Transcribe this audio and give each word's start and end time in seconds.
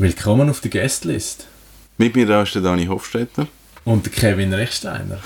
Willkommen 0.00 0.48
auf 0.48 0.60
der 0.62 0.70
Guestlist. 0.70 1.46
Mit 1.98 2.16
mir 2.16 2.24
da 2.24 2.42
ist 2.42 2.54
der 2.54 2.62
Dani 2.62 2.86
Hofstetter. 2.86 3.46
Und 3.84 4.06
der 4.06 4.12
Kevin 4.14 4.54
Rechsteiner. 4.54 5.18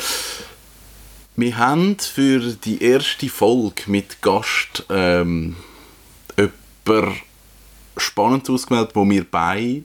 Wir 1.37 1.57
haben 1.57 1.97
für 2.01 2.41
die 2.41 2.83
erste 2.83 3.29
Folge 3.29 3.83
mit 3.87 4.21
Gast 4.21 4.85
ähm, 4.91 5.55
jemanden 6.37 7.21
spannend 7.97 8.51
ausgewählt, 8.51 8.91
wo 8.95 9.09
wir 9.09 9.25
beide 9.31 9.85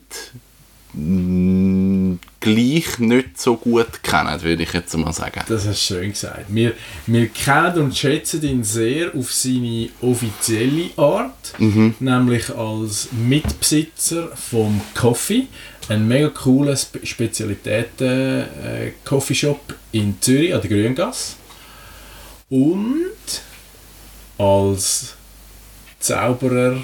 gleich 2.40 2.98
nicht 2.98 3.40
so 3.40 3.56
gut 3.56 4.02
kennen, 4.02 4.42
würde 4.42 4.62
ich 4.62 4.72
jetzt 4.72 4.96
mal 4.96 5.12
sagen. 5.12 5.42
Das 5.46 5.66
hast 5.66 5.90
du 5.90 5.94
schön 5.94 6.10
gesagt. 6.10 6.46
Wir, 6.48 6.72
wir 7.06 7.28
kennen 7.28 7.78
und 7.78 7.96
schätzen 7.96 8.42
ihn 8.42 8.64
sehr 8.64 9.14
auf 9.14 9.32
seine 9.32 9.90
offizielle 10.00 10.90
Art, 10.96 11.54
nämlich 12.00 12.50
als 12.50 13.10
Mitbesitzer 13.12 14.34
vom 14.34 14.80
Coffee, 14.94 15.46
ein 15.88 16.08
mega 16.08 16.30
cooler 16.30 16.76
Spe 16.76 17.04
Spezialitäten-Coffeeshop 17.04 19.74
in 19.92 20.20
Zürich 20.20 20.52
an 20.54 20.62
der 20.62 20.70
Grüngasse. 20.70 21.34
Und 22.48 23.42
als 24.38 25.14
Zauberer 26.00 26.80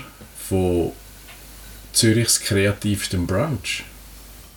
von 0.48 0.92
Zürichs 1.92 2.40
kreativstem 2.40 3.26
Brunch. 3.26 3.82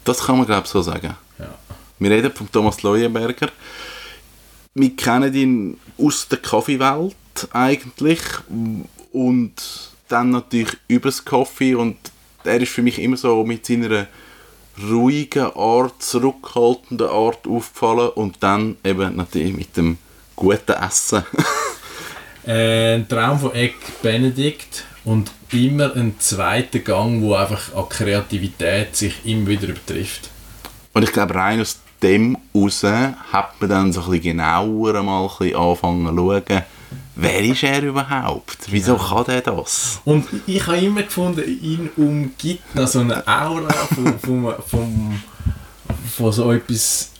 Das 0.09 0.25
kann 0.25 0.37
man 0.37 0.47
glaube 0.47 0.63
ich 0.65 0.71
so 0.71 0.81
sagen. 0.81 1.15
Ja. 1.37 1.55
Wir 1.99 2.09
reden 2.09 2.31
von 2.31 2.51
Thomas 2.51 2.81
Leuenberger. 2.81 3.49
Wir 4.73 4.95
kennen 4.95 5.33
ihn 5.35 5.79
aus 5.99 6.27
der 6.27 6.39
Kaffeewelt 6.39 7.15
eigentlich 7.51 8.19
und 9.11 9.53
dann 10.07 10.31
natürlich 10.31 10.75
übers 10.87 11.23
Kaffee 11.23 11.75
und 11.75 11.97
er 12.43 12.59
ist 12.59 12.71
für 12.71 12.81
mich 12.81 12.97
immer 12.97 13.17
so 13.17 13.43
mit 13.43 13.67
seiner 13.67 14.07
ruhigen 14.81 15.51
Art, 15.55 16.01
zurückhaltenden 16.01 17.07
Art 17.07 17.45
aufgefallen 17.47 18.09
und 18.15 18.37
dann 18.39 18.77
eben 18.83 19.15
natürlich 19.15 19.53
mit 19.55 19.77
dem 19.77 19.99
guten 20.35 20.71
Essen. 20.71 21.23
Äh, 22.47 22.95
Ein 22.95 23.07
Traum 23.07 23.37
von 23.37 23.53
Egg 23.53 23.75
Benedict 24.01 24.85
und 25.09 25.31
immer 25.51 25.95
ein 25.95 26.19
zweiter 26.19 26.77
Gang, 26.77 27.23
wo 27.23 27.33
einfach 27.33 27.73
an 27.75 27.89
Kreativität 27.89 28.95
sich 28.95 29.25
immer 29.25 29.47
wieder 29.47 29.69
übertrifft. 29.69 30.29
Und 30.93 31.01
ich 31.01 31.11
glaube, 31.11 31.33
rein 31.33 31.59
aus 31.59 31.79
dem 32.03 32.37
raus 32.53 32.83
hat 32.83 33.59
man 33.59 33.69
dann 33.71 33.91
so 33.91 34.01
ein 34.01 34.11
bisschen 34.11 34.37
genauer 34.37 35.01
mal 35.01 35.23
ein 35.23 35.29
bisschen 35.39 35.55
anfangen 35.55 36.05
zu 36.05 36.15
schauen, 36.15 36.63
wer 37.15 37.41
ist 37.41 37.63
er 37.63 37.81
überhaupt? 37.81 38.57
Wieso 38.69 38.97
kann 38.97 39.25
der 39.25 39.41
das? 39.41 39.99
Und 40.05 40.27
ich 40.45 40.67
habe 40.67 40.77
immer 40.77 41.01
gefunden, 41.01 41.43
ihn 41.43 41.89
umgibt 41.97 42.61
so 42.87 42.99
eine 42.99 43.27
Aura 43.27 43.71
von, 43.71 44.19
von, 44.19 44.53
von, 44.67 45.23
von 46.17 46.31
so 46.31 46.51
etwas 46.51 47.13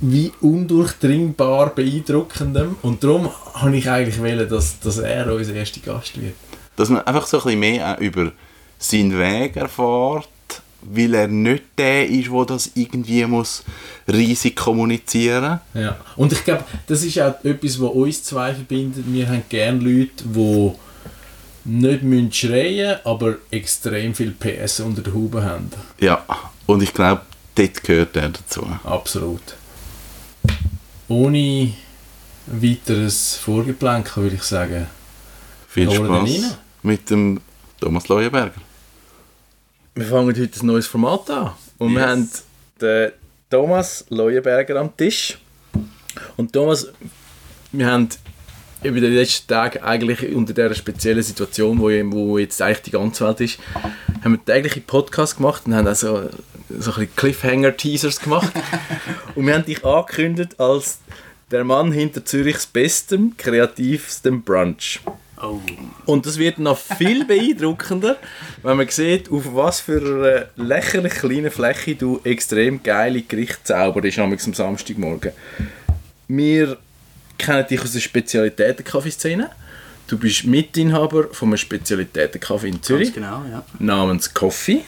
wie 0.00 0.32
undurchdringbar 0.40 1.76
beeindruckendem. 1.76 2.74
Und 2.82 3.04
darum 3.04 3.30
habe 3.54 3.76
ich 3.76 3.88
eigentlich 3.88 4.18
wollen, 4.18 4.48
dass, 4.48 4.80
dass 4.80 4.98
er 4.98 5.32
unser 5.32 5.54
erster 5.54 5.80
Gast 5.80 6.20
wird. 6.20 6.34
Dass 6.80 6.88
man 6.88 7.02
einfach 7.02 7.26
so 7.26 7.36
ein 7.36 7.44
bisschen 7.44 7.60
mehr 7.60 7.94
auch 7.94 8.00
über 8.00 8.32
seinen 8.78 9.18
Weg 9.18 9.56
erfährt, 9.56 10.28
weil 10.80 11.12
er 11.12 11.28
nicht 11.28 11.64
der 11.76 12.08
ist, 12.08 12.30
der 12.30 12.44
das 12.46 12.70
irgendwie 12.74 13.26
muss 13.26 13.62
riesig 14.08 14.56
kommunizieren 14.56 15.60
Ja. 15.74 15.98
Und 16.16 16.32
ich 16.32 16.42
glaube, 16.42 16.64
das 16.86 17.02
ist 17.02 17.20
auch 17.20 17.34
etwas, 17.44 17.78
was 17.78 17.90
uns 17.90 18.24
zwei 18.24 18.54
verbindet. 18.54 19.04
Wir 19.06 19.28
haben 19.28 19.42
gerne 19.50 19.78
Leute, 19.78 20.24
die 20.24 20.72
nicht 21.64 22.02
müssen 22.02 22.32
schreien 22.32 22.96
aber 23.04 23.36
extrem 23.50 24.14
viel 24.14 24.30
PS 24.30 24.80
unter 24.80 25.02
der 25.02 25.12
Haube 25.12 25.44
haben. 25.44 25.70
Ja, 26.00 26.24
und 26.64 26.82
ich 26.82 26.94
glaube, 26.94 27.20
dort 27.56 27.84
gehört 27.84 28.16
er 28.16 28.30
dazu. 28.30 28.66
Absolut. 28.84 29.42
Ohne 31.08 31.74
weiteres 32.46 33.36
Vorgeplänkel 33.36 34.22
würde 34.22 34.36
ich 34.36 34.44
sagen, 34.44 34.86
Viel 35.68 35.90
Spaß? 35.90 36.56
Mit 36.82 37.10
dem 37.10 37.40
Thomas 37.80 38.08
Leuenberger. 38.08 38.60
Wir 39.94 40.06
fangen 40.06 40.28
heute 40.28 40.60
ein 40.60 40.66
neues 40.66 40.86
Format 40.86 41.30
an. 41.30 41.52
Und 41.78 41.92
wir 41.94 42.00
Yes. 42.00 42.08
haben 42.08 42.30
den 42.80 43.12
Thomas 43.50 44.04
Leuenberger 44.08 44.76
am 44.76 44.96
Tisch. 44.96 45.38
Und 46.36 46.52
Thomas, 46.52 46.88
wir 47.72 47.86
haben 47.86 48.08
über 48.82 49.00
die 49.00 49.06
letzten 49.08 49.46
Tage 49.48 49.82
eigentlich 49.82 50.34
unter 50.34 50.52
dieser 50.54 50.74
speziellen 50.74 51.22
Situation, 51.22 51.78
wo, 51.78 51.88
wo 52.12 52.38
jetzt 52.38 52.60
eigentlich 52.62 52.82
die 52.82 52.90
ganze 52.92 53.26
Welt 53.26 53.40
ist, 53.40 53.58
haben 54.24 54.32
wir 54.32 54.44
tägliche 54.44 54.80
Podcast 54.80 55.36
gemacht 55.36 55.62
und 55.66 55.74
haben 55.74 55.86
also 55.86 56.28
so 56.68 56.92
ein 56.92 57.08
bisschen 57.08 57.16
Cliffhanger-Teasers 57.16 58.20
gemacht. 58.20 58.52
und 59.34 59.46
wir 59.46 59.54
haben 59.54 59.64
dich 59.64 59.84
angekündigt 59.84 60.58
als 60.58 60.98
der 61.50 61.64
Mann 61.64 61.92
hinter 61.92 62.24
Zürichs 62.24 62.66
bestem, 62.66 63.34
kreativstem 63.36 64.42
Brunch. 64.42 65.00
Oh, 65.42 65.58
Und 66.04 66.26
das 66.26 66.38
wird 66.38 66.58
noch 66.58 66.76
viel 66.76 67.24
beeindruckender, 67.24 68.18
wenn 68.62 68.76
man 68.76 68.88
sieht, 68.88 69.30
auf 69.30 69.54
was 69.54 69.80
für 69.80 70.48
einer 70.56 70.66
lächerlich 70.66 71.14
kleinen 71.14 71.50
Fläche 71.50 71.94
du 71.94 72.20
extrem 72.24 72.82
geile 72.82 73.22
Gerichte 73.22 73.64
zauberst 73.64 74.18
am 74.18 74.36
Samstagmorgen. 74.36 75.32
Wir 76.28 76.76
kennen 77.38 77.66
dich 77.66 77.80
aus 77.80 77.92
der 77.92 78.00
Spezialitäten-Kaffeeszene. 78.00 79.50
Du 80.06 80.18
bist 80.18 80.44
Mitinhaber 80.44 81.28
von 81.32 81.48
einem 81.48 81.56
Spezialitäten-Kaffee 81.56 82.66
in 82.68 82.74
ganz 82.74 82.86
Zürich 82.86 83.14
genau, 83.14 83.44
ja. 83.50 83.64
namens 83.78 84.34
Coffee. 84.34 84.82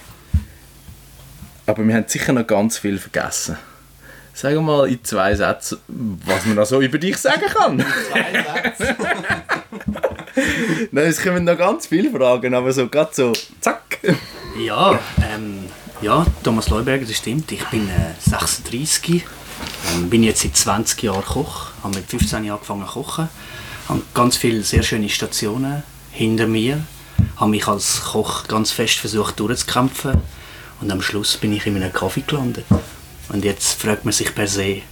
Aber 1.65 1.87
wir 1.87 1.95
haben 1.95 2.09
sicher 2.09 2.33
noch 2.33 2.47
ganz 2.47 2.79
viel 2.79 2.99
vergessen. 2.99 3.57
Sag 4.35 4.61
mal 4.61 4.89
in 4.89 5.03
zwei 5.05 5.35
Sätzen, 5.35 5.79
was 5.89 6.45
man 6.47 6.57
noch 6.57 6.67
so 6.67 6.81
über 6.81 6.99
dich 6.99 7.17
sagen 7.19 7.47
kann. 7.47 7.79
Nein, 10.91 11.07
es 11.07 11.23
kommen 11.23 11.45
noch 11.45 11.59
ganz 11.59 11.87
viele 11.87 12.11
Fragen, 12.11 12.55
aber 12.55 12.73
so 12.73 12.89
gerade 12.89 13.11
so, 13.13 13.33
zack. 13.61 13.99
Ja, 14.59 14.99
ähm, 15.33 15.65
ja, 16.01 16.27
Thomas 16.43 16.69
Leuberger, 16.69 17.05
das 17.05 17.17
stimmt. 17.17 17.51
Ich 17.53 17.65
bin 17.67 17.89
äh, 17.89 18.29
36, 18.29 19.25
ähm, 19.95 20.11
bin 20.11 20.23
jetzt 20.23 20.43
seit 20.43 20.57
20 20.57 21.03
Jahren 21.03 21.25
Koch, 21.25 21.69
habe 21.83 21.97
mit 21.97 22.07
15 22.09 22.45
Jahren 22.45 22.59
angefangen 22.59 22.87
zu 22.87 22.93
kochen, 22.93 23.29
habe 23.89 24.03
ganz 24.15 24.37
viele 24.37 24.63
sehr 24.63 24.83
schöne 24.83 25.09
Stationen 25.09 25.83
hinter 26.11 26.47
mir, 26.47 26.81
habe 27.37 27.51
mich 27.51 27.67
als 27.67 28.03
Koch 28.03 28.49
ganz 28.49 28.71
fest 28.71 28.99
versucht 28.99 29.39
durchzukämpfen 29.39 30.21
und 30.81 30.91
am 30.91 31.03
Schluss 31.03 31.37
bin 31.37 31.53
ich 31.53 31.67
in 31.67 31.77
einem 31.77 31.93
Kaffee 31.93 32.25
gelandet. 32.27 32.65
Und 33.29 33.45
jetzt 33.45 33.81
fragt 33.81 34.05
man 34.05 34.13
sich 34.13 34.35
per 34.35 34.47
se, 34.47 34.83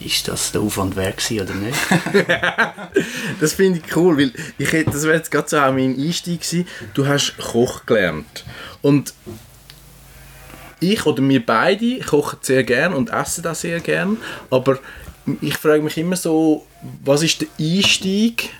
ist 0.00 0.28
das 0.28 0.52
der 0.52 0.60
Aufwand 0.60 0.96
wert 0.96 1.22
oder 1.30 1.54
nicht? 1.54 1.78
Das 3.40 3.54
finde 3.54 3.80
ich 3.84 3.96
cool, 3.96 4.18
weil 4.18 4.32
ich 4.58 4.72
hätte, 4.72 4.90
das 4.90 5.04
wäre 5.04 5.16
jetzt 5.16 5.30
gerade 5.30 5.48
so 5.48 5.58
auch 5.58 5.72
mein 5.72 5.98
Einstieg 5.98 6.40
gewesen. 6.40 6.66
Du 6.94 7.06
hast 7.06 7.36
Koch 7.38 7.86
gelernt. 7.86 8.44
Und 8.82 9.14
ich 10.80 11.06
oder 11.06 11.26
wir 11.26 11.44
beide 11.44 12.00
kochen 12.00 12.38
sehr 12.42 12.64
gern 12.64 12.94
und 12.94 13.10
essen 13.10 13.42
das 13.42 13.60
sehr 13.60 13.80
gern. 13.80 14.16
Aber 14.50 14.78
ich 15.40 15.56
frage 15.56 15.82
mich 15.82 15.96
immer 15.98 16.16
so, 16.16 16.66
was 17.04 17.22
ist 17.22 17.42
der 17.42 17.48
Einstieg 17.58 18.50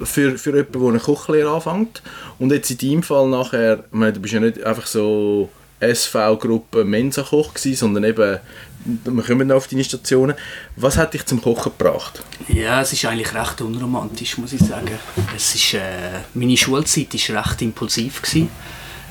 für, 0.00 0.38
für 0.38 0.50
jemanden, 0.50 0.80
der 0.80 0.88
eine 0.88 0.98
Kochlehre 0.98 1.50
anfängt? 1.50 2.02
Und 2.38 2.52
jetzt 2.52 2.70
in 2.70 2.78
deinem 2.78 3.02
Fall 3.02 3.28
nachher, 3.28 3.84
meine, 3.90 4.14
du 4.14 4.20
bist 4.20 4.34
ja 4.34 4.40
nicht 4.40 4.62
einfach 4.62 4.86
so 4.86 5.50
SV-Gruppe 5.80 6.84
Mensa-Koch 6.84 7.56
sondern 7.56 8.04
eben, 8.04 8.38
wir 8.84 9.22
kommen 9.22 9.48
noch 9.48 9.56
auf 9.56 9.66
deine 9.66 9.84
Stationen. 9.84 10.34
Was 10.76 10.96
hat 10.96 11.14
dich 11.14 11.24
zum 11.26 11.42
Kochen 11.42 11.72
gebracht? 11.76 12.22
Ja, 12.48 12.80
es 12.80 12.92
ist 12.92 13.04
eigentlich 13.04 13.34
recht 13.34 13.60
unromantisch, 13.60 14.38
muss 14.38 14.52
ich 14.52 14.60
sagen. 14.60 14.98
Es 15.36 15.54
ist, 15.54 15.74
äh, 15.74 16.20
meine 16.34 16.56
Schulzeit 16.56 17.12
war 17.30 17.46
recht 17.46 17.62
impulsiv. 17.62 18.22
Gewesen. 18.22 18.50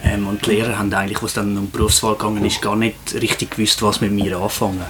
Ähm, 0.04 0.28
und 0.28 0.46
die 0.46 0.52
Lehrer 0.52 0.78
haben 0.78 0.94
eigentlich, 0.94 1.22
als 1.22 1.32
es 1.32 1.34
dann 1.36 1.58
um 1.58 1.66
die 1.66 1.78
Berufswahl 1.78 2.14
gegangen 2.14 2.46
ist, 2.46 2.62
gar 2.62 2.75
nicht 2.75 3.14
richtig 3.14 3.52
gewusst, 3.52 3.81
was 3.81 4.02
mit 4.02 4.12
mir 4.12 4.38
anfangen. 4.38 4.84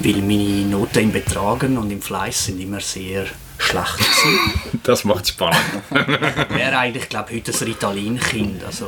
Weil 0.00 0.22
meine 0.22 0.64
Noten 0.64 1.00
im 1.00 1.12
Betragen 1.12 1.76
und 1.76 1.90
im 1.90 2.00
Fleiß 2.00 2.46
sind 2.46 2.60
immer 2.60 2.80
sehr 2.80 3.26
schlecht 3.58 3.98
gewesen. 3.98 4.80
Das 4.84 5.04
macht 5.04 5.28
spannend. 5.28 5.58
wäre 5.90 6.78
eigentlich, 6.78 7.08
glaube 7.08 7.34
heute 7.34 7.52
ein 7.52 7.58
Ritalin-Kind. 7.58 8.64
Also, 8.64 8.86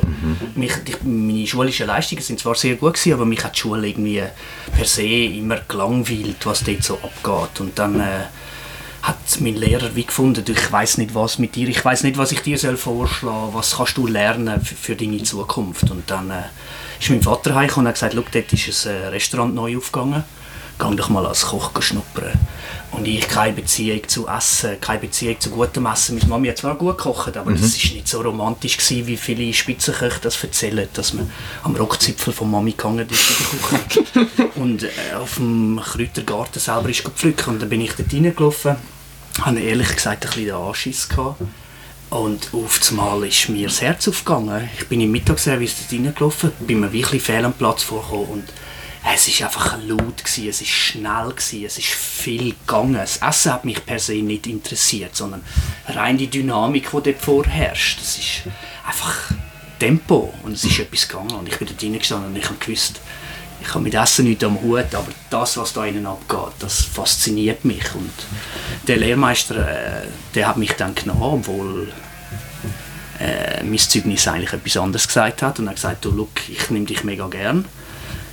mich, 0.55 0.71
ich, 0.85 1.03
meine 1.03 1.45
schulischen 1.45 1.87
Leistungen 1.87 2.21
sind 2.21 2.39
zwar 2.39 2.55
sehr 2.55 2.75
gut 2.75 2.93
gewesen, 2.93 3.13
aber 3.13 3.25
mich 3.25 3.43
hat 3.43 3.55
die 3.55 3.59
Schule 3.59 3.87
irgendwie 3.87 4.23
per 4.75 4.85
se 4.85 5.03
immer 5.03 5.59
gelangweilt, 5.67 6.45
was 6.45 6.63
dort 6.63 6.83
so 6.83 6.95
abgeht. 6.95 7.59
Und 7.59 7.77
dann 7.77 7.99
äh, 7.99 8.25
hat 9.03 9.17
mein 9.41 9.55
Lehrer 9.55 9.95
wie 9.95 10.05
gefunden, 10.05 10.43
ich 10.47 10.71
weiß 10.71 10.97
nicht 10.97 11.13
was 11.13 11.37
mit 11.37 11.55
dir, 11.55 11.67
ich 11.67 11.83
weiß 11.83 12.03
nicht, 12.03 12.17
was 12.17 12.31
ich 12.31 12.41
dir 12.41 12.57
soll 12.57 12.77
vorschlagen, 12.77 13.53
was 13.53 13.77
kannst 13.77 13.97
du 13.97 14.07
lernen 14.07 14.61
für, 14.61 14.75
für 14.75 14.95
deine 14.95 15.21
Zukunft. 15.21 15.91
Und 15.91 16.09
dann 16.09 16.31
äh, 16.31 16.43
ist 16.99 17.09
mein 17.09 17.21
Vater 17.21 17.53
heimgekommen 17.53 17.85
und 17.85 17.89
hat 17.89 17.95
gesagt, 17.95 18.13
schau, 18.15 18.23
dort 18.31 18.53
ist 18.53 18.87
ein 18.87 18.95
äh, 18.95 19.07
Restaurant 19.07 19.53
neu 19.53 19.77
aufgegangen 19.77 20.23
geh 20.79 20.95
doch 20.95 21.09
mal 21.09 21.25
als 21.25 21.47
Koch 21.47 21.71
schnuppern. 21.81 22.33
Und 22.91 23.07
ich 23.07 23.27
keine 23.27 23.53
Beziehung 23.53 24.05
zu 24.07 24.27
Essen, 24.27 24.79
keine 24.81 24.99
Beziehung 24.99 25.39
zu 25.39 25.49
gutem 25.49 25.85
Essen. 25.85 26.17
Meine 26.17 26.27
Mami 26.27 26.47
hat 26.49 26.57
zwar 26.57 26.75
gut 26.75 26.97
gekocht, 26.97 27.37
aber 27.37 27.51
das 27.51 27.61
ist 27.61 27.93
nicht 27.93 28.07
so 28.07 28.19
romantisch 28.21 28.77
gewesen, 28.77 29.07
wie 29.07 29.15
viele 29.15 29.53
Spitzenköche 29.53 30.19
das 30.21 30.43
erzählen, 30.43 30.89
dass 30.93 31.13
man 31.13 31.31
am 31.63 31.75
Rockzipfel 31.75 32.33
von 32.33 32.51
Mami 32.51 32.71
gegangen 32.71 33.07
ist 33.09 33.29
in 33.29 33.35
der 33.37 33.79
Küche 33.79 34.49
und 34.55 34.83
äh, 34.83 34.89
auf 35.17 35.35
dem 35.35 35.79
Kräutergarten 35.81 36.59
selber 36.59 36.89
ist 36.89 37.05
gepflücken. 37.05 37.53
Und 37.53 37.61
dann 37.61 37.69
bin 37.69 37.79
ich 37.79 37.93
dort 37.93 38.13
reingelaufen, 38.13 38.75
hatte 39.41 39.59
ehrlich 39.59 39.95
gesagt 39.95 40.25
ein 40.25 40.29
bisschen 40.29 40.45
den 40.45 40.55
Anschiss 40.55 41.07
gehabt. 41.07 41.41
Und 42.09 42.49
auf 42.51 42.81
einmal 42.89 43.25
ist 43.25 43.47
mir 43.47 43.67
das 43.67 43.81
Herz 43.81 44.05
aufgegangen. 44.09 44.69
Ich 44.77 44.85
bin 44.89 44.99
im 44.99 45.11
Mittagsservice 45.11 45.75
dort 45.77 45.93
reingelaufen, 45.93 46.51
bin 46.59 46.81
mir 46.81 46.91
wirklich 46.91 47.21
fehl 47.21 47.45
am 47.45 47.53
Platz 47.53 47.83
vorgekommen 47.83 48.25
und 48.25 48.43
es 49.03 49.27
ist 49.27 49.41
einfach 49.41 49.77
laut 49.87 50.23
gewesen, 50.23 50.49
es 50.49 50.61
ist 50.61 50.69
schnell 50.69 51.29
gewesen, 51.29 51.65
es 51.65 51.77
ist 51.77 51.87
viel 51.87 52.53
gegangen. 52.53 52.93
Das 52.93 53.17
Essen 53.17 53.53
hat 53.53 53.65
mich 53.65 53.83
per 53.85 53.99
se 53.99 54.13
nicht 54.13 54.45
interessiert, 54.45 55.15
sondern 55.15 55.43
rein 55.87 56.17
die 56.17 56.27
Dynamik, 56.27 56.91
die 56.91 57.11
dort 57.11 57.21
vorherrscht. 57.21 57.99
Es 57.99 58.17
ist 58.19 58.43
einfach 58.85 59.31
Tempo 59.79 60.33
und 60.43 60.53
es 60.53 60.63
ist 60.63 60.79
etwas 60.79 61.07
gegangen 61.07 61.31
und 61.31 61.47
ich 61.47 61.57
bin 61.57 61.67
dort 61.67 61.81
reingestanden 61.81 62.29
und 62.29 62.37
ich 62.37 62.45
habe 62.45 62.55
gewusst, 62.59 63.01
ich 63.59 63.69
habe 63.69 63.83
mit 63.83 63.93
Essen 63.93 64.25
nichts 64.25 64.43
am 64.43 64.61
Hut, 64.61 64.93
aber 64.93 65.07
das, 65.29 65.57
was 65.57 65.73
da 65.73 65.85
innen 65.85 66.05
abgeht, 66.05 66.53
das 66.59 66.81
fasziniert 66.81 67.65
mich 67.65 67.93
und 67.95 68.11
der 68.87 68.97
Lehrmeister, 68.97 70.03
äh, 70.03 70.07
der 70.35 70.47
hat 70.47 70.57
mich 70.57 70.73
dann 70.73 70.93
genommen, 70.95 71.21
obwohl 71.21 71.91
äh, 73.19 73.63
mein 73.63 73.77
Zeugnis 73.77 74.27
eigentlich 74.27 74.53
etwas 74.53 74.77
anderes 74.77 75.07
gesagt 75.07 75.41
hat 75.41 75.59
und 75.59 75.65
er 75.65 75.71
hat 75.71 75.75
gesagt, 75.75 76.05
du, 76.05 76.11
look, 76.11 76.49
ich 76.49 76.69
nehme 76.69 76.85
dich 76.85 77.03
mega 77.03 77.27
gern. 77.27 77.65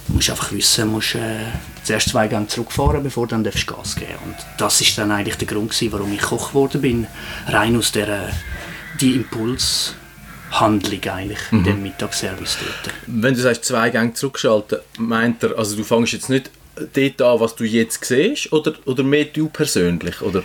Du 0.08 0.14
musst 0.14 0.30
einfach 0.30 0.52
wissen, 0.52 0.86
du 0.86 0.90
musst 0.92 1.14
äh, 1.14 1.44
zuerst 1.84 2.08
zwei 2.08 2.28
Gänge 2.28 2.46
zurückfahren, 2.46 3.02
bevor 3.02 3.26
du 3.26 3.32
dann 3.32 3.44
darfst 3.44 3.66
Gas 3.66 3.94
geben 3.94 4.14
Und 4.24 4.36
das 4.56 4.80
ist 4.80 4.96
dann 4.96 5.12
eigentlich 5.12 5.36
der 5.36 5.46
Grund 5.46 5.70
gewesen, 5.70 5.92
warum 5.92 6.12
ich 6.12 6.22
Koch 6.22 6.48
geworden 6.48 6.80
bin. 6.80 7.06
Rein 7.46 7.76
aus 7.76 7.92
der 7.92 8.30
die 9.00 9.12
Impulshandlung 9.12 11.04
eigentlich 11.12 11.38
in 11.52 11.62
dem 11.62 11.82
Mittagsservice 11.82 12.58
dort. 12.60 12.94
Wenn 13.06 13.34
du 13.34 13.40
sagst, 13.40 13.64
zwei 13.64 13.90
Gänge 13.90 14.14
zurückschalten, 14.14 14.78
meint 14.98 15.42
er, 15.42 15.56
also 15.58 15.76
du 15.76 15.84
fängst 15.84 16.14
jetzt 16.14 16.30
nicht 16.30 16.50
dort 16.94 17.22
an, 17.22 17.40
was 17.40 17.54
du 17.56 17.64
jetzt 17.64 18.04
siehst, 18.04 18.52
oder, 18.52 18.74
oder 18.86 19.02
mehr 19.02 19.26
du 19.26 19.48
persönlich? 19.48 20.20
Oder? 20.22 20.42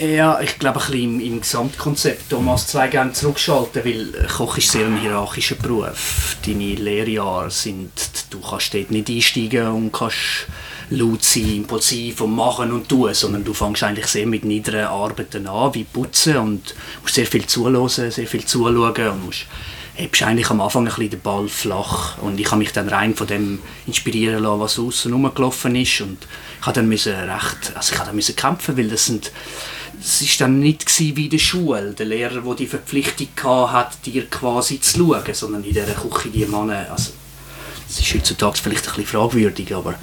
Ja, 0.00 0.40
ich 0.40 0.58
glaube 0.58 0.80
ein 0.80 0.86
bisschen 0.86 1.02
im, 1.02 1.20
im 1.20 1.40
Gesamtkonzept. 1.40 2.30
Thomas 2.30 2.66
zwei 2.66 2.88
Gänge 2.88 3.12
zurückschalten, 3.12 3.84
weil 3.84 4.26
Koch 4.26 4.56
ist 4.56 4.70
sehr 4.70 4.86
ein 4.86 4.98
hierarchischer 4.98 5.56
Beruf. 5.56 6.36
Deine 6.44 6.74
Lehrjahre 6.74 7.50
sind, 7.50 7.92
du 8.30 8.40
kannst 8.40 8.74
dort 8.74 8.90
nicht 8.90 9.08
einsteigen 9.08 9.68
und 9.68 9.92
kannst 9.92 10.46
laut 10.90 11.22
sein, 11.22 11.56
impulsiv 11.56 12.20
und 12.22 12.34
machen 12.34 12.72
und 12.72 12.88
tun, 12.88 13.14
sondern 13.14 13.44
du 13.44 13.54
fängst 13.54 13.82
eigentlich 13.82 14.06
sehr 14.06 14.26
mit 14.26 14.44
niederen 14.44 14.86
Arbeiten 14.86 15.46
an, 15.46 15.74
wie 15.74 15.84
putzen 15.84 16.36
und 16.36 16.74
musst 17.02 17.14
sehr 17.14 17.26
viel 17.26 17.46
zuhören, 17.46 17.88
sehr 17.88 18.26
viel 18.26 18.44
zuschauen 18.44 19.08
und 19.08 19.26
musst 19.26 19.46
hebst 19.94 20.22
eigentlich 20.22 20.50
am 20.50 20.60
Anfang 20.60 20.84
ein 20.84 20.86
bisschen 20.86 21.10
den 21.10 21.20
Ball 21.20 21.48
flach 21.48 22.18
und 22.18 22.40
ich 22.40 22.46
habe 22.46 22.58
mich 22.58 22.72
dann 22.72 22.88
rein 22.88 23.14
von 23.14 23.26
dem 23.26 23.58
inspirieren 23.86 24.42
lassen, 24.42 24.60
was 24.60 24.78
außen 24.78 25.12
rumgelaufen 25.12 25.76
ist 25.76 26.00
und 26.00 26.18
ich 26.60 26.66
habe 26.66 26.74
dann 26.80 26.90
recht, 26.90 27.72
also 27.74 27.92
ich 27.92 28.00
habe 28.00 28.10
dann 28.10 28.36
kämpfen, 28.36 28.76
weil 28.76 28.88
das 28.88 29.06
sind 29.06 29.30
es 30.02 30.20
ist 30.20 30.40
dann 30.40 30.58
nicht 30.58 30.98
wie 30.98 31.24
in 31.24 31.30
der 31.30 31.38
Schule, 31.38 31.92
der 31.92 32.06
Lehrer, 32.06 32.40
der 32.40 32.54
die 32.54 32.66
Verpflichtung 32.66 33.28
hatte, 33.44 33.98
dir 34.04 34.26
quasi 34.28 34.80
zu 34.80 34.98
schauen, 34.98 35.34
sondern 35.34 35.64
in 35.64 35.72
dieser 35.72 35.94
Küche 35.94 36.28
die 36.28 36.44
Männer, 36.44 36.86
also 36.90 37.12
das 37.86 38.00
ist 38.00 38.14
heutzutage 38.14 38.58
vielleicht 38.58 38.88
ein 38.88 38.94
bisschen 38.94 39.06
fragwürdig, 39.06 39.74
aber 39.74 39.94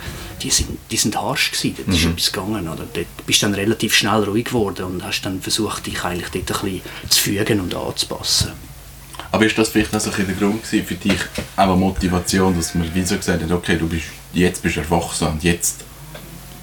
die 0.41 0.51
sind, 0.51 0.77
die 0.91 0.97
sind 0.97 1.19
harsch 1.19 1.51
gewesen, 1.51 1.75
dort 1.77 1.97
ist 1.97 2.05
etwas 2.05 2.31
gegangen, 2.31 2.67
oder? 2.67 2.85
Dort 2.93 3.25
bist 3.25 3.41
du 3.41 3.47
dann 3.47 3.55
relativ 3.55 3.95
schnell 3.95 4.23
ruhig 4.23 4.45
geworden 4.45 4.85
und 4.85 5.03
hast 5.03 5.21
dann 5.23 5.41
versucht, 5.41 5.87
dich 5.87 6.03
eigentlich 6.03 6.29
dort 6.29 6.63
ein 6.63 6.71
bisschen 6.71 7.09
zu 7.09 7.21
fügen 7.21 7.59
und 7.59 7.75
anzupassen. 7.75 8.51
Aber 9.31 9.45
ist 9.45 9.57
das 9.57 9.69
vielleicht 9.69 9.95
auch 9.95 9.99
so 9.99 10.11
ein 10.11 10.25
der 10.25 10.35
Grund 10.35 10.65
für 10.65 10.81
dich, 10.81 11.19
auch 11.55 11.75
Motivation, 11.75 12.55
dass 12.55 12.73
man 12.73 12.93
wie 12.93 13.03
so 13.03 13.15
gesagt 13.15 13.43
hat, 13.43 13.51
okay, 13.51 13.77
du 13.77 13.87
bist, 13.87 14.05
jetzt 14.33 14.61
bist 14.61 14.77
du 14.77 14.81
erwachsen 14.81 15.27
und 15.27 15.43
jetzt 15.43 15.83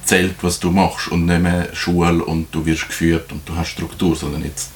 zählt, 0.06 0.36
was 0.42 0.60
du 0.60 0.70
machst 0.70 1.08
und 1.08 1.26
nicht 1.26 1.42
mehr 1.42 1.68
Schule 1.74 2.24
und 2.24 2.48
du 2.52 2.64
wirst 2.64 2.88
geführt 2.88 3.32
und 3.32 3.48
du 3.48 3.54
hast 3.56 3.70
Struktur, 3.70 4.16
sondern 4.16 4.44
jetzt 4.44 4.70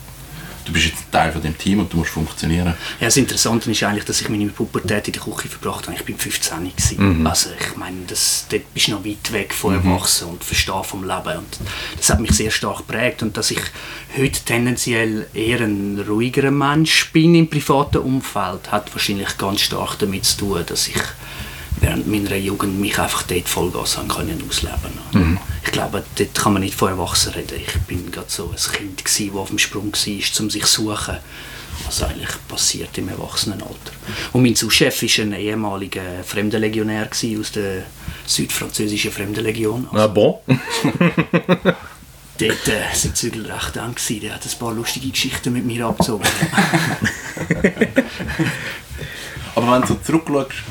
du 0.70 0.72
bist 0.72 0.86
jetzt 0.86 0.98
ein 0.98 1.10
Teil 1.10 1.32
von 1.32 1.42
dem 1.42 1.56
Team 1.56 1.80
und 1.80 1.92
du 1.92 1.98
musst 1.98 2.10
funktionieren. 2.10 2.74
Ja, 3.00 3.06
das 3.06 3.16
Interessante 3.16 3.70
ist 3.70 3.82
eigentlich, 3.82 4.04
dass 4.04 4.20
ich 4.20 4.28
meine 4.28 4.46
Pubertät 4.46 5.08
in 5.08 5.12
der 5.12 5.22
Küche 5.22 5.48
verbracht 5.48 5.86
habe. 5.86 5.96
Ich 5.96 6.04
bin 6.04 6.16
15 6.16 6.58
gewesen. 6.58 7.26
Also 7.26 7.50
ich 7.58 7.76
meine, 7.76 7.96
das, 8.06 8.46
dort 8.48 8.72
bist 8.72 8.88
du 8.88 8.92
noch 8.92 9.04
weit 9.04 9.32
weg 9.32 9.52
von 9.52 9.74
Erwachsen 9.74 10.28
und 10.28 10.44
Verstehen 10.44 10.84
vom 10.84 11.02
Leben. 11.02 11.38
Und 11.38 11.58
das 11.96 12.10
hat 12.10 12.20
mich 12.20 12.32
sehr 12.32 12.50
stark 12.50 12.78
geprägt. 12.78 13.22
Und 13.22 13.36
dass 13.36 13.50
ich 13.50 13.60
heute 14.16 14.40
tendenziell 14.44 15.26
eher 15.34 15.60
ein 15.60 16.04
ruhigerer 16.06 16.50
Mensch 16.50 17.10
bin 17.12 17.34
im 17.34 17.48
privaten 17.48 17.98
Umfeld, 17.98 18.70
hat 18.70 18.92
wahrscheinlich 18.94 19.36
ganz 19.38 19.62
stark 19.62 19.98
damit 19.98 20.24
zu 20.24 20.38
tun, 20.38 20.64
dass 20.66 20.88
ich 20.88 21.00
während 21.80 22.06
meiner 22.06 22.36
Jugend 22.36 22.80
mich 22.80 22.98
einfach 22.98 23.22
dort 23.22 23.48
Vollgas 23.48 23.96
haben 23.96 24.08
können 24.08 24.42
ausleben 24.48 24.92
mhm. 25.12 25.38
Ich 25.64 25.72
glaube, 25.72 26.02
dort 26.16 26.34
kann 26.34 26.52
man 26.54 26.62
nicht 26.62 26.74
von 26.74 26.88
Erwachsenen 26.90 27.36
reden. 27.36 27.60
Ich 27.66 27.78
bin 27.82 28.10
gerade 28.10 28.28
so 28.28 28.50
ein 28.50 28.72
Kind, 28.72 29.04
das 29.04 29.20
auf 29.34 29.48
dem 29.48 29.58
Sprung 29.58 29.92
war, 29.92 30.42
um 30.42 30.50
sich 30.50 30.64
zu 30.64 30.82
suchen, 30.82 31.16
was 31.86 32.02
eigentlich 32.02 32.30
passiert 32.48 32.96
im 32.98 33.08
Erwachsenenalter. 33.08 33.92
Und 34.32 34.42
mein 34.42 34.56
Zuschef 34.56 35.02
war 35.02 35.24
ein 35.24 35.32
ehemaliger 35.32 36.24
Fremdenlegionär 36.24 37.08
aus 37.08 37.52
der 37.52 37.84
südfranzösischen 38.26 39.12
Fremdenlegion. 39.12 39.86
Also, 39.90 40.02
ah 40.02 40.06
bon? 40.06 40.38
Dort 42.38 42.68
äh, 42.68 42.94
sind 42.94 43.16
Zügel 43.18 43.50
recht 43.50 43.76
eng 43.76 43.94
gewesen. 43.94 44.20
Der 44.22 44.34
hat 44.34 44.46
ein 44.46 44.58
paar 44.58 44.72
lustige 44.72 45.10
Geschichten 45.10 45.52
mit 45.52 45.66
mir 45.66 45.84
abgezogen. 45.86 46.26
Aber 49.54 49.72
wenn 49.72 49.82
du 49.82 49.88
so 49.88 49.96
zurückschaust, 49.96 50.62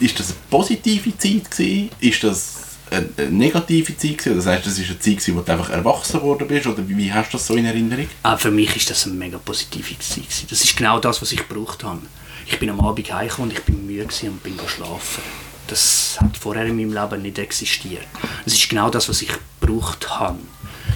ist 0.00 0.18
das 0.18 0.30
eine 0.30 0.36
positive 0.50 1.16
Zeit 1.16 1.50
gewesen? 1.50 1.90
Ist 2.00 2.24
das 2.24 2.56
eine, 2.90 3.30
negative 3.30 3.96
Zeit 3.96 4.18
gewesen? 4.18 4.36
Das 4.36 4.46
heißt, 4.46 4.66
das 4.66 4.78
ist 4.78 4.90
eine 4.90 4.98
Zeit 4.98 5.16
gewesen, 5.18 5.36
wo 5.36 5.40
du 5.40 5.52
einfach 5.52 5.70
erwachsen 5.70 6.20
worden 6.22 6.48
bist? 6.48 6.66
Oder 6.66 6.88
wie, 6.88 6.96
wie 6.96 7.12
hast 7.12 7.32
du 7.32 7.36
das 7.36 7.46
so 7.46 7.54
in 7.54 7.64
Erinnerung? 7.64 8.06
Ah, 8.22 8.36
für 8.36 8.50
mich 8.50 8.74
ist 8.76 8.90
das 8.90 9.06
eine 9.06 9.14
mega 9.14 9.38
positive 9.38 9.98
Zeit 9.98 10.24
gewesen. 10.24 10.46
Das 10.50 10.62
ist 10.62 10.76
genau 10.76 10.98
das, 10.98 11.20
was 11.22 11.32
ich 11.32 11.46
gebraucht 11.46 11.84
habe. 11.84 12.00
Ich 12.46 12.58
bin 12.58 12.70
am 12.70 12.80
Abend 12.80 13.12
heimgekommen 13.12 13.50
und 13.50 13.56
ich 13.56 13.64
bin 13.64 13.86
müde 13.86 14.04
und 14.04 14.42
bin 14.42 14.56
schlafen. 14.66 15.22
Das 15.68 16.18
hat 16.20 16.36
vorher 16.36 16.66
in 16.66 16.76
meinem 16.76 16.92
Leben 16.92 17.22
nicht 17.22 17.38
existiert. 17.38 18.06
Das 18.44 18.52
ist 18.52 18.68
genau 18.68 18.90
das, 18.90 19.08
was 19.08 19.22
ich 19.22 19.30
gebraucht 19.60 20.18
habe 20.18 20.38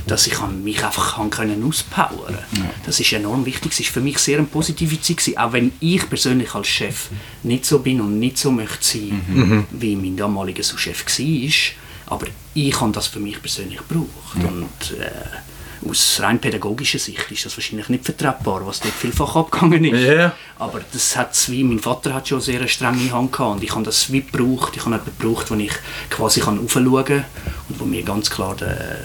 dass 0.06 0.26
ich 0.26 0.40
mich 0.62 0.84
einfach 0.84 1.16
kann 1.16 1.30
können 1.30 1.64
auspowern 1.64 2.38
ja. 2.52 2.64
Das 2.84 3.00
ist 3.00 3.12
enorm 3.12 3.44
wichtig. 3.44 3.72
Es 3.72 3.80
war 3.80 3.94
für 3.94 4.00
mich 4.00 4.18
sehr 4.18 4.38
eine 4.38 4.46
positive 4.46 5.00
Zeit, 5.00 5.16
gewesen, 5.18 5.38
auch 5.38 5.52
wenn 5.52 5.72
ich 5.80 6.08
persönlich 6.08 6.54
als 6.54 6.68
Chef 6.68 7.08
nicht 7.42 7.66
so 7.66 7.80
bin 7.80 8.00
und 8.00 8.18
nicht 8.18 8.38
so 8.38 8.50
möchte 8.50 8.84
sein, 8.84 9.22
mhm. 9.26 9.64
wie 9.70 9.96
mein 9.96 10.16
damaliger 10.16 10.62
Chef 10.62 11.04
war. 11.04 12.14
Aber 12.14 12.26
ich 12.54 12.80
habe 12.80 12.92
das 12.92 13.08
für 13.08 13.18
mich 13.18 13.40
persönlich 13.40 13.78
gebraucht. 13.78 14.36
Ja. 14.40 14.48
Und, 14.48 14.98
äh, 15.00 15.10
aus 15.88 16.20
rein 16.20 16.40
pädagogischer 16.40 16.98
Sicht 16.98 17.30
ist 17.30 17.44
das 17.44 17.56
wahrscheinlich 17.56 17.88
nicht 17.88 18.04
vertretbar, 18.04 18.66
was 18.66 18.80
dort 18.80 18.94
vielfach 18.94 19.36
abgegangen 19.36 19.84
ist. 19.84 20.00
Yeah. 20.00 20.34
Aber 20.58 20.80
das 20.92 21.16
hat's 21.16 21.50
wie, 21.50 21.64
mein 21.64 21.78
Vater 21.78 22.14
hat 22.14 22.28
schon 22.28 22.40
sehr 22.40 22.60
eine 22.60 22.68
strenge 22.68 23.12
Hand 23.12 23.32
gehabt 23.32 23.56
und 23.56 23.64
ich 23.64 23.70
habe 23.72 23.84
das 23.84 24.10
wie 24.10 24.22
gebraucht. 24.22 24.72
Ich 24.74 24.84
habe 24.84 24.92
jemanden 24.92 25.12
gebraucht, 25.18 25.50
wo 25.50 25.54
ich 25.54 25.72
quasi 26.10 26.42
aufschauen 26.42 27.04
kann 27.04 27.24
und 27.68 27.80
wo 27.80 27.84
mir 27.84 28.02
ganz 28.02 28.30
klar 28.30 28.56
der, 28.56 29.00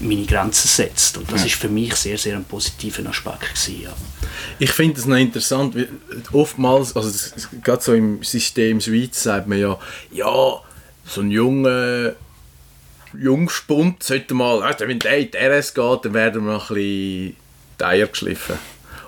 meine 0.00 0.24
Grenzen 0.24 0.68
setzt. 0.68 1.16
Und 1.18 1.30
das 1.30 1.40
ja. 1.40 1.46
ist 1.46 1.54
für 1.56 1.68
mich 1.68 1.94
sehr, 1.94 2.18
sehr 2.18 2.36
ein 2.36 2.44
positiver 2.44 3.08
Aspekt. 3.08 3.54
Gewesen, 3.54 3.82
ja. 3.82 3.92
Ich 4.58 4.70
finde 4.70 4.98
es 4.98 5.06
noch 5.06 5.16
interessant, 5.16 5.74
weil 5.74 5.88
oftmals, 6.32 6.94
also 6.96 7.10
gerade 7.62 7.82
so 7.82 7.94
im 7.94 8.22
System 8.22 8.80
Schweiz 8.80 9.22
sagt 9.22 9.48
man 9.48 9.58
ja, 9.58 9.78
ja, 10.10 10.62
so 11.04 11.20
ein 11.20 11.30
junger 11.30 12.12
Jungspund 13.18 14.02
sollte 14.02 14.34
mal, 14.34 14.60
weißt, 14.60 14.80
wenn 14.80 14.98
der 14.98 15.18
in 15.18 15.30
die 15.30 15.36
RS 15.36 15.74
geht, 15.74 16.04
dann 16.04 16.14
werden 16.14 16.44
wir 16.44 16.52
noch 16.52 16.70
ein 16.70 16.74
bisschen 16.74 17.36
die 17.80 17.84
Eier 17.84 18.06
geschliffen. 18.06 18.56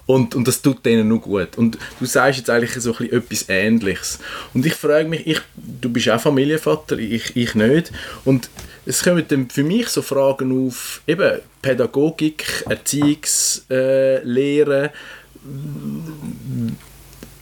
Und, 0.06 0.34
und 0.34 0.48
das 0.48 0.60
tut 0.60 0.84
denen 0.84 1.06
nur 1.06 1.20
gut. 1.20 1.56
Und 1.56 1.78
du 2.00 2.04
sagst 2.04 2.38
jetzt 2.38 2.50
eigentlich 2.50 2.72
so 2.72 2.96
ein 2.96 3.12
etwas 3.12 3.48
Ähnliches. 3.48 4.18
Und 4.52 4.66
ich 4.66 4.74
frage 4.74 5.08
mich, 5.08 5.24
ich, 5.24 5.40
du 5.54 5.88
bist 5.88 6.08
auch 6.08 6.20
Familienvater, 6.20 6.98
ich, 6.98 7.36
ich 7.36 7.54
nicht. 7.54 7.92
Und 8.24 8.50
es 8.86 9.02
kommen 9.02 9.24
dann 9.28 9.50
für 9.50 9.62
mich 9.62 9.88
so 9.88 10.00
Fragen 10.02 10.66
auf, 10.66 11.02
eben 11.06 11.40
Pädagogik, 11.60 12.64
Erziehungslehre. 12.68 14.90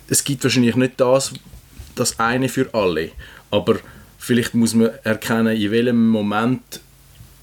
Es 0.09 0.25
gibt 0.25 0.43
wahrscheinlich 0.45 0.77
nicht 0.77 1.01
das, 1.01 1.33
das 1.95 2.19
eine 2.19 2.49
für 2.49 2.73
alle. 2.75 3.11
Aber 3.51 3.77
vielleicht 4.19 4.55
muss 4.55 4.75
man 4.75 4.91
erkennen, 5.05 5.57
in 5.57 5.71
welchem 5.71 6.09
Moment 6.09 6.81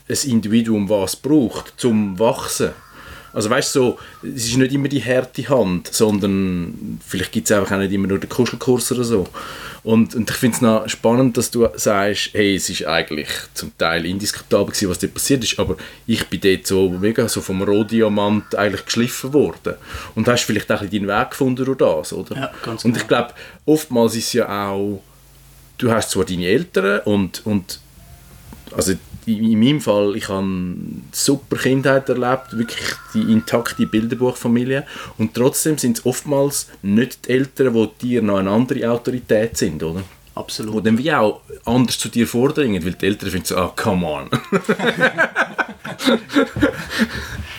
ein 0.08 0.30
Individuum 0.30 0.88
was 0.90 1.16
braucht, 1.16 1.74
zum 1.78 2.20
Wachsen. 2.20 2.74
Also 3.36 3.50
weißt 3.50 3.76
du, 3.76 3.80
so, 3.80 4.00
es 4.24 4.46
ist 4.46 4.56
nicht 4.56 4.72
immer 4.72 4.88
die 4.88 5.04
harte 5.04 5.48
Hand, 5.50 5.90
sondern 5.94 7.02
vielleicht 7.06 7.34
gibt 7.34 7.50
es 7.50 7.56
einfach 7.56 7.76
auch 7.76 7.80
nicht 7.80 7.92
immer 7.92 8.08
nur 8.08 8.18
den 8.18 8.30
Kuschelkurs 8.30 8.94
oder 8.94 9.04
so. 9.04 9.28
Und, 9.84 10.16
und 10.16 10.30
ich 10.30 10.36
finde 10.38 10.56
es 10.56 10.62
noch 10.62 10.88
spannend, 10.88 11.36
dass 11.36 11.52
du 11.52 11.68
sagst, 11.76 12.30
hey, 12.32 12.56
es 12.56 12.70
ist 12.70 12.88
eigentlich 12.88 13.28
zum 13.54 13.78
Teil 13.78 14.06
indiskutabel 14.06 14.68
gewesen, 14.68 14.90
was 14.90 15.00
dort 15.00 15.14
passiert 15.14 15.44
ist, 15.44 15.60
aber 15.60 15.76
ich 16.08 16.26
bin 16.28 16.40
dort 16.40 16.66
so 16.66 16.90
mega 16.90 17.28
so 17.28 17.42
vom 17.42 17.62
Rohdiamant 17.62 18.56
eigentlich 18.56 18.86
geschliffen 18.86 19.34
worden. 19.34 19.76
Und 20.16 20.30
hast 20.30 20.46
vielleicht 20.46 20.72
auch 20.72 20.82
ein 20.82 20.90
deinen 20.90 21.08
Weg 21.10 21.32
gefunden 21.32 21.66
durch 21.66 21.78
das, 21.78 22.14
oder? 22.14 22.36
Ja, 22.38 22.52
ganz 22.64 22.86
Und 22.86 22.94
genau. 22.94 23.04
ich 23.04 23.08
glaube, 23.10 23.34
oftmals 23.66 24.16
ist 24.16 24.28
es 24.28 24.34
ja 24.34 24.70
auch, 24.70 25.04
du 25.78 25.92
hast 25.92 26.10
zwar 26.10 26.24
deine 26.24 26.46
Eltern 26.46 27.02
und, 27.02 27.46
und 27.46 27.82
also 28.72 28.94
in 29.28 29.52
in 29.52 29.60
meinem 29.60 29.82
Fall, 29.82 30.16
ich 30.16 30.30
habe 30.30 30.40
eine 30.40 30.78
super 31.12 31.58
Kindheit 31.58 32.10
erlebt, 32.10 32.58
wirklich 32.58 32.86
die 33.14 33.32
intakte 33.32 33.86
Bilderbuchfamilie 33.86 34.86
und 35.18 35.34
trotzdem 35.34 35.78
sind 35.78 35.98
es 35.98 36.06
oftmals 36.06 36.70
nicht 36.82 37.28
die 37.28 37.32
Eltern, 37.32 37.74
die 37.74 38.08
dir 38.08 38.22
noch 38.22 38.38
eine 38.38 38.52
andere 38.52 38.90
Autorität 38.90 39.58
sind, 39.58 39.82
oder? 39.84 40.04
Absolut. 40.36 40.86
dann 40.86 40.98
wie 40.98 41.14
auch 41.14 41.42
anders 41.64 41.98
zu 41.98 42.10
dir 42.10 42.28
vordringen, 42.28 42.84
weil 42.84 42.94
die 42.94 43.06
Eltern 43.06 43.30
finden 43.30 43.46
so, 43.46 43.58
ah, 43.58 43.72
come 43.76 44.06
on. 44.06 44.30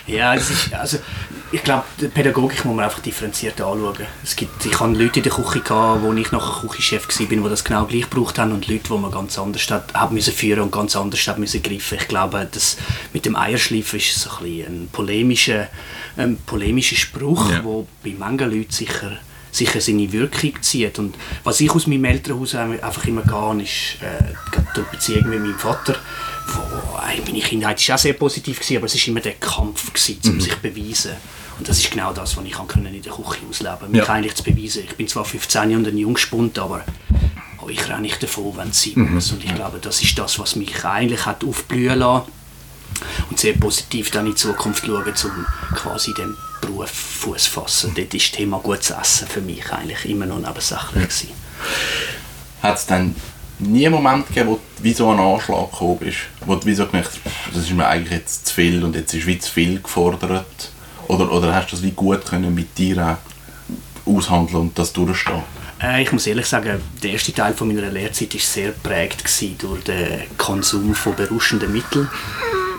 Ja, 0.07 0.35
es 0.35 0.49
ist, 0.49 0.73
also, 0.73 0.99
ich 1.51 1.63
glaube, 1.63 1.85
die 1.99 2.07
Pädagogik 2.07 2.65
muss 2.65 2.75
man 2.75 2.85
einfach 2.85 2.99
differenziert 2.99 3.61
anschauen. 3.61 4.05
Es 4.23 4.35
gibt, 4.35 4.65
ich 4.65 4.79
hatte 4.79 4.93
Leute 4.93 5.19
in 5.19 5.23
der 5.23 5.31
Küche, 5.31 5.61
gehabt, 5.61 6.01
wo 6.01 6.11
ich 6.13 6.31
nachher 6.31 6.67
Küchenchef 6.67 7.07
war, 7.07 7.25
die 7.27 7.49
das 7.49 7.63
genau 7.63 7.85
gleich 7.85 8.09
gebraucht 8.09 8.37
haben 8.37 8.51
und 8.51 8.67
Leute, 8.67 8.83
die 8.89 8.97
man 8.97 9.11
ganz 9.11 9.39
anders 9.39 9.69
hat, 9.69 9.93
haben 9.93 10.15
müssen 10.15 10.33
führen 10.33 10.61
und 10.61 10.71
ganz 10.71 10.95
anders 10.95 11.25
haben 11.27 11.39
müssen 11.41 11.63
greifen. 11.63 11.97
Ich 12.01 12.07
glaube, 12.07 12.47
das 12.51 12.77
mit 13.13 13.25
dem 13.25 13.35
Eierschleifen 13.35 13.99
ist 13.99 14.19
so 14.19 14.29
ein, 14.41 14.45
ein 14.67 14.89
polemischer, 14.91 15.67
ein 16.17 16.37
polemischer 16.45 16.95
Spruch, 16.97 17.49
Ja. 17.51 17.63
wo 17.63 17.87
bei 18.03 18.13
manchen 18.17 18.51
Leuten 18.51 18.71
sicher 18.71 19.11
sicher 19.49 19.81
seine 19.81 20.11
Wirkung 20.11 20.53
zieht. 20.61 20.99
Und 20.99 21.15
was 21.43 21.59
ich 21.61 21.71
aus 21.71 21.87
meinem 21.87 22.05
Elternhaus 22.05 22.53
einfach 22.53 23.05
immer 23.05 23.23
gehe, 23.23 23.63
ist 23.63 23.97
äh, 24.03 24.33
die 24.75 24.81
Beziehung 24.91 25.29
mit 25.29 25.39
meinem 25.39 25.57
Vater, 25.57 25.95
wo 26.47 26.97
äh, 26.97 27.21
meine 27.25 27.39
Kindheit 27.43 27.79
ist 27.81 27.91
auch 27.91 27.97
sehr 27.97 28.13
positiv 28.13 28.59
gewesen, 28.59 28.77
aber 28.77 28.85
es 28.85 28.95
ist 28.95 29.07
immer 29.07 29.19
der 29.19 29.33
Kampf 29.35 29.93
gewesen, 29.93 30.19
um 30.33 30.41
sich 30.41 30.53
zu 30.53 30.59
beweisen. 30.59 31.11
Und 31.59 31.67
das 31.67 31.79
ist 31.79 31.89
genau 31.91 32.13
das, 32.13 32.37
was 32.37 32.45
ich 32.45 32.51
kann 32.51 32.85
in 32.85 33.01
der 33.01 33.11
Küche 33.11 33.39
ausleben 33.49 33.91
mich 33.91 34.01
Ja. 34.01 34.09
eigentlich 34.13 34.35
zu 34.35 34.43
beweisen. 34.43 34.83
Ich 34.87 34.95
bin 34.95 35.07
zwar 35.07 35.25
15 35.25 35.75
und 35.75 35.87
ein 35.87 35.97
Jungspund, 35.97 36.59
aber 36.59 36.83
oh, 37.61 37.69
ich 37.69 37.87
renne 37.89 38.01
nicht 38.01 38.21
davon, 38.21 38.55
wenn 38.57 38.69
es 38.69 38.83
sein 38.83 38.93
muss. 39.11 39.31
Und 39.31 39.43
ich 39.43 39.53
glaube, 39.55 39.79
das 39.81 40.01
ist 40.03 40.17
das, 40.19 40.37
was 40.37 40.55
mich 40.55 40.85
eigentlich 40.85 41.25
hat 41.25 41.43
aufblühen 41.43 41.97
lassen 41.99 42.31
und 43.29 43.39
sehr 43.39 43.53
positiv 43.53 44.11
dann 44.11 44.25
in 44.27 44.31
die 44.33 44.37
Zukunft 44.37 44.85
schauen, 44.85 45.03
um 45.25 45.45
quasi 45.75 46.13
den 46.13 46.35
Beruf 46.61 46.89
Fuß 46.89 47.43
zu 47.45 47.51
fassen. 47.51 47.93
Dort 47.95 48.13
ist 48.13 48.25
das 48.31 48.37
Thema 48.37 48.59
gutes 48.59 48.91
Essen 48.91 49.27
für 49.27 49.41
mich 49.41 49.71
eigentlich 49.71 50.05
immer 50.05 50.25
noch 50.25 50.39
nebensächlich 50.39 50.93
gewesen. 51.03 51.29
Hat 52.61 52.77
es 52.77 52.85
dann 52.85 53.15
nie 53.59 53.85
einen 53.85 53.95
Moment 53.95 54.27
gegeben, 54.27 54.49
wo 54.49 54.59
wie 54.81 54.93
so 54.93 55.09
ein 55.09 55.19
Anschlag 55.19 55.71
gekommen 55.71 55.97
bist? 55.97 56.17
Wo 56.45 56.55
du 56.55 56.65
wie 56.65 56.75
so 56.75 56.85
gemerkt 56.85 57.11
hast, 57.23 57.55
das 57.55 57.63
ist 57.63 57.73
mir 57.73 57.87
eigentlich 57.87 58.13
jetzt 58.13 58.47
zu 58.47 58.53
viel 58.53 58.83
und 58.83 58.95
jetzt 58.95 59.13
ist 59.13 59.25
wie 59.25 59.39
zu 59.39 59.51
viel 59.51 59.81
gefordert? 59.81 60.71
Oder, 61.07 61.31
oder 61.31 61.53
hast 61.53 61.71
du 61.71 61.75
das 61.75 61.83
wie 61.83 61.91
gut 61.91 62.25
können 62.25 62.53
mit 62.53 62.77
dir 62.77 63.17
aushandeln 64.05 64.61
und 64.61 64.79
das 64.79 64.93
durchstehen? 64.93 65.43
Äh, 65.81 66.03
ich 66.03 66.11
muss 66.11 66.27
ehrlich 66.27 66.45
sagen, 66.45 66.81
der 67.03 67.11
erste 67.11 67.33
Teil 67.33 67.53
von 67.53 67.67
meiner 67.67 67.89
Lehrzeit 67.89 68.33
war 68.33 68.41
sehr 68.41 68.71
gewesen 68.71 69.55
durch 69.57 69.83
den 69.83 70.23
Konsum 70.37 70.93
von 70.95 71.15
berauschenden 71.15 71.71
Mitteln. 71.71 72.09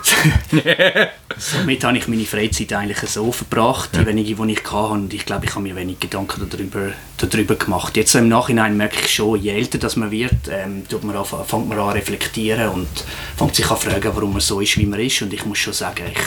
Somit 1.39 1.85
habe 1.85 1.99
ich 1.99 2.09
meine 2.09 2.25
Freizeit 2.25 2.73
eigentlich 2.73 2.99
so 3.11 3.31
verbracht, 3.31 3.91
die 3.95 4.07
wenige, 4.07 4.35
die 4.35 4.53
ich 4.53 4.65
hatte. 4.65 4.93
Und 4.93 5.15
ich 5.15 5.25
glaube, 5.25 5.47
ich 5.47 5.55
habe 5.55 5.63
mir 5.63 5.77
wenig 5.77 6.01
Gedanken 6.01 6.49
darüber, 6.49 6.93
darüber 7.17 7.55
gemacht. 7.55 7.97
Jetzt 7.97 8.15
im 8.15 8.29
Nachhinein 8.29 8.77
merke 8.77 8.97
ich 9.01 9.15
schon, 9.15 9.41
je 9.41 9.53
älter 9.53 9.79
das 9.79 9.97
man 9.97 10.11
wird, 10.11 10.49
ähm, 10.51 10.89
tut 10.89 11.05
man 11.05 11.17
an, 11.17 11.25
fängt 11.25 11.69
man 11.69 11.79
an 11.79 11.91
reflektieren 11.91 12.71
und 12.71 12.89
fängt 13.37 13.55
sich 13.55 13.71
an 13.71 13.77
fragen, 13.77 14.11
warum 14.15 14.33
man 14.33 14.41
so 14.41 14.61
ist, 14.61 14.77
wie 14.79 14.87
man 14.87 15.01
ist. 15.01 15.23
Und 15.23 15.33
ich 15.33 15.45
muss 15.45 15.59
schon 15.59 15.73
sagen, 15.73 16.05
ich, 16.11 16.21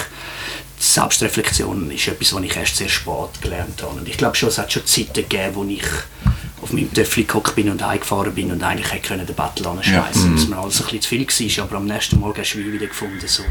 Selbstreflexion 0.80 1.92
ist 1.92 2.08
etwas, 2.08 2.34
was 2.34 2.44
ich 2.44 2.56
erst 2.56 2.78
sehr 2.78 2.90
spät 2.90 3.42
gelernt 3.42 3.82
habe. 3.84 4.00
Und 4.00 4.08
ich 4.08 4.18
glaube 4.18 4.36
schon, 4.36 4.50
es 4.50 4.58
hat 4.58 4.72
schon 4.74 4.86
Zeiten 4.86 5.14
gegeben, 5.14 5.56
wo 5.56 5.64
ich 5.66 5.86
auf 6.62 6.74
meinem 6.74 6.94
Töffel 6.94 7.26
gehockt 7.26 7.56
bin 7.56 7.70
und 7.70 7.86
heimgefahren 7.86 8.34
bin 8.34 8.52
und 8.52 8.62
eigentlich 8.64 8.92
hätte 8.92 9.08
können 9.08 9.26
den 9.26 9.36
Battle 9.36 9.68
anschmeißen 9.68 10.22
können, 10.22 10.36
dass 10.36 10.48
mir 10.48 10.58
alles 10.58 10.80
ein 10.80 10.84
bisschen 10.98 11.28
zu 11.28 11.38
viel 11.38 11.58
war. 11.58 11.64
Aber 11.66 11.78
am 11.78 11.86
nächsten 11.86 12.20
Morgen 12.20 12.40
hast 12.40 12.54
du 12.54 12.60
wie 12.60 12.74
wieder 12.74 12.88
gefunden, 12.88 13.28
so, 13.28 13.44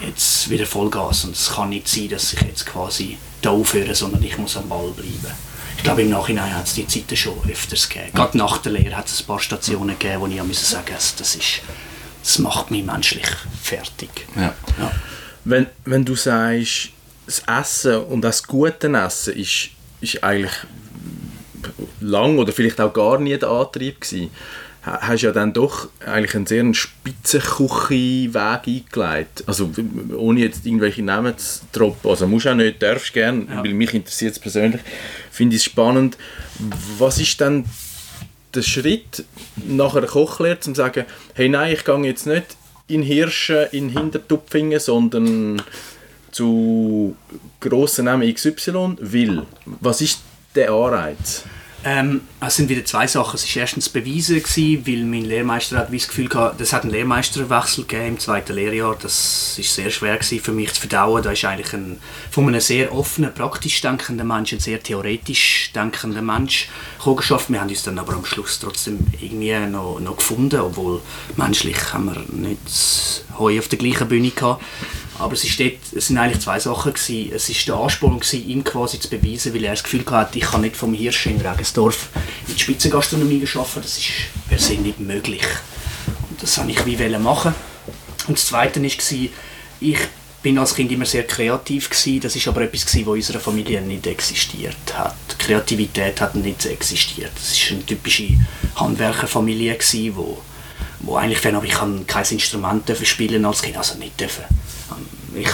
jetzt 0.00 0.48
wieder 0.48 0.66
Vollgas. 0.66 1.24
Und 1.24 1.36
es 1.36 1.50
kann 1.50 1.70
nicht 1.70 1.88
sein, 1.88 2.08
dass 2.08 2.32
ich 2.32 2.40
jetzt 2.42 2.66
quasi 2.66 3.18
da 3.42 3.50
aufhöre, 3.50 3.94
sondern 3.94 4.22
ich 4.22 4.38
muss 4.38 4.56
am 4.56 4.68
Ball 4.68 4.90
bleiben. 4.90 5.34
Ich 5.76 5.84
glaube, 5.84 6.02
im 6.02 6.10
Nachhinein 6.10 6.54
hat 6.54 6.66
es 6.66 6.74
die 6.74 6.86
Zeiten 6.86 7.16
schon 7.16 7.38
öfters 7.50 7.88
gegeben. 7.88 8.12
Gerade 8.14 8.36
nach 8.36 8.58
der 8.58 8.72
Lehre 8.72 8.96
hat 8.96 9.06
es 9.06 9.20
ein 9.20 9.26
paar 9.26 9.40
Stationen 9.40 9.98
gegeben, 9.98 10.20
wo 10.20 10.26
ich 10.26 10.42
musste 10.42 10.66
sagen, 10.66 10.92
das, 10.94 11.16
das, 11.16 11.34
ist, 11.34 11.62
das 12.22 12.38
macht 12.38 12.70
mich 12.70 12.84
menschlich 12.84 13.26
fertig. 13.62 14.10
Ja. 14.36 14.54
Ja. 14.78 14.92
Wenn, 15.44 15.66
wenn 15.86 16.04
du 16.04 16.14
sagst, 16.14 16.90
das 17.24 17.42
Essen 17.46 17.96
und 18.04 18.20
das 18.20 18.42
gute 18.42 18.88
Essen 18.88 19.34
ist, 19.34 19.70
ist 20.02 20.22
eigentlich 20.22 20.52
lang 22.00 22.38
oder 22.38 22.52
vielleicht 22.52 22.80
auch 22.80 22.92
gar 22.92 23.18
nie 23.18 23.36
der 23.38 23.48
Antrieb 23.50 24.00
gewesen, 24.00 24.30
ha- 24.84 25.00
hast 25.02 25.22
ja 25.22 25.32
dann 25.32 25.52
doch 25.52 25.88
eigentlich 26.04 26.34
einen 26.34 26.46
sehr 26.46 26.64
Spitzenküche-Weg 26.74 28.66
eingeleitet. 28.66 29.44
Also 29.46 29.76
w- 29.76 30.14
ohne 30.14 30.40
jetzt 30.40 30.66
irgendwelche 30.66 31.02
Namen 31.02 31.36
zu 31.38 31.60
droppen. 31.72 32.10
Also 32.10 32.26
musst 32.26 32.46
auch 32.46 32.54
nicht, 32.54 32.82
darfst 32.82 33.12
gern, 33.12 33.48
Ja. 33.48 33.62
weil 33.64 33.74
mich 33.74 33.94
interessiert 33.94 34.32
es 34.32 34.38
persönlich. 34.38 34.80
Finde 35.30 35.56
ich 35.56 35.62
es 35.62 35.66
spannend. 35.66 36.16
Was 36.98 37.18
ist 37.18 37.40
dann 37.40 37.64
der 38.54 38.62
Schritt 38.62 39.24
nach 39.56 39.94
einer 39.94 40.06
Kochlehre, 40.06 40.56
um 40.56 40.60
zu 40.62 40.74
sagen, 40.74 41.04
hey 41.34 41.48
nein, 41.48 41.72
ich 41.72 41.84
gehe 41.84 42.04
jetzt 42.04 42.26
nicht 42.26 42.56
in 42.88 43.02
Hirschen, 43.02 43.66
in 43.70 43.88
Hintertupfingen, 43.90 44.80
sondern 44.80 45.62
zu 46.32 47.16
grossen 47.60 48.06
Namen 48.06 48.32
XY, 48.34 48.96
weil, 49.00 49.42
was 49.66 50.00
ist 50.00 50.20
der 50.54 50.70
Anreiz? 50.70 51.44
Ähm, 51.82 52.20
es 52.40 52.56
sind 52.56 52.68
wieder 52.68 52.84
zwei 52.84 53.06
Sachen. 53.06 53.36
Es 53.36 53.56
war 53.56 53.62
erstens 53.62 53.88
bewiesen, 53.88 54.42
gewesen, 54.42 54.86
weil 54.86 55.04
mein 55.04 55.24
Lehrmeister 55.24 55.78
hat 55.78 55.92
das 55.92 56.08
Gefühl 56.08 56.28
gehabt, 56.28 56.60
es 56.60 56.74
hat 56.74 56.82
einen 56.82 56.92
Lehrmeisterwechsel 56.92 57.86
im 58.06 58.18
zweiten 58.18 58.52
Lehrjahr. 58.52 58.96
Das 59.00 59.58
ist 59.58 59.74
sehr 59.74 59.90
schwer 59.90 60.18
gewesen 60.18 60.40
für 60.40 60.52
mich 60.52 60.74
zu 60.74 60.80
verdauen. 60.80 61.22
Da 61.22 61.32
ist 61.32 61.44
eigentlich 61.46 61.72
ein, 61.72 61.98
von 62.30 62.48
einem 62.48 62.60
sehr 62.60 62.94
offenen, 62.94 63.32
praktisch 63.32 63.80
denkenden 63.80 64.28
Mensch 64.28 64.52
ein 64.52 64.60
sehr 64.60 64.82
theoretisch 64.82 65.70
denkender 65.74 66.20
Mensch 66.20 66.68
geschafft. 67.16 67.48
Wir 67.48 67.60
haben 67.62 67.70
uns 67.70 67.82
dann 67.82 67.98
aber 67.98 68.12
am 68.12 68.26
Schluss 68.26 68.58
trotzdem 68.58 68.98
irgendwie 69.18 69.58
noch, 69.60 70.00
noch 70.00 70.18
gefunden, 70.18 70.60
obwohl 70.60 71.00
menschlich 71.36 71.94
haben 71.94 72.06
wir 72.06 72.24
nicht 72.36 73.24
Heu 73.38 73.58
auf 73.58 73.68
der 73.68 73.78
gleichen 73.78 74.06
Bühne 74.06 74.30
gehabt. 74.30 74.62
Aber 75.20 75.34
es, 75.34 75.44
ist 75.44 75.60
dort, 75.60 75.74
es 75.94 76.06
sind 76.06 76.18
eigentlich 76.18 76.40
zwei 76.40 76.58
Sachen. 76.58 76.94
Gewesen. 76.94 77.32
Es 77.34 77.48
war 77.48 77.74
der 77.76 77.84
Ansporn, 77.84 78.20
gewesen, 78.20 78.48
ihm 78.48 78.64
quasi 78.64 78.98
zu 78.98 79.08
beweisen, 79.08 79.54
weil 79.54 79.64
er 79.64 79.72
das 79.72 79.82
Gefühl 79.82 80.04
hatte, 80.10 80.38
ich 80.38 80.44
kann 80.44 80.62
nicht 80.62 80.76
vom 80.76 80.94
Hirsch 80.94 81.26
in 81.26 81.40
Regensdorf 81.40 82.08
in 82.48 82.54
die 82.54 82.60
Spitzengastronomie 82.60 83.46
arbeiten. 83.54 83.82
Das 83.82 83.98
ist 83.98 84.10
per 84.48 84.58
se 84.58 84.74
nicht 84.74 84.98
möglich. 84.98 85.44
Und 86.28 86.42
das 86.42 86.58
wollte 86.58 86.72
ich 86.72 86.86
wie 86.86 87.18
machen. 87.18 87.54
Und 88.26 88.38
das 88.38 88.46
Zweite 88.46 88.82
war, 88.82 89.28
ich 89.80 89.98
bin 90.42 90.58
als 90.58 90.74
Kind 90.74 90.90
immer 90.90 91.04
sehr 91.04 91.26
kreativ 91.26 91.90
gewesen. 91.90 92.20
Das 92.20 92.34
ist 92.34 92.48
aber 92.48 92.62
etwas 92.62 92.86
was 92.86 92.94
in 92.94 93.06
unserer 93.06 93.40
Familie 93.40 93.82
nicht 93.82 94.06
existiert 94.06 94.94
hat. 94.94 95.16
Kreativität 95.38 96.20
hat 96.20 96.34
nicht 96.34 96.64
existiert. 96.64 97.32
Das 97.34 97.52
ist 97.52 97.70
eine 97.70 97.84
typische 97.84 98.28
Handwerkerfamilie 98.76 99.74
gewesen, 99.74 100.16
wo 100.16 100.38
wo 101.02 101.16
eigentlich 101.16 101.54
aber 101.54 101.64
ich 101.64 102.06
kein 102.06 102.24
Instrument 102.24 102.92
spielen 103.04 103.44
als 103.44 103.62
Kind, 103.62 103.76
also 103.76 103.98
nicht 103.98 104.20
dürfen. 104.20 104.44
Ich 105.34 105.48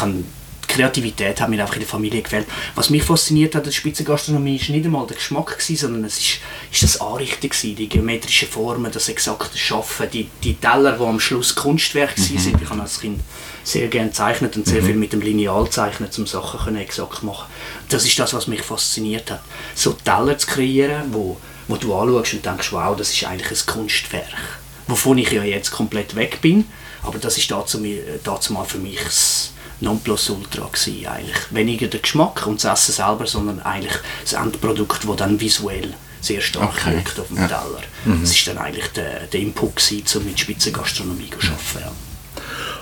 die 0.68 0.74
Kreativität 0.74 1.40
hat 1.40 1.48
mir 1.48 1.60
einfach 1.60 1.74
in 1.76 1.80
der 1.80 1.88
Familie 1.88 2.22
gefällt. 2.22 2.46
Was 2.74 2.90
mich 2.90 3.02
fasziniert 3.02 3.54
hat 3.54 3.62
an 3.62 3.66
der 3.66 3.72
Spitzengastronomie 3.72 4.56
ist 4.56 4.68
nicht 4.68 4.84
einmal 4.84 5.06
der 5.06 5.16
Geschmack 5.16 5.58
gewesen, 5.58 5.76
sondern 5.76 6.04
es 6.04 6.18
ist, 6.18 6.38
ist 6.72 6.82
das 6.82 7.00
Anrichten 7.00 7.48
gewesen, 7.48 7.76
die 7.76 7.88
geometrischen 7.88 8.48
Formen, 8.48 8.90
das 8.92 9.08
exakte 9.08 9.56
Schaffen, 9.56 10.08
die, 10.12 10.28
die 10.42 10.54
Teller, 10.54 10.98
die 10.98 11.04
am 11.04 11.20
Schluss 11.20 11.54
Kunstwerk 11.54 12.18
mhm. 12.18 12.38
sind. 12.38 12.60
Ich 12.60 12.68
habe 12.68 12.82
als 12.82 13.00
Kind 13.00 13.20
sehr 13.64 13.88
gerne 13.88 14.08
gezeichnet 14.08 14.56
und 14.56 14.66
sehr 14.66 14.82
viel 14.82 14.96
mit 14.96 15.12
dem 15.12 15.20
Lineal 15.20 15.70
zeichnen, 15.70 16.10
um 16.18 16.26
Sachen 16.26 16.60
können 16.60 16.78
exakt 16.78 17.22
machen. 17.22 17.46
Das 17.88 18.04
ist 18.04 18.18
das, 18.18 18.34
was 18.34 18.46
mich 18.46 18.62
fasziniert 18.62 19.30
hat, 19.30 19.42
so 19.74 19.92
Teller 19.92 20.36
zu 20.36 20.46
kreieren, 20.46 21.04
wo, 21.12 21.36
wo 21.68 21.76
du 21.76 21.94
anschaust 21.94 22.34
und 22.34 22.44
denkst, 22.44 22.72
wow, 22.72 22.96
das 22.96 23.12
ist 23.12 23.24
eigentlich 23.24 23.50
ein 23.50 23.66
Kunstwerk 23.66 24.58
wovon 24.88 25.18
ich 25.18 25.30
ja 25.32 25.42
jetzt 25.42 25.70
komplett 25.70 26.14
weg 26.14 26.40
bin. 26.40 26.66
Aber 27.02 27.18
das 27.18 27.38
ist 27.38 27.50
dazu, 27.50 27.84
dazu 28.24 28.52
mal 28.52 28.64
für 28.64 28.78
mich 28.78 28.98
das 29.02 29.52
Nonplusultra 29.80 30.66
gewesen, 30.66 31.06
eigentlich. 31.06 31.36
Weniger 31.50 31.86
der 31.88 32.00
Geschmack 32.00 32.46
und 32.46 32.62
das 32.64 32.88
Essen 32.88 32.92
selber, 33.04 33.26
sondern 33.26 33.60
eigentlich 33.60 33.94
das 34.22 34.32
Endprodukt, 34.34 35.06
das 35.06 35.16
dann 35.16 35.40
visuell 35.40 35.94
sehr 36.20 36.40
stark 36.40 36.70
Okay. 36.70 36.96
wirkt 36.96 37.20
auf 37.20 37.28
dem 37.28 37.36
Ja. 37.36 37.46
Teller. 37.46 37.82
Das 38.20 38.30
ist 38.30 38.46
dann 38.48 38.58
eigentlich 38.58 38.88
der, 38.88 39.26
der 39.26 39.40
Input 39.40 39.76
gewesen, 39.76 40.18
um 40.18 40.24
mit 40.24 40.40
Spitzengastronomie 40.40 41.30
zu 41.30 41.46
arbeiten. 41.46 41.78
Ja. 41.80 41.92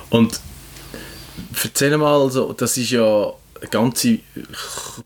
Und 0.09 0.39
erzähl 1.63 1.97
mal, 1.97 2.21
also, 2.21 2.53
das 2.53 2.77
ist 2.77 2.91
ja 2.91 3.33
eine 3.59 3.69
ganze 3.69 4.19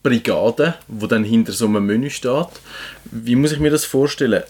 Brigade, 0.04 0.76
die 0.88 1.08
dann 1.08 1.24
hinter 1.24 1.52
so 1.52 1.66
einem 1.66 1.86
Menü 1.86 2.10
steht. 2.10 2.48
Wie 3.06 3.36
muss 3.36 3.52
ich 3.52 3.60
mir 3.60 3.72
das 3.72 3.86
vorstellen? 3.86 4.44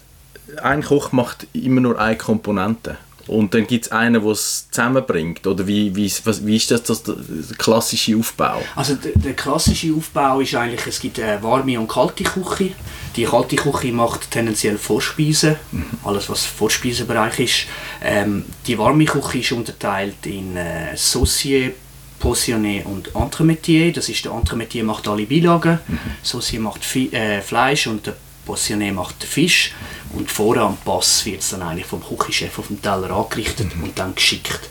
Ein 0.61 0.83
Koch 0.83 1.11
macht 1.11 1.47
immer 1.53 1.81
nur 1.81 1.99
eine 1.99 2.17
Komponente. 2.17 2.97
Und 3.29 3.53
dann 3.53 3.67
gibt 3.67 3.85
es 3.85 3.91
einen, 3.91 4.21
der 4.21 4.31
es 4.31 4.67
zusammenbringt. 4.71 5.45
Oder 5.45 5.67
wie, 5.67 5.95
wie, 5.95 6.11
was, 6.23 6.45
wie 6.45 6.55
ist 6.55 6.71
das, 6.71 6.83
das 6.83 7.03
der 7.03 7.15
klassische 7.57 8.17
Aufbau? 8.17 8.61
Also 8.75 8.95
der, 8.95 9.11
der 9.13 9.33
klassische 9.33 9.93
Aufbau 9.93 10.39
ist 10.39 10.55
eigentlich, 10.55 10.85
es 10.87 10.99
gibt 10.99 11.19
eine 11.19 11.41
warme 11.43 11.79
und 11.79 11.87
kalte 11.87 12.23
Küche. 12.23 12.71
Die 13.15 13.25
kalte 13.25 13.55
Küche 13.55 13.91
macht 13.91 14.31
tendenziell 14.31 14.77
Vorspeisen, 14.77 15.57
alles 16.03 16.27
was 16.29 16.45
Vorspeisenbereich 16.45 17.39
ist. 17.39 17.67
Ähm, 18.03 18.45
die 18.65 18.77
warme 18.77 19.05
Küche 19.05 19.37
ist 19.37 19.51
unterteilt 19.51 20.25
in 20.25 20.57
äh, 20.57 20.95
Saucier, 20.95 21.71
Portionné 22.19 22.83
und 22.83 23.15
Entremetier. 23.15 23.93
Das 23.93 24.09
ist 24.09 24.25
der 24.25 24.31
Entremetier 24.31 24.83
macht 24.83 25.07
alle 25.07 25.25
Beilagen, 25.25 25.79
Saucier 26.23 26.59
macht 26.59 26.83
Fi 26.83 27.09
äh, 27.11 27.41
Fleisch 27.41 27.85
und 27.87 28.07
der 28.07 28.15
Portionné 28.53 28.91
macht 28.91 29.21
den 29.21 29.27
Fisch. 29.29 29.73
Und 30.13 30.31
vorne 30.31 30.61
am 30.61 30.77
Pass 30.77 31.25
wird 31.25 31.41
es 31.41 31.49
dann 31.51 31.61
eigentlich 31.61 31.85
vom 31.85 32.01
Küchenchef 32.03 32.57
auf 32.59 32.67
dem 32.67 32.81
Teller 32.81 33.11
angerichtet 33.11 33.67
und 33.81 33.97
dann 33.97 34.15
geschickt. 34.15 34.61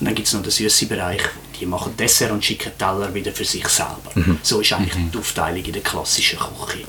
Und 0.00 0.06
dann 0.06 0.14
gibt 0.14 0.26
es 0.28 0.34
noch 0.34 0.42
den 0.42 0.50
süßen 0.52 0.88
Bereich, 0.88 1.20
die 1.60 1.66
machen 1.66 1.94
Dessert 1.96 2.30
und 2.30 2.44
schicken 2.44 2.72
Teller 2.78 3.12
wieder 3.12 3.32
für 3.32 3.44
sich 3.44 3.66
selber. 3.68 4.12
So 4.42 4.60
ist 4.60 4.72
eigentlich 4.72 4.94
die 5.12 5.18
Aufteilung 5.18 5.62
in 5.64 5.72
der 5.72 5.82
klassischen 5.82 6.38
Küche. 6.38 6.84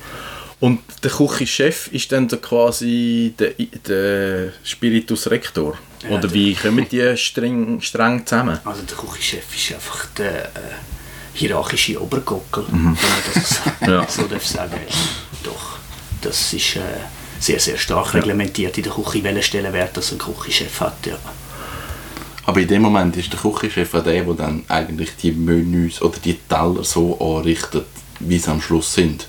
Und 0.59 0.79
der 1.03 1.11
Küchenchef 1.11 1.87
ist 1.91 2.11
dann 2.11 2.27
so 2.29 2.37
quasi 2.37 3.33
der, 3.37 3.51
der 3.87 4.53
Spiritus 4.63 5.29
Rector? 5.29 5.77
Ja, 6.03 6.09
Oder 6.09 6.21
der- 6.21 6.33
wie 6.33 6.53
kommen 6.55 6.87
die 6.89 7.15
streng, 7.17 7.79
streng 7.81 8.25
zusammen? 8.25 8.57
Also 8.65 8.81
der 8.83 8.97
Küchenchef 8.97 9.55
ist 9.55 9.73
einfach 9.75 10.05
der 10.17 10.45
äh, 10.45 10.49
hierarchische 11.35 12.01
Obergockel, 12.01 12.65
wenn 12.71 12.83
man 12.83 12.97
das 13.33 13.49
so, 13.85 13.91
Ja. 13.91 14.07
so 14.07 14.23
darf 14.23 14.45
sagen. 14.45 14.79
Doch, 15.43 15.77
das 16.21 16.53
ist 16.53 16.75
äh, 16.75 16.79
sehr, 17.39 17.59
sehr 17.59 17.77
stark 17.77 18.13
reglementiert 18.13 18.77
in 18.77 18.83
der 18.83 18.93
Küche, 18.93 19.23
welchen 19.23 19.43
Stellenwert 19.43 19.95
das 19.95 20.11
ein 20.11 20.17
Küchenchef 20.17 20.81
hat. 20.81 21.05
Ja. 21.05 21.17
Aber 22.45 22.59
in 22.61 22.67
dem 22.67 22.81
Moment 22.81 23.15
ist 23.17 23.31
der 23.31 23.39
Küchenchef 23.39 23.93
auch 23.93 24.03
der, 24.03 24.23
der 24.23 24.33
dann 24.33 24.63
eigentlich 24.69 25.09
die 25.21 25.31
Menüs 25.31 26.01
oder 26.01 26.17
die 26.19 26.35
Teller 26.49 26.83
so 26.83 27.17
anrichtet, 27.19 27.85
wie 28.19 28.39
sie 28.39 28.49
am 28.49 28.61
Schluss 28.61 28.93
sind. 28.93 29.27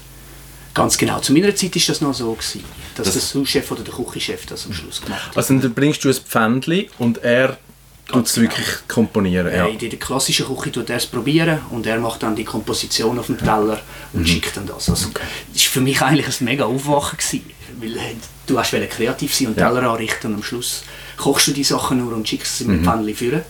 Ganz 0.74 0.96
genau. 0.96 1.18
Zu 1.18 1.32
meiner 1.32 1.54
Zeit 1.56 1.74
war 1.74 1.82
das 1.88 2.00
noch 2.00 2.14
so, 2.14 2.32
gewesen, 2.32 2.64
dass 2.94 3.06
Das- 3.06 3.14
der 3.14 3.22
Sous-Chef 3.22 3.70
oder 3.72 3.82
der 3.82 3.92
Küchenchef 3.94 4.46
das 4.46 4.64
am 4.66 4.72
Schluss 4.72 5.00
gemacht 5.00 5.28
hat. 5.30 5.36
Also 5.36 5.58
dann 5.58 5.74
bringst 5.74 6.04
du 6.04 6.08
ein 6.08 6.14
Pfändchen 6.14 6.86
und 6.98 7.18
er 7.18 7.58
tut 8.08 8.26
es 8.26 8.34
genau. 8.34 8.50
wirklich 8.50 8.66
komponieren. 8.88 9.54
Ja. 9.54 9.66
In 9.66 9.78
der 9.78 9.90
klassischen 9.98 10.46
Küche 10.46 10.72
tut 10.72 10.90
er 10.90 10.96
es 10.96 11.06
probieren 11.06 11.60
und 11.70 11.86
er 11.86 11.98
macht 11.98 12.22
dann 12.22 12.34
die 12.34 12.44
Komposition 12.44 13.18
auf 13.18 13.26
dem 13.26 13.38
Teller 13.38 13.80
und 14.12 14.28
schickt 14.28 14.56
dann 14.56 14.66
das. 14.66 14.88
Also, 14.88 15.08
das 15.52 15.64
war 15.64 15.70
für 15.72 15.80
mich 15.80 16.00
eigentlich 16.02 16.40
ein 16.40 16.44
mega 16.44 16.64
Aufwachen. 16.64 17.18
Gewesen, 17.18 17.50
weil 17.80 17.96
äh, 17.96 18.14
du 18.46 18.58
hast 18.58 18.70
kreativ 18.70 19.34
sein 19.34 19.48
und 19.48 19.58
Ja. 19.58 19.68
Teller 19.68 19.90
anrichten 19.90 20.30
und 20.30 20.38
am 20.38 20.42
Schluss 20.42 20.82
kochst 21.16 21.46
du 21.48 21.52
die 21.52 21.64
Sachen 21.64 21.98
nur 21.98 22.12
und 22.14 22.26
schickst 22.26 22.58
sie 22.58 22.64
mit 22.64 22.78
dem 22.80 22.84
Pfannli 22.84 23.14
führen. 23.14 23.42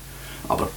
Aber 0.49 0.69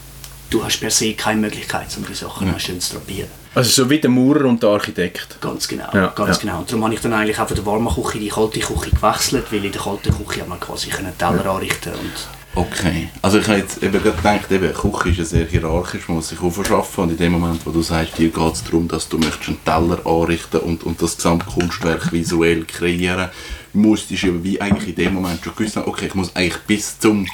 du 0.49 0.63
hast 0.63 0.79
per 0.79 0.91
se 0.91 1.13
keine 1.13 1.41
Möglichkeit, 1.41 1.87
um 1.97 2.05
die 2.05 2.13
Sachen 2.13 2.51
noch 2.51 2.59
schön 2.59 2.79
zu 2.79 2.93
drapieren. 2.95 3.29
Also 3.53 3.69
so 3.83 3.89
wie 3.89 3.99
der 3.99 4.09
Maurer 4.09 4.45
und 4.45 4.63
der 4.63 4.69
Architekt. 4.69 5.41
Ganz 5.41 5.67
genau, 5.67 5.89
Ja, 5.93 6.07
ganz 6.07 6.37
ja. 6.37 6.41
genau. 6.41 6.59
Und 6.59 6.69
darum 6.69 6.85
habe 6.85 6.93
ich 6.93 7.01
dann 7.01 7.13
eigentlich 7.13 7.37
auch 7.39 7.47
von 7.47 7.55
der 7.55 7.65
warmen 7.65 7.93
Küche 7.93 8.17
in 8.17 8.23
die 8.23 8.29
kalte 8.29 8.59
Küche 8.59 8.91
gewechselt, 8.91 9.45
weil 9.51 9.65
in 9.65 9.71
der 9.71 9.81
kalten 9.81 10.13
Küche 10.15 10.45
man 10.47 10.59
quasi 10.59 10.89
können 10.89 11.17
Teller 11.17 11.45
anrichten 11.47 11.93
und 11.93 12.40
Okay. 12.53 13.07
Also 13.21 13.39
ich 13.39 13.47
habe 13.47 13.59
jetzt 13.59 13.81
eben 13.81 14.03
gedacht, 14.03 14.51
eben, 14.51 14.73
Küche 14.73 15.09
ist 15.09 15.17
ja 15.17 15.23
sehr 15.25 15.45
hierarchisch, 15.45 16.07
man 16.09 16.17
muss 16.17 16.29
sich 16.29 16.41
aufschaffen 16.41 17.05
und 17.05 17.11
in 17.11 17.17
dem 17.17 17.31
Moment, 17.31 17.65
wo 17.65 17.71
du 17.71 17.81
sagst, 17.81 18.17
dir 18.17 18.29
geht 18.29 18.53
es 18.53 18.63
darum, 18.63 18.89
dass 18.89 19.07
du 19.07 19.17
möchtest 19.17 19.47
einen 19.47 19.63
Teller 19.63 20.05
anrichten 20.05 20.59
und, 20.59 20.83
und 20.83 21.01
das 21.01 21.15
Gesamtkunstwerk 21.15 22.11
visuell 22.11 22.65
kreieren, 22.65 23.29
musstest 23.71 24.23
du 24.23 24.43
wie 24.43 24.59
eigentlich 24.59 24.89
in 24.89 24.95
dem 24.95 25.13
Moment 25.13 25.41
schon 25.43 25.55
gewusst 25.55 25.77
haben, 25.77 25.87
okay, 25.87 26.07
ich 26.07 26.15
muss 26.15 26.35
eigentlich 26.35 26.61
bis 26.63 26.99
zum 26.99 27.25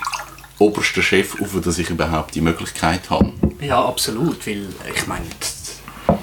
obersten 0.59 1.01
Chef 1.01 1.41
auf, 1.41 1.59
dass 1.61 1.79
ich 1.79 1.89
überhaupt 1.89 2.35
die 2.35 2.41
Möglichkeit 2.41 3.09
habe. 3.09 3.31
Ja, 3.59 3.83
absolut, 3.85 4.45
weil 4.45 4.67
ich 4.95 5.07
meine, 5.07 5.25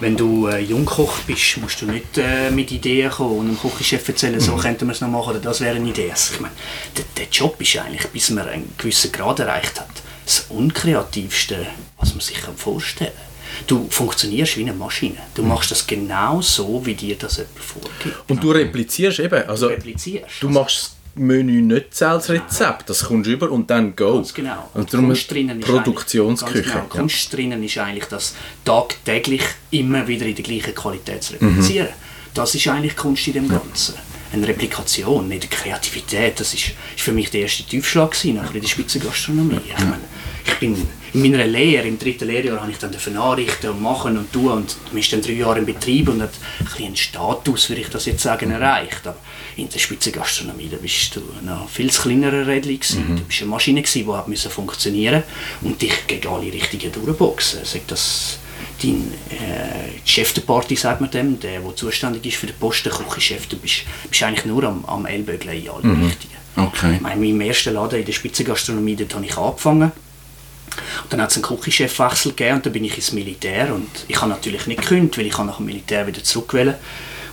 wenn 0.01 0.17
du 0.17 0.47
äh, 0.49 0.59
Jungkoch 0.61 1.19
bist, 1.27 1.57
musst 1.59 1.81
du 1.83 1.87
nicht 1.87 2.19
äh, 2.19 2.51
mit 2.51 2.71
Ideen 2.73 3.11
kommen 3.11 3.39
und 3.39 3.47
dem 3.49 3.59
Küchenchef 3.61 4.09
erzählen, 4.09 4.41
so 4.41 4.57
könnten 4.57 4.87
wir 4.87 4.93
es 4.93 5.01
noch 5.01 5.09
machen 5.09 5.31
oder 5.31 5.39
das 5.41 5.61
wäre 5.61 5.77
eine 5.77 5.89
Idee. 5.89 6.11
Also, 6.11 6.35
ich 6.35 6.41
meine, 6.41 6.55
der, 6.97 7.05
der 7.17 7.27
Job 7.31 7.61
ist 7.61 7.77
eigentlich, 7.79 8.07
bis 8.09 8.31
man 8.31 8.49
einen 8.49 8.73
gewissen 8.79 9.13
Grad 9.13 9.41
erreicht 9.41 9.81
hat, 9.81 9.89
das 10.25 10.47
unkreativste, 10.49 11.67
was 11.99 12.11
man 12.13 12.21
sich 12.21 12.41
kann 12.41 12.57
vorstellen 12.57 13.13
kann. 13.15 13.67
Du 13.69 13.87
funktionierst 13.89 14.57
wie 14.57 14.63
eine 14.63 14.73
Maschine. 14.73 15.19
Du 15.35 15.43
machst 15.45 15.71
das 15.71 15.87
genau 15.87 16.41
so, 16.41 16.85
wie 16.85 16.95
dir 16.95 17.17
das 17.17 17.37
jemand 17.37 17.59
vorgibt. 17.61 18.29
Und 18.31 18.43
du 18.43 18.51
replizierst 18.51 19.21
eben. 19.21 19.49
Also, 19.49 19.69
Du 19.69 19.75
replizierst. 19.75 20.27
du 20.41 20.49
machst 20.49 20.94
Menü 21.17 21.63
nicht 21.63 21.95
selbst 21.95 22.31
als 22.31 22.31
Rezept. 22.31 22.91
Das 22.91 23.05
kommst 23.05 23.27
du 23.29 23.33
über 23.33 23.51
und 23.51 23.71
dann 23.71 23.95
go. 23.95 24.15
Ganz 24.15 24.35
genau. 24.35 24.71
Und 24.75 24.93
darum 24.93 25.07
Kunst 25.07 25.31
drinnen 25.31 25.61
ist 25.61 25.67
Produktionsküche. 25.67 26.63
Ganz 26.63 26.73
genau. 26.73 26.85
ja. 26.85 27.01
Kunst 27.01 27.33
drinnen 27.33 27.63
ist 27.63 27.79
eigentlich 27.79 28.07
das 28.07 28.35
tagtäglich 28.65 29.43
immer 29.71 30.07
wieder 30.07 30.27
in 30.27 30.35
der 30.35 30.45
gleichen 30.45 30.75
Qualität 30.75 31.23
zu 31.23 31.35
replizieren. 31.35 31.89
Das 32.35 32.55
ist 32.55 32.67
eigentlich 32.69 32.97
Kunst 32.97 33.27
in 33.29 33.35
dem 33.35 33.49
Ganzen. 33.49 33.95
Eine 34.33 34.49
Replikation, 34.49 35.29
nicht 35.29 35.49
Kreativität. 35.51 36.41
Das 36.41 36.53
ist, 36.55 36.73
ist 36.97 37.03
für 37.03 37.13
mich 37.13 37.31
der 37.31 37.43
erste 37.43 37.63
Tiefschlag 37.63 38.11
gewesen, 38.11 38.41
in 38.53 38.61
der 38.61 38.69
Spitzengastronomie. 38.69 39.61
Ich, 39.67 39.79
meine, 39.79 40.01
ich 40.45 40.55
bin 40.55 40.89
in 41.15 41.23
meiner 41.23 41.47
Lehre, 41.47 41.87
im 41.87 41.99
dritten 41.99 42.27
Lehrjahr, 42.27 42.61
habe 42.61 42.73
ich 42.73 42.79
dann 42.79 42.91
dürfen 42.91 43.17
anrichten 43.17 43.71
und 43.71 43.81
machen 43.81 44.19
und 44.19 44.33
tun 44.33 44.51
und 44.51 44.77
man 44.91 44.99
ist 44.99 45.13
dann 45.13 45.23
drei 45.23 45.33
Jahre 45.33 45.61
im 45.61 45.67
Betrieb 45.67 46.09
und 46.09 46.21
hat 46.21 46.33
ein 46.59 46.65
bisschen 46.65 46.87
einen 46.87 46.97
Status, 46.97 47.69
würde 47.69 47.83
ich 47.83 47.89
das 47.89 48.07
jetzt 48.07 48.23
sagen, 48.23 48.51
erreicht. 48.51 49.07
Aber 49.07 49.17
in 49.57 49.69
der 49.69 49.79
Spitzengastronomie, 49.79 50.69
da 50.69 50.77
bist 50.77 51.15
du 51.15 51.21
noch 51.43 51.69
viel 51.69 51.89
kleinerer 51.89 52.47
Rädchen 52.49 52.81
gewesen. 52.81 53.17
Du 53.17 53.23
bist 53.23 53.41
eine 53.43 53.51
Maschine 53.51 53.83
gewesen, 53.83 54.07
die 54.07 54.13
hat 54.13 54.27
müssen 54.27 54.51
funktionieren 54.51 55.23
und 55.63 55.81
dich 55.81 56.07
gegen 56.09 56.29
alle 56.29 56.53
Richtigen 56.53 56.91
durchboxen. 56.91 57.61
Sagt 57.65 57.93
das 57.93 58.39
dein 58.83 59.13
äh, 59.31 60.05
Chef 60.05 60.33
der 60.33 60.41
Party, 60.43 60.75
sagt 60.75 61.01
man 61.01 61.11
dem, 61.13 61.39
der, 61.39 61.61
der 61.61 61.77
zuständig 61.77 62.27
ist 62.27 62.37
für 62.37 62.49
den 62.49 62.57
Posten, 62.57 62.91
Küchenchef, 62.91 63.47
du 63.47 63.57
bist, 63.57 63.83
bist 64.11 64.23
eigentlich 64.25 64.47
nur 64.47 64.65
am, 64.65 64.85
am 64.87 65.07
Ellbögeln 65.07 65.63
in 65.63 65.69
alle 65.69 66.07
Richtungen. 66.07 66.35
Okay. 66.57 66.95
Ich 66.97 67.01
meine, 67.01 67.25
in 67.25 67.37
meinem 67.37 67.49
ersten 67.49 67.75
Laden 67.75 68.01
in 68.01 68.05
der 68.05 68.13
Spitzengastronomie, 68.13 68.97
dort 68.97 69.15
habe 69.15 69.25
ich 69.25 69.37
angefangen. 69.37 69.93
Und 71.03 71.13
dann 71.13 71.21
hat 71.23 71.31
es 71.31 71.37
einen 71.37 71.45
Küchenchefwechsel 71.45 72.33
gegeben 72.33 72.57
und 72.57 72.67
dann 72.67 72.73
bin 72.73 72.85
ich 72.85 72.97
ins 72.97 73.13
Militär 73.13 73.75
und 73.75 73.89
ich 74.09 74.21
habe 74.21 74.31
natürlich 74.31 74.67
nicht 74.67 74.83
gekündigt, 74.83 75.19
weil 75.19 75.27
ich 75.27 75.39
nach 75.39 75.57
dem 75.57 75.67
Militär 75.67 76.07
wieder 76.07 76.23
zurückwählen. 76.23 76.75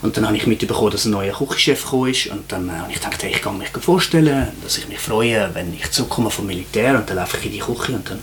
Und 0.01 0.17
dann 0.17 0.25
habe 0.25 0.35
ich 0.35 0.47
mitbekommen, 0.47 0.91
dass 0.91 1.05
ein 1.05 1.11
neuer 1.11 1.33
Küchenchef 1.33 1.83
gekommen 1.83 2.11
ist 2.11 2.27
und 2.27 2.51
dann 2.51 2.69
äh, 2.69 2.71
habe 2.71 2.91
ich 2.91 2.99
gedacht, 2.99 3.21
hey, 3.21 3.31
ich 3.31 3.41
kann 3.41 3.57
mich 3.57 3.69
vorstellen, 3.69 4.47
dass 4.63 4.77
ich 4.79 4.87
mich 4.87 4.97
freue, 4.97 5.53
wenn 5.53 5.73
ich 5.73 5.91
zurückkomme 5.91 6.31
vom 6.31 6.47
Militär 6.47 6.97
und 6.97 7.07
dann 7.09 7.17
laufe 7.17 7.37
ich 7.37 7.45
in 7.45 7.51
die 7.51 7.59
Küche 7.59 7.93
und 7.93 8.09
dann 8.09 8.19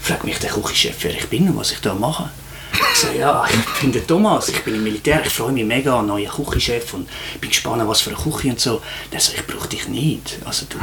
fragt 0.00 0.24
mich 0.24 0.38
der 0.38 0.50
Küchenchef, 0.50 0.96
wer 1.02 1.12
ich 1.12 1.28
bin 1.28 1.48
und 1.48 1.56
was 1.56 1.70
ich 1.70 1.80
da 1.80 1.94
mache. 1.94 2.30
Ich 2.72 3.00
sage, 3.00 3.18
ja, 3.18 3.44
ich 3.48 3.80
bin 3.80 3.92
der 3.92 4.06
Thomas, 4.06 4.48
ich 4.48 4.62
bin 4.62 4.74
im 4.74 4.84
Militär, 4.84 5.22
ich 5.24 5.32
freue 5.32 5.52
mich 5.52 5.64
mega, 5.64 5.98
ein 5.98 6.06
neuer 6.06 6.30
Küchenchef 6.30 6.94
und 6.94 7.08
bin 7.40 7.50
gespannt, 7.50 7.82
was 7.86 8.00
für 8.00 8.10
eine 8.10 8.18
Küche 8.18 8.48
und 8.48 8.60
so. 8.60 8.80
Der 9.12 9.20
sagt, 9.20 9.38
ich 9.38 9.46
brauche 9.46 9.68
dich 9.68 9.88
nicht. 9.88 10.38
Also 10.44 10.66
du 10.68 10.76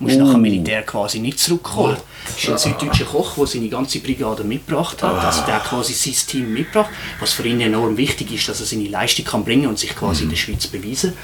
musst 0.00 0.18
nach 0.18 0.32
dem 0.32 0.42
Militär 0.42 0.82
quasi 0.82 1.18
nicht 1.18 1.38
zurückkommen. 1.38 1.96
Das 2.26 2.36
ist 2.36 2.48
ein 2.48 2.58
süddeutscher 2.58 3.06
Koch, 3.06 3.34
der 3.36 3.46
seine 3.46 3.68
ganze 3.68 4.00
Brigade 4.00 4.44
mitgebracht 4.44 5.02
hat. 5.02 5.24
Also 5.24 5.42
der 5.42 5.60
quasi 5.60 5.92
sein 5.92 6.14
Team 6.26 6.52
mitgebracht, 6.52 6.90
was 7.20 7.32
für 7.32 7.46
ihn 7.46 7.60
enorm 7.60 7.96
wichtig 7.96 8.32
ist, 8.32 8.48
dass 8.48 8.60
er 8.60 8.66
seine 8.66 8.88
Leistung 8.88 9.24
kann 9.24 9.44
bringen 9.44 9.66
und 9.66 9.78
sich 9.78 9.94
quasi 9.96 10.24
in 10.24 10.30
der 10.30 10.36
Schweiz 10.36 10.66
beweisen 10.66 11.14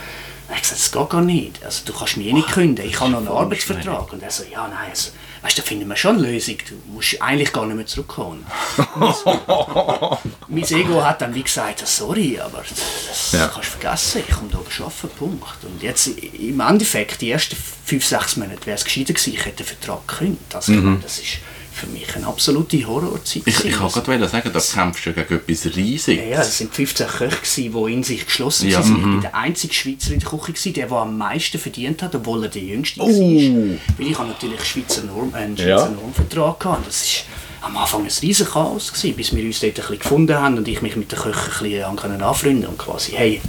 er 0.49 0.55
hat 0.57 0.63
gesagt, 0.63 0.81
das 0.81 0.93
geht 0.93 1.11
gar 1.11 1.21
nicht. 1.21 1.63
Also, 1.65 1.83
du 1.85 1.93
kannst 1.93 2.17
mich 2.17 2.27
eh 2.27 2.33
nicht 2.33 2.49
kündigen. 2.51 2.91
Ich 2.91 2.99
habe 3.01 3.11
noch 3.11 3.19
einen 3.19 3.29
Arbeitsvertrag. 3.29 4.13
Und 4.13 4.23
er 4.23 4.31
so, 4.31 4.45
ja, 4.45 4.67
nein, 4.67 4.91
also, 4.91 5.11
weißt 5.43 5.59
du, 5.59 5.63
da 5.63 5.69
finden 5.69 5.89
wir 5.89 5.97
schon 5.97 6.17
eine 6.19 6.27
Lösung. 6.33 6.57
Du 6.69 6.75
musst 6.93 7.21
eigentlich 7.21 7.53
gar 7.53 7.67
nicht 7.67 7.77
mehr 7.77 7.87
zurückkommen. 7.87 8.47
mein 10.49 10.65
Ego 10.65 11.03
hat 11.05 11.21
dann 11.21 11.35
wie 11.35 11.43
gesagt, 11.43 11.87
sorry, 11.87 12.39
aber 12.41 12.63
das 13.09 13.33
Ja. 13.33 13.49
kannst 13.49 13.69
du 13.69 13.79
vergessen. 13.79 14.23
Ich 14.27 14.35
komme 14.35 14.49
hier 14.51 14.85
arbeiten, 14.85 15.09
Punkt. 15.19 15.65
Und 15.65 15.83
jetzt 15.83 16.07
im 16.09 16.61
Endeffekt, 16.61 17.21
die 17.21 17.31
ersten 17.31 17.57
fünf, 17.85 18.05
sechs 18.05 18.37
Monate 18.37 18.65
wäre 18.67 18.77
es 18.77 18.85
gescheiter 18.85 19.13
gewesen, 19.13 19.35
ich 19.35 19.45
hätte 19.45 19.65
den 19.65 19.67
Vertrag 19.67 20.07
gekündigt. 20.09 20.55
Also, 20.55 20.73
meine, 20.73 20.99
das 21.01 21.19
ist 21.19 21.39
für 21.79 21.87
mich 21.87 22.14
eine 22.17 22.27
absolute 22.27 22.87
Horrorzeit. 22.87 23.43
Ich, 23.47 23.64
ich 23.64 23.81
wollte 23.81 24.03
gerade 24.03 24.29
sagen, 24.29 24.51
da 24.53 24.61
kämpfst 24.61 25.07
du 25.07 25.12
gegen 25.12 25.35
etwas 25.35 25.77
Riesiges. 25.77 26.25
Ja, 26.25 26.31
ja, 26.31 26.41
es 26.41 26.59
sind 26.59 26.75
15 26.75 27.07
Köche, 27.07 27.38
die 27.57 27.67
in 27.93 28.03
sich 28.03 28.25
geschlossen 28.27 28.69
Ja, 28.69 28.79
waren. 28.81 28.93
Ich 28.93 28.99
mhm. 28.99 29.11
bin 29.12 29.21
der 29.23 29.35
einzige 29.35 29.73
Schweizer 29.73 30.12
in 30.12 30.21
der 30.21 30.29
Küche, 30.29 30.73
der, 30.73 30.87
der 30.88 30.97
am 30.97 31.17
meisten 31.17 31.59
verdient 31.59 32.03
hat, 32.03 32.14
obwohl 32.14 32.43
er 32.45 32.49
der 32.51 32.62
Jüngste 32.62 33.01
Oh. 33.01 33.07
war. 33.09 33.79
Weil 33.99 34.07
ich 34.07 34.19
habe 34.19 34.29
natürlich 34.29 34.64
Schweizer 34.64 35.05
Norm, 35.05 35.33
einen 35.35 35.57
Schweizer 35.57 35.69
Ja. 35.69 35.88
Normvertrag 35.88 36.64
hatte. 36.64 36.83
Das 36.87 37.25
war 37.61 37.69
am 37.69 37.77
Anfang 37.77 38.03
ein 38.05 38.11
riesen 38.23 38.47
Chaos, 38.47 38.93
gewesen, 38.93 39.17
bis 39.17 39.35
wir 39.35 39.45
uns 39.45 39.61
dort 39.61 39.73
ein 39.73 39.75
bisschen 39.77 39.99
gefunden 39.99 40.37
haben 40.37 40.59
und 40.59 40.69
ich 40.69 40.83
mich 40.83 40.97
mit 40.97 41.11
den 41.12 41.19
Köchen 41.19 41.67
ein 41.67 41.71
bisschen 41.71 42.23
anfreunden 42.23 42.67
und 42.67 42.79
quasi, 42.79 43.12
hey, 43.12 43.41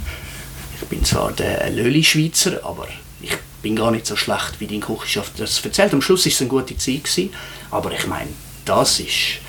ich 0.80 0.88
bin 0.88 1.04
zwar 1.04 1.32
der 1.32 1.70
Löli-Schweizer, 1.70 2.64
aber 2.64 2.88
bin 3.62 3.76
gar 3.76 3.90
nicht 3.90 4.06
so 4.06 4.16
schlecht, 4.16 4.58
wie 4.58 4.66
dein 4.66 4.80
Küchenchef 4.80 5.30
das 5.36 5.64
erzählt. 5.64 5.92
Am 5.92 6.02
Schluss 6.02 6.24
war 6.24 6.32
es 6.32 6.40
eine 6.40 6.48
gute 6.48 6.76
Zeit, 6.76 7.04
gewesen, 7.04 7.30
aber 7.70 7.92
ich 7.92 8.06
meine, 8.06 8.30
das 8.64 9.00
ist 9.00 9.40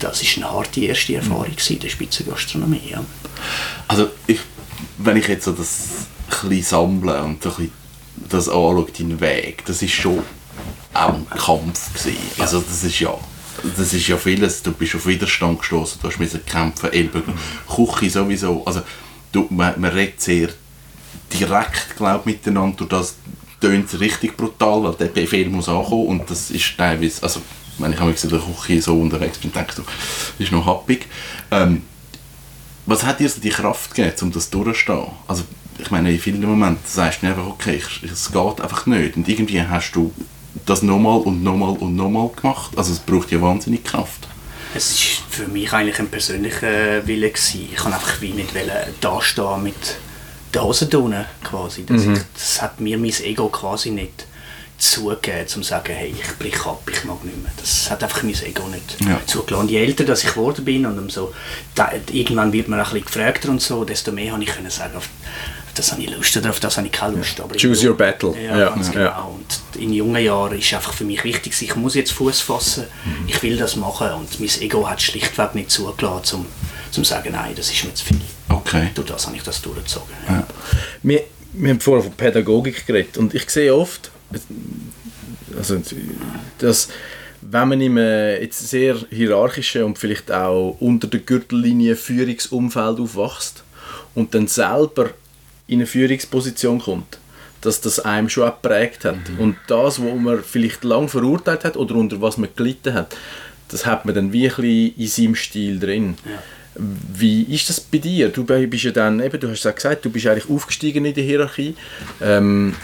das 0.00 0.22
ist 0.22 0.38
eine 0.38 0.50
harte 0.50 0.80
erste 0.80 1.16
Erfahrung 1.16 1.50
gewesen, 1.50 1.78
der 1.78 1.90
Spitzengastronomie. 1.90 2.90
Ja. 2.90 3.04
Also, 3.86 4.08
ich, 4.26 4.40
wenn 4.98 5.16
ich 5.16 5.28
jetzt 5.28 5.44
so 5.44 5.52
das 5.52 6.06
ein 6.42 6.62
sammle 6.62 7.22
und 7.22 7.42
so 7.42 7.50
ein 7.58 7.70
das 8.28 8.48
anschaue, 8.48 8.86
deinen 8.98 9.20
Weg, 9.20 9.64
das 9.66 9.82
ist 9.82 9.92
schon 9.92 10.20
auch 10.94 11.14
ein 11.14 11.28
Kampf 11.28 11.92
gewesen. 11.94 12.16
Also, 12.38 12.60
das 12.60 12.82
ist 12.82 12.98
ja 13.00 13.14
das 13.76 13.92
ist 13.92 14.08
ja 14.08 14.16
vieles, 14.16 14.62
du 14.62 14.72
bist 14.72 14.94
auf 14.94 15.06
Widerstand 15.06 15.58
gestoßen, 15.58 16.00
du 16.00 16.08
hast 16.08 16.18
müssen 16.18 16.44
kämpfen, 16.46 16.92
Ellbogen, 16.92 17.34
Küche 17.68 18.08
sowieso, 18.08 18.64
also 18.64 18.80
du, 19.32 19.46
man, 19.50 19.78
man 19.78 19.90
redet 19.90 20.20
sehr 20.20 20.48
direkt, 21.32 21.96
glaube 21.96 22.22
miteinander, 22.24 22.76
durch 22.78 22.88
das 22.88 23.16
tönt 23.60 23.92
es 23.92 24.00
richtig 24.00 24.36
brutal, 24.36 24.82
weil 24.82 24.94
der 24.94 25.06
Befehl 25.06 25.48
muss 25.48 25.68
ankommen 25.68 26.06
und 26.06 26.30
das 26.30 26.50
ist 26.50 26.76
teilweise, 26.76 27.22
also 27.22 27.42
wenn 27.78 27.92
ich 27.92 28.00
in 28.00 28.30
der 28.30 28.40
Küche 28.40 28.82
so 28.82 28.98
unterwegs 28.98 29.38
bin, 29.38 29.52
denke 29.52 29.70
ich 29.70 29.76
so, 29.76 29.82
das 29.82 30.46
ist 30.46 30.52
noch 30.52 30.66
happig. 30.66 31.06
Ähm, 31.50 31.82
was 32.86 33.04
hat 33.04 33.20
dir 33.20 33.28
so 33.28 33.40
die 33.40 33.50
Kraft 33.50 33.94
gegeben, 33.94 34.16
um 34.22 34.32
das 34.32 34.50
durchzustehen? 34.50 35.06
Also 35.28 35.44
ich 35.78 35.90
meine, 35.90 36.12
in 36.12 36.18
vielen 36.18 36.42
Momenten 36.42 36.84
sagst 36.84 37.22
du 37.22 37.26
einfach, 37.26 37.46
okay, 37.46 37.80
es 38.02 38.32
geht 38.32 38.60
einfach 38.60 38.86
nicht 38.86 39.16
und 39.16 39.28
irgendwie 39.28 39.62
hast 39.62 39.92
du 39.92 40.12
das 40.66 40.82
nochmal 40.82 41.20
und 41.20 41.42
nochmal 41.42 41.76
und 41.76 41.96
nochmal 41.96 42.30
gemacht. 42.34 42.72
Also 42.76 42.92
es 42.92 42.98
braucht 42.98 43.30
ja 43.30 43.40
wahnsinnig 43.40 43.84
Kraft. 43.84 44.28
Es 44.74 44.94
war 44.94 45.30
für 45.30 45.48
mich 45.48 45.72
eigentlich 45.72 45.98
ein 45.98 46.08
persönlicher 46.08 47.06
Wille. 47.06 47.30
Gewesen. 47.30 47.68
Ich 47.72 47.76
kann 47.76 47.92
einfach 47.92 48.20
wie 48.20 48.30
nicht 48.30 48.50
dastehen 49.00 49.62
mit 49.62 49.96
den 50.54 50.62
Hosen 50.62 50.92
unten, 50.94 51.24
quasi. 51.44 51.84
Das, 51.84 52.02
mhm. 52.02 52.20
das 52.34 52.62
hat 52.62 52.80
mir 52.80 52.98
mein 52.98 53.14
Ego 53.22 53.48
quasi 53.48 53.90
nicht 53.90 54.26
zugegeben, 54.80 55.42
um 55.42 55.46
zu 55.46 55.62
sagen, 55.62 55.92
hey, 55.92 56.14
ich 56.18 56.38
brich 56.38 56.66
ab, 56.66 56.82
ich 56.90 57.04
mag 57.04 57.22
nicht 57.24 57.36
mehr. 57.42 57.52
Das 57.58 57.90
hat 57.90 58.02
einfach 58.02 58.22
mein 58.22 58.34
Ego 58.42 58.66
nicht 58.68 58.96
ja. 59.00 59.20
zugelassen. 59.26 59.64
Und 59.64 59.70
je 59.70 59.84
älter 59.84 60.04
dass 60.04 60.24
ich 60.24 60.30
geworden 60.30 60.64
bin 60.64 60.86
und 60.86 60.98
umso, 60.98 61.34
da, 61.74 61.92
irgendwann 62.10 62.52
wird 62.52 62.68
man 62.68 62.78
ein 62.78 62.84
bisschen 62.84 63.04
gefragter 63.04 63.50
und 63.50 63.60
so, 63.60 63.84
desto 63.84 64.10
mehr 64.10 64.32
habe 64.32 64.42
ich 64.42 64.50
können 64.50 64.70
sagen, 64.70 64.96
auf, 64.96 65.08
das 65.74 65.92
habe 65.92 66.02
ich 66.02 66.10
Lust 66.10 66.36
oder 66.36 66.50
auf 66.50 66.60
das 66.60 66.78
habe 66.78 66.86
ich 66.86 66.92
keine 66.92 67.16
Lust. 67.16 67.38
Aber 67.40 67.54
Choose 67.56 67.88
your 67.88 67.96
battle. 67.96 68.34
Ja, 68.40 68.58
ja. 68.58 68.70
ganz 68.70 68.90
genau. 68.90 69.38
Und 69.38 69.80
in 69.80 69.92
jungen 69.92 70.22
Jahren 70.22 70.58
ist 70.58 70.72
einfach 70.72 70.94
für 70.94 71.04
mich 71.04 71.22
wichtig, 71.24 71.60
ich 71.60 71.76
muss 71.76 71.94
jetzt 71.94 72.12
Fuß 72.12 72.40
fassen, 72.40 72.86
mhm. 73.04 73.28
ich 73.28 73.42
will 73.42 73.56
das 73.58 73.76
machen 73.76 74.08
und 74.12 74.40
mein 74.40 74.50
Ego 74.60 74.88
hat 74.88 75.02
schlichtweg 75.02 75.54
nicht 75.54 75.70
zugelassen, 75.70 76.36
um 76.36 76.46
zu 76.90 77.04
sagen, 77.04 77.32
nein, 77.32 77.54
das 77.56 77.70
ist 77.70 77.84
mir 77.84 77.94
zu 77.94 78.04
viel. 78.04 78.20
Okay. 78.48 78.90
Durch 78.94 79.08
das 79.08 79.26
habe 79.26 79.36
ich 79.36 79.42
das 79.42 79.62
durchgezogen. 79.62 80.14
Ja. 80.28 80.46
Wir, 81.02 81.24
wir 81.52 81.70
haben 81.70 81.80
vorher 81.80 82.04
von 82.04 82.12
Pädagogik 82.12 82.86
geredet 82.86 83.18
und 83.18 83.34
ich 83.34 83.48
sehe 83.50 83.74
oft, 83.74 84.10
also, 85.56 85.80
dass 86.58 86.88
wenn 87.40 87.68
man 87.68 87.80
in 87.80 87.98
einem 87.98 88.42
jetzt 88.42 88.68
sehr 88.68 88.96
hierarchischen 89.10 89.84
und 89.84 89.98
vielleicht 89.98 90.30
auch 90.30 90.76
unter 90.80 91.06
der 91.08 91.20
Gürtellinie 91.20 91.96
Führungsumfeld 91.96 93.00
aufwächst 93.00 93.64
und 94.14 94.34
dann 94.34 94.46
selber 94.46 95.10
in 95.66 95.78
eine 95.78 95.86
Führungsposition 95.86 96.80
kommt, 96.80 97.18
dass 97.60 97.80
das 97.80 98.00
einem 98.00 98.28
schon 98.28 98.46
geprägt 98.46 99.04
hat. 99.04 99.28
Mhm. 99.28 99.38
Und 99.38 99.56
das, 99.68 100.02
was 100.02 100.14
man 100.18 100.42
vielleicht 100.42 100.84
lang 100.84 101.08
verurteilt 101.08 101.64
hat 101.64 101.76
oder 101.76 101.94
unter 101.94 102.20
was 102.20 102.36
man 102.36 102.50
gelitten 102.54 102.94
hat, 102.94 103.16
das 103.68 103.86
hat 103.86 104.04
man 104.04 104.14
dann 104.14 104.32
wirklich 104.32 104.98
in 104.98 105.06
seinem 105.06 105.34
Stil 105.34 105.78
drin. 105.78 106.16
Ja. 106.24 106.42
Wie 107.12 107.42
ist 107.42 107.68
das 107.68 107.80
bei 107.80 107.98
dir? 107.98 108.30
Du 108.30 108.44
bist 108.44 108.84
ja 108.84 108.90
dann, 108.90 109.20
eben, 109.20 109.38
du 109.38 109.50
hast 109.50 109.64
ja 109.64 109.70
gesagt, 109.70 110.04
du 110.04 110.10
bist 110.10 110.26
eigentlich 110.26 110.48
aufgestiegen 110.48 111.04
in 111.04 111.14
der 111.14 111.24
Hierarchie. 111.24 111.74
Ähm, 112.20 112.74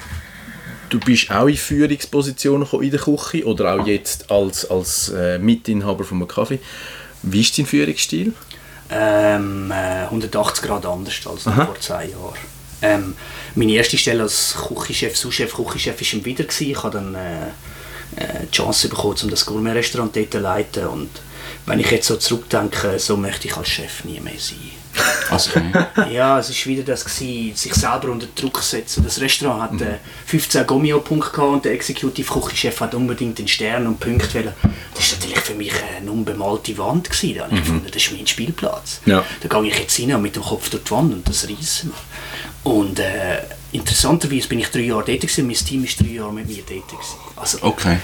du 0.88 1.00
bist 1.00 1.30
auch 1.30 1.46
in 1.46 1.56
Führungspositionen 1.56 2.68
in 2.80 2.90
der 2.90 3.00
Küche 3.00 3.44
oder 3.44 3.74
auch 3.74 3.86
jetzt 3.86 4.30
als, 4.30 4.68
als 4.70 5.08
äh, 5.10 5.38
Mitinhaber 5.38 6.04
von 6.04 6.18
einem 6.18 6.28
Kaffee. 6.28 6.58
Wie 7.22 7.40
ist 7.40 7.56
dein 7.58 7.66
Führungsstil? 7.66 8.32
Ähm, 8.90 9.72
äh, 9.72 10.04
180 10.04 10.64
Grad 10.64 10.86
anders 10.86 11.14
als 11.26 11.46
Aha. 11.46 11.66
vor 11.66 11.80
zwei 11.80 12.06
Jahren. 12.06 12.38
Ähm, 12.82 13.14
meine 13.54 13.72
erste 13.72 13.96
Stelle 13.96 14.22
als 14.22 14.54
Küchenchef, 14.68 15.16
Sous-Chef, 15.16 15.54
Küchenchef 15.54 16.00
war 16.00 16.18
im 16.18 16.24
Wieder. 16.24 16.44
Ich 16.60 16.82
habe 16.82 16.98
dann 16.98 17.14
äh, 17.14 17.46
äh, 18.16 18.46
die 18.46 18.50
Chance 18.50 18.88
bekommen, 18.88 19.16
um 19.22 19.30
das 19.30 19.46
Gourmet-Restaurant 19.46 20.14
zu 20.14 20.38
leiten. 20.38 20.86
Und 20.86 21.10
wenn 21.66 21.80
ich 21.80 21.90
jetzt 21.90 22.06
so 22.06 22.16
zurückdenke, 22.16 22.98
so 22.98 23.16
möchte 23.16 23.48
ich 23.48 23.56
als 23.56 23.68
Chef 23.68 24.04
nie 24.04 24.20
mehr 24.20 24.38
sein. 24.38 24.56
Also, 25.30 25.50
ja, 26.10 26.38
es 26.38 26.48
war 26.48 26.66
wieder 26.66 26.82
das, 26.84 27.04
gewesen, 27.04 27.56
sich 27.56 27.74
selber 27.74 28.10
unter 28.10 28.28
Druck 28.34 28.62
setzen. 28.62 29.02
Das 29.04 29.20
Restaurant 29.20 29.72
hatte 29.72 29.84
äh, 29.84 29.98
15 30.26 30.66
Gomio-Punkte 30.66 31.42
und 31.42 31.64
der 31.64 31.72
Executive 31.72 32.32
Küchenchef 32.32 32.80
hat 32.80 32.94
unbedingt 32.94 33.38
den 33.38 33.48
Stern 33.48 33.86
und 33.86 33.98
Punkte 33.98 34.34
wollen. 34.34 34.54
Das 34.94 35.10
war 35.10 35.18
natürlich 35.18 35.40
für 35.40 35.54
mich 35.54 35.72
eine 35.98 36.10
unbemalte 36.10 36.78
Wand. 36.78 37.10
Gewesen. 37.10 37.34
Da 37.36 37.44
habe 37.44 37.54
ich 37.54 37.60
mhm. 37.60 37.64
gefunden, 37.64 37.86
das 37.92 38.02
ist 38.02 38.12
mein 38.12 38.26
Spielplatz. 38.26 39.00
Ja. 39.06 39.24
Da 39.40 39.48
gehe 39.48 39.70
ich 39.70 39.78
jetzt 39.78 40.00
rein 40.00 40.22
mit 40.22 40.36
dem 40.36 40.42
Kopf 40.42 40.70
durch 40.70 40.84
die 40.84 40.90
Wand 40.92 41.12
und 41.12 41.28
das 41.28 41.48
reissen 41.48 41.92
wir. 41.92 42.72
Und 42.72 42.98
äh, 42.98 43.42
interessanterweise 43.72 44.48
bin 44.48 44.60
ich 44.60 44.68
drei 44.68 44.80
Jahre 44.80 45.04
dort 45.04 45.20
gewesen, 45.20 45.46
mein 45.46 45.56
Team 45.56 45.82
war 45.82 46.04
drei 46.06 46.12
Jahre 46.12 46.32
mit 46.32 46.48
mir 46.48 46.62
dort. 46.68 46.88
Gewesen. 46.88 47.16
Also, 47.36 47.58
okay. 47.62 47.98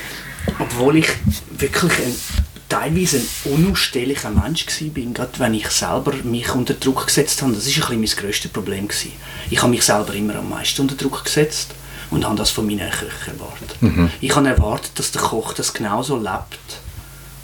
Obwohl 0.58 0.96
ich 0.96 1.08
wirklich 1.50 1.92
ein 1.92 2.14
teilweise 2.72 3.18
ein 3.18 3.52
unausstehlicher 3.52 4.30
Mensch 4.30 4.66
war, 4.66 5.12
gerade 5.12 5.38
wenn 5.38 5.54
ich 5.54 5.68
selber 5.68 6.14
mich 6.24 6.54
unter 6.54 6.72
Druck 6.72 7.06
gesetzt 7.06 7.42
habe. 7.42 7.52
Das 7.52 7.66
war 7.66 7.90
ein 7.90 8.00
bisschen 8.00 8.20
mein 8.20 8.24
grösstes 8.24 8.50
Problem. 8.50 8.88
Gewesen. 8.88 9.12
Ich 9.50 9.60
habe 9.60 9.70
mich 9.70 9.82
selber 9.82 10.14
immer 10.14 10.36
am 10.36 10.48
meisten 10.48 10.80
unter 10.80 10.94
Druck 10.94 11.24
gesetzt 11.24 11.72
und 12.10 12.24
habe 12.24 12.36
das 12.36 12.50
von 12.50 12.66
meinen 12.66 12.90
Köchen 12.90 13.38
erwartet. 13.38 13.82
Mhm. 13.82 14.10
Ich 14.22 14.34
habe 14.34 14.48
erwartet, 14.48 14.92
dass 14.94 15.10
der 15.10 15.20
Koch 15.20 15.52
das 15.52 15.74
genauso 15.74 16.16
lebt 16.16 16.80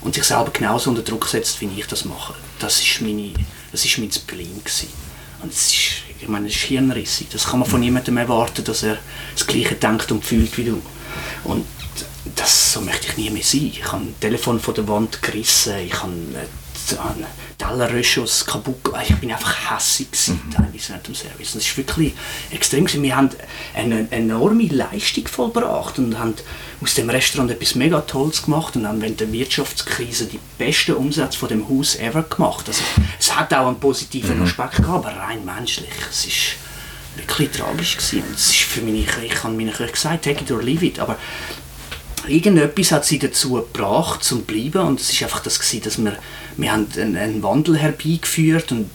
und 0.00 0.14
sich 0.14 0.24
selber 0.24 0.50
genauso 0.50 0.88
unter 0.88 1.02
Druck 1.02 1.28
setzt, 1.28 1.60
wie 1.60 1.68
ich 1.76 1.86
das 1.86 2.06
mache. 2.06 2.34
Das 2.58 2.80
ist, 2.80 3.02
meine, 3.02 3.34
das 3.70 3.84
ist 3.84 3.98
mein 3.98 4.10
Spleen. 4.10 4.62
Gewesen. 4.64 4.88
Und 5.42 5.52
es 5.52 5.66
ist, 5.66 5.90
ich 6.20 6.28
meine, 6.28 6.46
das 6.46 6.56
ist 6.56 6.62
hirnrissig. 6.62 7.28
Das 7.30 7.48
kann 7.48 7.60
man 7.60 7.68
von 7.68 7.80
niemandem 7.80 8.16
erwarten, 8.16 8.64
dass 8.64 8.82
er 8.82 8.96
das 9.34 9.46
Gleiche 9.46 9.74
denkt 9.74 10.10
und 10.10 10.24
fühlt 10.24 10.56
wie 10.56 10.64
du. 10.64 10.82
Und 11.44 11.66
das, 12.38 12.72
so 12.72 12.80
möchte 12.80 13.08
ich 13.08 13.16
nie 13.16 13.30
mehr 13.30 13.42
sein. 13.42 13.70
Ich 13.72 13.84
habe 13.84 14.04
ein 14.04 14.14
Telefon 14.20 14.60
von 14.60 14.74
der 14.74 14.86
Wand 14.88 15.20
gerissen, 15.22 15.74
ich 15.84 15.94
habe 15.94 16.12
einen 16.12 17.26
Tellerröschus 17.58 18.46
kaputt 18.46 18.76
Ich 19.06 19.14
bin 19.16 19.32
einfach 19.32 19.54
hässig 19.70 20.08
mhm. 20.28 20.50
teilweise 20.54 20.90
während 20.90 21.06
dem 21.08 21.14
Service. 21.14 21.54
Und 21.54 21.56
das 21.56 21.66
ist 21.68 21.76
wirklich 21.76 22.14
extrem. 22.50 22.86
Wir 23.02 23.16
haben 23.16 23.30
eine 23.74 24.10
enorme 24.10 24.64
Leistung 24.64 25.26
vollbracht 25.26 25.98
und 25.98 26.18
haben 26.18 26.34
aus 26.80 26.94
dem 26.94 27.10
Restaurant 27.10 27.50
etwas 27.50 27.74
mega 27.74 28.00
Tolles 28.02 28.44
gemacht 28.44 28.76
und 28.76 28.86
haben 28.86 29.02
während 29.02 29.20
der 29.20 29.32
Wirtschaftskrise 29.32 30.26
die 30.26 30.38
besten 30.56 30.92
Umsätze 30.92 31.38
von 31.38 31.48
dem 31.48 31.68
Haus 31.68 31.96
ever 31.96 32.22
gemacht. 32.22 32.68
Also, 32.68 32.82
es 33.18 33.34
hat 33.34 33.52
auch 33.52 33.66
einen 33.66 33.80
positiven 33.80 34.38
mhm. 34.38 34.44
Aspekt 34.44 34.76
gehabt, 34.76 35.06
aber 35.06 35.16
rein 35.16 35.44
menschlich. 35.44 35.90
Es 36.08 36.24
ist 36.24 36.56
wirklich 37.16 37.50
tragisch 37.50 37.96
gewesen. 37.96 38.22
Und 38.22 38.34
es 38.34 38.50
ist 38.50 38.60
für 38.60 38.80
meine, 38.80 38.98
ich 38.98 39.42
habe 39.42 39.54
meinen 39.54 39.72
Köchen 39.72 39.92
gesagt, 39.92 40.24
take 40.24 40.42
it 40.42 40.50
or 40.50 40.62
leave 40.62 40.86
it, 40.86 41.00
aber 41.00 41.18
irgendetwas 42.26 42.92
hat 42.92 43.04
sie 43.04 43.18
dazu 43.18 43.52
gebracht, 43.52 44.24
zum 44.24 44.42
bleiben 44.42 44.80
und 44.80 45.00
es 45.00 45.10
ist 45.10 45.22
einfach 45.22 45.40
das 45.40 45.58
gewesen, 45.58 45.82
dass 45.82 45.98
wir, 45.98 46.16
wir 46.56 46.72
haben 46.72 46.86
einen, 46.96 47.16
einen 47.16 47.42
Wandel 47.42 47.76
herbeigeführt 47.78 48.72
und 48.72 48.90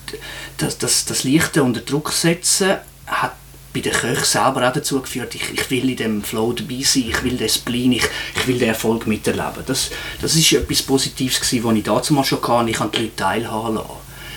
das, 0.58 0.78
das, 0.78 1.06
das 1.06 1.24
leichte 1.24 1.64
unter 1.64 1.82
Druck 1.82 2.12
setzen 2.12 2.78
hat 3.06 3.34
bei 3.74 3.80
den 3.80 3.92
Köchen 3.92 4.24
selber 4.24 4.68
auch 4.68 4.74
dazu 4.74 5.02
geführt, 5.02 5.34
ich, 5.36 5.52
ich 5.52 5.70
will 5.72 5.90
in 5.90 5.96
dem 5.96 6.24
Flow 6.24 6.54
dabei 6.54 6.82
sein, 6.84 7.06
ich 7.10 7.24
will 7.24 7.38
den 7.38 7.50
Spleen, 7.50 7.94
ich, 7.94 8.04
ich 8.36 8.48
will 8.48 8.60
den 8.60 8.70
Erfolg 8.70 9.08
miterleben. 9.08 9.64
Das, 9.66 9.90
das 10.22 10.36
ist 10.36 10.54
etwas 10.54 10.84
Positives 10.84 11.42
gewesen, 11.42 11.64
was 11.64 11.76
ich 11.76 11.84
dazu 11.84 12.24
schon 12.24 12.48
hatte, 12.48 12.70
ich 12.70 12.80
habe 12.80 12.96
die 12.96 13.04
Leute 13.04 13.16
teilhaben 13.16 13.76
lassen. 13.76 13.90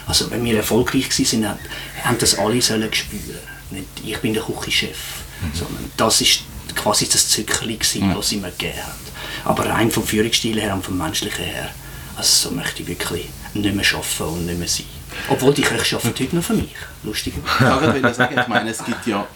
Also 0.07 0.31
wenn 0.31 0.45
wir 0.45 0.57
erfolgreich 0.57 1.11
waren, 1.11 1.49
haben, 1.49 1.59
haben 2.03 2.19
das 2.19 2.39
alle 2.39 2.63
sollen 2.63 2.93
spüren. 2.93 3.39
Nicht 3.71 3.87
ich 4.05 4.19
bin 4.19 4.33
der 4.33 4.43
Küchenchef, 4.43 4.97
mhm. 5.43 5.59
sondern 5.59 5.91
das 5.97 6.21
ist 6.21 6.43
quasi 6.77 7.09
das 7.09 7.29
Zückerchen, 7.29 7.79
gewesen, 7.79 8.15
das 8.15 8.29
sie 8.29 8.37
mir 8.37 8.51
gegeben 8.51 8.79
haben. 8.83 9.07
Aber 9.45 9.67
rein 9.69 9.91
vom 9.91 10.05
Führungsstil 10.05 10.61
her 10.61 10.75
und 10.75 10.85
vom 10.85 10.99
Menschlichen 10.99 11.45
her, 11.45 11.71
also 12.17 12.49
so 12.49 12.55
möchte 12.55 12.83
ich 12.83 12.89
wirklich 12.89 13.29
nicht 13.55 13.75
mehr 13.75 13.85
arbeiten 13.95 14.35
und 14.35 14.47
nicht 14.47 14.59
mehr 14.59 14.69
sein. 14.69 14.87
Obwohl 15.29 15.55
die 15.55 15.63
Köche 15.63 15.97
arbeiten 15.97 16.25
heute 16.25 16.37
noch 16.37 16.45
für 16.45 16.55
mich, 16.55 16.75
lustig. 17.03 17.35
Ja, 17.61 17.95
ich 17.95 18.49
meine, 18.49 18.71
es 18.71 18.85
gibt 18.85 19.07
ja 19.07 19.27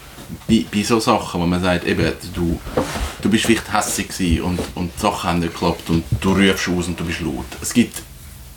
bei, 0.46 0.64
bei 0.72 0.82
so 0.82 1.00
Sachen, 1.00 1.40
wo 1.40 1.46
man 1.46 1.60
sagt, 1.60 1.86
eben, 1.86 2.12
du, 2.34 2.60
du 3.20 3.30
bist 3.30 3.46
vielleicht 3.46 3.72
hässlich 3.72 4.40
und, 4.40 4.60
und 4.74 4.92
die 4.96 5.00
Sachen 5.00 5.30
haben 5.30 5.38
nicht 5.40 5.52
geklappt 5.52 5.88
und 5.90 6.04
du 6.20 6.32
rufst 6.32 6.68
aus 6.68 6.86
und 6.86 6.98
du 6.98 7.04
bist 7.04 7.20
laut. 7.20 7.46
Es 7.60 7.72
gibt, 7.72 8.02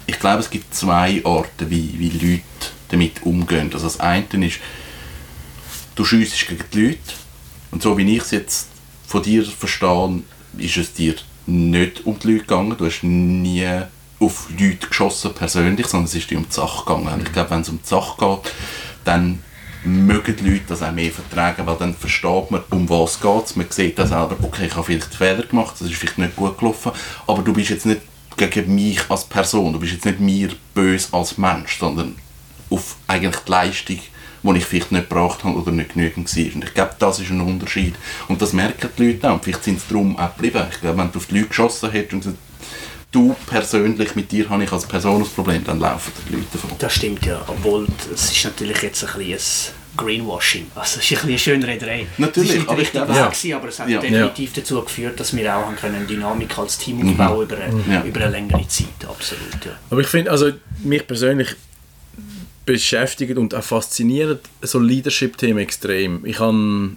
ich 0.06 0.20
glaube, 0.20 0.42
es 0.42 0.50
gibt 0.50 0.74
zwei 0.74 1.22
Arten, 1.24 1.70
wie, 1.70 1.98
wie 1.98 2.10
Leute 2.10 2.44
damit 2.90 3.24
umgehen. 3.24 3.72
Also 3.74 3.86
das 3.86 4.00
eine 4.00 4.26
ist, 4.46 4.60
du 5.96 6.06
schiessest 6.06 6.48
gegen 6.48 6.64
die 6.74 6.88
Leute 6.88 7.00
und 7.72 7.82
so 7.82 7.98
wie 7.98 8.16
ich 8.16 8.22
es 8.22 8.32
jetzt 8.32 8.68
von 9.14 9.22
dir 9.22 9.46
verstehe, 9.46 10.24
ist 10.58 10.78
es 10.78 10.92
dir 10.92 11.14
nicht 11.46 12.04
um 12.04 12.18
die 12.18 12.32
Leute 12.32 12.40
gegangen. 12.40 12.76
Du 12.76 12.88
hast 12.88 13.04
nie 13.04 13.68
auf 14.20 14.48
Leute 14.50 14.88
geschossen 14.88 15.36
persönlich, 15.36 15.86
sondern 15.86 16.06
es 16.06 16.16
ist 16.16 16.32
dir 16.32 16.40
um 16.40 16.48
die 16.50 16.54
Sache 16.54 16.84
gegangen. 16.84 17.22
Ich 17.24 17.32
glaube, 17.32 17.52
wenn 17.52 17.62
es 17.62 17.70
um 17.70 17.80
die 17.80 17.88
Sache 17.88 18.18
geht, 18.18 18.52
dann 19.06 19.44
mögen 19.84 20.36
die 20.36 20.50
Leute 20.50 20.64
das 20.70 20.82
auch 20.82 20.92
mehr 20.92 21.12
vertragen, 21.12 21.68
weil 21.68 21.76
dann 21.76 21.94
versteht 21.94 22.50
man, 22.50 22.64
um 22.72 22.90
was 22.90 23.12
es 23.12 23.20
geht. 23.22 23.56
Man 23.56 23.70
sieht 23.70 24.00
dann 24.00 24.08
selber, 24.08 24.36
okay, 24.42 24.66
ich 24.66 24.76
habe 24.76 24.86
vielleicht 24.86 25.14
Fehler 25.14 25.44
gemacht, 25.44 25.76
das 25.78 25.90
ist 25.90 25.96
vielleicht 25.96 26.18
nicht 26.18 26.36
gut 26.36 26.58
gelaufen, 26.58 26.92
aber 27.28 27.44
du 27.44 27.54
bist 27.54 27.70
jetzt 27.70 27.86
nicht 27.86 28.02
gegen 28.36 28.74
mich 28.74 29.00
als 29.12 29.26
Person. 29.26 29.74
Du 29.74 29.80
bist 29.80 29.94
jetzt 29.94 30.06
nicht 30.06 30.22
mir 30.22 30.50
böse 30.74 31.10
als 31.12 31.38
Mensch, 31.38 31.78
sondern 31.78 32.16
auf 32.72 32.96
eigentlich 33.06 33.44
die 33.44 33.52
Leistung, 33.52 34.00
die 34.44 34.58
ich 34.58 34.66
vielleicht 34.66 34.92
nicht 34.92 35.10
gebracht 35.10 35.44
habe 35.44 35.58
oder 35.58 35.72
nicht 35.72 35.94
genügend 35.94 36.36
war. 36.36 36.56
Und 36.56 36.64
ich 36.66 36.74
glaube, 36.74 36.96
das 37.00 37.20
ist 37.20 37.30
ein 37.32 37.42
Unterschied. 37.42 37.96
Und 38.28 38.42
das 38.42 38.54
merken 38.54 38.90
die 38.98 39.08
Leute 39.14 39.30
auch. 39.30 39.34
Und 39.36 39.44
vielleicht 39.44 39.64
sind 39.64 39.80
sie 39.80 39.86
darum 39.90 40.18
auch 40.18 40.36
geblieben. 40.36 40.64
Ich 40.72 40.82
glaube, 40.82 40.98
wenn 40.98 41.12
du 41.12 41.18
auf 41.20 41.26
die 41.28 41.36
Leute 41.36 41.48
geschossen 41.48 41.92
hättest 41.92 42.14
und 42.14 42.20
gesagt, 42.22 42.38
du 43.12 43.36
persönlich, 43.48 44.16
mit 44.16 44.32
dir 44.32 44.50
habe 44.50 44.64
ich 44.64 44.72
als 44.72 44.86
Person 44.86 45.22
ein 45.22 45.28
Problem, 45.30 45.64
dann 45.64 45.80
laufen 45.80 46.12
die 46.30 46.34
Leute 46.36 46.48
davon. 46.54 46.72
Das 46.80 46.94
stimmt 46.94 47.26
ja, 47.26 47.42
obwohl 47.48 47.88
es 48.14 48.32
ist 48.32 48.44
natürlich 48.44 48.82
jetzt 48.82 49.04
ein 49.06 49.18
bisschen 49.26 49.74
Greenwashing. 49.96 50.66
Also 50.74 51.00
es 51.00 51.12
ist 51.12 51.24
ein 51.24 51.28
bisschen 51.28 51.30
eine 51.30 51.38
schöne 51.62 51.68
Rederei. 51.68 52.08
Natürlich, 52.18 52.56
es 52.64 52.68
aber 52.68 52.82
ich 52.82 52.92
glaube- 52.92 53.14
Ja. 53.14 53.28
gewesen, 53.28 53.54
aber 53.54 53.68
es 53.68 53.80
hat 53.80 53.88
Ja. 53.90 54.00
definitiv 54.02 54.54
dazu 54.54 54.82
geführt, 54.82 55.20
dass 55.20 55.36
wir 55.36 55.56
auch 55.56 55.68
haben 55.68 55.76
können 55.76 56.08
Dynamik 56.08 56.58
als 56.58 56.80
Team 56.80 57.08
aufbauen 57.12 57.44
über, 57.44 57.58
eine, 57.58 57.84
Ja. 57.88 58.04
über 58.04 58.22
eine 58.22 58.32
längere 58.32 58.68
Zeit. 58.68 58.88
Absolut, 59.08 59.64
ja. 59.66 59.72
Aber 59.92 60.02
ich 60.02 60.08
finde, 60.08 60.32
also 60.32 60.50
mich 60.84 61.06
persönlich 61.06 61.50
beschäftigt 62.66 63.38
und 63.38 63.54
auch 63.54 63.64
fasziniert 63.64 64.48
so 64.62 64.80
Leadership-Themen 64.80 65.60
extrem. 65.60 66.26
Ich 66.26 66.40
habe 66.40 66.96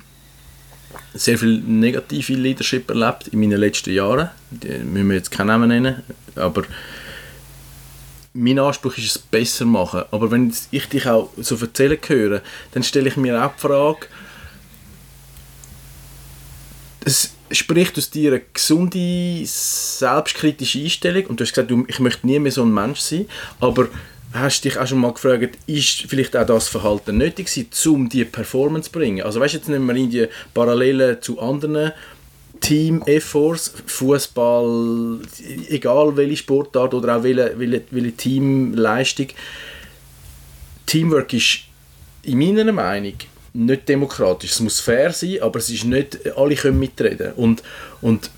sehr 1.15 1.39
viel 1.39 1.59
negative 1.59 2.35
Leadership 2.35 2.91
erlebt 2.91 3.29
in 3.29 3.41
meinen 3.41 3.59
letzten 3.59 3.93
Jahren. 3.93 4.31
Die 4.51 4.79
müssen 4.79 5.09
wir 5.09 5.17
jetzt 5.17 5.31
keinen 5.31 5.49
Namen 5.49 5.69
nennen, 5.69 6.03
aber 6.35 6.65
mein 8.33 8.59
Anspruch 8.59 8.97
ist 8.99 9.17
es 9.17 9.19
besser 9.19 9.65
machen. 9.65 10.05
Aber 10.11 10.31
wenn 10.31 10.53
ich 10.71 10.89
dich 10.89 11.07
auch 11.07 11.31
so 11.39 11.57
erzählen 11.57 11.99
höre, 12.07 12.43
dann 12.73 12.83
stelle 12.83 13.09
ich 13.09 13.17
mir 13.17 13.45
auch 13.45 13.53
die 13.55 13.61
Frage, 13.61 14.07
es 17.05 17.33
spricht 17.51 17.97
aus 17.97 18.11
dir 18.11 18.33
eine 18.33 18.43
gesunde, 18.53 19.47
selbstkritische 19.47 20.81
Einstellung 20.81 21.27
und 21.27 21.41
du 21.41 21.45
hast 21.45 21.55
gesagt, 21.55 21.73
ich 21.87 22.01
möchte 22.01 22.27
nie 22.27 22.39
mehr 22.39 22.53
so 22.53 22.63
ein 22.63 22.75
Mensch 22.75 23.01
sein, 23.01 23.27
aber 23.61 23.89
hast 24.39 24.63
dich 24.63 24.79
auch 24.79 24.87
schon 24.87 24.99
mal 24.99 25.13
gefragt, 25.13 25.59
ist 25.67 26.03
vielleicht 26.09 26.37
auch 26.37 26.47
das 26.47 26.69
Verhalten 26.69 27.19
nötig 27.19 27.47
gewesen, 27.47 27.95
um 27.95 28.09
die 28.09 28.25
Performance 28.25 28.91
zu 28.91 28.99
bringen? 28.99 29.23
Also 29.23 29.41
weißt 29.41 29.55
du, 29.55 29.59
jetzt 29.59 29.69
nehmen 29.69 29.87
wir 29.87 29.97
in 29.97 30.11
die 30.11 30.27
Parallelen 30.55 31.21
zu 31.21 31.41
anderen 31.41 31.93
Team 32.61 33.03
Efforts, 33.07 33.73
Fußball, 33.87 35.21
egal 35.69 36.17
welche 36.17 36.37
Sportart 36.39 36.95
oder 36.95 37.17
auch 37.17 37.23
welche, 37.23 37.59
welche, 37.59 37.83
welche 37.91 38.13
Teamleistung. 38.13 39.29
Teamwork 40.87 41.33
ist 41.33 41.61
in 42.23 42.39
meiner 42.39 42.73
Meinung 42.73 43.15
nicht 43.53 43.89
demokratisch. 43.89 44.53
Es 44.53 44.61
muss 44.61 44.81
fair 44.81 45.13
sein, 45.13 45.39
aber 45.41 45.59
es 45.59 45.71
ist 45.71 45.85
nicht, 45.85 46.19
alle 46.37 46.55
können 46.55 46.79
mitreden. 46.79 47.33
Und, 47.35 47.63
und 48.01 48.31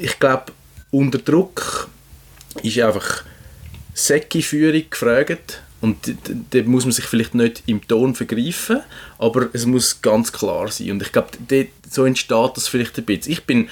ich 0.00 0.18
glaube, 0.18 0.52
unter 0.90 1.18
Druck 1.18 1.88
ist 2.62 2.78
einfach 2.78 3.24
Säcki-Führung 3.94 4.84
gefragt. 4.90 5.62
Und 5.80 5.98
da 6.50 6.62
muss 6.62 6.84
man 6.84 6.92
sich 6.92 7.04
vielleicht 7.06 7.34
nicht 7.34 7.64
im 7.66 7.86
Ton 7.86 8.14
vergreifen, 8.14 8.80
aber 9.18 9.48
es 9.52 9.66
muss 9.66 10.00
ganz 10.00 10.32
klar 10.32 10.70
sein. 10.70 10.92
Und 10.92 11.02
ich 11.02 11.10
glaube, 11.10 11.30
so 11.90 12.04
entsteht 12.04 12.50
das 12.54 12.68
vielleicht 12.68 12.96
ein 12.98 13.04
bisschen. 13.04 13.32
Ich 13.32 13.44
bin 13.44 13.68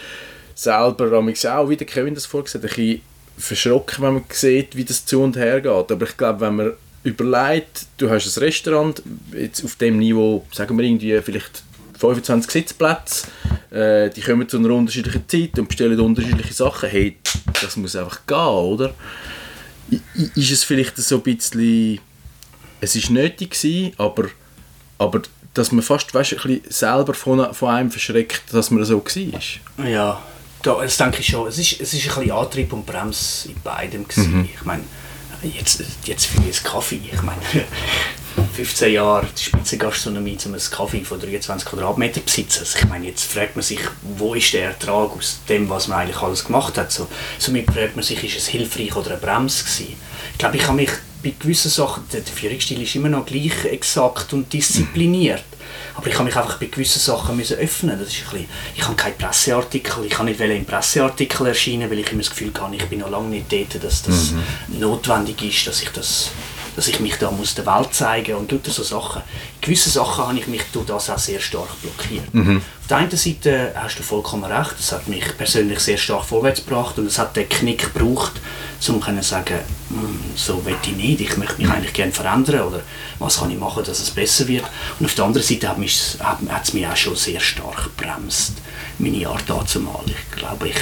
selber 0.57 1.17
auch, 1.17 1.69
wie 1.69 1.77
der 1.77 1.87
Kevin 1.87 2.15
das 2.15 2.27
vorgesagt 2.27 2.65
ein 2.65 2.69
bisschen 2.69 3.01
verschrocken, 3.39 4.05
wenn 4.05 4.15
man 4.15 4.25
sieht, 4.31 4.77
wie 4.77 4.85
das 4.85 5.07
zu 5.07 5.23
und 5.23 5.37
her 5.37 5.61
geht. 5.61 5.93
Aber 5.93 6.03
ich 6.05 6.17
glaube, 6.17 6.41
wenn 6.41 6.57
man 6.57 6.73
überlegt, 7.05 7.87
du 7.97 8.11
hast 8.11 8.37
ein 8.37 8.43
Restaurant, 8.43 9.03
jetzt 9.33 9.65
auf 9.65 9.77
dem 9.77 9.99
Niveau, 9.99 10.45
sagen 10.53 10.77
wir 10.77 10.85
irgendwie 10.85 11.19
vielleicht 11.23 11.63
25 11.99 12.51
Sitzplätze, 12.51 13.29
äh, 13.71 14.11
die 14.11 14.21
kommen 14.21 14.49
zu 14.49 14.59
einer 14.59 14.71
unterschiedlichen 14.71 15.29
Zeit 15.29 15.59
und 15.59 15.69
bestellen 15.69 16.01
unterschiedliche 16.01 16.53
Sachen, 16.53 16.89
hey, 16.89 17.17
das 17.61 17.77
muss 17.77 17.97
einfach 17.97 18.27
gehen, 18.27 18.37
oder? 18.37 18.95
Ist 20.35 20.51
es 20.51 20.65
vielleicht 20.65 20.97
so 20.97 21.17
ein 21.17 21.23
bisschen, 21.23 22.01
es 22.81 22.97
ist 22.97 23.11
nötig 23.11 23.51
gewesen, 23.51 23.93
aber, 23.99 24.29
aber 24.99 25.23
dass 25.55 25.73
man 25.73 25.83
fast 25.83 26.13
weißt, 26.15 26.33
ein 26.33 26.39
bisschen 26.39 26.61
selber 26.71 27.15
von, 27.15 27.53
von 27.55 27.69
einem 27.71 27.91
verschreckt, 27.91 28.43
dass 28.53 28.71
man 28.71 28.85
so 28.85 29.05
war. 29.05 29.87
Ja, 29.87 30.23
da, 30.63 30.81
das 30.83 30.97
denke 30.97 31.21
ich 31.21 31.27
schon. 31.27 31.49
Es 31.49 31.59
ist, 31.59 31.81
es 31.81 31.95
ist 31.95 32.09
ein 32.09 32.15
bisschen 32.15 32.33
Antrieb 32.33 32.73
und 32.73 32.87
Bremse 32.87 33.49
in 33.49 33.61
beidem. 33.63 34.07
Gewesen. 34.07 34.49
Ich 34.55 34.65
meine, 34.65 34.85
jetzt, 35.43 35.83
jetzt 36.05 36.27
für 36.27 36.41
mich 36.41 36.63
Kaffee. 36.63 37.01
Ich 37.13 37.23
meine, 37.23 37.41
15 38.55 38.93
Jahre 38.93 39.27
die 39.37 39.43
Spitzengastronomie, 39.43 40.39
um 40.45 40.53
einen 40.53 40.63
Kaffee 40.71 41.05
von 41.05 41.21
23 41.21 41.69
Quadratmeter 41.69 42.21
zu 42.21 42.21
besitzen. 42.21 42.61
Also 42.61 42.79
ich 42.79 42.89
meine, 42.89 43.07
jetzt 43.07 43.25
fragt 43.25 43.57
man 43.57 43.63
sich, 43.63 43.81
wo 44.03 44.35
ist 44.35 44.53
der 44.53 44.67
Ertrag 44.67 45.17
aus 45.17 45.41
dem, 45.49 45.69
was 45.69 45.89
man 45.89 46.01
eigentlich 46.01 46.21
alles 46.21 46.45
gemacht 46.45 46.77
hat. 46.77 46.93
So, 46.93 47.09
somit 47.39 47.71
fragt 47.71 47.97
man 47.97 48.05
sich, 48.05 48.23
ist 48.23 48.37
es 48.37 48.49
hilfreich 48.49 48.95
oder 48.97 49.13
eine 49.13 49.19
Bremse 49.19 49.65
gewesen. 49.65 49.97
Ich 50.33 50.39
glaube, 50.39 50.57
ich 50.57 50.67
habe 50.67 50.77
mich 50.77 50.91
bei 51.23 51.35
gewissen 51.39 51.71
Sachen, 51.71 52.05
der 52.13 52.23
Führungsstil 52.23 52.81
ist 52.83 52.95
immer 52.95 53.09
noch 53.09 53.27
gleich 53.27 53.65
exakt 53.67 54.33
und 54.33 54.53
diszipliniert. 54.53 55.45
Aber 55.95 56.07
ich 56.07 56.15
habe 56.15 56.25
mich 56.25 56.37
einfach 56.37 56.59
bei 56.59 56.67
gewissen 56.67 57.01
Sachen 57.01 57.37
müssen 57.37 57.59
öffnen. 57.59 57.99
Das 57.99 58.09
ist 58.09 58.25
ein 58.25 58.31
bisschen, 58.31 58.49
ich 58.75 58.83
habe 58.85 58.95
keinen 58.95 59.19
Presseartikel, 59.19 60.05
ich 60.07 60.13
kann 60.13 60.27
nicht 60.27 60.41
in 60.41 60.65
Presseartikel 60.65 61.47
erscheinen, 61.47 61.91
weil 61.91 61.99
ich 61.99 62.11
immer 62.11 62.23
das 62.23 62.31
Gefühl 62.31 62.53
habe, 62.59 62.75
ich 62.75 62.85
bin 62.87 63.01
noch 63.01 63.11
lange 63.11 63.29
nicht 63.29 63.53
dort, 63.53 63.83
dass 63.85 64.03
das 64.03 64.33
notwendig 64.69 65.43
ist, 65.43 65.67
dass 65.67 65.83
ich 65.83 65.91
das 65.91 66.31
dass 66.77 66.89
ich 66.89 67.01
mich 67.01 67.17
da 67.17 67.31
muss 67.31 67.55
der 67.55 67.67
Welt 67.67 67.93
zeigen 67.93 68.35
und 68.35 68.49
tut 68.49 68.67
so 68.67 68.83
Sachen. 68.83 69.23
In 69.57 69.61
gewissen 69.61 69.91
Sachen 69.91 70.27
habe 70.27 70.39
ich 70.39 70.47
mich 70.47 70.63
durch 70.73 70.87
das 70.87 71.11
auch 71.11 71.19
sehr 71.19 71.41
stark 71.41 71.69
blockiert. 71.83 72.29
Auf 72.59 72.87
der 72.89 72.97
einen 72.97 73.17
Seite 73.17 73.73
hast 73.75 73.99
du 73.99 74.03
vollkommen 74.03 74.45
recht, 74.45 74.75
es 74.79 74.93
hat 74.93 75.07
mich 75.09 75.25
persönlich 75.37 75.81
sehr 75.81 75.97
stark 75.97 76.25
vorwärts 76.25 76.65
gebracht 76.65 76.99
und 76.99 77.07
es 77.07 77.19
hat 77.19 77.37
den 77.37 77.49
Knick 77.49 77.93
gebraucht, 77.93 78.33
um 78.89 79.03
zu 79.03 79.23
sagen, 79.23 79.59
«Hm, 79.91 80.21
so 80.35 80.65
will 80.65 80.77
ich 80.83 80.97
nicht, 80.97 81.21
ich 81.21 81.37
möchte 81.37 81.61
mich 81.61 81.71
eigentlich 81.71 81.93
gerne 81.93 82.13
verändern 82.13 82.63
oder 82.63 82.83
was 83.19 83.39
kann 83.39 83.51
ich 83.51 83.59
machen, 83.59 83.85
dass 83.85 84.01
es 84.01 84.11
besser 84.11 84.49
wird. 84.49 84.65
Und 84.99 85.07
auf 85.07 85.15
der 85.15 85.25
anderen 85.27 85.47
Seite 85.47 85.69
hat, 85.69 85.79
mich, 85.79 86.17
hat, 86.21 86.39
hat 86.49 86.65
es 86.65 86.73
mich 86.73 86.87
auch 86.87 86.97
schon 86.97 87.17
sehr 87.17 87.41
stark 87.41 87.91
gebremst, 87.97 88.55
meine 88.99 89.29
Art 89.29 89.45
dazu 89.47 89.81
mal. 89.81 90.01
Ich 90.07 90.37
glaube, 90.37 90.69
ich 90.69 90.77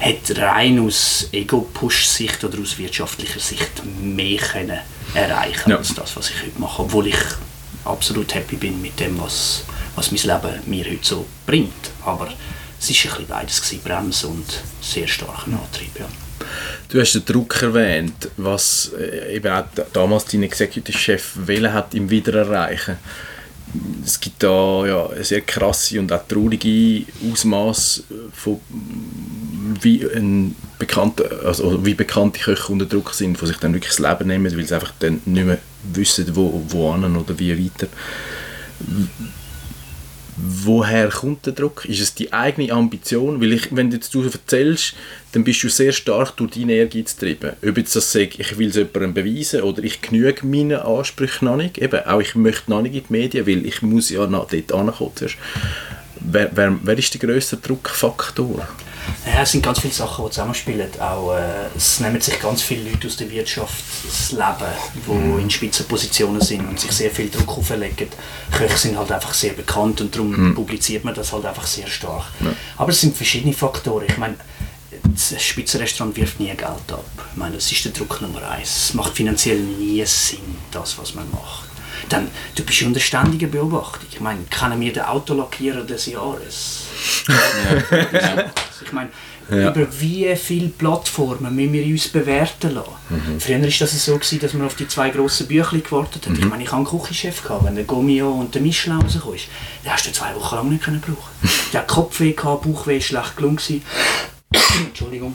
hätte 0.00 0.36
rein 0.38 0.78
aus 0.84 1.28
Ego-Push-Sicht 1.30 2.42
oder 2.44 2.58
aus 2.60 2.76
wirtschaftlicher 2.78 3.38
Sicht 3.40 3.70
mehr 4.02 4.38
können 4.40 4.78
erreichen 5.14 5.70
Ja. 5.70 5.76
als 5.76 5.94
das, 5.94 6.16
was 6.16 6.30
ich 6.30 6.42
heute 6.42 6.58
mache. 6.58 6.82
Obwohl 6.82 7.06
ich 7.08 7.16
absolut 7.84 8.34
happy 8.34 8.56
bin 8.56 8.80
mit 8.82 8.98
dem, 8.98 9.20
was, 9.20 9.64
was 9.96 10.10
mein 10.10 10.20
Leben 10.22 10.60
mir 10.66 10.84
heute 10.84 11.04
so 11.06 11.26
bringt. 11.46 11.72
Aber 12.04 12.26
es 12.80 12.88
war 12.88 12.96
ein 13.12 13.16
bisschen 13.18 13.26
beides, 13.28 13.62
gewesen, 13.62 13.82
Bremse 13.84 14.26
und 14.28 14.46
sehr 14.80 15.06
starker 15.06 15.46
Antrieb. 15.52 15.98
Ja. 15.98 16.06
Du 16.88 17.00
hast 17.00 17.12
den 17.12 17.24
Druck 17.24 17.60
erwähnt, 17.62 18.28
was 18.36 18.92
äh, 18.98 19.36
eben 19.36 19.52
auch 19.52 19.64
da- 19.74 19.86
damals 19.92 20.24
dein 20.24 20.42
Executive 20.42 20.96
Chef 20.96 21.32
wählen 21.34 21.72
hat 21.72 21.94
im 21.94 22.08
Wiedererreichen. 22.10 22.96
Es 24.04 24.18
gibt 24.20 24.42
da 24.42 24.86
ja 24.86 25.08
sehr 25.22 25.42
krasse 25.42 26.00
und 26.00 26.12
auch 26.12 26.26
traurige 26.26 27.04
Ausmaß 27.30 28.04
von 28.32 28.60
wie 29.82 30.04
ein 30.04 30.56
bekannter, 30.78 31.24
also 31.44 31.84
wie 31.84 31.94
bekannte 31.94 32.40
Köche 32.40 32.72
unter 32.72 32.86
Druck 32.86 33.14
sind, 33.14 33.40
die 33.40 33.46
sich 33.46 33.58
dann 33.58 33.72
wirklich 33.72 33.96
das 33.96 34.00
Leben 34.00 34.28
nehmen, 34.28 34.56
weil 34.56 34.66
sie 34.66 34.74
einfach 34.74 34.92
dann 34.98 35.20
nicht 35.24 35.46
mehr 35.46 35.58
wissen, 35.92 36.26
wo, 36.34 36.62
wo 36.68 36.90
oder 36.92 37.38
wie 37.38 37.64
weiter. 37.64 37.86
Woher 40.42 41.08
kommt 41.08 41.44
der 41.44 41.52
Druck? 41.52 41.84
Ist 41.84 42.00
es 42.00 42.14
die 42.14 42.32
eigene 42.32 42.72
Ambition? 42.72 43.42
Weil 43.42 43.52
ich, 43.52 43.76
wenn 43.76 43.90
du 43.90 43.96
jetzt 43.96 44.14
du 44.14 44.22
erzählst, 44.22 44.94
dann 45.32 45.44
bist 45.44 45.62
du 45.62 45.68
sehr 45.68 45.92
stark 45.92 46.36
durch 46.36 46.52
deine 46.52 46.72
Ehrgeiz 46.72 47.14
getrieben. 47.14 47.52
Ob 47.66 47.76
jetzt 47.76 47.94
das 47.94 48.10
sage, 48.10 48.30
ich 48.38 48.56
will 48.56 48.68
es 48.68 48.76
jemandem 48.76 49.12
beweisen 49.12 49.60
oder 49.60 49.84
ich 49.84 50.00
genüge 50.00 50.46
meinen 50.46 50.80
Ansprüchen 50.80 51.44
noch 51.44 51.56
nicht. 51.56 51.76
Eben, 51.76 52.06
auch 52.06 52.20
ich 52.20 52.34
möchte 52.36 52.70
noch 52.70 52.80
nicht 52.80 52.94
in 52.94 53.02
die 53.06 53.12
Medien, 53.12 53.46
weil 53.46 53.66
ich 53.66 53.82
muss 53.82 54.08
ja 54.08 54.26
noch 54.26 54.48
dort 54.48 54.72
ankommen. 54.72 55.12
Wer, 56.20 56.50
wer, 56.54 56.78
wer 56.82 56.98
ist 56.98 57.12
der 57.12 57.20
grösste 57.20 57.58
Druckfaktor? 57.58 58.66
Ja, 59.26 59.42
es 59.42 59.52
sind 59.52 59.62
ganz 59.62 59.80
viele 59.80 59.92
Sachen, 59.92 60.24
die 60.24 60.30
zusammenspielen. 60.30 60.88
Auch, 61.00 61.34
äh, 61.34 61.66
es 61.76 62.00
nehmen 62.00 62.20
sich 62.20 62.40
ganz 62.40 62.62
viele 62.62 62.90
Leute 62.90 63.06
aus 63.06 63.16
der 63.16 63.30
Wirtschaft 63.30 63.84
das 64.04 64.32
Leben, 64.32 64.72
die 65.06 65.42
in 65.42 65.50
Spitzenpositionen 65.50 66.40
sind 66.40 66.68
und 66.68 66.80
sich 66.80 66.92
sehr 66.92 67.10
viel 67.10 67.28
Druck 67.28 67.58
auferlegen. 67.58 68.08
Köche 68.50 68.76
sind 68.76 68.98
halt 68.98 69.12
einfach 69.12 69.34
sehr 69.34 69.52
bekannt 69.52 70.00
und 70.00 70.14
darum 70.14 70.54
publiziert 70.54 71.04
man 71.04 71.14
das 71.14 71.32
halt 71.32 71.44
einfach 71.44 71.66
sehr 71.66 71.86
stark. 71.86 72.24
Aber 72.76 72.90
es 72.90 73.00
sind 73.00 73.16
verschiedene 73.16 73.52
Faktoren. 73.52 74.06
Ich 74.08 74.18
meine, 74.18 74.36
das 75.04 75.42
Spitzenrestaurant 75.42 76.16
wirft 76.16 76.40
nie 76.40 76.46
Geld 76.48 76.62
ab. 76.62 77.04
Ich 77.32 77.36
meine, 77.36 77.56
das 77.56 77.70
ist 77.70 77.84
der 77.84 77.92
Druck 77.92 78.20
Nummer 78.20 78.48
eins. 78.48 78.88
Es 78.88 78.94
macht 78.94 79.14
finanziell 79.14 79.58
nie 79.58 80.04
Sinn, 80.04 80.56
das, 80.70 80.98
was 80.98 81.14
man 81.14 81.30
macht. 81.30 81.68
Dann, 82.08 82.28
du 82.54 82.64
bist 82.64 82.82
unter 82.82 83.00
ständiger 83.00 83.46
Beobachtung. 83.46 84.08
Ich 84.10 84.20
meine, 84.20 84.40
kennen 84.44 84.80
wir 84.80 84.92
den 84.92 85.02
Autolackierer 85.02 85.82
des 85.84 86.06
Jahres? 86.06 86.84
Ich 88.84 88.92
meine, 88.92 89.10
über 89.48 89.86
wie 90.00 90.34
viele 90.36 90.68
Plattformen 90.68 91.54
müssen 91.54 91.72
wir 91.72 91.84
uns 91.86 92.08
bewerten 92.08 92.74
lassen? 92.74 93.40
Früher 93.40 93.60
war 93.60 93.66
das 93.68 94.04
so, 94.04 94.14
gewesen, 94.14 94.40
dass 94.40 94.54
man 94.54 94.66
auf 94.66 94.74
die 94.76 94.88
zwei 94.88 95.10
grossen 95.10 95.48
Büchlein 95.48 95.82
gewartet 95.82 96.26
hat. 96.26 96.38
Ich 96.38 96.44
meine, 96.44 96.62
ich 96.62 96.70
hatte 96.72 96.76
einen 96.88 97.00
Küchenchef, 97.00 97.42
gehabt, 97.42 97.64
wenn 97.64 97.74
der 97.74 97.84
Gomio 97.84 98.30
und 98.30 98.54
der 98.54 98.62
Michelin 98.62 99.00
rauskam, 99.00 99.30
den 99.84 99.92
hast 99.92 100.06
du 100.06 100.12
zwei 100.12 100.34
Wochen 100.34 100.54
lang 100.54 100.68
nicht 100.68 100.84
können 100.84 101.00
brauchen 101.00 101.30
Der 101.72 101.80
hat 101.80 101.88
Kopfweh, 101.88 102.32
gehabt, 102.32 102.62
Bauchweh, 102.62 103.00
schlecht 103.00 103.36
gelungen. 103.36 103.58
Entschuldigung. 104.86 105.34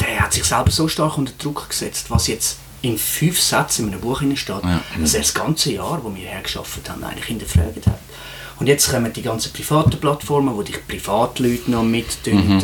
Der 0.00 0.08
er 0.08 0.20
hat 0.20 0.32
sich 0.32 0.44
selber 0.44 0.70
so 0.70 0.88
stark 0.88 1.18
unter 1.18 1.32
Druck 1.38 1.68
gesetzt, 1.68 2.06
was 2.10 2.26
jetzt 2.28 2.58
in 2.82 2.98
fünf 2.98 3.40
Sätzen 3.40 3.86
in 3.86 3.92
einem 3.92 4.00
Buch 4.00 4.20
steht, 4.34 4.48
Ja. 4.62 4.80
dass 5.00 5.14
er 5.14 5.20
das 5.20 5.34
ganze 5.34 5.72
Jahr, 5.72 6.02
wo 6.02 6.14
wir 6.14 6.28
hergeschafft 6.28 6.88
haben, 6.88 7.02
eigentlich 7.02 7.26
hinterfragt 7.26 7.86
hat. 7.86 7.98
Und 8.58 8.66
jetzt 8.66 8.90
kommen 8.90 9.12
die 9.12 9.22
ganzen 9.22 9.52
privaten 9.52 9.98
Plattformen, 9.98 10.56
wo 10.56 10.62
dich 10.62 10.86
Privatleute 10.86 11.70
noch 11.70 11.82
mit 11.82 12.06
ähm, 12.26 12.60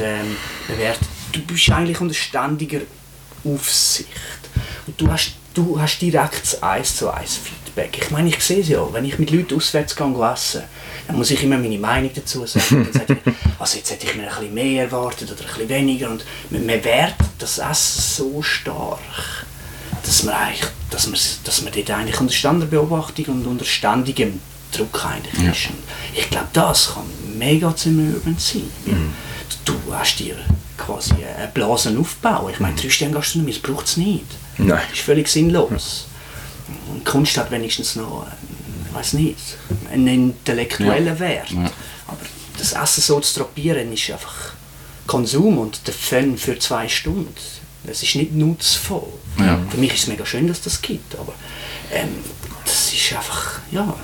bewerten. 0.66 1.06
Du 1.32 1.40
bist 1.42 1.70
eigentlich 1.70 2.00
unter 2.00 2.14
ständiger 2.14 2.80
Aufsicht. 3.44 4.08
Und 4.86 5.00
du 5.00 5.10
hast, 5.10 5.32
du 5.54 5.80
hast 5.80 6.00
direkt 6.00 6.42
das 6.42 6.62
1 6.62 6.96
zu 6.96 7.10
1 7.10 7.36
Feedback. 7.36 7.98
Ich 8.02 8.10
meine, 8.10 8.30
ich 8.30 8.40
sehe 8.40 8.60
es 8.60 8.68
ja, 8.68 8.86
wenn 8.92 9.04
ich 9.04 9.18
mit 9.18 9.30
Leuten 9.30 9.56
auswärts 9.56 9.94
gehe 9.94 10.32
essen, 10.32 10.62
dann 11.06 11.16
muss 11.16 11.30
ich 11.30 11.42
immer 11.42 11.58
meine 11.58 11.78
Meinung 11.78 12.10
dazu 12.14 12.46
sagen. 12.46 12.88
Dann 12.90 12.92
sage 12.92 13.18
ich, 13.24 13.32
also 13.58 13.76
jetzt 13.76 13.90
hätte 13.90 14.06
ich 14.06 14.14
mir 14.14 14.22
ein 14.22 14.28
bisschen 14.28 14.54
mehr 14.54 14.84
erwartet 14.84 15.30
oder 15.30 15.40
ein 15.40 15.46
bisschen 15.46 15.68
weniger. 15.68 16.10
Und 16.10 16.24
man, 16.50 16.64
man 16.64 16.82
wertet 16.84 17.28
das 17.38 17.58
Essen 17.58 18.00
so 18.00 18.42
stark, 18.42 18.98
dass 20.04 20.22
man, 20.22 20.34
eigentlich, 20.34 20.70
dass 20.90 21.06
man, 21.06 21.18
dass 21.44 21.62
man 21.62 21.72
dort 21.72 21.90
eigentlich 21.90 22.20
unter 22.20 22.32
ständiger 22.32 22.70
Beobachtung 22.70 23.26
und 23.26 23.46
unter 23.46 23.64
ständigem 23.64 24.40
Druck 24.72 25.04
eigentlich 25.04 25.34
ist. 25.34 25.70
Und 25.70 25.78
ich 26.14 26.28
glaube, 26.30 26.48
das 26.52 26.94
kann 26.94 27.04
mega 27.38 27.74
zermürbend 27.76 28.40
sein. 28.40 28.64
weil 28.86 28.96
Du, 29.64 29.74
hast 29.92 30.16
dir 30.18 30.34
quasi 30.76 31.12
eine 31.14 31.46
Blase 31.54 31.96
aufbauen. 31.98 32.52
Ich 32.52 32.58
meine, 32.58 32.74
drei 32.74 32.88
Sterne 32.90 33.14
Gastronomie, 33.14 33.52
das 33.52 33.62
braucht 33.62 33.86
es 33.86 33.96
nicht. 33.96 34.24
Nein. 34.58 34.80
Das 34.88 34.98
ist 34.98 35.04
völlig 35.04 35.28
sinnlos. 35.28 36.06
Und 36.90 37.04
Kunst 37.04 37.36
hat 37.36 37.50
wenigstens 37.52 37.94
noch, 37.94 38.26
äh, 38.26 38.88
ich 38.88 38.94
weiß 38.94 39.12
nicht, 39.12 39.38
einen 39.92 40.08
intellektuellen 40.08 41.06
Ja. 41.06 41.18
Wert. 41.20 41.50
Ja. 41.50 41.70
Aber 42.08 42.18
das 42.58 42.72
Essen 42.72 43.02
so 43.02 43.20
zu 43.20 43.40
drapieren 43.40 43.92
ist 43.92 44.10
einfach 44.10 44.52
Konsum 45.06 45.58
und 45.58 45.86
der 45.86 45.94
Fun 45.94 46.36
für 46.36 46.58
zwei 46.58 46.88
Stunden. 46.88 47.32
Das 47.84 48.02
ist 48.02 48.14
nicht 48.16 48.32
nutzvoll. 48.34 49.06
Ja. 49.38 49.58
Für 49.70 49.76
mich 49.76 49.92
ist 49.94 50.02
es 50.02 50.06
mega 50.08 50.24
schön, 50.26 50.48
dass 50.48 50.60
das 50.60 50.80
gibt, 50.82 51.14
aber 51.18 51.34
ähm, 51.92 52.08
das 52.64 52.92
ist 52.92 53.12
einfach, 53.12 53.60
ja, 53.70 53.94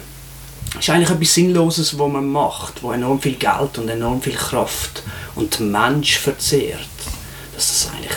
ist 0.80 0.90
eigentlich 0.90 1.10
etwas 1.10 1.34
Sinnloses, 1.34 1.98
was 1.98 2.12
man 2.12 2.26
macht, 2.26 2.82
wo 2.82 2.92
enorm 2.92 3.20
viel 3.20 3.34
Geld 3.34 3.78
und 3.78 3.88
enorm 3.88 4.20
viel 4.22 4.34
Kraft 4.34 5.02
und 5.34 5.60
Mensch 5.60 6.18
verzehrt. 6.18 6.78
Dass 7.54 7.68
das 7.68 7.92
eigentlich 7.92 8.16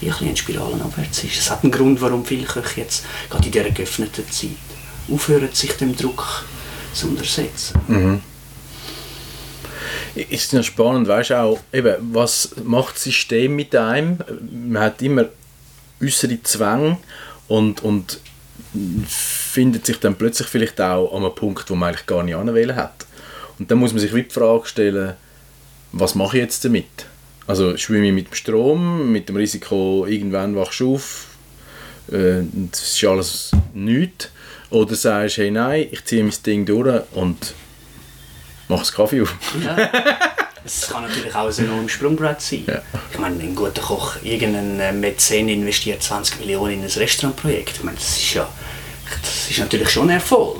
wie 0.00 0.06
ein 0.06 0.10
bisschen 0.10 0.28
eine 0.28 0.36
Spirale 0.36 0.74
abwärts 0.82 1.24
ist. 1.24 1.38
Es 1.38 1.50
hat 1.50 1.62
einen 1.62 1.72
Grund, 1.72 2.00
warum 2.00 2.24
viele 2.24 2.44
Köche 2.44 2.82
jetzt, 2.82 3.04
gerade 3.30 3.46
in 3.46 3.52
dieser 3.52 3.70
geöffneten 3.70 4.30
Zeit, 4.30 4.50
aufhören, 5.10 5.48
sich 5.52 5.72
dem 5.72 5.96
Druck 5.96 6.44
zu 6.92 7.08
untersetzen. 7.08 7.74
Ist 10.14 10.52
ja 10.52 10.62
spannend, 10.62 11.08
weißt 11.08 11.30
du 11.30 11.40
auch, 11.40 11.60
eben, 11.72 11.96
was 12.12 12.50
macht 12.62 12.96
das 12.96 13.04
System 13.04 13.56
mit 13.56 13.74
einem? 13.74 14.18
Man 14.70 14.82
hat 14.82 15.02
immer 15.02 15.26
äußere 16.00 16.40
Zwänge 16.42 16.98
und, 17.48 17.82
und 17.82 18.20
findet 19.06 19.86
sich 19.86 20.00
dann 20.00 20.16
plötzlich 20.16 20.48
vielleicht 20.48 20.80
auch 20.80 21.14
an 21.14 21.24
einem 21.24 21.34
Punkt, 21.34 21.68
wo 21.70 21.74
man 21.74 21.90
eigentlich 21.90 22.06
gar 22.06 22.22
nicht 22.22 22.34
anwählen 22.34 22.76
hat. 22.76 23.06
Und 23.58 23.70
dann 23.70 23.78
muss 23.78 23.92
man 23.92 24.00
sich 24.00 24.14
wie 24.14 24.22
die 24.22 24.30
Frage 24.30 24.66
stellen, 24.66 25.14
was 25.92 26.14
mache 26.14 26.36
ich 26.38 26.42
jetzt 26.42 26.64
damit? 26.64 27.06
Also 27.46 27.76
schwimme 27.76 28.06
ich 28.08 28.12
mit 28.12 28.28
dem 28.28 28.34
Strom, 28.34 29.12
mit 29.12 29.28
dem 29.28 29.36
Risiko, 29.36 30.06
irgendwann 30.06 30.56
wachst 30.56 30.80
du 30.80 30.94
auf, 30.94 31.26
äh, 32.10 32.42
das 32.70 32.82
ist 32.82 33.04
alles 33.04 33.50
nichts. 33.74 34.30
Oder 34.70 34.94
sagst 34.94 35.36
du, 35.36 35.42
hey 35.42 35.50
nein, 35.50 35.86
ich 35.90 36.04
ziehe 36.04 36.24
mein 36.24 36.32
Ding 36.44 36.66
durch 36.66 37.02
und 37.12 37.54
mache 38.68 38.80
das 38.80 38.92
Kaffee 38.92 39.22
auf. 39.22 39.34
Es 40.64 40.88
kann 40.88 41.02
natürlich 41.02 41.34
auch 41.34 41.46
ein 41.48 41.64
enormes 41.64 41.92
Sprungbrett 41.92 42.40
sein. 42.40 42.64
Ja. 42.66 42.80
Ich 43.12 43.18
meine, 43.18 43.42
ein 43.42 43.54
guter 43.54 43.82
Koch, 43.82 44.16
irgendein 44.22 44.80
äh, 44.80 44.92
Mäzen 44.92 45.48
investiert 45.48 46.02
20 46.02 46.40
Millionen 46.40 46.74
in 46.74 46.82
ein 46.82 46.90
Restaurantprojekt. 46.90 47.76
Ich 47.76 47.82
meine, 47.84 47.96
das 47.98 48.16
ist 48.16 48.34
ja 48.34 48.48
das 49.22 49.50
ist 49.50 49.58
natürlich 49.58 49.90
schon 49.90 50.08
ein 50.08 50.14
Erfolg. 50.16 50.56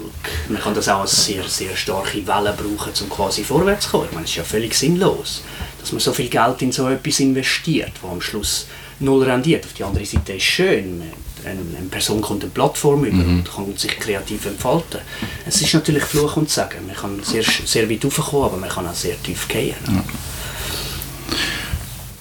Man 0.49 0.61
kann 0.61 0.75
das 0.75 0.89
auch 0.89 1.01
als 1.01 1.25
sehr, 1.25 1.43
sehr 1.45 1.75
starke 1.75 2.27
Welle 2.27 2.55
brauchen, 2.57 2.93
um 3.01 3.09
quasi 3.09 3.43
vorwärts 3.43 3.87
zu 3.87 3.91
kommen. 3.93 4.05
Ich 4.09 4.13
meine, 4.13 4.25
es 4.25 4.31
ist 4.31 4.37
ja 4.37 4.45
völlig 4.45 4.75
sinnlos, 4.75 5.43
dass 5.81 5.93
man 5.93 6.01
so 6.01 6.13
viel 6.13 6.29
Geld 6.29 6.61
in 6.63 6.71
so 6.71 6.89
etwas 6.89 7.21
investiert, 7.21 7.93
wo 8.03 8.09
am 8.11 8.21
Schluss 8.21 8.67
null 9.01 9.25
rendiert. 9.25 9.65
Auf 9.65 9.73
die 9.73 9.83
andere 9.85 10.05
Seite 10.05 10.33
ist 10.35 10.39
es 10.39 10.43
schön, 10.45 10.99
man- 10.99 11.13
eine, 11.47 11.61
Person 11.91 12.21
kommt 12.21 12.43
eine 12.43 12.51
Plattform 12.51 13.05
über 13.05 13.25
und 13.25 13.45
kann 13.45 13.77
sich 13.77 13.99
kreativ 13.99 14.47
entfalten. 14.47 15.01
Es 15.47 15.61
ist 15.61 15.75
natürlich 15.75 16.05
Fluch 16.05 16.37
und 16.37 16.51
Sagen. 16.51 16.87
Man 16.87 16.97
kann 16.97 17.23
sehr, 17.23 17.43
sehr 17.43 17.89
weit 17.89 18.05
raufkommen, 18.05 18.47
aber 18.47 18.57
man 18.57 18.69
kann 18.69 18.87
auch 18.87 18.95
sehr 18.95 19.21
tief 19.23 19.49
gehen. 19.49 19.75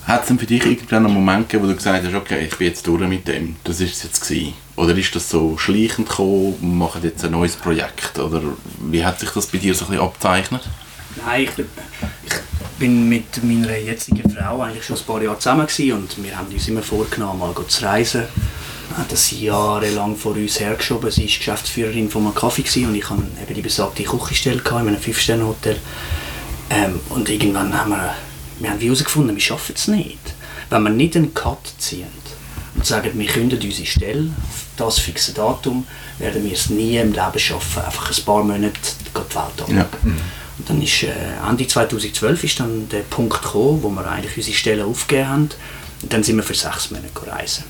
Hat 0.05 0.23
es 0.23 0.27
denn 0.27 0.37
für 0.37 0.45
dich 0.45 0.65
irgendwann 0.65 1.05
einen 1.05 1.13
Moment 1.13 1.47
gegeben, 1.47 1.63
wo 1.63 1.71
du 1.71 1.75
gesagt 1.77 2.05
hast, 2.05 2.13
okay, 2.13 2.45
ich 2.45 2.57
bin 2.57 2.67
jetzt 2.67 2.85
durch 2.85 3.07
mit 3.07 3.27
dem, 3.27 3.55
das 3.63 3.79
ist 3.79 3.97
es 3.97 4.03
jetzt 4.03 4.27
gewesen? 4.27 4.53
Oder 4.75 4.95
ist 4.97 5.15
das 5.15 5.29
so 5.29 5.57
schleichend 5.57 6.09
gekommen, 6.09 6.55
wir 6.59 6.67
machen 6.67 7.01
jetzt 7.03 7.23
ein 7.23 7.31
neues 7.31 7.55
Projekt? 7.55 8.19
Oder 8.19 8.41
wie 8.79 9.05
hat 9.05 9.19
sich 9.19 9.29
das 9.29 9.47
bei 9.47 9.59
dir 9.59 9.73
so 9.73 9.85
ein 9.85 9.91
bisschen 9.91 10.05
abzeichnet? 10.05 10.61
Nein, 11.25 11.43
ich 11.43 11.51
bin, 11.51 11.67
ich 12.25 12.79
bin 12.79 13.07
mit 13.07 13.43
meiner 13.43 13.77
jetzigen 13.77 14.29
Frau 14.29 14.61
eigentlich 14.61 14.83
schon 14.83 14.97
ein 14.97 15.03
paar 15.03 15.21
Jahre 15.21 15.39
zusammen 15.39 15.67
gewesen 15.67 15.93
und 15.93 16.23
wir 16.23 16.37
haben 16.37 16.47
uns 16.47 16.67
immer 16.67 16.81
vorgenommen, 16.81 17.39
mal 17.39 17.55
zu 17.67 17.83
reisen. 17.85 18.23
Haben 18.95 19.05
das 19.09 19.31
jahrelang 19.31 20.15
vor 20.15 20.33
uns 20.33 20.59
hergeschoben. 20.59 21.09
Sie 21.09 21.21
war 21.21 21.37
Geschäftsführerin 21.37 22.09
von 22.09 22.23
einem 22.25 22.35
Kaffee 22.35 22.85
und 22.85 22.95
ich 22.95 23.09
hatte 23.09 23.23
eben 23.41 23.55
die 23.55 23.61
besagte 23.61 24.03
Küchenstelle 24.03 24.61
gehabt 24.61 24.81
in 24.81 24.89
einem 24.89 25.01
5-Sterne-Hotel. 25.01 25.77
Ähm, 26.69 26.99
und 27.09 27.29
irgendwann 27.29 27.77
haben 27.77 27.91
wir, 27.91 28.15
wir 28.59 28.69
haben 28.69 28.79
herausgefunden, 28.79 29.35
wir 29.35 29.41
schaffen 29.41 29.73
es 29.75 29.87
nicht. 29.87 30.19
Wenn 30.69 30.83
wir 30.83 30.89
nicht 30.89 31.15
einen 31.15 31.33
Cut 31.33 31.73
ziehen 31.77 32.07
und 32.75 32.85
sagen, 32.85 33.11
wir 33.13 33.27
künden 33.27 33.59
unsere 33.61 33.85
Stelle 33.85 34.29
auf 34.49 34.65
das 34.77 34.99
fixe 34.99 35.33
Datum, 35.33 35.85
werden 36.19 36.43
wir 36.43 36.53
es 36.53 36.69
nie 36.69 36.97
im 36.97 37.13
Leben 37.13 37.39
schaffen. 37.39 37.83
Einfach 37.83 38.09
ein 38.09 38.25
paar 38.25 38.43
Monate 38.43 38.73
geht 38.73 39.25
die 39.31 39.35
Welt 39.35 39.61
ab. 39.61 39.69
Ja. 39.69 39.89
Und 40.57 40.69
dann 40.69 40.81
ist 40.81 41.03
äh, 41.03 41.11
Ende 41.47 41.67
2012 41.67 42.43
ist 42.43 42.59
dann 42.59 42.87
der 42.89 42.99
Punkt 42.99 43.41
gekommen, 43.41 43.81
wo 43.81 43.89
wir 43.89 44.05
eigentlich 44.07 44.37
unsere 44.37 44.55
Stelle 44.55 44.85
aufgegeben 44.85 45.27
haben. 45.27 45.49
Und 46.01 46.13
dann 46.13 46.23
sind 46.23 46.35
wir 46.35 46.43
für 46.43 46.53
sechs 46.53 46.91
Monate 46.91 47.09
gereist. 47.13 47.63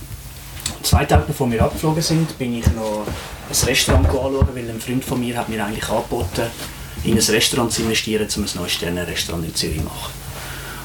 Zwei 0.84 1.06
Tage 1.06 1.24
bevor 1.26 1.50
wir 1.50 1.64
abgeflogen 1.64 2.04
sind, 2.04 2.38
bin 2.38 2.60
ich 2.60 2.68
noch 2.68 3.06
ein 3.08 3.68
Restaurant 3.68 4.06
anschauen, 4.06 4.50
weil 4.54 4.70
ein 4.70 4.82
Freund 4.82 5.04
von 5.04 5.20
mir 5.20 5.38
hat 5.38 5.48
mir 5.48 5.64
eigentlich 5.66 5.88
angeboten, 5.90 6.44
in 7.06 7.14
ein 7.14 7.24
Restaurant 7.24 7.72
zu 7.72 7.84
investieren, 7.84 8.28
um 8.36 8.44
ein 8.44 8.50
neues 8.56 8.74
Sternenrestaurant 8.74 9.46
in 9.46 9.56
Zürich 9.56 9.78
zu 9.78 9.84
machen. 9.84 10.14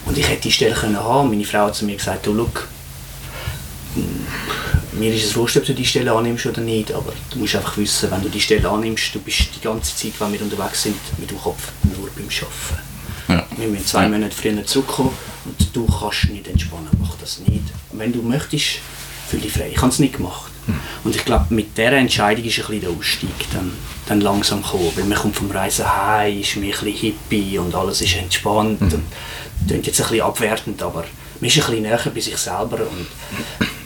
Und 0.06 0.16
ich 0.16 0.26
hätte 0.26 0.42
die 0.42 0.52
Stelle 0.52 0.74
können 0.74 0.96
haben. 0.96 1.28
Meine 1.28 1.44
Frau 1.44 1.66
hat 1.66 1.74
zu 1.74 1.84
mir 1.84 1.96
gesagt, 1.96 2.26
du, 2.26 2.32
look, 2.32 2.68
mir 4.92 5.12
ist 5.12 5.24
es 5.24 5.36
wurscht, 5.36 5.56
ob 5.56 5.64
du 5.64 5.74
die 5.74 5.84
Stelle 5.84 6.12
annimmst 6.12 6.46
oder 6.46 6.60
nicht, 6.60 6.92
aber 6.92 7.12
du 7.30 7.38
musst 7.40 7.56
einfach 7.56 7.76
wissen, 7.76 8.10
wenn 8.10 8.22
du 8.22 8.28
die 8.28 8.40
Stelle 8.40 8.68
annimmst, 8.68 9.14
du 9.14 9.20
bist 9.20 9.48
die 9.54 9.60
ganze 9.60 9.96
Zeit, 9.96 10.12
wenn 10.20 10.32
wir 10.32 10.42
unterwegs 10.42 10.84
sind, 10.84 10.96
mit 11.18 11.30
dem 11.30 11.38
Kopf 11.38 11.72
nur 11.82 12.08
beim 12.10 12.24
Arbeiten. 12.24 12.88
Ja. 13.28 13.46
Wir 13.58 13.68
müssen 13.68 13.86
zwei 13.86 14.08
Monate 14.08 14.34
früher 14.34 14.64
zurückkommen 14.64 15.10
und 15.44 15.76
du 15.76 15.86
kannst 15.86 16.30
nicht 16.30 16.48
entspannen, 16.48 16.88
mach 17.00 17.16
das 17.20 17.40
nicht. 17.40 17.64
Und 17.90 17.98
wenn 17.98 18.12
du 18.12 18.22
möchtest, 18.22 18.78
fühl 19.28 19.40
dich 19.40 19.52
frei. 19.52 19.70
Ich 19.72 19.78
habe 19.78 19.88
es 19.88 19.98
nicht 19.98 20.16
gemacht. 20.16 20.50
Und 21.02 21.16
ich 21.16 21.24
glaube, 21.24 21.46
mit 21.54 21.78
dieser 21.78 21.92
Entscheidung 21.92 22.44
ist 22.44 22.58
ein 22.58 22.66
bisschen 22.66 22.80
der 22.82 22.90
Ausstieg 22.90 23.30
dann, 23.54 23.72
dann 24.06 24.20
langsam 24.20 24.62
gekommen, 24.62 24.90
weil 24.96 25.04
man 25.04 25.16
kommt 25.16 25.36
vom 25.36 25.50
Reisen 25.50 25.86
heim, 25.86 26.40
ist 26.40 26.56
mir 26.56 26.74
ein 26.76 26.84
bisschen 26.84 26.92
hippie 26.94 27.58
und 27.58 27.74
alles 27.74 28.02
ist 28.02 28.16
entspannt 28.16 28.80
und 28.82 29.02
klingt 29.66 29.86
jetzt 29.86 29.98
ein 30.00 30.08
bisschen 30.08 30.20
abwertend, 30.26 30.82
aber 30.82 31.04
man 31.40 31.48
ist 31.48 31.56
ein 31.56 31.64
bisschen 31.64 31.82
näher 31.82 32.00
bei 32.14 32.20
sich 32.20 32.36
selber 32.36 32.80
und 32.80 33.06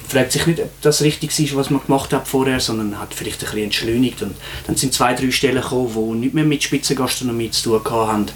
fragt 0.09 0.33
sich 0.33 0.45
nicht, 0.47 0.59
ob 0.61 0.71
das 0.83 1.03
richtig 1.03 1.39
ist, 1.39 1.55
was 1.55 1.71
man 1.71 1.81
gemacht 1.87 2.13
hat 2.13 2.27
vorher, 2.27 2.59
sondern 2.59 2.99
hat 2.99 3.15
vielleicht 3.15 3.41
ein 3.43 3.47
bisschen 3.47 3.63
entschleunigt. 3.65 4.23
Und 4.23 4.35
dann 4.67 4.75
sind 4.77 4.93
zwei, 4.93 5.15
drei 5.15 5.31
Stellen 5.31 5.63
gekommen, 5.63 5.93
die 5.95 6.19
nicht 6.19 6.35
mehr 6.35 6.45
mit 6.45 6.65
Spitzengastronomie 6.65 7.51
zu 7.53 7.79
tun 7.81 7.91
haben. 8.09 8.27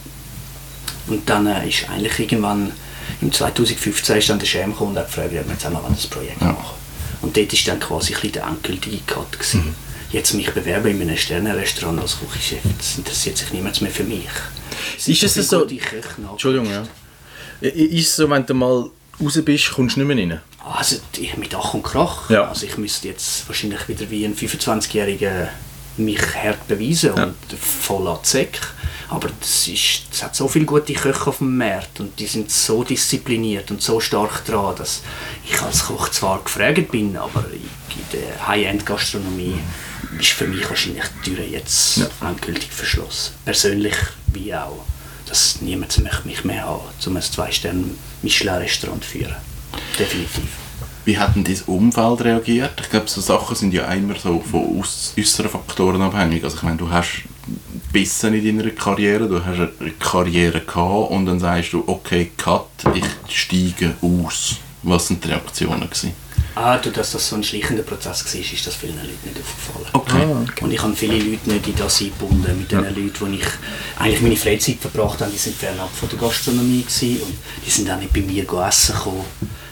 Und 1.09 1.29
dann 1.29 1.47
äh, 1.49 1.69
ist 1.69 1.89
eigentlich 1.91 2.19
irgendwann 2.21 2.71
im 3.21 3.33
2015 3.33 4.17
ist 4.19 4.29
dann 4.31 4.39
der 4.39 4.47
Schäm 4.47 4.71
gekommen 4.73 4.93
und 4.93 4.99
hat 4.99 5.07
gefragt, 5.09 5.31
ob 5.39 5.49
wir 5.49 5.59
zusammen 5.59 5.81
das 5.91 6.07
Projekt 6.07 6.41
Ja. 6.41 6.49
machen. 6.49 6.86
Und 7.23 7.37
dort 7.37 7.53
ist 7.53 7.67
dann 7.67 7.81
quasi 7.81 8.15
ein 8.15 8.21
bisschen 8.21 8.33
der 8.33 8.45
endgültige 8.45 8.99
Cut 9.07 9.33
gewesen. 9.33 9.75
Jetzt 10.13 10.35
mich 10.35 10.51
bewerben 10.51 11.01
in 11.01 11.09
einem 11.09 11.17
Sternenrestaurant 11.17 12.01
als 12.01 12.19
Küchenchef, 12.19 12.63
das 12.79 12.97
interessiert 12.97 13.37
sich 13.37 13.53
niemand 13.53 13.81
mehr 13.83 13.91
für 13.91 14.05
mich. 14.05 14.29
Ist 15.05 15.23
es 15.23 15.49
so 15.49 15.67
Entschuldigung, 15.67 16.71
ja. 16.71 16.87
Ist 17.61 18.09
es 18.09 18.17
so, 18.17 18.31
wenn 18.31 18.47
du 18.47 18.55
mal 18.55 18.91
raus 19.21 19.41
bist, 19.45 19.73
kommst 19.73 19.97
du 19.97 20.05
nicht 20.05 20.15
mehr 20.15 20.17
rein? 20.17 20.41
Also 20.65 20.97
ich 21.17 21.37
mit 21.37 21.55
Ach 21.55 21.75
und 21.75 21.83
Krach. 21.83 22.31
Ja. 22.31 22.49
Also 22.49 22.67
ich 22.67 22.77
müsste 22.77 23.09
jetzt 23.09 23.49
wahrscheinlich 23.49 23.89
wieder 23.89 24.09
wie 24.11 24.25
ein 24.25 24.37
25-Jähriger 24.37 25.49
mich 25.97 26.21
hart 26.35 26.69
beweisen 26.69 27.13
und 27.13 27.35
voll 27.59 28.07
an 28.09 28.19
Säcke. 28.23 28.61
Aber 29.09 29.29
das 29.41 29.69
ist, 29.69 30.03
es 30.11 30.23
hat 30.23 30.35
so 30.35 30.49
viele 30.49 30.65
gute 30.65 30.93
Köche 30.93 31.29
auf 31.29 31.39
dem 31.39 31.57
Markt 31.57 32.01
und 32.01 32.19
die 32.19 32.27
sind 32.27 32.51
so 32.51 32.83
diszipliniert 32.83 33.71
und 33.71 33.81
so 33.81 34.01
stark 34.01 34.45
dran, 34.45 34.75
dass 34.77 35.03
ich 35.49 35.61
als 35.63 35.85
Koch 35.85 36.09
zwar 36.09 36.43
gefragt 36.43 36.91
bin, 36.91 37.17
aber 37.17 37.45
in 37.53 38.19
der 38.19 38.49
High-End-Gastronomie 38.49 39.61
ist 40.19 40.31
für 40.31 40.47
mich 40.47 40.69
wahrscheinlich 40.69 41.05
die 41.25 41.35
Tür 41.35 41.45
jetzt 41.45 42.01
endgültig 42.21 42.71
verschlossen. 42.71 43.35
Persönlich 43.45 43.95
wie 44.33 44.55
auch. 44.55 44.85
Dass 45.27 45.61
niemand 45.61 45.99
möchte 46.03 46.27
mich 46.27 46.45
mehr 46.45 46.65
haben, 46.65 46.83
um 47.05 47.17
ein 47.17 47.23
Zwei-Sterne-Michelin-Restaurant 47.23 49.03
zu 49.03 49.11
führen. 49.11 49.37
Definitiv. 49.99 50.49
Wie 51.05 51.19
hat 51.19 51.37
denn 51.37 51.45
dein 51.45 51.61
Umfeld 51.67 52.23
reagiert? 52.23 52.81
Ich 52.81 52.91
glaube, 52.91 53.09
so 53.09 53.21
Sachen 53.21 53.55
sind 53.55 53.73
ja 53.73 53.85
immer 53.93 54.17
so 54.17 54.41
von 54.41 54.83
äußeren 55.17 55.51
Faktoren 55.51 56.03
abhängig. 56.03 56.43
Also 56.43 56.57
ich 56.57 56.63
meine, 56.65 56.77
du 56.77 56.91
hast 56.91 57.23
Bissen 57.93 58.35
in 58.35 58.59
deiner 58.59 58.71
Karriere, 58.71 59.29
du 59.29 59.45
hast 59.45 59.59
eine 59.59 59.91
Karriere 59.99 60.61
gehabt 60.61 61.11
und 61.11 61.27
dann 61.27 61.39
sagst 61.39 61.73
du, 61.73 61.85
okay, 61.87 62.33
cut, 62.37 62.67
ich 62.95 63.05
steige 63.35 63.95
aus. 64.03 64.57
Was 64.83 65.09
sind 65.09 65.25
die 65.25 65.29
Reaktionen 65.29 65.83
gewesen? 65.83 66.13
Ah, 66.55 66.79
du, 66.79 66.91
dass 66.91 67.13
das 67.13 67.29
so 67.29 67.37
ein 67.37 67.45
schleichender 67.45 67.83
Prozess 67.83 68.25
war, 68.25 68.41
ist 68.41 68.67
das 68.67 68.77
vielen 68.77 68.97
Leuten 68.97 69.29
nicht 69.29 69.39
aufgefallen. 69.39 69.89
Okay. 69.93 70.65
Und 70.65 70.73
ich 70.73 70.83
habe 70.83 70.97
viele 70.97 71.19
Leute 71.19 71.51
nicht 71.51 71.69
in 71.69 71.77
das 71.77 72.01
eingebunden, 72.01 72.59
mit 72.59 72.73
den 72.73 72.81
Leuten, 72.81 73.13
wo 73.21 73.27
ich 73.27 73.45
eigentlich 73.99 74.23
meine 74.23 74.37
Freizeit 74.37 74.79
verbracht 74.81 75.21
habe, 75.21 75.31
die 75.31 75.37
sind 75.37 75.55
fernab 75.55 75.91
von 75.95 76.09
der 76.09 76.19
Gastronomie 76.19 76.83
gewesen 76.83 77.23
und 77.23 77.35
die 77.65 77.71
sind 77.71 77.91
auch 77.91 77.99
nicht 77.99 78.13
bei 78.13 78.23
mir 78.23 78.45
essen 78.67 78.95
gekommen. 78.95 79.25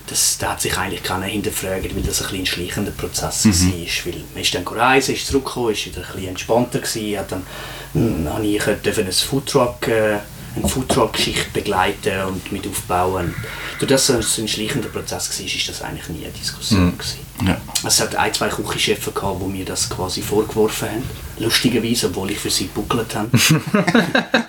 Das, 0.07 0.37
da 0.39 0.51
hat 0.51 0.61
sich 0.61 0.77
eigentlich 0.77 1.03
keiner 1.03 1.25
hinterfragt, 1.25 1.95
weil 1.97 2.03
das 2.03 2.21
ein, 2.21 2.29
bisschen 2.29 2.39
ein 2.41 2.47
schleichender 2.47 2.91
Prozess 2.93 3.47
war. 3.47 3.53
Weil 3.53 4.25
man 4.35 4.43
ist 4.43 4.55
dann 4.55 4.67
reisen, 4.67 5.15
ist 5.15 5.27
zurückgekommen, 5.27 5.73
ist 5.73 5.87
wieder 5.87 6.01
ein 6.01 6.13
bisschen 6.13 6.29
entspannter 6.29 6.79
gewesen, 6.81 7.19
hat 7.19 7.33
dann, 7.33 7.47
hm, 7.95 8.29
habe 8.29 8.47
ich 8.47 8.63
dürfen 8.63 9.07
ein 9.07 9.13
Foodtruck, 9.13 9.89
äh, 9.89 10.19
eine 10.57 10.69
Foodtruck-Geschichte 10.69 11.51
begleiten 11.53 12.23
und 12.27 12.53
mit 12.53 12.67
aufbauen. 12.67 13.35
Durch 13.79 13.91
das 13.91 14.09
es 14.09 14.39
ein 14.39 14.47
schleichender 14.47 14.89
Prozess 14.89 15.39
war, 15.39 15.47
ist 15.47 15.69
das 15.69 15.83
eigentlich 15.83 16.09
nie 16.09 16.25
eine 16.25 16.33
Diskussion. 16.33 16.93
gewesen. 16.97 17.25
Ja. 17.45 17.61
Es 17.85 18.01
hat 18.01 18.15
ein, 18.15 18.33
zwei 18.33 18.49
Küchenchefs 18.49 19.13
gehabt, 19.13 19.43
die 19.43 19.47
mir 19.47 19.65
das 19.65 19.91
quasi 19.91 20.23
vorgeworfen 20.23 20.89
haben. 20.89 21.03
Lustigerweise, 21.39 22.07
obwohl 22.07 22.31
ich 22.31 22.39
für 22.39 22.51
sie 22.51 22.69
gebuckelt 22.69 23.15
habe. 23.15 23.29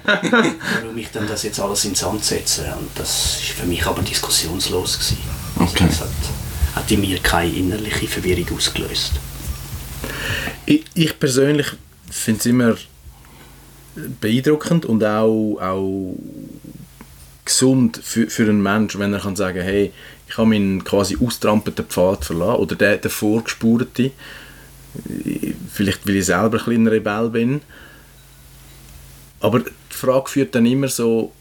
Warum 0.03 0.97
ich 0.97 1.09
dann 1.11 1.27
das 1.27 1.43
jetzt 1.43 1.59
alles 1.59 1.83
ins 1.85 1.99
Sand 1.99 2.23
setze. 2.23 2.61
Und 2.79 2.89
das 2.95 3.39
war 3.39 3.63
für 3.63 3.65
mich 3.65 3.85
aber 3.85 4.03
diskussionslos. 4.03 4.99
Gewesen. 4.99 5.34
Also 5.55 5.73
Okay. 5.73 5.85
Das 5.87 6.01
hat, 6.01 6.09
hat 6.75 6.91
in 6.91 7.01
mir 7.01 7.19
keine 7.19 7.53
innerliche 7.53 8.07
Verwirrung 8.07 8.57
ausgelöst. 8.57 9.13
Ich, 10.65 10.85
ich 10.93 11.19
persönlich 11.19 11.67
finde 12.09 12.39
es 12.39 12.45
immer 12.45 12.75
beeindruckend 14.19 14.85
und 14.85 15.03
auch, 15.03 15.57
auch 15.59 16.15
gesund 17.45 17.99
für, 18.03 18.29
für 18.29 18.43
einen 18.43 18.61
Menschen, 18.61 18.99
wenn 18.99 19.13
er 19.13 19.19
kann 19.19 19.35
sagen 19.35 19.61
hey, 19.61 19.91
ich 20.27 20.37
habe 20.37 20.49
meinen 20.49 20.83
quasi 20.83 21.17
austrampelten 21.21 21.85
Pfad 21.85 22.25
verlassen 22.25 22.59
oder 22.59 22.75
der, 22.75 22.97
der 22.97 23.11
vorgespurte, 23.11 24.11
vielleicht 25.71 26.07
weil 26.07 26.15
ich 26.15 26.25
selber 26.25 26.57
ein 26.57 26.63
kleiner 26.63 26.91
Rebell 26.91 27.29
bin. 27.29 27.61
Aber 29.39 29.59
die 29.59 29.71
Frage 29.89 30.29
führt 30.29 30.55
dann 30.55 30.65
immer 30.65 30.87
so, 30.87 31.31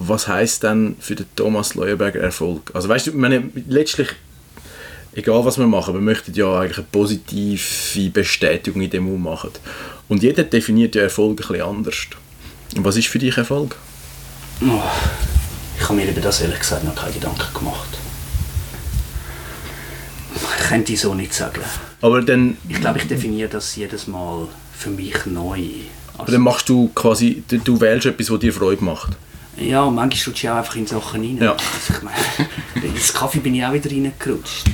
was 0.00 0.26
heißt 0.26 0.64
denn 0.64 0.96
für 0.98 1.14
den 1.14 1.26
Thomas 1.36 1.74
Leuenberger 1.74 2.20
Erfolg? 2.20 2.70
Also 2.74 2.88
weißt 2.88 3.08
du, 3.08 3.12
meine, 3.12 3.44
letztlich 3.68 4.08
egal 5.12 5.44
was 5.44 5.58
wir 5.58 5.66
machen, 5.66 5.94
wir 5.94 6.00
möchten 6.00 6.32
ja 6.34 6.60
eigentlich 6.60 6.78
eine 6.78 6.86
positive 6.90 8.10
Bestätigung 8.10 8.82
in 8.82 8.90
dem, 8.90 9.06
was 9.06 9.12
wir 9.12 9.18
machen. 9.18 9.50
Und 10.08 10.22
jeder 10.22 10.42
definiert 10.44 10.94
ja 10.94 11.02
Erfolg 11.02 11.32
ein 11.32 11.36
bisschen 11.36 11.62
anders. 11.62 12.06
Und 12.76 12.84
was 12.84 12.96
ist 12.96 13.08
für 13.08 13.18
dich 13.18 13.36
Erfolg? 13.36 13.76
Oh, 14.62 14.80
ich 15.78 15.84
habe 15.84 15.94
mir 15.94 16.08
über 16.08 16.20
das 16.20 16.40
ehrlich 16.40 16.60
gesagt 16.60 16.84
noch 16.84 16.94
keine 16.94 17.12
Gedanken 17.12 17.54
gemacht. 17.54 17.98
Ich 20.34 20.68
könnte 20.68 20.96
so 20.96 21.14
nicht 21.14 21.34
sagen. 21.34 21.60
Aber 22.00 22.22
dann, 22.22 22.56
Ich 22.68 22.80
glaube, 22.80 22.98
ich 22.98 23.08
definiere 23.08 23.48
das 23.48 23.74
jedes 23.76 24.06
Mal 24.06 24.46
für 24.76 24.90
mich 24.90 25.26
neu. 25.26 25.60
Also, 26.16 26.32
dann 26.32 26.42
machst 26.42 26.68
du 26.68 26.88
quasi, 26.94 27.42
du, 27.48 27.58
du 27.58 27.80
wählst 27.80 28.06
etwas, 28.06 28.30
was 28.30 28.38
dir 28.40 28.52
Freude 28.52 28.84
macht. 28.84 29.16
Ja, 29.60 29.82
und 29.82 29.94
manchmal 29.94 30.24
rutsche 30.26 30.46
ich 30.46 30.50
auch 30.50 30.56
einfach 30.56 30.76
in 30.76 30.86
Sachen 30.86 31.20
rein. 31.20 31.38
Ja. 31.40 31.52
Also 31.52 31.94
ich 31.94 32.02
meine, 32.02 32.94
ins 32.94 33.12
Kaffee 33.12 33.40
bin 33.40 33.54
ich 33.54 33.64
auch 33.64 33.72
wieder 33.72 33.90
reingerutscht. 33.90 34.66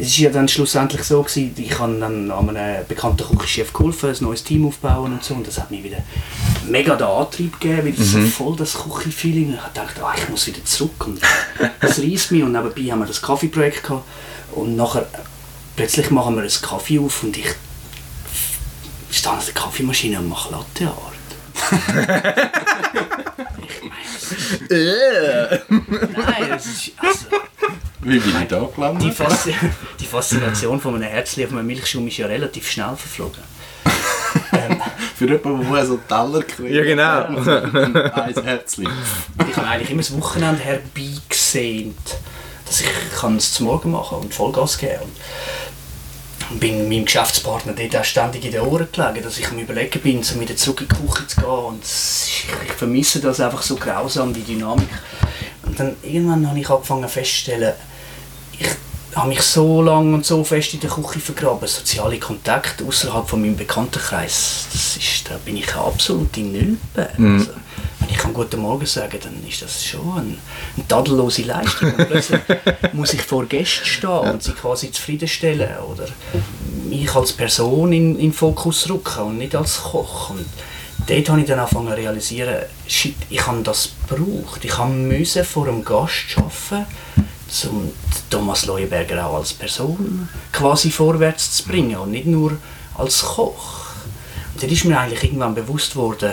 Es 0.00 0.16
war 0.16 0.24
ja 0.24 0.30
dann 0.30 0.46
schlussendlich 0.46 1.02
so, 1.02 1.22
gewesen, 1.22 1.54
ich 1.56 1.76
habe 1.76 1.98
dann 1.98 2.30
an 2.30 2.56
einem 2.56 2.86
bekannten 2.86 3.26
Küchenchef 3.26 3.72
geholfen, 3.72 4.10
ein 4.10 4.16
neues 4.20 4.44
Team 4.44 4.66
aufbauen 4.66 5.12
und 5.12 5.24
so. 5.24 5.34
Und 5.34 5.46
das 5.46 5.58
hat 5.58 5.72
mir 5.72 5.82
wieder 5.82 5.98
mega 6.68 6.94
den 6.94 7.06
Antrieb 7.06 7.58
gegeben, 7.58 7.86
weil 7.86 8.00
es 8.00 8.12
so 8.12 8.20
voll 8.20 8.54
das 8.56 8.74
Küchenfeeling. 8.74 9.54
Ich 9.54 9.72
dachte, 9.74 10.04
ah, 10.04 10.14
ich 10.16 10.28
muss 10.28 10.46
wieder 10.46 10.64
zurück. 10.64 11.06
Und 11.06 11.20
das 11.80 11.98
reißt 11.98 12.30
mich. 12.30 12.42
Und 12.44 12.52
nebenbei 12.52 12.92
haben 12.92 13.00
wir 13.00 13.06
das 13.06 13.20
Kaffeeprojekt 13.20 13.82
gehabt. 13.82 14.04
Und 14.52 14.76
nachher, 14.76 15.06
plötzlich 15.74 16.10
machen 16.10 16.36
wir 16.36 16.42
einen 16.42 16.62
Kaffee 16.62 17.00
auf 17.00 17.24
und 17.24 17.36
ich 17.36 17.54
stehe 19.10 19.34
an 19.34 19.40
der 19.44 19.54
Kaffeemaschine 19.54 20.18
und 20.20 20.28
mache 20.28 20.52
Latte 20.52 20.86
Art. 20.86 21.18
ich 21.72 21.94
meine, 22.94 23.07
nein, 25.68 26.52
es 26.56 26.66
ist, 26.66 26.92
also, 26.96 27.26
Wie 28.00 28.18
bin 28.18 28.42
ich 28.42 28.48
da 28.48 28.60
die, 28.60 28.74
gelandet? 28.74 29.14
Die 30.00 30.06
Faszination 30.06 30.80
von 30.80 30.94
einem 30.94 31.04
Herzli 31.04 31.44
auf 31.44 31.52
einem 31.52 31.66
Milchschaum 31.66 32.06
ist 32.08 32.16
ja 32.16 32.26
relativ 32.26 32.70
schnell 32.70 32.96
verflogen. 32.96 33.42
Für 35.16 35.26
jemanden, 35.26 35.72
der 35.72 35.86
so 35.86 35.94
einen 35.94 36.08
Teller 36.08 36.42
kriegt. 36.42 36.70
Ja, 36.70 36.84
genau. 36.84 37.40
Ein 38.12 38.44
Herzchen. 38.44 38.88
Ich 39.48 39.56
habe 39.56 39.66
eigentlich 39.66 39.90
immer 39.90 40.02
das 40.02 40.16
Wochenende 40.16 40.62
herbeigesehnt, 40.62 42.18
dass 42.66 42.80
ich 42.80 42.88
kann 43.18 43.36
es 43.36 43.52
zum 43.52 43.66
Morgen 43.66 43.90
machen 43.90 44.18
und 44.18 44.34
Vollgas 44.34 44.78
geben 44.78 44.98
kann. 44.98 45.08
Und 46.50 46.60
bin 46.60 46.88
meinem 46.88 47.04
Geschäftspartner 47.04 47.74
dort 47.74 47.96
auch 47.96 48.04
ständig 48.04 48.44
in 48.44 48.52
den 48.52 48.62
Ohren 48.62 48.88
gelegen, 48.90 49.22
dass 49.22 49.38
ich 49.38 49.48
am 49.48 49.58
überlegen 49.58 50.00
bin, 50.00 50.22
so 50.22 50.40
wieder 50.40 50.56
zurück 50.56 50.80
in 50.80 50.88
die 50.88 50.94
Küche 50.94 51.26
zu 51.26 51.40
gehen. 51.40 51.48
Und 51.48 51.84
ich 51.84 52.72
vermisse 52.76 53.20
das 53.20 53.40
einfach 53.40 53.62
so 53.62 53.76
grausam, 53.76 54.32
die 54.32 54.42
Dynamik. 54.42 54.88
Und 55.64 55.78
dann 55.78 55.96
irgendwann 56.02 56.48
habe 56.48 56.58
ich 56.58 56.70
angefangen 56.70 57.08
festzustellen, 57.08 57.74
ich 58.58 58.66
habe 59.14 59.28
mich 59.28 59.42
so 59.42 59.82
lange 59.82 60.14
und 60.14 60.24
so 60.24 60.44
fest 60.44 60.74
in 60.74 60.80
der 60.80 60.90
Küche 60.90 61.20
vergraben. 61.20 61.68
Soziale 61.68 62.18
Kontakte 62.18 62.84
außerhalb 62.84 63.28
von 63.28 63.40
meinem 63.40 63.56
Bekanntenkreis, 63.56 64.66
das 64.72 64.96
ist, 64.96 65.28
da 65.28 65.36
bin 65.44 65.56
ich 65.56 65.72
eine 65.74 65.82
absolute 65.82 66.40
Nülpe. 66.40 67.08
Also, 67.18 67.50
wenn 67.97 67.97
ich 68.10 68.16
kann 68.16 68.32
Guten 68.32 68.60
Morgen 68.60 68.86
sagen, 68.86 69.18
dann 69.22 69.46
ist 69.46 69.62
das 69.62 69.84
schon 69.84 70.00
ein, 70.16 70.38
eine 70.76 70.88
tadellose 70.88 71.42
Leistung. 71.42 71.92
Und 71.92 72.08
plötzlich 72.08 72.40
muss 72.92 73.12
ich 73.12 73.22
vor 73.22 73.44
Gästen 73.46 73.84
stehen 73.84 74.10
und 74.10 74.42
sie 74.42 74.52
quasi 74.52 74.90
zufriedenstellen 74.90 75.78
oder 75.78 76.06
mich 76.88 77.14
als 77.14 77.32
Person 77.32 77.92
in, 77.92 78.14
in 78.14 78.30
den 78.30 78.32
Fokus 78.32 78.88
rücken 78.88 79.22
und 79.22 79.38
nicht 79.38 79.54
als 79.54 79.82
Koch. 79.82 80.30
Und 80.30 80.46
dort 81.06 81.28
habe 81.28 81.40
ich 81.40 81.46
dann 81.46 81.58
angefangen 81.58 81.88
zu 81.88 81.96
realisieren, 81.96 82.56
shit, 82.86 83.16
ich 83.28 83.46
habe 83.46 83.62
das 83.62 83.90
gebraucht. 84.08 84.64
Ich 84.64 84.78
müssen 84.78 85.44
vor 85.44 85.68
einem 85.68 85.84
Gast 85.84 86.36
arbeiten, 86.36 86.86
um 87.70 87.92
Thomas 88.30 88.66
Leuenberger 88.66 89.26
auch 89.26 89.36
als 89.36 89.52
Person 89.52 90.28
quasi 90.52 90.90
vorwärts 90.90 91.56
zu 91.56 91.68
bringen 91.68 91.96
und 91.96 92.10
nicht 92.10 92.26
nur 92.26 92.56
als 92.96 93.22
Koch. 93.22 93.86
Und 94.54 94.62
dann 94.62 94.70
ist 94.70 94.84
mir 94.84 94.98
eigentlich 94.98 95.24
irgendwann 95.24 95.54
bewusst 95.54 95.94
worden, 95.96 96.32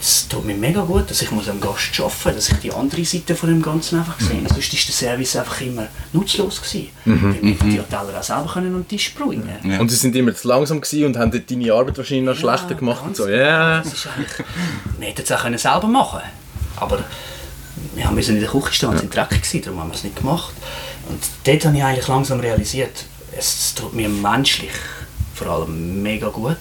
es 0.00 0.28
tut 0.28 0.44
mir 0.44 0.54
mega 0.54 0.82
gut, 0.82 1.10
dass 1.10 1.22
ich 1.22 1.30
muss 1.30 1.48
am 1.48 1.60
Gast 1.60 1.98
arbeiten 1.98 2.36
muss, 2.36 2.46
dass 2.46 2.50
ich 2.50 2.58
die 2.58 2.72
andere 2.72 3.04
Seite 3.04 3.34
von 3.34 3.48
dem 3.48 3.60
Ganzen 3.60 3.98
einfach 3.98 4.20
sehe. 4.20 4.40
Sonst 4.48 4.72
war 4.72 4.80
der 4.86 4.94
Service 4.94 5.36
einfach 5.36 5.60
immer 5.60 5.88
nutzlos. 6.12 6.62
Gewesen. 6.62 6.88
Weil 7.04 7.42
wir 7.42 7.54
die 7.54 7.78
Teller 7.78 8.18
auch 8.18 8.22
selber 8.22 8.50
können 8.52 8.72
den 8.72 8.86
Tisch 8.86 9.14
bringen 9.14 9.48
Ja. 9.64 9.80
Und 9.80 9.90
sie 9.90 9.96
sind 9.96 10.14
immer 10.14 10.34
zu 10.34 10.46
langsam 10.46 10.80
gewesen 10.80 11.06
und 11.06 11.16
haben 11.16 11.30
dort 11.30 11.50
deine 11.50 11.72
Arbeit 11.72 11.98
wahrscheinlich 11.98 12.26
noch 12.26 12.36
schlechter 12.36 12.74
gemacht 12.74 13.02
und 13.04 13.16
so. 13.16 13.24
genau. 13.24 13.36
Ja. 13.38 13.78
Das 13.78 13.92
ist 13.92 14.06
eigentlich, 14.06 14.46
wir 14.98 15.08
hätten 15.08 15.22
es 15.22 15.32
auch 15.32 15.42
können 15.42 15.58
selber 15.58 15.88
machen 15.88 16.20
aber 16.80 17.04
wir 17.94 18.10
müssen 18.10 18.36
in 18.36 18.40
der 18.40 18.50
Küche 18.50 18.72
stehen, 18.72 18.92
es 18.92 19.02
war 19.02 19.08
dreckig, 19.08 19.42
gewesen, 19.42 19.62
darum 19.64 19.80
haben 19.80 19.90
wir 19.90 19.94
es 19.94 20.04
nicht 20.04 20.16
gemacht. 20.16 20.52
Und 21.08 21.20
dort 21.44 21.64
habe 21.64 21.76
ich 21.76 21.84
eigentlich 21.84 22.08
langsam 22.08 22.40
realisiert, 22.40 23.04
es 23.36 23.74
tut 23.74 23.94
mir 23.94 24.08
menschlich 24.08 24.72
vor 25.34 25.48
allem 25.48 26.02
mega 26.02 26.28
gut. 26.28 26.56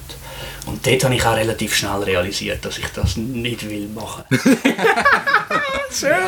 Und 0.68 0.86
dort 0.86 1.04
habe 1.06 1.16
ich 1.16 1.26
auch 1.26 1.36
relativ 1.36 1.76
schnell 1.76 2.04
realisiert, 2.04 2.64
dass 2.64 2.78
ich 2.78 2.88
das 2.88 3.18
nicht 3.18 3.68
will 3.70 3.88
machen 3.88 4.24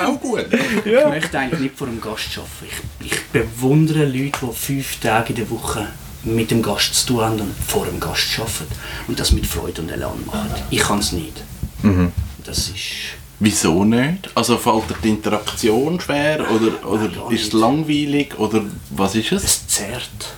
Auch 0.06 0.20
gut. 0.20 0.46
Ich 0.86 1.06
möchte 1.06 1.38
eigentlich 1.38 1.60
nicht 1.60 1.78
vor 1.78 1.88
einem 1.88 2.00
Gast 2.00 2.30
arbeiten. 2.38 2.90
Ich, 3.02 3.12
ich 3.12 3.24
bewundere 3.28 4.06
Leute, 4.06 4.40
die 4.42 4.54
fünf 4.54 5.00
Tage 5.02 5.30
in 5.30 5.36
der 5.36 5.50
Woche 5.50 5.88
mit 6.24 6.50
dem 6.52 6.62
Gast 6.62 6.96
zu 6.96 7.08
tun 7.08 7.22
haben 7.22 7.42
und 7.42 7.54
vor 7.68 7.86
dem 7.86 8.00
Gast 8.00 8.40
arbeiten. 8.40 8.68
Und 9.08 9.20
das 9.20 9.32
mit 9.32 9.46
Freude 9.46 9.82
und 9.82 9.90
Elan 9.90 10.26
machen. 10.26 10.50
Ich 10.70 10.80
kann 10.80 11.00
es 11.00 11.12
nicht. 11.12 11.44
Das 12.46 12.70
ist... 12.70 13.18
Wieso 13.42 13.86
nicht? 13.86 14.30
Also 14.36 14.58
fällt 14.58 14.90
dir 14.90 14.96
die 15.04 15.10
Interaktion 15.10 16.00
schwer 16.00 16.46
oder, 16.52 16.86
oder 16.90 17.08
gar 17.08 17.32
ist 17.32 17.48
es 17.48 17.54
langweilig 17.54 18.38
oder 18.38 18.64
was 18.90 19.16
ist 19.16 19.32
es? 19.32 19.44
Es 19.44 19.68
zehrt. 19.68 20.36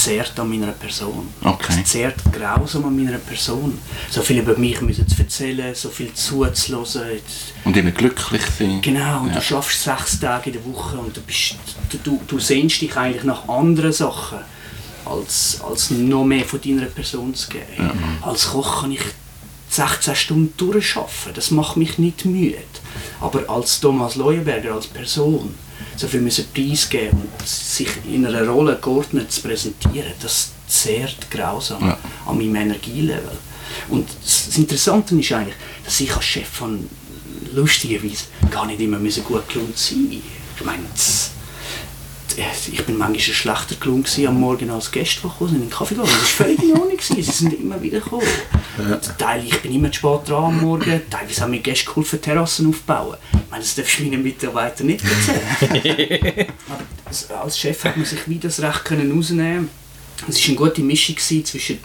Es 0.00 0.04
zehrt 0.06 0.40
an 0.40 0.48
meiner 0.48 0.72
Person. 0.72 1.28
Okay. 1.44 1.74
Es 1.84 1.90
zehrt 1.90 2.14
grausam 2.32 2.86
an 2.86 2.96
meiner 2.96 3.18
Person. 3.18 3.78
So 4.10 4.22
viel 4.22 4.38
über 4.38 4.56
mich 4.56 4.80
müssen 4.80 5.06
zu 5.06 5.18
erzählen, 5.18 5.74
so 5.74 5.90
viel 5.90 6.10
zuzulassen. 6.14 7.02
Und 7.66 7.76
immer 7.76 7.90
glücklich 7.90 8.40
sein. 8.58 8.80
Genau, 8.80 9.20
und 9.20 9.28
Ja. 9.28 9.34
du 9.34 9.42
schaffst 9.42 9.82
sechs 9.84 10.18
Tage 10.18 10.48
in 10.48 10.52
der 10.54 10.64
Woche 10.64 10.96
und 10.96 11.14
du, 11.14 11.20
bist, 11.20 11.54
du, 11.90 11.98
du, 11.98 12.20
du 12.26 12.38
sehnst 12.38 12.80
dich 12.80 12.96
eigentlich 12.96 13.24
nach 13.24 13.46
anderen 13.46 13.92
Sachen, 13.92 14.38
als, 15.04 15.60
als 15.68 15.90
noch 15.90 16.24
mehr 16.24 16.46
von 16.46 16.62
deiner 16.62 16.86
Person 16.86 17.34
zu 17.34 17.50
geben. 17.50 17.90
Als 18.22 18.48
Koch 18.52 18.80
kann 18.80 18.92
ich 18.92 19.02
16 19.68 20.16
Stunden 20.16 20.54
durcharbeiten, 20.56 21.34
das 21.34 21.50
macht 21.50 21.76
mich 21.76 21.98
nicht 21.98 22.24
müde. 22.24 22.56
Aber 23.20 23.46
als 23.50 23.80
Thomas 23.80 24.14
Leuenberger, 24.14 24.72
als 24.76 24.86
Person, 24.86 25.54
so 26.00 26.08
viel 26.08 26.20
müssen 26.22 26.46
preisgeben 26.54 27.20
und 27.20 27.46
sich 27.46 27.88
in 28.10 28.24
einer 28.24 28.46
Rolle 28.48 28.78
geordnet 28.80 29.30
zu 29.30 29.42
präsentieren, 29.42 30.12
das 30.22 30.52
zehrt 30.66 31.30
grausam 31.30 31.86
Ja. 31.86 31.98
an 32.26 32.38
meinem 32.38 32.56
Energielevel. 32.56 33.36
Und 33.90 34.08
das 34.22 34.56
Interessante 34.56 35.14
ist 35.14 35.30
eigentlich, 35.32 35.54
dass 35.84 36.00
ich 36.00 36.14
als 36.14 36.24
Chef 36.24 36.48
von 36.48 36.88
lustigerweise 37.52 38.24
gar 38.50 38.64
nicht 38.66 38.80
immer 38.80 38.98
müssen 38.98 39.24
gut 39.24 39.46
gelohnt 39.48 39.76
sein 39.76 40.10
Ich 40.58 40.64
meine, 40.64 40.82
das, 40.92 41.32
ich 42.38 42.84
bin 42.86 42.96
manchmal 42.98 43.20
schlechter 43.20 43.74
gelungen 43.76 44.02
gewesen 44.04 44.26
am 44.28 44.40
Morgen 44.40 44.70
als 44.70 44.90
Gäste, 44.90 45.20
die 45.22 45.28
gekommen 45.28 45.50
sind, 45.50 45.56
in 45.62 45.68
den 45.68 45.70
Kaffee 45.70 45.94
gegangen. 45.94 46.12
Das 46.12 46.38
war 46.38 46.46
völlig 46.46 46.62
in 46.62 46.72
Ordnung. 46.72 46.98
Sie 47.00 47.22
sind 47.22 47.52
immer 47.54 47.80
wieder 47.82 48.00
gekommen. 48.00 48.26
Und 48.78 49.18
Teil, 49.18 49.44
ich 49.44 49.60
bin 49.60 49.74
immer 49.74 49.90
zu 49.90 49.98
spät 49.98 50.28
dran 50.28 50.44
am 50.44 50.60
Morgen. 50.60 51.02
Teilweise 51.10 51.40
haben 51.42 51.50
mir 51.50 51.60
Gäste 51.60 51.86
geholfen, 51.86 52.20
Terrassen 52.20 52.68
aufzubauen. 52.68 53.16
Ich 53.32 53.50
meine, 53.50 53.62
das 53.62 53.74
darfst 53.74 53.98
du 53.98 54.02
meinen 54.04 54.22
Mitarbeitern 54.22 54.86
nicht 54.86 55.04
erzählen. 55.04 56.46
Aber 57.28 57.40
als- 57.42 57.58
Chef 57.58 57.84
hat 57.84 57.96
man 57.96 58.06
sich 58.06 58.26
wieder 58.28 58.48
das 58.48 58.60
Recht 58.60 58.84
können 58.84 59.12
rausnehmen 59.12 59.68
Es 60.28 60.36
war 60.40 60.48
eine 60.48 60.56
gute 60.56 60.82
Mischung 60.82 61.16
zwischen 61.18 61.78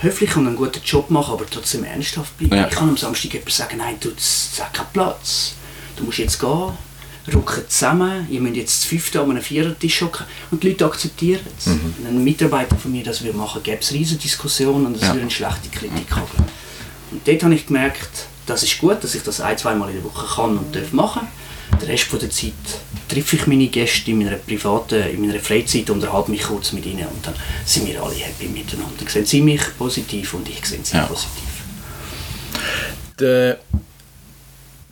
höflich 0.00 0.36
und 0.36 0.46
einen 0.46 0.56
guten 0.56 0.80
Job 0.84 1.10
machen, 1.10 1.32
aber 1.34 1.44
trotzdem 1.50 1.82
ernsthaft 1.82 2.38
bleiben. 2.38 2.54
Ja. 2.56 2.68
Ich 2.68 2.74
kann 2.76 2.88
am 2.88 2.96
Samstag 2.96 3.34
jemand 3.34 3.50
sagen, 3.52 3.78
nein, 3.78 3.96
du, 3.98 4.10
es 4.16 4.50
hat 4.60 4.72
keinen 4.72 4.86
Platz. 4.92 5.54
Du 5.96 6.04
musst 6.04 6.18
jetzt 6.18 6.38
gehen, 6.38 6.70
rücken 7.34 7.62
zusammen, 7.68 8.26
ihr 8.30 8.40
müsst 8.40 8.56
jetzt 8.56 8.80
zu 8.82 8.88
fünften 8.88 9.18
an 9.18 9.30
einem 9.30 9.42
Vierertisch 9.42 10.00
hocken 10.02 10.26
und 10.50 10.62
die 10.62 10.68
Leute 10.70 10.86
akzeptieren 10.86 11.40
es. 11.58 11.66
Mhm. 11.66 11.94
Ein 12.06 12.24
Mitarbeiter 12.24 12.76
von 12.76 12.90
mir 12.92 13.04
das 13.04 13.22
würde 13.22 13.36
machen, 13.36 13.62
gäbe 13.62 13.78
es 13.80 13.92
riesige 13.92 14.20
Diskussionen 14.22 14.86
und 14.86 14.96
es 14.96 15.02
Ja. 15.02 15.08
würde 15.08 15.22
eine 15.22 15.30
schlechte 15.30 15.68
Kritik 15.70 16.10
haben. 16.10 16.26
Und 17.10 17.26
dort 17.26 17.42
habe 17.42 17.54
ich 17.54 17.66
gemerkt, 17.66 18.26
das 18.46 18.62
ist 18.62 18.78
gut, 18.78 19.02
dass 19.02 19.14
ich 19.14 19.22
das 19.22 19.40
ein, 19.40 19.56
zweimal 19.58 19.88
in 19.90 19.96
der 19.96 20.04
Woche 20.04 20.26
kann 20.34 20.56
und 20.58 20.74
darf 20.74 20.92
machen. 20.92 21.26
Den 21.80 21.88
Rest 21.90 22.04
von 22.04 22.18
der 22.18 22.30
Zeit 22.30 22.52
treffe 23.08 23.36
ich 23.36 23.46
meine 23.46 23.68
Gäste 23.68 24.10
in 24.10 24.18
meiner 24.18 24.36
privaten, 24.36 25.02
in 25.02 25.20
meiner 25.20 25.38
Freizeit, 25.38 25.88
unterhalte 25.90 26.30
mich 26.30 26.42
kurz 26.42 26.72
mit 26.72 26.84
ihnen 26.86 27.06
und 27.06 27.26
dann 27.26 27.34
sind 27.64 27.86
wir 27.86 28.02
alle 28.02 28.14
happy 28.14 28.46
miteinander. 28.48 28.92
Dann 28.98 29.06
sehen 29.08 29.26
sie 29.26 29.42
mich 29.42 29.60
positiv 29.78 30.34
und 30.34 30.48
ich 30.48 30.64
sehe 30.64 30.80
sie 30.82 30.96
Ja. 30.96 31.04
positiv. 31.04 31.42
Der, 33.20 33.58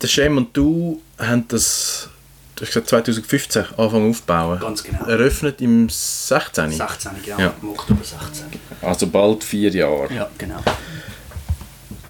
der 0.01 0.07
Shem 0.07 0.37
und 0.37 0.55
du 0.55 1.01
haben 1.17 1.45
das, 1.47 2.09
du 2.57 2.61
hast 2.65 2.69
gesagt 2.73 2.89
2015 2.89 3.65
angefangen 3.77 4.09
aufzubauen. 4.09 4.59
Ganz 4.59 4.83
genau. 4.83 5.05
Eröffnet 5.05 5.61
im 5.61 5.87
16. 5.89 6.71
16, 6.71 7.11
genau, 7.23 7.39
Ja. 7.39 7.53
im 7.61 7.69
Oktober 7.69 8.03
16. 8.03 8.47
Also 8.81 9.07
bald 9.07 9.43
vier 9.43 9.69
Jahre. 9.71 10.13
Ja, 10.13 10.29
genau. 10.37 10.59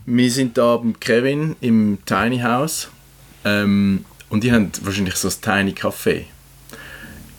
Wir 0.06 0.32
sind 0.32 0.58
da 0.58 0.78
beim 0.78 1.00
Kevin 1.00 1.56
im 1.62 2.00
Tiny 2.06 2.39
House 2.39 2.88
ähm, 3.43 4.06
und 4.30 4.43
die 4.43 4.52
haben 4.52 4.72
wahrscheinlich 4.82 5.16
so 5.16 5.28
ein 5.28 5.34
Tiny 5.41 5.72
Café. 5.72 6.24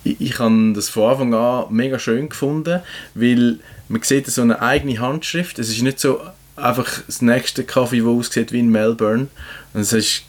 Ich, 0.05 0.21
ich 0.21 0.39
habe 0.39 0.73
das 0.75 0.89
von 0.91 1.11
Anfang 1.11 1.35
an 1.35 1.65
mega 1.71 1.99
schön 1.99 2.29
gefunden, 2.29 2.81
weil 3.15 3.59
man 3.89 4.03
sieht 4.03 4.27
so 4.27 4.43
eine 4.43 4.61
eigene 4.61 4.99
Handschrift. 5.01 5.59
Es 5.59 5.71
ist 5.71 5.81
nicht 5.83 5.99
so 5.99 6.21
einfach 6.57 7.01
das 7.07 7.23
nächste 7.23 7.65
Kaffee, 7.65 7.99
das 8.01 8.07
aussieht 8.07 8.53
wie 8.53 8.59
in 8.61 8.69
Melbourne. 8.71 9.29
Es 9.75 9.93
ist 9.93 10.23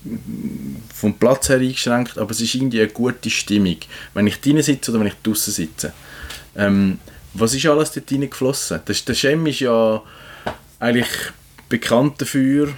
vom 0.93 1.13
Platz 1.13 1.49
her 1.49 1.57
eingeschränkt, 1.57 2.17
aber 2.17 2.31
es 2.31 2.41
ist 2.41 2.53
irgendwie 2.55 2.81
eine 2.81 2.89
gute 2.89 3.29
Stimmung, 3.29 3.77
wenn 4.13 4.27
ich 4.27 4.41
drinnen 4.41 4.63
sitze 4.63 4.91
oder 4.91 4.99
wenn 4.99 5.07
ich 5.07 5.15
draußen 5.23 5.53
sitze. 5.53 5.93
Ähm, 6.55 6.99
was 7.33 7.53
ist 7.53 7.65
alles 7.65 7.91
dort 7.91 8.11
reingeflossen? 8.11 8.81
Das, 8.85 9.05
der 9.05 9.15
Cem 9.15 9.45
ist 9.47 9.61
ja 9.61 10.01
eigentlich 10.79 11.07
bekannt 11.69 12.21
dafür, 12.21 12.73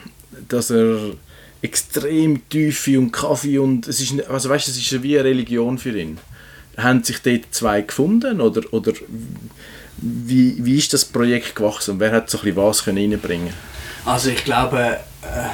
dass 0.47 0.69
er 0.69 1.13
extrem 1.61 2.47
Tiefe 2.49 2.99
und 2.99 3.11
Kaffee 3.11 3.59
und 3.59 3.87
es 3.87 4.01
ist, 4.01 4.27
also 4.29 4.49
weißt, 4.49 4.67
es 4.67 4.77
ist 4.77 5.03
wie 5.03 5.17
eine 5.17 5.29
Religion 5.29 5.77
für 5.77 5.97
ihn. 5.97 6.17
Haben 6.77 7.03
sich 7.03 7.21
dort 7.21 7.45
zwei 7.51 7.81
gefunden 7.81 8.41
oder, 8.41 8.61
oder 8.73 8.93
wie, 9.97 10.55
wie 10.59 10.77
ist 10.77 10.93
das 10.93 11.05
Projekt 11.05 11.55
gewachsen 11.55 11.91
und 11.91 11.99
wer 11.99 12.11
hat 12.11 12.29
so 12.29 12.39
ein 12.39 12.43
bisschen 12.45 12.57
was 12.57 12.83
können 12.83 13.53
Also 14.05 14.29
ich 14.29 14.43
glaube, 14.43 14.99
äh, 15.21 15.49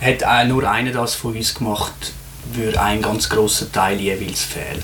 hätte 0.00 0.26
nur 0.46 0.68
einer 0.68 0.92
das 0.92 1.14
von 1.14 1.36
uns 1.36 1.54
gemacht, 1.54 2.12
würde 2.52 2.80
ein 2.80 3.02
ganz 3.02 3.28
grosser 3.28 3.70
Teil 3.70 4.00
jeweils 4.00 4.42
fehlen. 4.42 4.82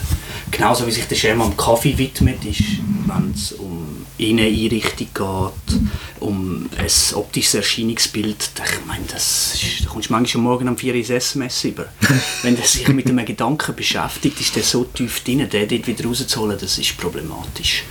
Genauso 0.51 0.87
wie 0.87 0.93
sich 0.93 1.07
der 1.07 1.17
Schema 1.17 1.45
am 1.45 1.57
Kaffee 1.57 1.97
widmet, 1.97 2.45
ist, 2.45 2.63
wenn 3.07 3.33
es 3.35 3.53
um 3.53 3.84
Inneneinrichtung 4.17 5.09
geht, 5.13 5.81
um 6.21 6.69
ein 6.79 7.15
optisches 7.15 7.55
Erscheinungsbild, 7.55 8.51
ich 8.55 8.87
meine, 8.87 9.05
das 9.13 9.55
ist, 9.55 9.85
da 9.85 9.91
kommst 9.91 10.09
du 10.09 10.13
manchmal 10.13 10.41
am 10.41 10.45
Morgen 10.45 10.69
um 10.69 10.77
4 10.77 10.93
Uhr 10.93 10.99
ins 10.99 11.11
SMS 11.11 11.65
über. 11.65 11.87
Wenn 12.43 12.55
der 12.55 12.65
sich 12.65 12.87
mit 12.89 13.09
einem 13.09 13.25
Gedanken 13.25 13.75
beschäftigt, 13.75 14.41
ist 14.41 14.55
der 14.55 14.63
so 14.63 14.85
tief 14.85 15.25
drin, 15.25 15.49
den 15.51 15.69
dort 15.69 15.87
wieder 15.87 16.05
rauszuholen, 16.05 16.57
das 16.61 16.79
ist 16.79 16.97
problematisch. 16.97 17.83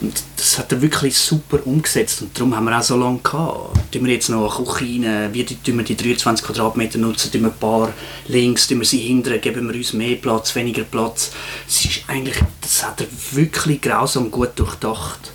Und 0.00 0.22
das 0.36 0.58
hat 0.58 0.72
er 0.72 0.82
wirklich 0.82 1.16
super 1.16 1.66
umgesetzt 1.66 2.20
und 2.20 2.36
darum 2.36 2.54
haben 2.54 2.64
wir 2.64 2.78
auch 2.78 2.82
so 2.82 2.96
lange 2.96 3.20
gehabt. 3.20 3.92
Tun 3.92 4.04
wir 4.04 4.12
jetzt 4.12 4.28
noch 4.28 4.58
eine 4.58 4.66
Küche 4.66 4.84
rein, 4.84 5.32
wie 5.32 5.44
die, 5.44 5.56
tun 5.56 5.78
wir 5.78 5.84
die 5.84 5.96
23 5.96 6.44
Quadratmeter 6.44 6.98
nutzen, 6.98 7.32
tun 7.32 7.42
wir 7.42 7.48
ein 7.48 7.58
paar 7.58 7.92
links, 8.28 8.66
tun 8.66 8.80
wir 8.80 8.86
sie 8.86 8.98
hinten, 8.98 9.40
geben 9.40 9.68
wir 9.68 9.74
uns 9.74 9.94
mehr 9.94 10.16
Platz, 10.16 10.54
weniger 10.54 10.84
Platz. 10.84 11.30
Es 11.66 11.84
ist 11.84 12.02
eigentlich, 12.08 12.36
das 12.60 12.84
hat 12.84 13.00
er 13.00 13.06
wirklich 13.32 13.80
grausam 13.80 14.30
gut 14.30 14.50
durchdacht. 14.56 15.32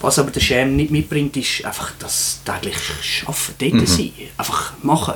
Was 0.00 0.18
aber 0.18 0.30
der 0.30 0.40
Schäm 0.40 0.76
nicht 0.76 0.90
mitbringt, 0.90 1.36
ist 1.36 1.64
einfach 1.64 1.92
das 1.98 2.40
tägliche 2.44 3.26
Arbeiten, 3.26 3.78
dort 3.78 3.88
sein, 3.88 4.12
einfach 4.36 4.72
machen. 4.82 5.14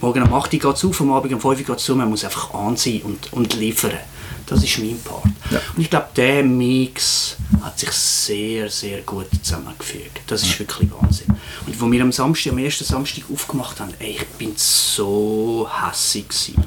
Morgen 0.00 0.22
um 0.22 0.32
8 0.32 0.54
Uhr 0.54 0.60
geht 0.60 0.76
es 0.76 0.84
auf, 0.84 1.00
am 1.00 1.12
Abend 1.12 1.32
um 1.32 1.40
5 1.40 1.44
Uhr 1.44 1.66
geht 1.66 1.76
es 1.76 1.84
zu, 1.84 1.94
man 1.94 2.08
muss 2.08 2.24
einfach 2.24 2.54
an 2.54 2.76
sein 2.76 3.02
und, 3.02 3.32
und 3.32 3.54
liefern. 3.54 3.98
Das 4.46 4.64
ist 4.64 4.78
mein 4.78 4.98
Part. 5.00 5.24
Und 5.24 5.82
ich 5.82 5.90
glaube, 5.90 6.08
der 6.16 6.42
Mix 6.42 7.36
hat 7.62 7.78
sich 7.78 7.92
sehr, 7.92 8.68
sehr 8.68 9.02
gut 9.02 9.26
zusammengefügt. 9.42 10.22
Das 10.26 10.42
ist 10.42 10.58
wirklich 10.58 10.90
Wahnsinn. 10.90 11.28
Und 11.66 11.80
wo 11.80 11.90
wir 11.90 12.02
am 12.02 12.10
Samstag, 12.10 12.52
am 12.52 12.58
ersten 12.58 12.84
Samstag 12.84 13.24
aufgemacht 13.32 13.78
haben, 13.78 13.92
ey, 13.98 14.12
ich 14.12 14.26
bin 14.38 14.52
so 14.56 15.68
hässig 15.70 16.28
gewesen. 16.28 16.64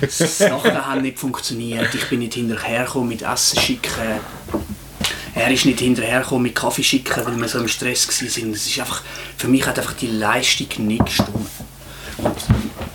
Sachen 0.08 0.86
haben 0.86 1.02
nicht 1.02 1.18
funktioniert, 1.18 1.94
ich 1.94 2.08
bin 2.08 2.20
nicht 2.20 2.34
hinterhergekommen 2.34 3.08
mit 3.08 3.22
Essen 3.22 3.60
schicken. 3.60 4.20
Er 5.34 5.50
ist 5.50 5.64
nicht 5.64 5.80
hinterhergekommen 5.80 6.44
mit 6.44 6.54
Kaffee 6.54 6.84
schicken, 6.84 7.24
weil 7.24 7.36
wir 7.36 7.48
so 7.48 7.58
im 7.58 7.68
Stress 7.68 8.06
waren. 8.08 8.52
Es 8.52 8.66
ist 8.66 8.78
einfach, 8.78 9.02
für 9.36 9.48
mich 9.48 9.66
hat 9.66 9.78
einfach 9.78 9.94
die 9.94 10.06
Leistung 10.06 10.86
nicht 10.86 11.06
gestimmt. 11.06 11.50
Und 12.18 12.36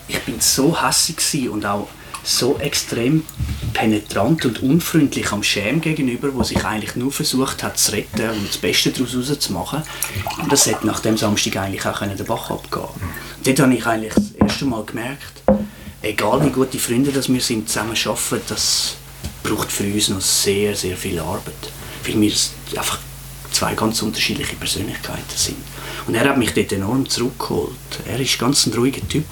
ich 0.07 0.19
bin 0.21 0.39
so 0.39 0.81
hässig 0.81 1.49
und 1.49 1.65
auch 1.65 1.89
so 2.23 2.57
extrem 2.59 3.25
penetrant 3.73 4.45
und 4.45 4.61
unfreundlich 4.61 5.31
am 5.31 5.43
Schäm 5.43 5.81
gegenüber, 5.81 6.33
wo 6.33 6.43
sich 6.43 6.63
eigentlich 6.63 6.95
nur 6.95 7.11
versucht 7.11 7.63
hat 7.63 7.77
zu 7.77 7.91
retten 7.93 8.29
und 8.29 8.47
das 8.47 8.57
Beste 8.57 8.91
daraus 8.91 9.15
rauszumachen. 9.15 9.83
Und 10.41 10.51
das 10.51 10.65
hätte 10.65 10.87
nach 10.87 10.99
dem 10.99 11.17
Samstag 11.17 11.57
eigentlich 11.57 11.85
auch 11.85 11.99
den 11.99 12.25
Bach 12.25 12.49
abgehen 12.49 12.87
Dort 13.43 13.59
habe 13.59 13.73
ich 13.73 13.85
eigentlich 13.85 14.13
das 14.13 14.31
erste 14.31 14.65
Mal 14.65 14.83
gemerkt, 14.85 15.41
egal 16.01 16.45
wie 16.45 16.49
gute 16.49 16.79
Freunde 16.79 17.11
das 17.11 17.31
wir 17.31 17.41
sind, 17.41 17.69
zusammen 17.69 17.95
arbeiten, 18.05 18.41
das 18.47 18.95
braucht 19.43 19.71
für 19.71 19.85
uns 19.85 20.09
noch 20.09 20.21
sehr, 20.21 20.75
sehr 20.75 20.97
viel 20.97 21.19
Arbeit. 21.19 21.71
Weil 22.09 22.21
wir 22.21 22.31
einfach 22.77 22.99
zwei 23.51 23.73
ganz 23.73 24.01
unterschiedliche 24.01 24.55
Persönlichkeiten 24.55 25.35
sind. 25.35 25.57
Und 26.07 26.15
er 26.15 26.29
hat 26.29 26.37
mich 26.37 26.53
dort 26.53 26.71
enorm 26.71 27.07
zurückgeholt. 27.07 27.75
Er 28.07 28.19
ist 28.19 28.39
ganz 28.39 28.65
ein 28.65 28.73
ruhiger 28.73 29.07
Typ. 29.07 29.25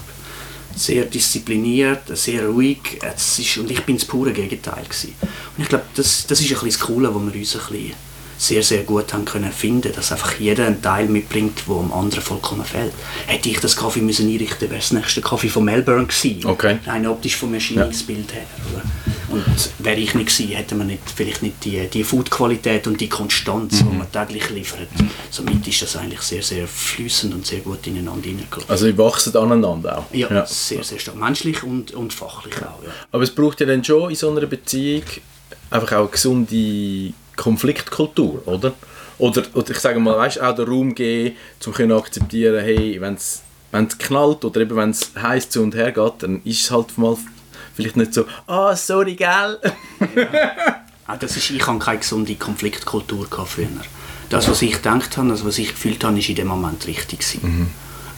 Sehr 0.76 1.06
diszipliniert, 1.06 2.02
sehr 2.16 2.46
ruhig. 2.46 2.98
Es 3.00 3.38
ist, 3.38 3.58
und 3.58 3.70
ich 3.70 3.82
bin 3.82 3.96
das 3.96 4.04
pure 4.04 4.32
Gegenteil. 4.32 4.84
Gewesen. 4.84 5.14
Und 5.20 5.62
ich 5.62 5.68
glaube, 5.68 5.84
das, 5.96 6.26
das 6.26 6.40
ist 6.40 6.46
ein 6.46 6.54
bisschen 6.54 6.68
das 6.68 6.80
Coole, 6.80 7.14
wo 7.14 7.18
wir 7.18 7.34
uns 7.34 7.56
ein 7.56 7.60
bisschen 7.68 7.94
sehr, 8.38 8.62
sehr 8.62 8.84
gut 8.84 9.12
haben 9.12 9.24
können 9.24 9.50
finden, 9.50 9.92
dass 9.92 10.12
einfach 10.12 10.38
jeder 10.38 10.66
einen 10.66 10.80
Teil 10.80 11.08
mitbringt, 11.08 11.62
der 11.66 11.74
am 11.74 11.92
anderen 11.92 12.22
vollkommen 12.22 12.64
fehlt. 12.64 12.92
Hätte 13.26 13.48
ich 13.48 13.58
das 13.58 13.76
Kaffee 13.76 14.00
müssen 14.00 14.28
einrichten, 14.28 14.70
wäre 14.70 14.78
es 14.78 14.90
das 14.90 14.98
nächste 14.98 15.20
Kaffee 15.20 15.48
von 15.48 15.64
Melbourne 15.64 16.06
gewesen. 16.06 16.46
Okay. 16.46 16.78
Rein 16.86 17.06
optisch 17.08 17.34
vom 17.34 17.52
Erscheinungsbild 17.52 18.32
her. 18.32 18.46
Oder? 18.72 18.82
Und 19.30 19.44
wäre 19.78 19.96
ich 19.96 20.14
nicht 20.14 20.28
gewesen, 20.28 20.54
hätte 20.54 20.74
man 20.74 20.86
nicht, 20.86 21.02
vielleicht 21.14 21.42
nicht 21.42 21.64
die, 21.64 21.86
die 21.88 22.04
Foodqualität 22.04 22.86
und 22.86 23.00
die 23.00 23.08
Konstanz, 23.08 23.78
die 23.78 23.84
man 23.84 24.10
täglich 24.10 24.48
liefert. 24.50 24.88
Somit 25.30 25.66
ist 25.68 25.82
das 25.82 25.96
eigentlich 25.96 26.20
sehr, 26.20 26.42
sehr 26.42 26.66
fließend 26.66 27.34
und 27.34 27.46
sehr 27.46 27.60
gut 27.60 27.86
ineinander 27.86 28.26
hineingelaufen. 28.26 28.70
Also 28.70 28.86
ihr 28.86 28.96
wachsen 28.96 29.36
aneinander 29.36 29.98
auch. 29.98 30.14
Ja, 30.14 30.46
sehr, 30.46 30.82
sehr 30.82 30.98
stark. 30.98 31.16
Menschlich 31.16 31.62
und, 31.62 31.92
und 31.92 32.12
fachlich 32.12 32.56
auch, 32.56 32.82
ja. 32.82 32.90
Aber 33.12 33.22
es 33.22 33.30
braucht 33.30 33.60
ja 33.60 33.66
dann 33.66 33.84
schon 33.84 34.10
in 34.10 34.16
so 34.16 34.30
einer 34.30 34.46
Beziehung 34.46 35.02
einfach 35.70 35.92
auch 35.92 36.00
eine 36.00 36.08
gesunde 36.08 37.12
Konfliktkultur, 37.36 38.46
oder? 38.46 38.72
Oder, 39.18 39.42
oder 39.54 39.70
ich 39.70 39.78
sage 39.78 39.98
mal, 39.98 40.16
weißt, 40.16 40.40
auch 40.40 40.54
den 40.54 40.68
Raum 40.68 40.94
geben, 40.94 41.36
um 41.66 41.74
zu 41.74 41.96
akzeptieren, 41.96 42.62
hey, 42.62 43.00
wenn 43.00 43.14
es 43.14 43.42
knallt 43.98 44.44
oder 44.44 44.60
eben 44.60 44.76
wenn 44.76 44.90
es 44.90 45.10
heiß 45.20 45.50
zu 45.50 45.62
und 45.62 45.74
her 45.74 45.92
geht, 45.92 46.12
dann 46.20 46.40
ist 46.44 46.62
es 46.62 46.70
halt 46.70 46.96
mal 46.96 47.16
vielleicht 47.78 47.96
nicht 47.96 48.12
so, 48.12 48.24
ah, 48.48 48.74
sorry, 48.74 49.14
gell? 49.14 49.60
Auch 51.06 51.16
das 51.16 51.36
ist, 51.36 51.50
ich 51.50 51.64
hatte 51.64 51.78
keine 51.78 51.98
gesunde 51.98 52.34
Konfliktkultur 52.34 53.28
früher. 53.46 53.68
Das, 54.30 54.48
was 54.48 54.62
ich 54.62 54.72
gedacht 54.72 55.16
habe, 55.16 55.28
das, 55.28 55.44
was 55.44 55.58
ich 55.58 55.68
gefühlt 55.68 56.02
habe, 56.02 56.18
ist 56.18 56.28
in 56.28 56.34
dem 56.34 56.48
Moment 56.48 56.86
richtig 56.88 57.20
gewesen. 57.20 57.70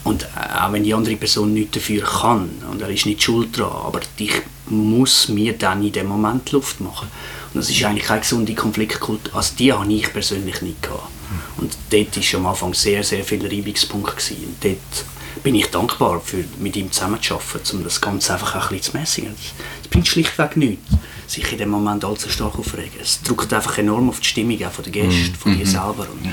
Und 0.02 0.22
äh, 0.22 0.60
auch 0.60 0.72
wenn 0.72 0.82
die 0.82 0.94
andere 0.94 1.16
Person 1.16 1.52
nichts 1.52 1.72
dafür 1.72 2.02
kann 2.02 2.48
und 2.70 2.80
er 2.80 2.88
ist 2.88 3.04
nicht 3.04 3.22
schuld 3.22 3.58
dran, 3.58 3.70
aber 3.70 4.00
ich 4.16 4.32
muss 4.70 5.28
mir 5.28 5.52
dann 5.52 5.84
in 5.84 5.92
dem 5.92 6.06
Moment 6.06 6.50
Luft 6.52 6.80
machen. 6.80 7.08
Und 7.52 7.60
das 7.60 7.68
ist 7.68 7.84
eigentlich 7.84 8.06
keine 8.06 8.20
gesunde 8.20 8.54
Konfliktkultur. 8.54 9.34
Also 9.36 9.54
die 9.58 9.74
habe 9.74 9.92
ich 9.92 10.10
persönlich 10.10 10.62
nicht 10.62 10.82
gehabt. 10.82 11.10
Und 11.58 11.76
dort 11.90 12.16
war 12.16 12.40
am 12.40 12.46
Anfang 12.46 12.72
sehr, 12.72 13.04
sehr 13.04 13.24
viel 13.24 13.46
Reibungspunkt. 13.46 14.16
Gewesen. 14.16 14.44
Und 14.46 14.64
dort 14.64 15.04
bin 15.42 15.54
ich 15.54 15.66
dankbar, 15.70 16.20
für, 16.20 16.44
mit 16.58 16.76
ihm 16.76 16.90
zusammenzuarbeiten, 16.92 17.78
um 17.78 17.84
das 17.84 18.00
Ganze 18.00 18.32
einfach 18.34 18.54
ein 18.54 18.76
bisschen 18.76 18.92
zu 18.92 18.98
mäßigen. 18.98 19.34
Es 19.82 19.88
bringt 19.88 20.06
schlichtweg 20.08 20.56
nichts, 20.56 20.82
sich 21.26 21.50
in 21.52 21.58
dem 21.58 21.70
Moment 21.70 22.04
allzu 22.04 22.28
stark 22.28 22.58
aufregen. 22.58 23.00
Es 23.00 23.22
drückt 23.22 23.52
einfach 23.52 23.78
enorm 23.78 24.08
auf 24.10 24.20
die 24.20 24.26
Stimmung 24.26 24.62
auch 24.64 24.72
von 24.72 24.84
den 24.84 24.92
Gästen, 24.92 25.34
von 25.34 25.56
dir 25.56 25.66
selber. 25.66 26.06
Und 26.10 26.28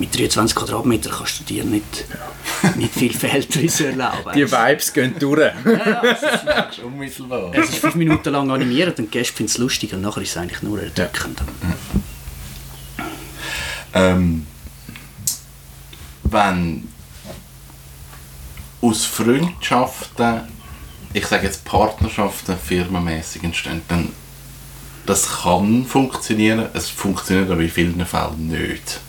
mit 0.00 0.16
23 0.16 0.56
Quadratmetern 0.56 1.12
kannst 1.12 1.40
du 1.40 1.44
dir 1.44 1.64
nicht, 1.64 2.04
nicht 2.76 2.94
viel 2.94 3.12
Fehltrisse 3.12 3.88
erlauben. 3.88 4.32
Die 4.34 4.50
Vibes 4.50 4.92
gehen 4.92 5.14
durch. 5.18 5.40
ja, 5.64 6.02
es 6.04 6.22
ist- 6.22 6.44
Das 6.46 6.76
ist 6.78 6.78
unmittelbar. 6.84 7.50
es 7.54 7.68
ist 7.70 7.78
fünf 7.78 7.94
Minuten 7.96 8.30
lang 8.30 8.50
animiert 8.50 8.98
und 8.98 9.06
die 9.06 9.10
Gäste 9.18 9.34
finden 9.34 9.50
es 9.52 9.58
lustig 9.58 9.92
und 9.94 10.00
nachher 10.02 10.22
ist 10.22 10.30
es 10.30 10.36
eigentlich 10.36 10.62
nur 10.62 10.80
erdrückend. 10.82 11.40
Ähm, 13.94 14.46
wenn 16.24 16.88
aus 18.80 19.04
Freundschaften, 19.04 20.42
ich 21.12 21.26
sage 21.26 21.46
jetzt 21.46 21.64
Partnerschaften, 21.64 22.56
firmenmäßig 22.56 23.42
entstehen, 23.44 23.82
dann 23.88 24.12
das 25.06 25.40
kann 25.42 25.86
funktionieren, 25.86 26.66
es 26.74 26.90
funktioniert 26.90 27.50
aber 27.50 27.62
in 27.62 27.70
vielen 27.70 28.04
Fällen 28.04 28.48
nicht. 28.48 29.00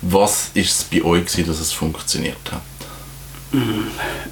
Was 0.00 0.50
ist 0.54 0.70
es 0.70 0.84
bei 0.84 1.04
euch, 1.04 1.26
gewesen, 1.26 1.46
dass 1.46 1.60
es 1.60 1.72
funktioniert 1.72 2.50
hat? 2.50 2.62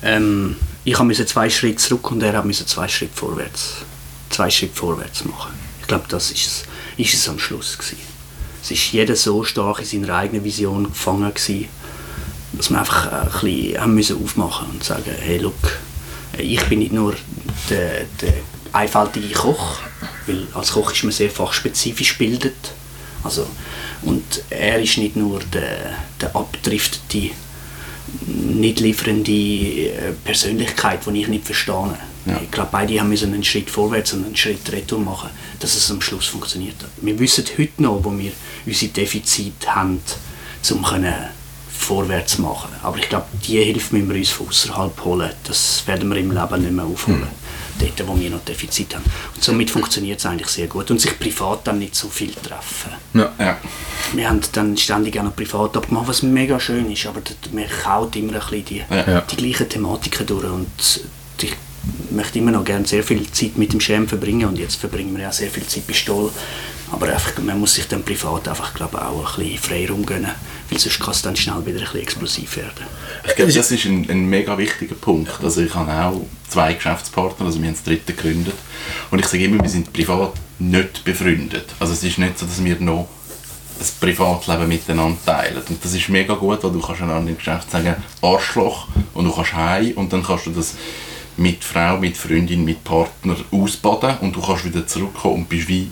Ähm, 0.02 0.56
ich 0.84 0.98
musste 0.98 1.26
zwei 1.26 1.50
Schritte 1.50 1.76
zurück 1.76 2.10
und 2.10 2.22
er 2.22 2.42
musste 2.42 2.64
zwei 2.64 2.88
Schritte 2.88 3.14
vorwärts, 3.14 3.74
zwei 4.30 4.48
Schritte 4.48 4.74
vorwärts 4.74 5.26
machen. 5.26 5.52
Ich 5.82 5.86
glaube, 5.86 6.06
das 6.08 6.30
ist 6.30 6.46
es, 6.46 6.64
ist 6.96 7.12
es 7.12 7.28
am 7.28 7.38
Schluss 7.38 7.76
gewesen. 7.76 7.98
Es 8.62 8.70
ist 8.70 8.92
jeder 8.92 9.14
so 9.14 9.44
stark 9.44 9.80
in 9.80 9.84
seiner 9.84 10.14
eigenen 10.14 10.44
Vision 10.44 10.84
gefangen 10.84 11.32
gewesen, 11.34 11.68
dass 12.52 12.70
wir 12.70 12.78
einfach 12.78 13.12
ein 13.12 13.28
bisschen 13.40 13.80
haben 13.80 13.94
müssen 13.94 14.22
aufmachen 14.22 14.68
und 14.70 14.84
sagen, 14.84 15.12
hey, 15.18 15.38
look, 15.38 15.78
ich 16.36 16.62
bin 16.64 16.80
nicht 16.80 16.92
nur 16.92 17.14
der, 17.70 18.04
der 18.20 18.34
einfältige 18.72 19.34
Koch, 19.34 19.78
weil 20.26 20.46
als 20.54 20.72
Koch 20.72 20.92
ist 20.92 21.04
man 21.04 21.12
sehr 21.12 21.30
fachspezifisch 21.30 22.16
gebildet. 22.16 22.72
Also, 23.24 23.46
und 24.02 24.24
er 24.50 24.78
ist 24.80 24.98
nicht 24.98 25.16
nur 25.16 25.40
der, 25.40 25.96
der 26.20 26.34
abdriftete 26.34 27.30
nicht 28.26 28.80
liefernde 28.80 29.32
äh, 29.32 30.12
Persönlichkeit, 30.24 31.00
die 31.06 31.20
ich 31.20 31.28
nicht 31.28 31.44
verstehe. 31.44 31.98
Ja. 32.26 32.40
Ich 32.42 32.50
glaube, 32.50 32.70
beide 32.72 32.98
haben 33.00 33.08
müssen 33.08 33.32
einen 33.34 33.44
Schritt 33.44 33.70
vorwärts 33.70 34.12
und 34.12 34.24
einen 34.24 34.36
Schritt 34.36 34.70
retour 34.72 35.00
machen, 35.00 35.30
dass 35.60 35.74
es 35.74 35.90
am 35.90 36.00
Schluss 36.00 36.26
funktioniert 36.26 36.76
hat. 36.82 36.90
Wir 37.00 37.18
wissen 37.18 37.44
heute 37.58 37.82
noch, 37.82 38.02
wo 38.02 38.16
wir 38.16 38.32
unsere 38.66 38.92
Defizite 38.92 39.74
haben, 39.74 40.00
um 40.70 40.82
können 40.82 41.14
vorwärts 41.78 42.38
machen. 42.38 42.70
Aber 42.82 42.98
ich 42.98 43.08
glaube, 43.08 43.26
die 43.46 43.62
Hilfe 43.62 43.94
müssen 43.96 44.10
wir 44.10 44.16
uns 44.16 44.30
von 44.30 44.48
außerhalb 44.48 45.04
holen. 45.04 45.30
Das 45.44 45.86
werden 45.86 46.08
wir 46.10 46.16
im 46.16 46.30
Leben 46.32 46.62
nicht 46.62 46.72
mehr 46.72 46.84
aufholen. 46.84 47.28
Dort, 47.78 48.08
wo 48.08 48.18
wir 48.18 48.28
noch 48.30 48.40
Defizite 48.44 48.96
haben. 48.96 49.04
Und 49.34 49.44
somit 49.44 49.70
funktioniert 49.70 50.18
es 50.18 50.26
eigentlich 50.26 50.48
sehr 50.48 50.66
gut. 50.66 50.90
Und 50.90 51.00
sich 51.00 51.16
privat 51.18 51.66
dann 51.66 51.78
nicht 51.78 51.94
so 51.94 52.08
viel 52.08 52.32
treffen. 52.34 52.92
Ja. 53.14 53.32
Ja. 53.38 53.56
Wir 54.14 54.28
haben 54.28 54.40
dann 54.52 54.76
ständig 54.76 55.18
auch 55.18 55.22
noch 55.22 55.36
privat 55.36 55.76
abgemacht, 55.76 56.08
was 56.08 56.22
mega 56.22 56.58
schön 56.58 56.90
ist, 56.90 57.06
aber 57.06 57.20
man 57.52 57.64
kaut 57.82 58.16
immer 58.16 58.32
ein 58.32 58.40
bisschen 58.40 58.64
die, 58.64 58.82
Ja. 58.90 59.08
Ja. 59.08 59.20
die 59.20 59.36
gleichen 59.36 59.68
Thematiken 59.68 60.26
durch 60.26 60.44
und 60.44 61.00
ich 61.40 61.54
möchte 62.10 62.38
immer 62.40 62.50
noch 62.50 62.64
gerne 62.64 62.86
sehr 62.86 63.04
viel 63.04 63.30
Zeit 63.30 63.56
mit 63.56 63.72
dem 63.72 63.80
Schirm 63.80 64.08
verbringen 64.08 64.48
und 64.48 64.58
jetzt 64.58 64.76
verbringen 64.76 65.14
wir 65.16 65.22
ja 65.22 65.32
sehr 65.32 65.48
viel 65.50 65.66
Zeit 65.66 65.86
bei 65.86 65.92
Stoll, 65.92 66.30
aber 66.90 67.08
einfach, 67.08 67.36
man 67.38 67.60
muss 67.60 67.74
sich 67.74 67.86
dann 67.88 68.02
privat 68.02 68.48
einfach 68.48 68.74
glaube 68.74 69.00
auch 69.00 69.38
ein 69.38 69.44
bisschen 69.44 69.58
Freiraum 69.58 70.06
gönnen, 70.06 70.30
weil 70.70 70.78
sonst 70.78 71.00
kann 71.00 71.10
es 71.10 71.22
dann 71.22 71.36
schnell 71.36 71.64
wieder 71.66 71.78
ein 71.78 71.84
bisschen 71.84 72.00
explosiv 72.00 72.56
werden. 72.56 72.86
Ich 73.26 73.34
glaube, 73.34 73.52
das 73.52 73.70
ist 73.70 73.84
ein, 73.84 74.08
ein 74.08 74.26
mega 74.26 74.56
wichtiger 74.56 74.94
Punkt. 74.94 75.42
Also 75.42 75.62
ich 75.62 75.74
habe 75.74 75.92
auch 75.92 76.20
zwei 76.48 76.74
Geschäftspartner, 76.74 77.46
also 77.46 77.60
wir 77.60 77.68
haben 77.68 77.74
das 77.74 77.84
dritte 77.84 78.14
gegründet. 78.14 78.54
Und 79.10 79.18
ich 79.18 79.26
sage 79.26 79.44
immer, 79.44 79.62
wir 79.62 79.70
sind 79.70 79.92
privat 79.92 80.32
nicht 80.58 81.04
befreundet. 81.04 81.66
Also 81.78 81.92
es 81.92 82.02
ist 82.02 82.18
nicht 82.18 82.38
so, 82.38 82.46
dass 82.46 82.62
wir 82.64 82.80
noch 82.80 83.08
ein 83.80 83.86
Privatleben 84.00 84.68
miteinander 84.68 85.18
teilen. 85.24 85.62
Und 85.68 85.84
das 85.84 85.94
ist 85.94 86.08
mega 86.08 86.34
gut, 86.34 86.62
weil 86.62 86.72
du 86.72 86.80
kannst 86.80 87.02
einander 87.02 87.30
im 87.30 87.38
Geschäft 87.38 87.70
sagen, 87.70 87.96
Arschloch, 88.22 88.88
und 89.14 89.24
du 89.24 89.32
kannst 89.32 89.52
heim 89.54 89.92
und 89.92 90.12
dann 90.12 90.22
kannst 90.22 90.46
du 90.46 90.50
das 90.50 90.74
mit 91.36 91.62
Frau, 91.62 91.98
mit 91.98 92.16
Freundin, 92.16 92.64
mit 92.64 92.82
Partner 92.82 93.36
ausbaden 93.52 94.18
und 94.20 94.34
du 94.34 94.40
kannst 94.40 94.64
wieder 94.64 94.86
zurückkommen 94.86 95.36
und 95.36 95.48
bist 95.48 95.68
wie, 95.68 95.90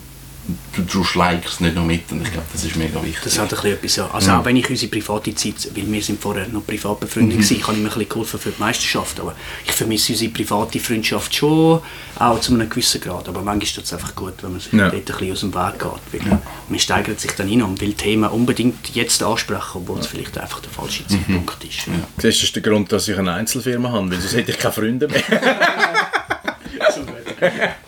du, 0.75 0.81
du 0.81 1.03
schleikst 1.03 1.61
nicht 1.61 1.75
noch 1.75 1.85
mit 1.85 2.11
und 2.11 2.21
ich 2.21 2.31
glaube, 2.31 2.47
das 2.51 2.63
ist 2.63 2.75
mega 2.75 3.01
wichtig. 3.03 3.23
Das 3.23 3.39
hat 3.39 3.45
ein 3.45 3.49
bisschen 3.49 3.73
etwas, 3.73 3.95
ja. 3.95 4.09
Also 4.11 4.31
auch 4.31 4.45
wenn 4.45 4.55
ich 4.55 4.69
unsere 4.69 4.91
private 4.91 5.35
Zeit, 5.35 5.69
weil 5.75 5.91
wir 5.91 6.01
sind 6.01 6.21
vorher 6.21 6.47
noch 6.47 6.65
privat 6.65 6.99
befreundet 6.99 7.39
mhm. 7.39 7.43
habe 7.43 7.53
ich 7.53 7.67
mir 7.67 7.73
ein 7.73 7.83
bisschen 7.83 8.09
geholfen 8.09 8.39
für 8.39 8.51
die 8.51 8.59
Meisterschaft, 8.59 9.19
aber 9.19 9.35
ich 9.65 9.71
vermisse 9.71 10.13
unsere 10.13 10.31
private 10.31 10.79
Freundschaft 10.79 11.35
schon, 11.35 11.81
auch 12.19 12.39
zu 12.39 12.53
einem 12.53 12.69
gewissen 12.69 13.01
Grad, 13.01 13.27
aber 13.27 13.41
manchmal 13.41 13.63
ist 13.63 13.77
es 13.77 13.93
einfach 13.93 14.15
gut, 14.15 14.33
wenn 14.41 14.51
man 14.51 14.59
sich 14.59 14.73
Ja. 14.73 14.89
dort 14.89 14.95
ein 14.95 15.03
bisschen 15.05 15.31
aus 15.31 15.39
dem 15.41 15.53
Weg 15.53 15.79
geht, 15.79 16.25
weil 16.25 16.39
man 16.69 16.79
steigert 16.79 17.19
sich 17.19 17.31
dann 17.31 17.49
rein 17.49 17.61
und 17.61 17.81
will 17.81 17.93
Themen 17.93 18.29
unbedingt 18.29 18.95
jetzt 18.95 19.21
ansprechen, 19.23 19.71
obwohl 19.75 19.99
es 19.99 20.07
vielleicht 20.07 20.37
einfach 20.37 20.59
der 20.59 20.71
falsche 20.71 21.05
Zeitpunkt 21.07 21.63
ist. 21.63 21.73
Siehst 21.73 21.87
du, 21.87 21.91
Das 22.21 22.43
ist 22.43 22.55
der 22.55 22.61
Grund, 22.61 22.91
dass 22.91 23.07
ich 23.07 23.17
eine 23.17 23.33
Einzelfirma 23.33 23.91
habe, 23.91 24.11
weil 24.11 24.19
sonst 24.19 24.35
hätte 24.35 24.51
ich 24.51 24.59
keine 24.59 24.73
Freunde 24.73 25.07
mehr. 25.07 25.23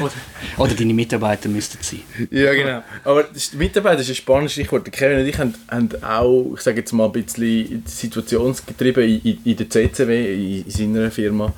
Oder, 0.00 0.12
oder 0.58 0.74
deine 0.74 0.94
Mitarbeiter 0.94 1.48
müssten 1.48 1.78
sein. 1.80 2.02
ja, 2.30 2.52
genau. 2.54 2.82
Aber 3.04 3.24
die 3.24 3.56
Mitarbeiter 3.56 4.00
ist 4.00 4.08
ein 4.08 4.14
spannendes 4.14 4.52
Stichwort. 4.52 4.90
Kevin 4.90 5.20
und 5.20 5.26
ich 5.26 5.38
haben, 5.38 5.54
haben 5.68 5.90
auch, 6.02 6.52
ich 6.54 6.60
sage 6.60 6.78
jetzt 6.78 6.92
mal 6.92 7.06
ein 7.06 7.12
bisschen 7.12 7.82
situationsgetrieben 7.86 9.20
in, 9.22 9.38
in, 9.44 9.56
der 9.56 9.70
CCW, 9.70 10.34
in, 10.34 10.64
in 10.64 10.70
seiner 10.70 11.10
Firma, 11.10 11.52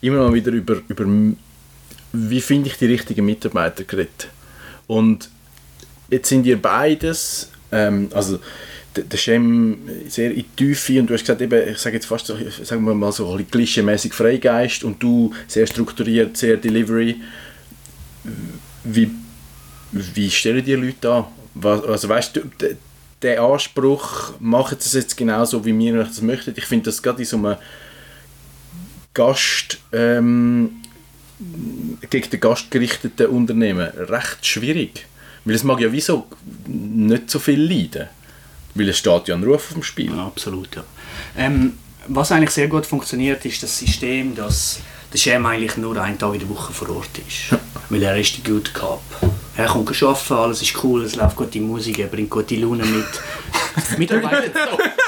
immer 0.00 0.18
mal 0.18 0.34
wieder 0.34 0.52
über, 0.52 0.80
über 0.88 1.04
wie 2.12 2.40
finde 2.40 2.68
ich 2.68 2.76
die 2.76 2.86
richtigen 2.86 3.24
Mitarbeiter 3.24 3.84
geredet. 3.84 4.28
Und 4.86 5.30
jetzt 6.10 6.28
sind 6.28 6.46
ihr 6.46 6.60
beides, 6.60 7.50
ähm, 7.70 8.08
also 8.12 8.40
der, 8.96 9.18
Cem 9.18 9.78
sehr 10.08 10.30
in 10.30 10.36
die 10.36 10.42
Tiefe 10.56 11.00
und 11.00 11.08
du 11.08 11.14
hast 11.14 11.22
gesagt, 11.22 11.40
eben, 11.40 11.68
ich 11.68 11.78
sage 11.78 11.96
jetzt 11.96 12.06
fast 12.06 12.26
sagen 12.26 12.84
wir 12.84 12.94
mal 12.94 13.12
so 13.12 13.38
klischeemäßig 13.50 14.12
Freigeist 14.12 14.84
und 14.84 15.02
du 15.02 15.32
sehr 15.46 15.66
strukturiert, 15.66 16.36
sehr 16.36 16.56
Delivery. 16.56 17.20
Wie, 18.84 19.10
wie 19.92 20.30
stellen 20.30 20.64
die 20.64 20.74
Leute 20.74 21.12
an? 21.12 21.24
Also 21.62 22.08
weißt 22.08 22.36
du, 22.36 22.42
der 23.22 23.42
Anspruch, 23.42 24.32
machen 24.40 24.76
sie 24.78 24.86
es 24.86 24.94
jetzt 24.94 25.16
genauso, 25.16 25.64
wie 25.64 25.76
wir 25.76 25.96
das 25.96 26.22
möchten. 26.22 26.54
Ich 26.56 26.64
finde 26.64 26.86
das 26.86 27.02
gerade 27.02 27.20
in 27.20 27.26
so 27.26 27.36
einem 27.36 27.56
Gast, 29.12 29.78
ähm, 29.92 30.76
gegen 32.08 32.30
den 32.30 32.40
Gast 32.40 32.70
gerichteten 32.70 33.26
Unternehmen 33.26 33.88
recht 33.88 34.46
schwierig. 34.46 35.06
Weil 35.44 35.54
es 35.54 35.64
mag 35.64 35.80
ja 35.80 35.90
wieso 35.90 36.26
nicht 36.66 37.30
so 37.30 37.38
viel 37.38 37.60
leiden. 37.60 38.08
Weil 38.74 38.88
es 38.88 38.98
steht 38.98 39.28
ja 39.28 39.34
ein 39.34 39.44
Ruf 39.44 39.68
auf 39.68 39.74
dem 39.74 39.82
Spiel. 39.82 40.14
Ja, 40.14 40.26
absolut, 40.26 40.74
ja. 40.76 40.84
Ähm, 41.36 41.78
was 42.06 42.32
eigentlich 42.32 42.50
sehr 42.50 42.68
gut 42.68 42.86
funktioniert, 42.86 43.44
ist 43.44 43.62
das 43.62 43.78
System, 43.78 44.34
dass 44.34 44.80
der 45.12 45.18
Chef 45.18 45.44
eigentlich 45.44 45.76
nur 45.76 46.00
einen 46.00 46.18
Tag 46.18 46.34
in 46.34 46.40
der 46.40 46.48
Woche 46.48 46.72
vor 46.72 46.88
Ort 46.96 47.18
ist. 47.26 47.58
Weil 47.88 48.02
er 48.02 48.16
ist 48.16 48.36
der 48.36 48.52
Good 48.52 48.72
Cop. 48.72 49.02
Er 49.56 49.66
kommt 49.66 50.02
arbeiten, 50.02 50.34
alles 50.34 50.62
ist 50.62 50.82
cool, 50.82 51.04
es 51.04 51.16
läuft 51.16 51.36
gute 51.36 51.60
Musik, 51.60 51.98
er 51.98 52.06
bringt 52.06 52.30
gute 52.30 52.56
Laune 52.56 52.84
mit. 52.84 53.06
Mitarbeiter... 53.98 54.46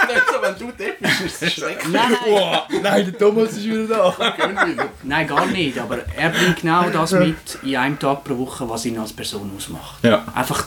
Nicht 0.09 0.23
so, 0.31 0.43
wenn 0.43 0.59
du 0.59 0.73
dort 0.77 0.99
bist, 1.01 1.21
ist 1.21 1.43
es 1.43 1.53
schrecklich. 1.55 1.93
Nein, 1.93 2.11
nein, 2.11 2.19
Wow, 2.27 2.83
nein, 2.83 3.05
der 3.05 3.19
Thomas 3.19 3.53
ist 3.53 3.65
wieder 3.65 3.87
da. 3.87 4.17
Wieder. 4.67 4.89
nein, 5.05 5.27
gar 5.27 5.47
nicht. 5.47 5.79
Aber 5.79 5.99
er 6.17 6.31
bringt 6.31 6.61
genau 6.61 6.91
das 6.91 7.13
mit 7.13 7.59
in 7.63 7.77
einem 7.77 7.99
Tag 7.99 8.25
pro 8.25 8.37
Woche, 8.37 8.69
was 8.69 8.85
ihn 8.85 8.99
als 8.99 9.13
Person 9.13 9.51
ausmacht. 9.57 10.03
Ja. 10.03 10.25
Einfach 10.35 10.67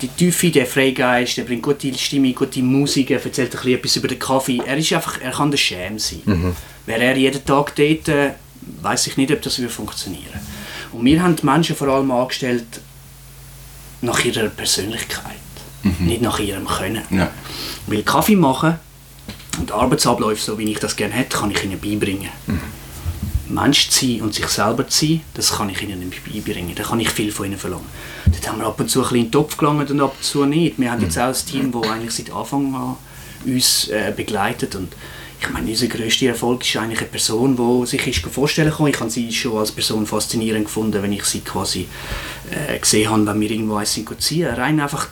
die 0.00 0.08
Tiefe, 0.08 0.50
der 0.50 0.66
Freigeist, 0.66 1.38
er 1.38 1.44
bringt 1.44 1.62
gute 1.62 1.92
Stimmung, 1.94 2.34
gute 2.34 2.62
Musik, 2.62 3.10
er 3.10 3.24
erzählt 3.24 3.54
ein 3.54 3.60
bisschen 3.60 3.74
etwas 3.74 3.96
über 3.96 4.08
den 4.08 4.18
Kaffee. 4.18 4.60
Er 4.64 4.76
ist 4.76 4.92
einfach, 4.92 5.20
er 5.20 5.32
kann 5.32 5.50
der 5.50 5.58
Schäm 5.58 5.98
sein. 5.98 6.22
Wäre 6.86 7.02
er 7.02 7.16
jeden 7.16 7.44
Tag 7.44 7.74
dort, 7.74 8.08
äh, 8.08 8.30
weiß 8.82 9.08
ich 9.08 9.16
nicht, 9.16 9.32
ob 9.32 9.42
das 9.42 9.58
würde 9.58 9.72
funktionieren. 9.72 10.40
Und 10.92 11.04
wir 11.04 11.22
haben 11.22 11.36
die 11.36 11.44
Menschen 11.44 11.76
vor 11.76 11.88
allem 11.88 12.10
angestellt 12.10 12.80
nach 14.00 14.24
ihrer 14.24 14.48
Persönlichkeit, 14.48 15.34
nicht 15.98 16.22
nach 16.22 16.38
ihrem 16.38 16.66
Können. 16.66 17.02
Ja. 17.10 17.30
Weil 17.86 18.02
Kaffee 18.02 18.36
machen 18.36 18.74
und 19.58 19.72
Arbeitsabläufe, 19.72 20.42
so 20.42 20.58
wie 20.58 20.70
ich 20.70 20.78
das 20.78 20.96
gerne 20.96 21.14
hätte, 21.14 21.36
kann 21.36 21.50
ich 21.50 21.62
ihnen 21.64 21.78
beibringen. 21.80 22.28
Mensch 23.48 23.88
zu 23.88 24.06
sein 24.06 24.22
und 24.22 24.34
sich 24.34 24.46
selber 24.48 24.86
zu 24.88 25.06
sein, 25.06 25.20
das 25.34 25.52
kann 25.52 25.70
ich 25.70 25.82
ihnen 25.82 26.00
nicht 26.00 26.24
beibringen. 26.24 26.74
Da 26.74 26.82
kann 26.82 27.00
ich 27.00 27.10
viel 27.10 27.32
von 27.32 27.46
ihnen 27.46 27.58
verlangen. 27.58 27.86
Dort 28.26 28.48
haben 28.48 28.58
wir 28.58 28.66
ab 28.66 28.78
und 28.80 28.90
zu 28.90 29.00
ein 29.00 29.02
bisschen 29.04 29.16
in 29.18 29.24
den 29.24 29.32
Topf 29.32 29.56
gelangt 29.56 29.90
und 29.90 30.00
ab 30.00 30.14
und 30.16 30.24
zu 30.24 30.44
nicht. 30.44 30.78
Wir 30.78 30.90
haben 30.90 31.02
jetzt 31.02 31.18
auch 31.18 31.28
ein 31.28 31.34
Team, 31.34 31.72
das 31.72 31.90
eigentlich 31.90 32.14
seit 32.14 32.32
Anfang 32.32 32.74
an 32.74 32.96
uns 33.46 33.88
äh, 33.88 34.12
begleitet 34.14 34.74
und 34.74 34.92
ich 35.40 35.50
meine, 35.50 35.70
unser 35.70 35.86
grösster 35.86 36.26
Erfolg 36.26 36.66
ist 36.66 36.76
eigentlich 36.76 36.98
eine 36.98 37.08
Person, 37.08 37.56
die 37.56 37.86
sich 37.86 38.06
ist 38.08 38.26
vorstellen 38.26 38.72
kann. 38.72 38.88
Ich 38.88 38.98
habe 38.98 39.08
sie 39.08 39.32
schon 39.32 39.56
als 39.56 39.70
Person 39.70 40.04
faszinierend 40.04 40.64
gefunden, 40.64 41.00
wenn 41.00 41.12
ich 41.12 41.24
sie 41.24 41.40
quasi 41.40 41.86
äh, 42.50 42.76
gesehen 42.78 43.08
habe, 43.08 43.24
wenn 43.24 43.40
wir 43.40 43.50
irgendwo 43.50 43.76
eins 43.76 43.98
ziehen. 44.18 44.48
Rein 44.48 44.80
einfach 44.80 45.08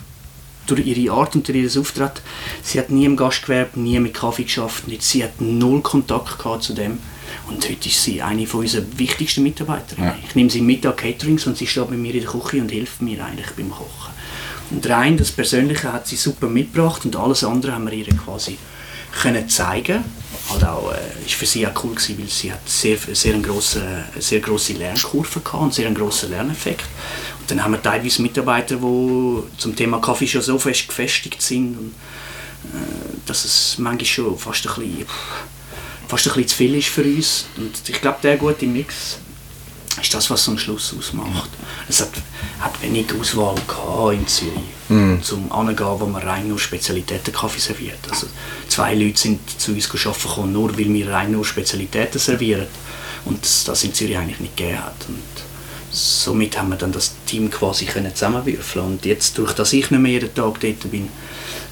durch 0.65 0.85
ihre 0.85 1.13
Art 1.13 1.35
und 1.35 1.47
durch 1.47 1.57
ihr 1.57 1.79
Auftreten. 1.79 2.19
Sie 2.61 2.77
hat 2.77 2.89
nie 2.89 3.05
im 3.05 3.15
Gastgewerbe, 3.15 3.79
nie 3.79 3.99
mit 3.99 4.13
Kaffee 4.13 4.43
geschafft. 4.43 4.89
Nicht. 4.89 5.03
Sie 5.03 5.23
hat 5.23 5.39
null 5.39 5.81
Kontakt 5.81 6.39
gehabt 6.39 6.63
zu 6.63 6.73
dem. 6.73 6.99
Und 7.47 7.67
heute 7.67 7.87
ist 7.87 8.03
sie 8.03 8.21
eine 8.21 8.45
von 8.45 8.61
unseren 8.61 8.97
wichtigsten 8.97 9.43
Mitarbeiterinnen. 9.43 10.09
Ja. 10.09 10.17
Ich 10.27 10.35
nehme 10.35 10.49
sie 10.49 10.61
mit 10.61 10.85
an 10.85 10.95
Caterings 10.95 11.47
und 11.47 11.57
sie 11.57 11.67
steht 11.67 11.89
bei 11.89 11.95
mir 11.95 12.13
in 12.13 12.21
der 12.21 12.29
Küche 12.29 12.61
und 12.61 12.69
hilft 12.69 13.01
mir 13.01 13.23
eigentlich 13.23 13.51
beim 13.51 13.69
Kochen. 13.69 14.13
Und 14.69 14.87
rein 14.89 15.17
das 15.17 15.31
Persönliche 15.31 15.93
hat 15.93 16.07
sie 16.07 16.17
super 16.17 16.47
mitgebracht 16.47 17.05
und 17.05 17.15
alles 17.15 17.43
andere 17.43 17.73
haben 17.73 17.85
wir 17.85 17.93
ihr 17.93 18.05
quasi 18.07 18.57
können 19.21 19.47
zeigen. 19.49 20.03
Halt 20.49 20.63
auch, 20.63 20.91
äh, 20.91 21.25
ist 21.25 21.33
für 21.33 21.45
sie 21.45 21.65
auch 21.65 21.83
cool 21.83 21.95
gewesen, 21.95 22.17
weil 22.19 22.27
sie 22.27 22.51
hat 22.51 22.67
sehr, 22.67 22.97
sehr, 22.97 23.33
eine 23.33 23.43
grosse, 23.43 24.05
sehr 24.19 24.39
grosse 24.39 24.73
Lernkurve 24.73 25.39
gehabt 25.39 25.63
und 25.63 25.73
sehr 25.73 25.87
einen 25.87 25.95
grossen 25.95 26.29
Lerneffekt. 26.29 26.85
Und 27.39 27.51
dann 27.51 27.63
haben 27.63 27.71
wir 27.71 27.81
teilweise 27.81 28.21
Mitarbeiter, 28.21 28.75
die 28.75 29.43
zum 29.57 29.75
Thema 29.75 29.99
Kaffee 29.99 30.27
schon 30.27 30.41
so 30.41 30.59
fest 30.59 30.87
gefestigt 30.87 31.41
sind, 31.41 31.93
äh, 32.73 32.77
dass 33.25 33.45
es 33.45 33.77
manchmal 33.77 34.05
schon 34.05 34.37
fast 34.37 34.67
ein 34.67 34.75
bisschen, 34.75 35.05
fast 36.07 36.27
ein 36.27 36.33
bisschen 36.33 36.47
zu 36.47 36.55
viel 36.55 36.75
ist 36.75 36.87
für 36.87 37.03
uns. 37.03 37.45
Und 37.57 37.73
ich 37.87 38.01
glaube, 38.01 38.19
der 38.23 38.37
gute 38.37 38.65
Mix 38.65 39.17
ist 40.01 40.13
das, 40.13 40.29
was 40.29 40.47
am 40.47 40.57
Schluss 40.57 40.93
ausmacht. 40.97 41.49
Es 41.89 42.01
hat, 42.01 42.11
hat 42.59 42.81
wenig 42.81 43.07
Auswahl 43.19 43.55
gehabt 43.67 44.13
in 44.13 44.27
Zürich, 44.27 45.23
zum 45.23 45.51
Angehen, 45.51 45.99
wo 45.99 46.05
man 46.05 46.21
rein 46.21 46.47
nur 46.47 46.59
Spezialitäten-Kaffee 46.59 47.59
serviert. 47.59 47.99
Also 48.09 48.27
zwei 48.67 48.93
Leute 48.93 49.17
sind 49.17 49.39
zu 49.59 49.71
uns 49.71 49.89
arbeiten 49.89 50.21
gekommen, 50.21 50.53
nur 50.53 50.77
weil 50.77 50.93
wir 50.93 51.09
rein 51.09 51.31
nur 51.31 51.45
Spezialitäten 51.45 52.19
servieren. 52.19 52.67
Und 53.25 53.43
das, 53.43 53.65
das 53.65 53.83
in 53.83 53.93
Zürich 53.93 54.17
eigentlich 54.17 54.39
nicht 54.39 54.55
gegeben 54.55 54.83
hat. 54.83 55.05
Und 55.07 55.23
somit 55.91 56.57
haben 56.57 56.69
wir 56.69 56.77
dann 56.77 56.91
das 56.91 57.15
Team 57.25 57.49
quasi 57.49 57.85
können 57.85 58.13
zusammenwürfeln 58.13 58.85
Und 58.85 59.05
jetzt, 59.05 59.37
durch 59.37 59.53
dass 59.53 59.73
ich 59.73 59.89
nicht 59.89 59.99
mehr 59.99 60.11
jeden 60.11 60.33
Tag 60.33 60.59
dort 60.59 60.91
bin, 60.91 61.09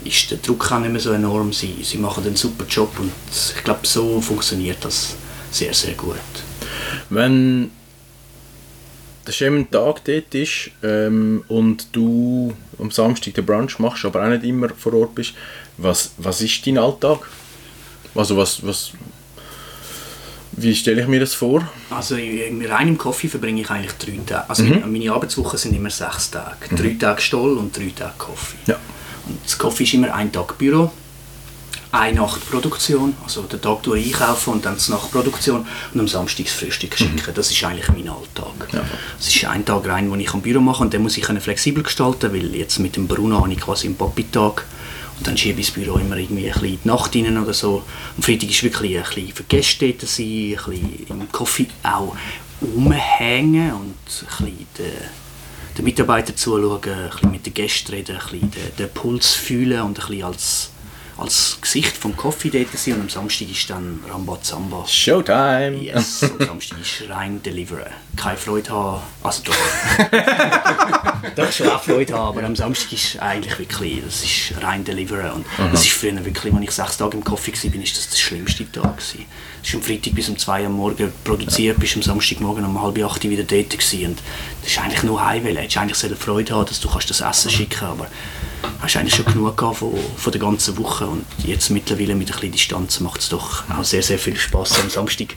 ist 0.06 0.32
der 0.32 0.38
Druck 0.38 0.72
auch 0.72 0.80
nicht 0.80 0.92
mehr 0.92 1.02
so 1.02 1.12
enorm. 1.12 1.52
Sie, 1.52 1.76
sie 1.84 1.98
machen 1.98 2.24
einen 2.26 2.36
super 2.36 2.66
Job 2.70 2.98
und 3.00 3.12
ich 3.56 3.64
glaube, 3.64 3.86
so 3.86 4.22
funktioniert 4.22 4.78
das 4.86 5.16
sehr, 5.52 5.74
sehr 5.74 5.94
gut. 5.94 6.16
Wenn 7.10 7.72
der 9.28 9.32
schöne 9.32 9.70
Tag 9.70 10.04
dort 10.06 10.36
ist 10.36 10.70
ähm, 10.84 11.44
und 11.48 11.88
du 11.92 12.54
am 12.80 12.92
Samstag 12.92 13.34
den 13.34 13.46
Brunch 13.46 13.80
machst, 13.80 14.06
aber 14.06 14.24
auch 14.24 14.30
nicht 14.30 14.44
immer 14.44 14.70
vor 14.70 14.94
Ort 14.94 15.16
bist, 15.16 15.34
was, 15.78 16.12
was 16.18 16.42
ist 16.42 16.66
dein 16.68 16.78
Alltag? 16.78 17.20
Also 18.14 18.38
was, 18.38 18.66
was, 18.66 18.92
wie 20.54 20.76
stelle 20.76 21.02
ich 21.02 21.08
mir 21.08 21.20
das 21.20 21.34
vor? 21.34 21.68
Also 21.90 22.16
in- 22.16 22.66
rein 22.66 22.88
im 22.90 22.98
Kaffee 22.98 23.28
verbringe 23.28 23.62
ich 23.62 23.70
eigentlich 23.70 23.94
drei 23.94 24.20
Tage. 24.26 24.50
Also 24.50 24.64
meine 24.64 25.12
Arbeitswochen 25.12 25.58
sind 25.58 25.76
immer 25.76 25.90
sechs 25.90 26.32
Tage. 26.32 26.74
Drei 26.76 26.96
Tage 27.00 27.22
Stoll 27.22 27.58
und 27.58 27.76
drei 27.76 27.92
Tage 27.96 28.14
Kaffee. 28.18 28.58
Ja. 28.68 28.78
Und 29.28 29.40
das 29.44 29.58
Kaffee 29.58 29.84
ist 29.84 29.94
immer 29.94 30.14
ein 30.14 30.32
Tag 30.32 30.58
Büro, 30.58 30.92
eine 31.92 32.20
Nacht 32.20 32.50
Produktion, 32.50 33.16
also 33.24 33.44
den 33.44 33.62
Tag 33.62 33.84
durch 33.84 34.06
einkaufen 34.06 34.54
und 34.54 34.66
dann 34.66 34.78
die 34.78 34.92
Nacht 34.92 35.12
Produktion 35.12 35.66
und 35.94 36.00
am 36.00 36.08
Samstag 36.08 36.46
das 36.46 36.54
Frühstück 36.54 36.98
schicken. 36.98 37.34
Das 37.34 37.52
ist 37.52 37.64
eigentlich 37.64 37.88
mein 37.90 38.10
Alltag. 38.10 38.74
Ja. 38.74 38.84
Es 39.20 39.34
ist 39.34 39.46
ein 39.46 39.66
Tag 39.66 39.88
rein, 39.88 40.10
den 40.10 40.20
ich 40.20 40.34
am 40.34 40.42
Büro 40.42 40.60
mache 40.60 40.84
und 40.84 40.94
den 40.94 41.02
muss 41.02 41.18
ich 41.18 41.26
flexibel 41.26 41.84
gestalten, 41.84 42.34
weil 42.34 42.54
jetzt 42.56 42.80
mit 42.80 42.96
dem 42.96 43.08
Bruno 43.08 43.42
habe 43.42 43.52
ich 43.52 43.60
quasi 43.60 43.88
einen 43.88 43.96
Papi-Tag 43.96 44.66
und 45.18 45.28
dann 45.28 45.38
schiebe 45.38 45.62
ich 45.62 45.68
das 45.68 45.76
Büro 45.76 45.98
immer 45.98 46.18
irgendwie 46.18 46.48
ein 46.48 46.54
bisschen 46.54 46.74
in 46.74 46.80
die 46.84 46.88
Nacht 46.88 47.16
rein 47.16 47.38
oder 47.38 47.54
so. 47.54 47.84
Am 48.18 48.24
Freitag 48.24 48.50
ist 48.50 48.64
wirklich 48.64 48.98
ein 48.98 49.04
bisschen 49.04 49.32
für 49.34 49.44
Gäste 49.44 49.94
dort 49.94 50.10
sein, 50.10 50.26
ein 50.26 50.56
bisschen 50.56 51.06
im 51.10 51.32
Kaffee 51.32 51.68
auch 51.84 52.16
rumhängen 52.62 53.72
und 53.74 53.96
ein 54.40 54.46
bisschen 54.46 54.86
den, 55.78 55.86
Mitarbeitern 55.86 56.36
zuschauen, 56.36 56.82
ein 56.84 57.10
bisschen 57.10 57.32
mit 57.32 57.46
den 57.46 57.54
Gästen 57.54 57.92
reden, 57.92 58.16
ein 58.16 58.22
bisschen 58.22 58.52
den, 58.52 58.76
den 58.78 58.90
Puls 58.90 59.34
fühlen 59.34 59.82
und 59.82 60.00
ein 60.00 60.08
bisschen 60.08 60.24
als, 60.24 60.70
als 61.18 61.58
Gesicht 61.62 61.98
vom 61.98 62.16
Kaffee 62.16 62.50
dort 62.50 62.78
sein. 62.78 62.96
Und 62.96 63.02
am 63.02 63.10
Samstag 63.10 63.50
ist 63.50 63.70
dann 63.70 64.00
Rambazamba. 64.10 64.86
Showtime! 64.88 65.78
Yes, 65.78 66.24
am 66.24 66.46
Samstag 66.46 66.80
ist 66.82 67.10
rein 67.10 67.42
deliveren. 67.42 67.92
Keine 68.16 68.38
Freude 68.38 68.70
haben. 68.70 69.02
Also 69.24 69.44
doch. 69.44 69.56
doch 71.36 71.52
schon 71.52 71.70
auch 71.70 71.84
Freude 71.84 72.14
haben, 72.14 72.38
aber 72.38 72.44
am 72.46 72.56
Samstag 72.56 72.94
ist 72.94 73.20
eigentlich 73.20 73.60
wirklich, 73.60 74.02
das 74.04 74.24
ist 74.24 74.54
rein 74.62 74.84
deliveren. 74.84 75.32
Und 75.32 75.46
das 75.72 75.84
ist 75.86 75.94
früher 75.94 76.24
wirklich, 76.24 76.54
als 76.54 76.64
ich 76.64 76.72
sechs 76.72 76.98
Tage 76.98 77.18
im 77.18 77.24
Kaffee 77.24 77.54
war, 77.54 77.84
ist 77.84 77.98
das 77.98 78.10
der 78.10 78.18
schlimmste 78.18 78.72
Tag. 78.72 78.98
Gewesen. 78.98 79.26
Das 79.66 79.74
ist 79.74 79.80
am 79.80 79.82
Freitag 79.82 80.14
bis 80.14 80.30
um 80.30 80.38
zwei 80.38 80.62
Uhr 80.62 80.68
am 80.68 80.74
Morgen 80.74 81.12
produziert, 81.24 81.80
bis 81.80 81.96
am 81.96 82.04
Samstagmorgen 82.04 82.64
um 82.64 82.80
halb 82.84 83.04
acht 83.04 83.26
Uhr 83.26 83.32
wieder 83.32 83.44
dort 83.44 83.72
gewesen. 83.72 84.10
Und 84.10 84.20
das 84.62 84.70
ist 84.70 84.80
eigentlich 84.80 85.02
nur 85.02 85.26
Heimwelle. 85.26 85.56
Du 85.56 85.62
hättest 85.62 85.78
eigentlich 85.80 85.98
sollen 85.98 86.16
Freude 86.16 86.54
haben, 86.54 86.68
dass 86.68 86.80
du 86.80 86.88
kannst 86.88 87.10
das 87.10 87.22
Essen 87.22 87.50
schicken 87.50 87.84
aber 87.84 88.06
hast 88.80 88.96
eigentlich 88.96 89.16
schon 89.16 89.26
genug 89.26 89.58
gehabt 89.58 89.78
von, 89.78 89.96
von 90.18 90.32
der 90.32 90.40
ganzen 90.40 90.78
Woche 90.78 91.08
und 91.08 91.26
jetzt 91.44 91.72
mittlerweile 91.72 92.14
mit 92.14 92.28
ein 92.28 92.34
bisschen 92.34 92.52
Distanz 92.52 93.00
macht 93.00 93.22
es 93.22 93.30
doch 93.30 93.68
auch 93.68 93.84
sehr, 93.84 94.04
sehr 94.04 94.20
viel 94.20 94.36
Spaß 94.36 94.82
am 94.82 94.90
Samstag 94.92 95.30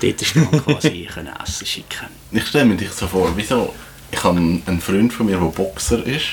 dort 0.00 0.18
quasi 0.64 1.08
können 1.14 1.32
Essen 1.40 1.66
schicken. 1.66 2.08
Ich 2.32 2.44
stelle 2.44 2.64
mir 2.64 2.76
dich 2.76 2.90
so 2.90 3.06
vor, 3.06 3.30
wieso? 3.36 3.72
Ich 4.10 4.24
habe 4.24 4.36
einen 4.36 4.80
Freund 4.80 5.12
von 5.12 5.26
mir, 5.26 5.38
der 5.38 5.46
Boxer 5.46 6.04
ist. 6.04 6.26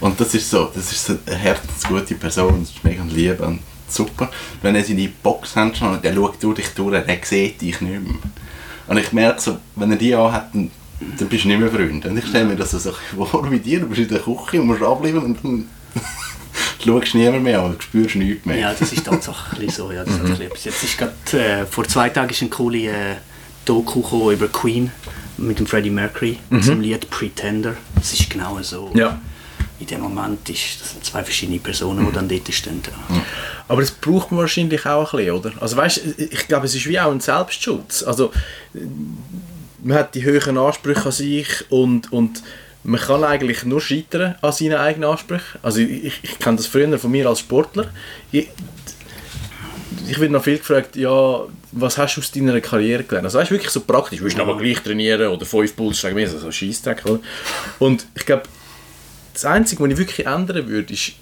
Und 0.00 0.18
das 0.18 0.34
ist 0.34 0.48
so, 0.48 0.70
das 0.74 0.90
ist 0.90 1.04
so 1.04 1.18
eine 1.26 1.36
herzensgute 1.36 2.14
Person, 2.14 2.60
das 2.60 2.70
ist 2.70 2.82
mega 2.82 3.02
lieb 3.04 3.40
und 3.40 3.60
super. 3.94 4.30
Wenn 4.62 4.74
er 4.74 4.84
seine 4.84 5.08
Boxhandschuhe 5.22 5.92
hat, 5.92 6.04
der 6.04 6.14
schaut 6.14 6.42
durch 6.42 6.56
dich 6.56 6.68
durch, 6.70 7.04
der 7.04 7.18
sieht 7.22 7.60
dich 7.60 7.80
nicht 7.80 8.02
mehr. 8.02 8.14
Und 8.86 8.98
ich 8.98 9.12
merke 9.12 9.40
so, 9.40 9.58
wenn 9.76 9.90
er 9.90 9.96
die 9.96 10.14
anhat, 10.14 10.54
dann, 10.54 10.70
dann 11.18 11.28
bist 11.28 11.44
du 11.44 11.48
nicht 11.48 11.60
mehr 11.60 11.70
Freund. 11.70 12.04
Und 12.04 12.16
ich 12.16 12.26
stelle 12.26 12.44
mir 12.44 12.56
das 12.56 12.72
so 12.72 12.92
vor 13.24 13.50
wie 13.50 13.58
dir, 13.58 13.80
du 13.80 13.86
bist 13.86 14.00
in 14.00 14.08
der 14.08 14.20
Küche 14.20 14.60
und 14.60 14.66
musst 14.66 14.82
abliefern 14.82 15.24
und 15.24 15.38
dann 15.42 15.68
schaust 16.84 17.14
du 17.14 17.18
niemand 17.18 17.44
mehr 17.44 17.60
an, 17.62 17.74
du 17.76 17.80
spürst 17.80 18.16
nichts 18.16 18.44
mehr. 18.44 18.58
Ja, 18.58 18.74
das 18.78 18.92
ist 18.92 19.04
tatsächlich 19.04 19.72
so. 19.72 19.90
Ja, 19.90 20.04
das 20.04 20.14
hat 20.14 20.22
bisschen 20.22 20.46
etwas. 20.46 20.64
Jetzt 20.64 20.82
ist 20.82 20.98
grad, 20.98 21.34
äh, 21.34 21.64
vor 21.66 21.84
zwei 21.84 22.08
Tagen 22.10 22.30
ist 22.30 22.42
ein 22.42 22.50
coole 22.50 22.78
äh, 22.88 23.14
Doku 23.64 24.30
über 24.30 24.48
Queen 24.48 24.90
mit 25.38 25.58
dem 25.58 25.66
Freddie 25.66 25.90
Mercury, 25.90 26.38
zum 26.62 26.80
Lied 26.80 27.10
Pretender. 27.10 27.74
Das 27.96 28.12
ist 28.12 28.30
genau 28.30 28.60
so. 28.62 28.92
Ja. 28.94 29.20
In 29.80 29.86
dem 29.86 30.00
Moment 30.00 30.48
ist, 30.48 30.80
das 30.80 30.92
sind 30.92 31.04
zwei 31.04 31.24
verschiedene 31.24 31.58
Personen, 31.58 32.06
die 32.06 32.12
dann 32.12 32.28
dort 32.28 32.52
stehen. 32.52 32.80
Ja. 33.10 33.22
Aber 33.66 33.80
das 33.80 33.90
braucht 33.90 34.30
man 34.30 34.40
wahrscheinlich 34.40 34.86
auch 34.86 35.12
ein 35.12 35.18
bisschen, 35.18 35.34
oder? 35.34 35.52
Also 35.60 35.76
weißt, 35.76 36.00
ich 36.18 36.46
glaube, 36.46 36.66
es 36.66 36.74
ist 36.74 36.86
wie 36.86 37.00
auch 37.00 37.10
ein 37.10 37.20
Selbstschutz. 37.20 38.02
Also 38.04 38.32
man 39.82 39.98
hat 39.98 40.14
die 40.14 40.22
höheren 40.22 40.58
Ansprüche 40.58 41.06
an 41.06 41.12
sich 41.12 41.70
und, 41.70 42.12
und 42.12 42.42
man 42.84 43.00
kann 43.00 43.24
eigentlich 43.24 43.64
nur 43.64 43.80
scheitern 43.80 44.36
an 44.42 44.52
seinen 44.52 44.76
eigenen 44.76 45.08
Ansprüchen. 45.10 45.58
Also 45.62 45.80
ich, 45.80 46.20
ich 46.22 46.38
kenne 46.38 46.56
das 46.56 46.66
früher 46.66 46.98
von 46.98 47.10
mir 47.10 47.28
als 47.28 47.40
Sportler. 47.40 47.90
Ich, 48.30 48.48
ich 50.06 50.20
werde 50.20 50.32
noch 50.32 50.44
viel 50.44 50.58
gefragt, 50.58 50.96
ja, 50.96 51.40
was 51.72 51.98
hast 51.98 52.16
du 52.16 52.20
aus 52.20 52.30
deiner 52.30 52.60
Karriere 52.60 53.02
gelernt? 53.02 53.26
Also 53.26 53.38
weißt, 53.38 53.50
wirklich 53.50 53.70
so 53.70 53.80
praktisch, 53.80 54.20
willst 54.20 54.36
du 54.36 54.44
noch 54.44 54.46
mal 54.46 54.62
gleich 54.62 54.80
trainieren 54.82 55.28
oder 55.28 55.46
fünf 55.46 55.74
Puls, 55.74 56.00
sagen 56.00 56.16
wir, 56.16 56.28
so 56.28 56.38
so 56.38 56.52
Scheissdreck, 56.52 57.04
oder? 57.06 57.20
Und 57.78 58.06
ich 58.14 58.26
glaube, 58.26 58.44
das 59.34 59.44
Einzige, 59.44 59.82
was 59.82 59.90
ich 59.90 59.98
wirklich 59.98 60.26
ändern 60.26 60.66
würde, 60.68 60.92
ist 60.94 61.12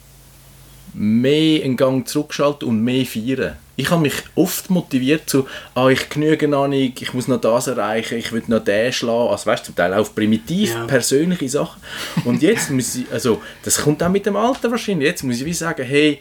mehr 0.95 1.65
einen 1.65 1.77
Gang 1.77 2.07
zurückschalten 2.07 2.69
und 2.69 2.83
mehr 2.85 3.07
feiern. 3.07 3.57
Ich 3.77 3.91
habe 3.91 4.03
mich 4.03 4.13
oft 4.35 4.69
motiviert 4.69 5.29
zu, 5.29 5.47
ah, 5.75 5.89
ich 5.89 6.11
genüge 6.11 6.47
noch 6.47 6.69
nicht, 6.69 7.01
ich 7.01 7.15
muss 7.15 7.29
noch 7.29 7.41
das 7.41 7.67
erreichen, 7.67 8.19
ich 8.19 8.31
will 8.33 8.43
noch 8.47 8.63
den 8.63 8.93
schlagen. 8.93 9.31
Also 9.31 9.47
weißt 9.47 9.63
du, 9.63 9.67
zum 9.69 9.77
Teil 9.77 9.95
auch 9.95 10.01
auf 10.01 10.15
primitiv, 10.15 10.71
Ja. 10.75 10.85
persönliche 10.85 11.49
Sachen. 11.49 11.81
Und 12.25 12.43
jetzt 12.43 12.71
muss 12.71 12.95
ich, 12.95 13.11
also 13.11 13.41
das 13.65 13.81
kommt 13.81 14.03
auch 14.03 14.11
mit 14.11 14.27
dem 14.27 14.37
Alter 14.37 14.71
wahrscheinlich, 14.71 15.09
jetzt 15.09 15.23
muss 15.25 15.37
ich 15.41 15.47
wie 15.47 15.55
sagen, 15.55 15.83
hey, 15.85 16.21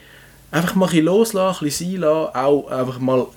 einfach 0.51 0.75
mal 0.75 0.89
ein 0.89 1.03
loslassen, 1.03 1.65
ein 1.65 1.65
bisschen 1.65 1.91
sein 1.91 2.01
lassen, 2.01 2.35
auch 2.35 2.67
einfach 2.71 2.99
mal 2.99 3.27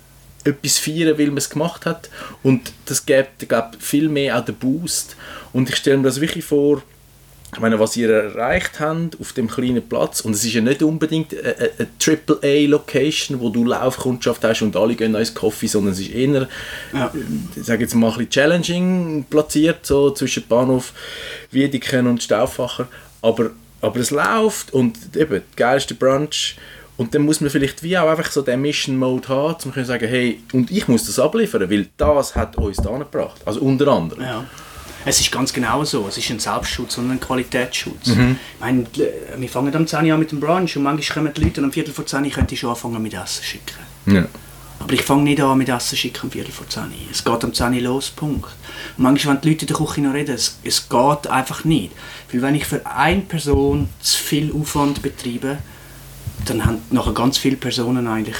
etwas 0.45 0.79
feiern, 0.79 1.19
weil 1.19 1.27
man 1.29 1.39
es 1.39 1.51
gemacht 1.51 1.85
hat. 1.85 2.09
Und 2.45 2.73
das 2.87 3.05
gibt, 3.05 3.49
glaube 3.49 3.71
viel 3.81 4.09
mehr 4.09 4.39
auch 4.39 4.45
den 4.45 4.55
Boost. 4.55 5.17
Und 5.53 5.69
ich 5.69 5.77
stelle 5.77 5.97
mir 5.97 6.05
das 6.05 6.21
wirklich 6.21 6.45
vor, 6.45 6.83
ich 7.55 7.61
meine, 7.61 7.79
was 7.79 7.97
ihr 7.97 8.11
erreicht 8.11 8.81
habt 8.81 9.19
auf 9.21 9.33
dem 9.33 9.49
kleinen 9.49 9.87
Platz, 9.89 10.21
und 10.23 10.33
es 10.33 10.45
ist 10.45 10.53
ja 10.55 10.61
nicht 10.61 10.83
unbedingt 10.83 11.33
eine, 11.33 11.55
eine- 11.79 11.89
AAA-Location, 11.99 13.41
wo 13.41 13.49
du 13.51 13.65
Laufkundschaft 13.65 14.43
hast 14.45 14.63
und 14.63 14.77
alle 14.77 14.95
gehen 14.95 15.15
ins 15.15 15.35
Coffee, 15.35 15.67
sondern 15.67 15.93
es 15.93 16.01
ist 16.01 16.11
eher, 16.11 16.49
Ja. 16.93 17.13
ich 17.57 17.65
sage 17.65 17.83
jetzt 17.83 17.95
mal, 17.95 18.09
ein 18.09 18.13
bisschen 18.19 18.31
challenging 18.31 19.25
platziert, 19.31 19.87
so 19.87 20.11
zwischen 20.11 20.45
Bahnhof 20.49 20.93
Wiedeken 21.51 22.07
und 22.07 22.23
Stauffacher. 22.23 22.89
Aber, 23.23 23.51
aber 23.81 24.01
es 24.01 24.11
läuft 24.11 24.73
und 24.73 24.99
eben, 25.17 25.31
der 25.31 25.43
geilste 25.57 25.95
Brunch. 25.95 26.57
Und 26.97 27.13
dann 27.15 27.23
muss 27.23 27.41
man 27.41 27.51
vielleicht 27.51 27.83
wie 27.83 27.99
auch 27.99 28.09
einfach 28.09 28.31
so 28.31 28.41
den 28.43 28.61
Mission-Mode 28.61 29.29
haben, 29.29 29.57
um 29.65 29.73
zu 29.73 29.85
sagen, 29.85 30.07
hey, 30.07 30.41
und 30.53 30.71
ich 30.71 30.87
muss 30.87 31.07
das 31.07 31.19
abliefern, 31.19 31.69
weil 31.69 31.89
das 31.97 32.37
hat 32.37 32.57
uns 32.57 32.77
da 32.77 32.97
gebracht. 32.97 33.41
Also 33.45 33.61
unter 33.61 33.89
anderem. 33.89 34.23
Ja. 34.23 34.45
Es 35.05 35.21
ist 35.21 35.31
ganz 35.31 35.53
genau 35.53 35.85
so. 35.85 36.07
Es 36.09 36.19
ist 36.19 36.31
ein 36.31 36.39
Selbstschutz 36.39 36.99
und 36.99 37.11
ein 37.11 37.21
Qualitätsschutz. 37.21 38.07
Mhm. 38.09 38.39
Ich 38.55 38.61
meine, 38.61 38.83
äh, 38.83 39.39
wir 39.39 39.49
fangen 39.49 39.75
am 39.75 39.87
10 39.87 40.07
Uhr 40.07 40.15
an 40.15 40.21
mit 40.21 40.33
dem 40.33 40.41
Brunch 40.41 40.77
und 40.77 40.83
manchmal 40.83 41.25
kommen 41.25 41.35
die 41.35 41.43
Leute 41.43 41.61
und 41.61 41.67
um 41.67 41.73
Viertel 41.73 41.93
vor 41.93 42.07
10 42.07 42.25
Uhr 42.25 42.31
könnt 42.31 42.51
ihr 42.53 42.59
schon 42.59 42.71
anfangen 42.71 43.03
mit 43.03 43.15
Essen 43.15 43.45
schicken. 43.45 43.79
Ja. 44.07 44.27
Aber 44.81 44.93
ich 44.93 45.03
fange 45.03 45.23
nicht 45.23 45.41
an 45.41 45.57
mit 45.57 45.69
Essen 45.69 45.97
schicken 45.97 46.23
am 46.25 46.31
Viertel 46.31 46.53
vor 46.53 46.69
10 46.69 46.83
Uhr. 46.85 46.89
Es 47.11 47.25
geht 47.25 47.45
um 47.45 47.53
10 47.53 47.75
Uhr 47.75 47.81
los, 47.81 48.11
Punkt. 48.11 48.51
Und 48.97 49.03
manchmal, 49.03 49.35
wenn 49.35 49.43
die 49.43 49.49
Leute 49.51 49.63
in 49.63 49.69
der 49.69 49.77
Küche 49.77 50.01
noch 50.01 50.15
reden, 50.15 50.35
es, 50.35 50.59
es 50.65 50.89
geht 50.89 51.27
einfach 51.27 51.65
nicht. 51.65 51.93
Weil 52.33 52.43
wenn 52.43 52.55
ich 52.55 52.67
für 52.67 52.85
eine 52.87 53.23
Person 53.23 53.89
zu 54.01 54.19
viel 54.19 54.53
Aufwand 54.53 55.03
betreibe, 55.03 55.59
dann 56.47 56.65
haben 56.65 56.79
nachher 56.91 57.13
ganz 57.13 57.39
viele 57.39 57.57
Personen 57.57 58.07
eigentlich 58.07 58.37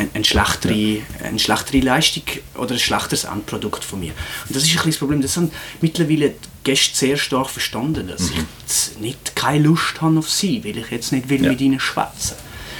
eine, 0.00 0.10
eine, 0.14 0.24
schlechtere, 0.24 1.02
eine 1.22 1.38
schlechtere 1.38 1.80
Leistung 1.80 2.24
oder 2.56 2.72
ein 2.72 2.78
schlechteres 2.78 3.24
Endprodukt 3.24 3.84
von 3.84 4.00
mir. 4.00 4.12
Und 4.48 4.56
das 4.56 4.64
ist 4.64 4.72
ein 4.72 4.78
kleines 4.78 4.98
Problem. 4.98 5.22
Das 5.22 5.36
haben 5.36 5.50
mittlerweile 5.80 6.30
die 6.30 6.48
Gäste 6.64 6.96
sehr 6.96 7.16
stark 7.16 7.50
verstanden, 7.50 8.08
dass 8.08 8.30
ich 8.30 8.36
jetzt 8.60 9.00
nicht 9.00 9.36
keine 9.36 9.64
Lust 9.64 10.00
habe 10.00 10.18
auf 10.18 10.30
sie, 10.30 10.64
weil 10.64 10.78
ich 10.78 10.90
jetzt 10.90 11.12
nicht 11.12 11.28
will 11.28 11.40
mit 11.40 11.60
ihnen 11.60 11.80
schwätzen. 11.80 12.36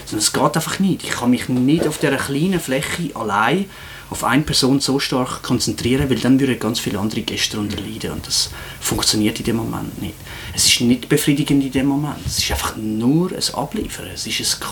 Sondern 0.06 0.24
es 0.24 0.32
geht 0.32 0.56
einfach 0.56 0.78
nicht. 0.78 1.04
Ich 1.04 1.10
kann 1.10 1.30
mich 1.30 1.48
nicht 1.48 1.86
auf 1.86 1.98
dieser 1.98 2.16
kleinen 2.16 2.60
Fläche 2.60 3.14
allein 3.14 3.66
auf 4.10 4.24
eine 4.24 4.42
Person 4.42 4.80
so 4.80 4.98
stark 4.98 5.42
konzentrieren, 5.42 6.10
weil 6.10 6.18
dann 6.18 6.40
würden 6.40 6.58
ganz 6.58 6.80
viele 6.80 6.98
andere 6.98 7.22
Gäste 7.22 7.56
darunter 7.56 7.80
leiden 7.80 8.10
und 8.10 8.26
das 8.26 8.50
funktioniert 8.80 9.38
in 9.38 9.44
dem 9.44 9.56
Moment 9.56 10.02
nicht. 10.02 10.16
Es 10.52 10.66
ist 10.66 10.80
nicht 10.80 11.08
befriedigend 11.08 11.64
in 11.64 11.70
dem 11.70 11.86
Moment. 11.86 12.18
Es 12.26 12.38
ist 12.38 12.50
einfach 12.50 12.76
nur 12.76 13.30
ein 13.30 13.54
Abliefern. 13.54 14.08
Es 14.12 14.26
ist 14.26 14.40
ein 14.40 14.68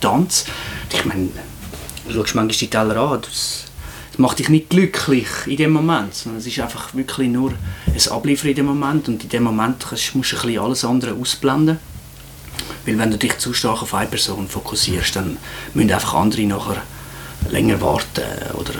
Konstanz. 0.00 0.44
Ich 0.92 1.04
meine, 1.04 1.28
du 2.06 2.12
schaust 2.12 2.34
manchmal 2.34 2.48
die 2.48 2.70
Teller 2.70 2.96
an, 2.96 3.20
das, 3.22 3.64
das 4.10 4.18
macht 4.18 4.38
dich 4.38 4.48
nicht 4.48 4.70
glücklich 4.70 5.28
in 5.46 5.56
dem 5.56 5.72
Moment, 5.72 6.14
sondern 6.14 6.40
es 6.40 6.46
ist 6.46 6.58
einfach 6.60 6.94
wirklich 6.94 7.28
nur 7.28 7.52
ein 7.52 8.12
Abliefern 8.12 8.50
in 8.50 8.56
dem 8.56 8.66
Moment 8.66 9.08
und 9.08 9.22
in 9.22 9.28
dem 9.28 9.42
Moment 9.42 9.84
musst 9.90 10.14
du 10.14 10.18
ein 10.18 10.20
bisschen 10.20 10.58
alles 10.58 10.84
andere 10.84 11.14
ausblenden. 11.14 11.78
Weil 12.84 12.98
wenn 12.98 13.10
du 13.10 13.18
dich 13.18 13.36
zu 13.38 13.52
stark 13.52 13.82
auf 13.82 13.94
eine 13.94 14.08
Person 14.08 14.48
fokussierst, 14.48 15.16
dann 15.16 15.38
müssen 15.74 15.92
einfach 15.92 16.14
andere 16.14 16.42
nachher 16.42 16.82
länger 17.50 17.80
warten 17.80 18.22
oder 18.54 18.74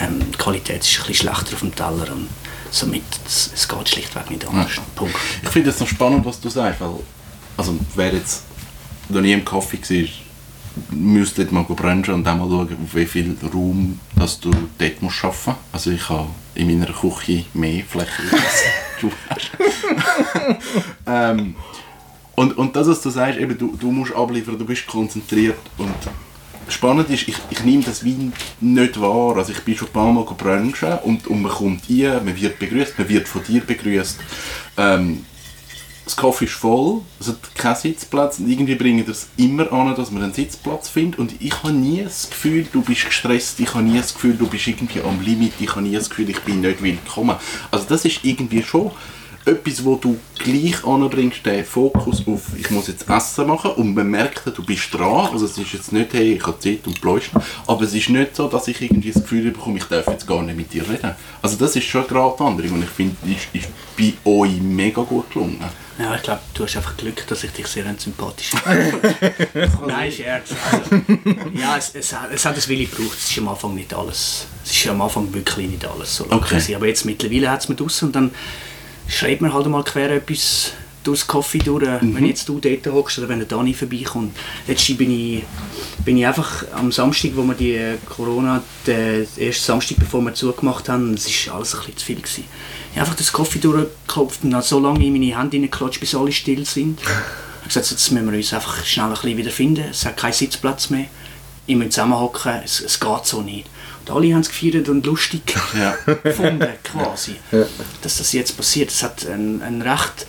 ähm, 0.00 0.20
die 0.32 0.38
Qualität 0.38 0.82
ist 0.82 1.00
ein 1.00 1.06
bisschen 1.06 1.28
schlechter 1.28 1.54
auf 1.54 1.60
dem 1.60 1.74
Teller 1.74 2.12
und 2.12 2.28
somit 2.70 3.02
es, 3.26 3.50
es 3.54 3.68
geht 3.68 3.88
schlichtweg 3.88 4.30
nicht 4.30 4.46
anders. 4.46 4.76
Ja. 4.76 4.82
Punkt. 4.94 5.14
Ich 5.42 5.48
finde 5.50 5.70
es 5.70 5.78
noch 5.80 5.86
spannend, 5.86 6.24
was 6.24 6.40
du 6.40 6.48
sagst, 6.48 6.80
weil 6.80 6.94
also 7.56 7.78
wer 7.94 8.14
jetzt 8.14 8.44
noch 9.10 9.20
nie 9.20 9.32
im 9.32 9.44
Kaffee 9.44 9.78
war, 9.78 10.08
müsste 10.90 11.46
mal 11.52 11.64
brunchen 11.64 12.14
und 12.14 12.24
dann 12.24 12.38
mal 12.38 12.48
schauen, 12.48 12.76
auf 12.84 12.94
wie 12.94 13.06
viel 13.06 13.36
Raum 13.52 13.98
dass 14.16 14.40
du 14.40 14.50
dort 14.78 15.02
musst 15.02 15.24
arbeiten 15.24 15.44
musst. 15.46 15.58
Also 15.72 15.90
ich 15.90 16.08
habe 16.08 16.28
in 16.54 16.78
meiner 16.78 16.92
Küche 16.92 17.44
mehr 17.54 17.82
Fläche 17.84 18.22
als 18.32 18.62
du 19.00 19.10
ähm, 21.06 21.56
und, 22.34 22.56
und 22.56 22.76
das, 22.76 22.88
was 22.88 23.02
du 23.02 23.10
sagst, 23.10 23.38
eben, 23.38 23.56
du, 23.58 23.76
du 23.76 23.90
musst 23.90 24.14
abliefern, 24.14 24.58
du 24.58 24.64
bist 24.64 24.86
konzentriert 24.86 25.58
und 25.76 25.94
spannend 26.68 27.10
ist, 27.10 27.28
ich, 27.28 27.36
ich 27.50 27.64
nehme 27.64 27.82
das 27.82 28.04
Wein 28.04 28.32
nicht 28.60 29.00
wahr. 29.00 29.36
Also 29.36 29.52
ich 29.52 29.60
bin 29.60 29.76
schon 29.76 29.88
ein 29.88 29.92
paar 29.92 30.12
Mal 30.12 30.24
brunchen 30.24 30.98
und, 31.04 31.26
und 31.26 31.42
man 31.42 31.52
kommt 31.52 31.82
rein, 31.90 32.24
man 32.24 32.40
wird 32.40 32.58
begrüßt, 32.58 32.98
man 32.98 33.08
wird 33.08 33.28
von 33.28 33.42
dir 33.44 33.60
begrüßt. 33.60 34.18
Ähm, 34.78 35.24
das 36.12 36.16
Kaffee 36.16 36.44
ist 36.44 36.52
voll, 36.52 37.00
es 37.20 37.28
hat 37.28 37.54
keinen 37.54 37.76
Sitzplatz 37.76 38.38
und 38.38 38.48
irgendwie 38.48 38.74
bringen 38.74 39.04
das 39.06 39.28
immer 39.38 39.72
an, 39.72 39.94
dass 39.94 40.10
man 40.10 40.22
einen 40.22 40.34
Sitzplatz 40.34 40.90
findet 40.90 41.18
und 41.18 41.40
ich 41.40 41.62
habe 41.62 41.72
nie 41.72 42.02
das 42.02 42.28
Gefühl, 42.28 42.66
du 42.70 42.82
bist 42.82 43.06
gestresst, 43.06 43.58
ich 43.60 43.72
habe 43.72 43.84
nie 43.84 43.96
das 43.96 44.12
Gefühl, 44.12 44.34
du 44.34 44.46
bist 44.46 44.66
irgendwie 44.66 45.00
am 45.00 45.22
Limit, 45.22 45.54
ich 45.58 45.70
habe 45.70 45.80
nie 45.80 45.94
das 45.94 46.10
Gefühl, 46.10 46.28
ich 46.28 46.40
bin 46.40 46.60
nicht 46.60 46.82
willkommen. 46.82 47.36
Also 47.70 47.86
das 47.88 48.04
ist 48.04 48.20
irgendwie 48.24 48.62
schon 48.62 48.90
etwas, 49.46 49.82
wo 49.84 49.96
du 49.96 50.18
gleich 50.38 50.84
anbringst, 50.84 51.46
den 51.46 51.64
Fokus 51.64 52.22
auf, 52.26 52.42
ich 52.58 52.70
muss 52.70 52.88
jetzt 52.88 53.08
Essen 53.08 53.46
machen 53.46 53.72
und 53.72 53.94
man 53.94 54.08
merkt, 54.08 54.42
du 54.46 54.62
bist 54.62 54.92
dran, 54.92 55.30
also 55.32 55.46
es 55.46 55.56
ist 55.56 55.72
jetzt 55.72 55.92
nicht, 55.92 56.12
hey, 56.12 56.34
ich 56.34 56.46
habe 56.46 56.58
Zeit 56.58 56.86
und 56.86 57.00
bläust, 57.00 57.30
aber 57.66 57.82
es 57.82 57.94
ist 57.94 58.10
nicht 58.10 58.36
so, 58.36 58.48
dass 58.48 58.68
ich 58.68 58.82
irgendwie 58.82 59.12
das 59.12 59.22
Gefühl 59.22 59.50
bekomme, 59.50 59.78
ich 59.78 59.84
darf 59.84 60.06
jetzt 60.08 60.26
gar 60.26 60.42
nicht 60.42 60.56
mit 60.56 60.72
dir 60.74 60.86
reden. 60.86 61.14
Also 61.40 61.56
das 61.56 61.74
ist 61.74 61.84
schon 61.84 62.02
eine 62.02 62.10
Gratwanderung 62.10 62.72
und 62.72 62.84
ich 62.84 62.90
finde, 62.90 63.16
ist, 63.24 63.48
ist 63.54 63.68
bei 63.96 64.12
euch 64.30 64.60
mega 64.60 65.00
gut 65.00 65.30
gelungen. 65.32 65.64
Ja, 65.98 66.14
ich 66.14 66.22
glaube, 66.22 66.40
du 66.54 66.64
hast 66.64 66.76
einfach 66.76 66.96
Glück, 66.96 67.26
dass 67.26 67.44
ich 67.44 67.52
dich 67.52 67.66
sehr 67.66 67.84
sympathisch 67.98 68.50
finde. 68.64 69.70
Nein, 69.86 70.10
Scherz. 70.10 70.50
Also, 70.72 71.02
ja, 71.54 71.76
es, 71.76 71.94
es, 71.94 72.12
hat- 72.12 72.30
es 72.32 72.44
hat 72.44 72.56
ein 72.56 72.68
Willi 72.68 72.86
gebraucht. 72.86 73.18
Es 73.18 73.30
ist 73.30 73.38
am 73.38 73.48
Anfang 73.48 73.74
nicht 73.74 73.92
alles. 73.92 74.46
Es 74.64 74.70
ist 74.72 74.86
am 74.88 75.00
Anfang 75.02 75.32
wirklich 75.34 75.68
nicht 75.68 75.84
alles 75.86 76.16
so 76.16 76.24
Okay. 76.30 76.48
gewesen. 76.48 76.74
Aber 76.76 76.86
jetzt 76.86 77.04
mittlerweile 77.04 77.50
hat 77.50 77.60
es 77.60 77.68
mir 77.68 77.74
draussen 77.76 78.06
und 78.06 78.16
dann 78.16 78.30
schreibt 79.08 79.42
man 79.42 79.52
halt 79.52 79.66
mal 79.66 79.84
quer 79.84 80.10
etwas 80.10 80.72
durchs 81.02 81.26
Kaffee 81.26 81.58
durch, 81.58 81.84
wenn 82.00 82.24
jetzt 82.26 82.48
du 82.48 82.58
dort 82.60 82.86
hockst 82.86 83.18
oder 83.18 83.28
wenn 83.28 83.38
der 83.38 83.48
Dani 83.48 83.74
vorbeikommt. 83.74 84.36
Letztens 84.66 84.98
bin 84.98 85.10
ich, 85.10 85.42
bin 86.04 86.16
ich 86.16 86.26
einfach 86.26 86.64
am 86.74 86.90
Samstag, 86.92 87.32
wo 87.34 87.42
wir 87.44 87.54
die 87.54 87.78
Corona, 88.08 88.62
den 88.86 89.26
ersten 89.36 89.64
Samstag, 89.64 89.98
bevor 89.98 90.20
wir 90.22 90.34
zugemacht 90.34 90.88
haben, 90.88 91.14
es 91.14 91.26
ist 91.26 91.48
alles 91.48 91.74
ein 91.74 91.80
bisschen 91.80 91.96
zu 91.98 92.04
viel 92.06 92.16
gewesen. 92.16 92.44
Ich 92.92 92.98
habe 92.98 93.06
einfach 93.06 93.16
das 93.16 93.32
Kaffee 93.32 93.58
durchgeklopft 93.58 94.44
und 94.44 94.54
habe 94.54 94.64
so 94.64 94.78
lange 94.78 95.04
in 95.04 95.12
meine 95.12 95.38
Hände 95.38 95.56
hineingeklatscht, 95.56 96.00
bis 96.00 96.14
alle 96.14 96.32
still 96.32 96.64
sind. 96.66 97.00
Ich 97.00 97.08
habe 97.08 97.24
gesagt, 97.68 97.90
jetzt 97.90 98.10
müssen 98.10 98.30
wir 98.30 98.36
uns 98.36 98.52
einfach 98.52 98.84
schnell 98.84 99.06
ein 99.06 99.12
bisschen 99.12 99.36
wiederfinden. 99.36 99.84
Es 99.90 100.04
hat 100.04 100.16
keinen 100.16 100.32
Sitzplatz 100.32 100.90
mehr. 100.90 101.06
Ich 101.66 101.76
muss 101.76 101.90
zusammenhocken, 101.90 102.60
es, 102.64 102.80
es 102.80 102.98
geht 102.98 103.24
so 103.24 103.40
nicht. 103.40 103.66
Und 104.00 104.10
alle 104.16 104.34
haben 104.34 104.40
es 104.40 104.48
gefeiert 104.48 104.88
und 104.88 105.06
lustig 105.06 105.42
Ja. 105.78 105.96
gefunden, 106.24 106.66
quasi. 106.82 107.36
Dass 108.02 108.18
das 108.18 108.32
jetzt 108.32 108.56
passiert. 108.56 108.90
Es 108.90 109.02
hat 109.04 109.24
ein, 109.26 109.62
ein 109.62 109.80
recht 109.80 110.26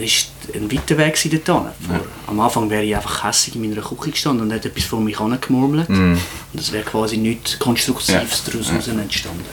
ist 0.00 0.30
ein 0.54 0.70
weiter 0.72 0.96
Weg 0.98 1.14
gewesen 1.14 1.42
dorthin. 1.44 1.72
Vor, 1.86 2.00
Am 2.26 2.40
Anfang 2.40 2.70
wäre 2.70 2.84
ich 2.84 2.94
einfach 2.94 3.24
hässlich 3.24 3.56
in 3.56 3.68
meiner 3.68 3.82
Küche 3.82 4.10
gestanden 4.10 4.46
und 4.46 4.52
hätte 4.52 4.68
etwas 4.68 4.84
vor 4.84 5.00
mich 5.00 5.18
angemurmelt. 5.18 5.88
Und 5.88 6.18
es 6.54 6.72
wäre 6.72 6.84
quasi 6.84 7.16
nichts 7.16 7.58
Konstruktives 7.58 8.44
daraus 8.44 8.70
heraus 8.70 8.88
entstanden. 8.88 9.44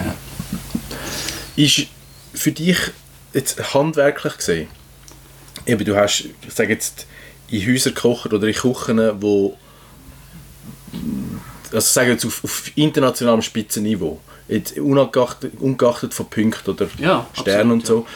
ist 1.56 1.88
für 2.34 2.52
dich 2.52 2.78
jetzt 3.34 3.74
handwerklich 3.74 4.38
gesehen, 4.38 4.68
eben 5.66 5.84
du 5.84 5.96
hast, 5.96 6.26
ich 6.48 6.54
sage 6.54 6.74
jetzt, 6.74 7.08
in 7.50 7.66
Häusern 7.68 7.94
gekocht 7.94 8.34
oder 8.34 8.48
in 8.48 8.54
Küchen, 8.54 9.22
wo 9.22 9.58
also 11.74 11.80
sagen 11.80 12.12
jetzt 12.12 12.26
auf, 12.26 12.44
auf 12.44 12.72
internationalem 12.76 13.42
Spitzenniveau, 13.42 14.20
jetzt 14.48 14.78
ungeachtet, 14.78 15.54
ungeachtet 15.60 16.14
von 16.14 16.30
Punkten 16.30 16.70
oder 16.70 16.88
Ja, 16.98 17.28
Sternen 17.34 17.72
und 17.72 17.82
absolut, 17.82 18.08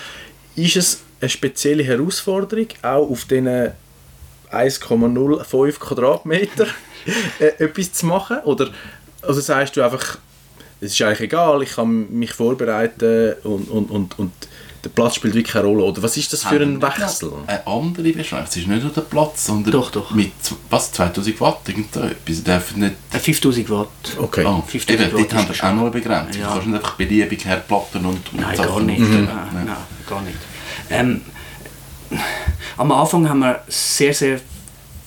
so, 0.56 0.62
ist 0.62 0.76
es 0.78 1.00
eine 1.22 1.30
spezielle 1.30 1.84
Herausforderung, 1.84 2.68
auch 2.82 3.10
auf 3.10 3.26
diesen 3.26 3.48
1,05 4.52 5.80
Quadratmeter 5.80 6.68
äh, 7.40 7.64
etwas 7.64 7.94
zu 7.94 8.06
machen? 8.06 8.38
Oder 8.46 8.70
also 9.22 9.42
sagst 9.42 9.76
du 9.78 9.82
einfach, 9.82 10.18
es 10.82 10.94
ist 10.94 11.02
eigentlich 11.02 11.22
egal, 11.22 11.62
ich 11.64 11.76
kann 11.76 12.12
mich 12.12 12.32
vorbereiten 12.32 13.34
und, 13.44 13.70
und, 13.70 13.92
und, 13.92 14.20
und 14.20 14.32
der 14.84 14.90
Platz 14.90 15.16
spielt 15.16 15.34
wirklich 15.34 15.54
keine 15.54 15.68
Rolle? 15.68 15.84
Oder 15.84 16.02
was 16.02 16.16
ist 16.16 16.32
das 16.32 16.44
für 16.44 16.56
ein 16.56 16.82
Wechsel? 16.82 17.32
Eine 17.48 17.68
andere 17.68 18.14
Beschränkung. 18.14 18.48
Es 18.50 18.56
ist 18.56 18.68
nicht 18.68 18.82
nur 18.82 18.94
der 18.94 19.02
Platz, 19.02 19.46
sondern 19.46 19.74
Doch, 19.74 19.92
doch. 19.92 20.12
mit 20.12 20.32
was, 20.70 20.92
2000 20.94 21.42
Watt 21.42 21.68
irgend 21.68 21.94
so 21.94 22.00
etwas. 22.02 22.38
Sie 22.38 22.44
dürfen 22.44 22.80
nicht... 22.80 22.96
Äh, 23.12 23.20
5000 23.20 23.70
Watt. 23.70 23.88
Okay. 24.18 24.46
Oh, 24.46 24.64
5000 24.66 24.90
eben, 24.90 25.14
Watt 25.14 25.20
dort 25.20 25.34
haben 25.34 25.50
wir 25.50 25.64
auch 25.64 25.74
noch 25.74 25.82
eine 25.82 25.92
Begrenzung. 25.92 26.42
Ja. 26.42 26.48
Du 26.48 26.54
kannst 26.54 26.68
nicht 26.68 26.78
einfach 26.78 26.96
beliebig 26.96 27.46
herplatten 27.46 28.06
und... 28.06 28.32
und 28.32 28.40
Nein, 28.40 28.56
Sachen 28.56 28.70
gar 28.70 28.80
nicht. 28.82 29.00
Nein, 29.00 29.26
Nein. 29.26 29.66
nein, 29.66 29.76
gar 30.08 30.22
nicht. 30.22 30.38
Ähm, 30.90 31.22
am 32.78 32.92
Anfang 32.92 33.28
haben 33.30 33.40
wir 33.40 33.64
sehr, 33.68 34.14
sehr 34.14 34.40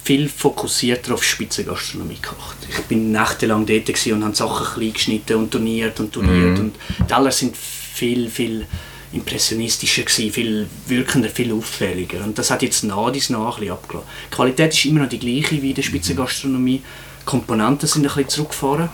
viel 0.05 0.29
fokussierter 0.29 1.15
auf 1.15 1.23
Spitzengastronomie 1.23 2.19
gekocht. 2.21 2.57
Ich 2.69 2.81
bin 2.85 3.13
nächtelang 3.13 3.67
dort 3.67 3.89
und 3.89 4.25
habe 4.25 4.35
Sachen 4.35 4.75
klein 4.75 4.93
geschnitten 4.93 5.37
und 5.37 5.51
turniert 5.51 6.01
und 6.01 6.13
turniert. 6.13 6.59
Und 6.59 6.75
die 6.99 7.05
Teller 7.05 7.31
sind 7.31 7.57
viel, 7.57 8.29
viel 8.29 8.67
impressionistischer 9.13 10.03
gewesen, 10.03 10.33
viel 10.33 10.67
wirkender, 10.87 11.29
viel 11.29 11.53
auffälliger. 11.53 12.25
Und 12.25 12.39
das 12.39 12.51
hat 12.51 12.63
jetzt 12.63 12.83
nach 12.83 13.13
dies 13.13 13.31
nach 13.31 13.61
ein 13.61 13.71
abgelassen. 13.71 14.09
Die 14.31 14.35
Qualität 14.35 14.73
ist 14.73 14.85
immer 14.87 15.01
noch 15.01 15.09
die 15.09 15.19
gleiche 15.19 15.63
wie 15.63 15.71
in 15.71 15.75
der 15.75 15.83
Spitzengastronomie. 15.83 16.83
Die 17.21 17.25
Komponenten 17.25 17.87
sind 17.87 18.03
ein 18.03 18.09
bisschen 18.09 18.29
zurückgefahren. 18.29 18.89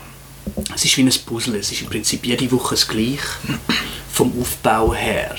Es 0.74 0.84
ist 0.84 0.96
wie 0.96 1.02
ein 1.02 1.12
Puzzle. 1.24 1.56
Es 1.56 1.72
ist 1.72 1.82
im 1.82 1.88
Prinzip 1.88 2.26
jede 2.26 2.50
Woche 2.50 2.74
das 2.74 2.86
Gleiche. 2.86 3.26
Vom 4.12 4.32
Aufbau 4.40 4.94
her. 4.94 5.36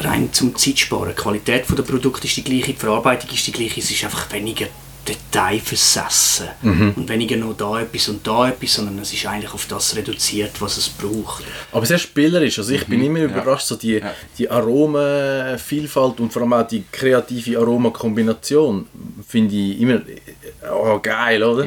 Rein 0.00 0.32
zum 0.32 0.56
Zeitsparen. 0.56 1.10
Die 1.16 1.22
Qualität 1.22 1.64
der 1.68 1.82
Produkte 1.82 2.26
ist 2.26 2.36
die 2.36 2.44
gleiche, 2.44 2.72
die 2.72 2.78
Verarbeitung 2.78 3.30
ist 3.30 3.46
die 3.46 3.52
gleiche. 3.52 3.80
Es 3.80 3.90
ist 3.90 4.04
einfach 4.04 4.32
weniger 4.32 4.66
detailversessen. 5.08 6.48
Und 6.96 7.08
weniger 7.08 7.36
nur 7.36 7.54
da 7.54 7.80
etwas 7.80 8.08
und 8.08 8.26
da 8.26 8.48
etwas, 8.48 8.74
sondern 8.74 8.98
es 8.98 9.12
ist 9.12 9.26
eigentlich 9.26 9.52
auf 9.52 9.66
das 9.66 9.96
reduziert, 9.96 10.60
was 10.60 10.76
es 10.76 10.88
braucht. 10.88 11.44
Aber 11.72 11.86
sehr 11.86 11.98
spielerisch. 11.98 12.58
Also 12.58 12.72
ich 12.72 12.86
bin 12.86 13.02
immer 13.02 13.20
überrascht, 13.20 13.66
so 13.66 13.76
die, 13.76 13.94
Ja. 13.94 14.14
die 14.36 14.50
Aromenvielfalt 14.50 16.20
und 16.20 16.32
vor 16.32 16.42
allem 16.42 16.52
auch 16.52 16.66
die 16.66 16.84
kreative 16.90 17.58
Aromakombination 17.58 18.86
finde 19.26 19.54
ich 19.54 19.80
immer 19.80 20.00
oh, 20.70 20.98
geil, 21.02 21.42
oder? 21.42 21.66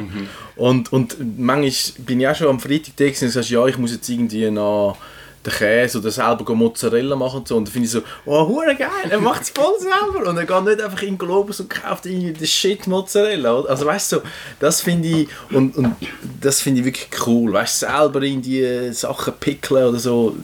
Und, 0.56 0.94
und 0.94 1.18
manchmal 1.38 2.06
bin 2.06 2.20
ich 2.22 2.28
auch 2.28 2.36
schon 2.36 2.48
am 2.48 2.60
Freitag 2.60 2.96
da 2.98 3.06
und 3.06 3.16
sagst, 3.16 3.50
ja, 3.50 3.66
ich 3.66 3.78
muss 3.78 3.92
jetzt 3.94 4.08
irgendwie 4.10 4.50
noch 4.52 4.98
den 5.46 5.54
Käse 5.54 5.98
oder 6.00 6.12
selber 6.12 6.54
Mozzarella 6.54 7.16
machen 7.16 7.40
und 7.40 7.48
so. 7.48 7.58
Und 7.58 7.68
dann 7.68 7.72
finde 7.72 7.86
ich 7.86 7.92
so, 7.92 8.02
oh, 8.26 8.48
hure 8.48 8.76
geil, 8.76 9.10
er 9.10 9.20
macht 9.20 9.44
es 9.44 9.50
voll 9.50 9.80
selber. 9.80 10.30
Und 10.30 10.38
er 10.38 10.46
geht 10.46 10.64
nicht 10.64 10.82
einfach 10.82 11.02
in 11.02 11.18
Globus 11.18 11.60
und 11.60 11.70
kauft 11.70 12.06
irgendwie 12.06 12.34
den 12.34 12.48
Shit 12.48 12.88
Mozzarella. 12.88 13.62
Also 13.62 13.86
weißt 13.86 14.12
du, 14.14 14.22
das 14.60 14.82
finde 14.82 15.08
ich, 15.08 15.30
und, 15.52 15.76
und 15.78 15.96
das 16.40 16.62
finde 16.62 16.82
ich 16.82 16.86
wirklich 16.86 17.10
cool. 17.26 17.54
Weißt 17.54 17.82
du, 17.82 17.88
selber 17.88 18.22
in 18.24 18.42
die 18.42 18.92
Sachen 18.94 19.34
pickeln 19.40 19.86
oder 19.86 20.00
so. 20.00 20.36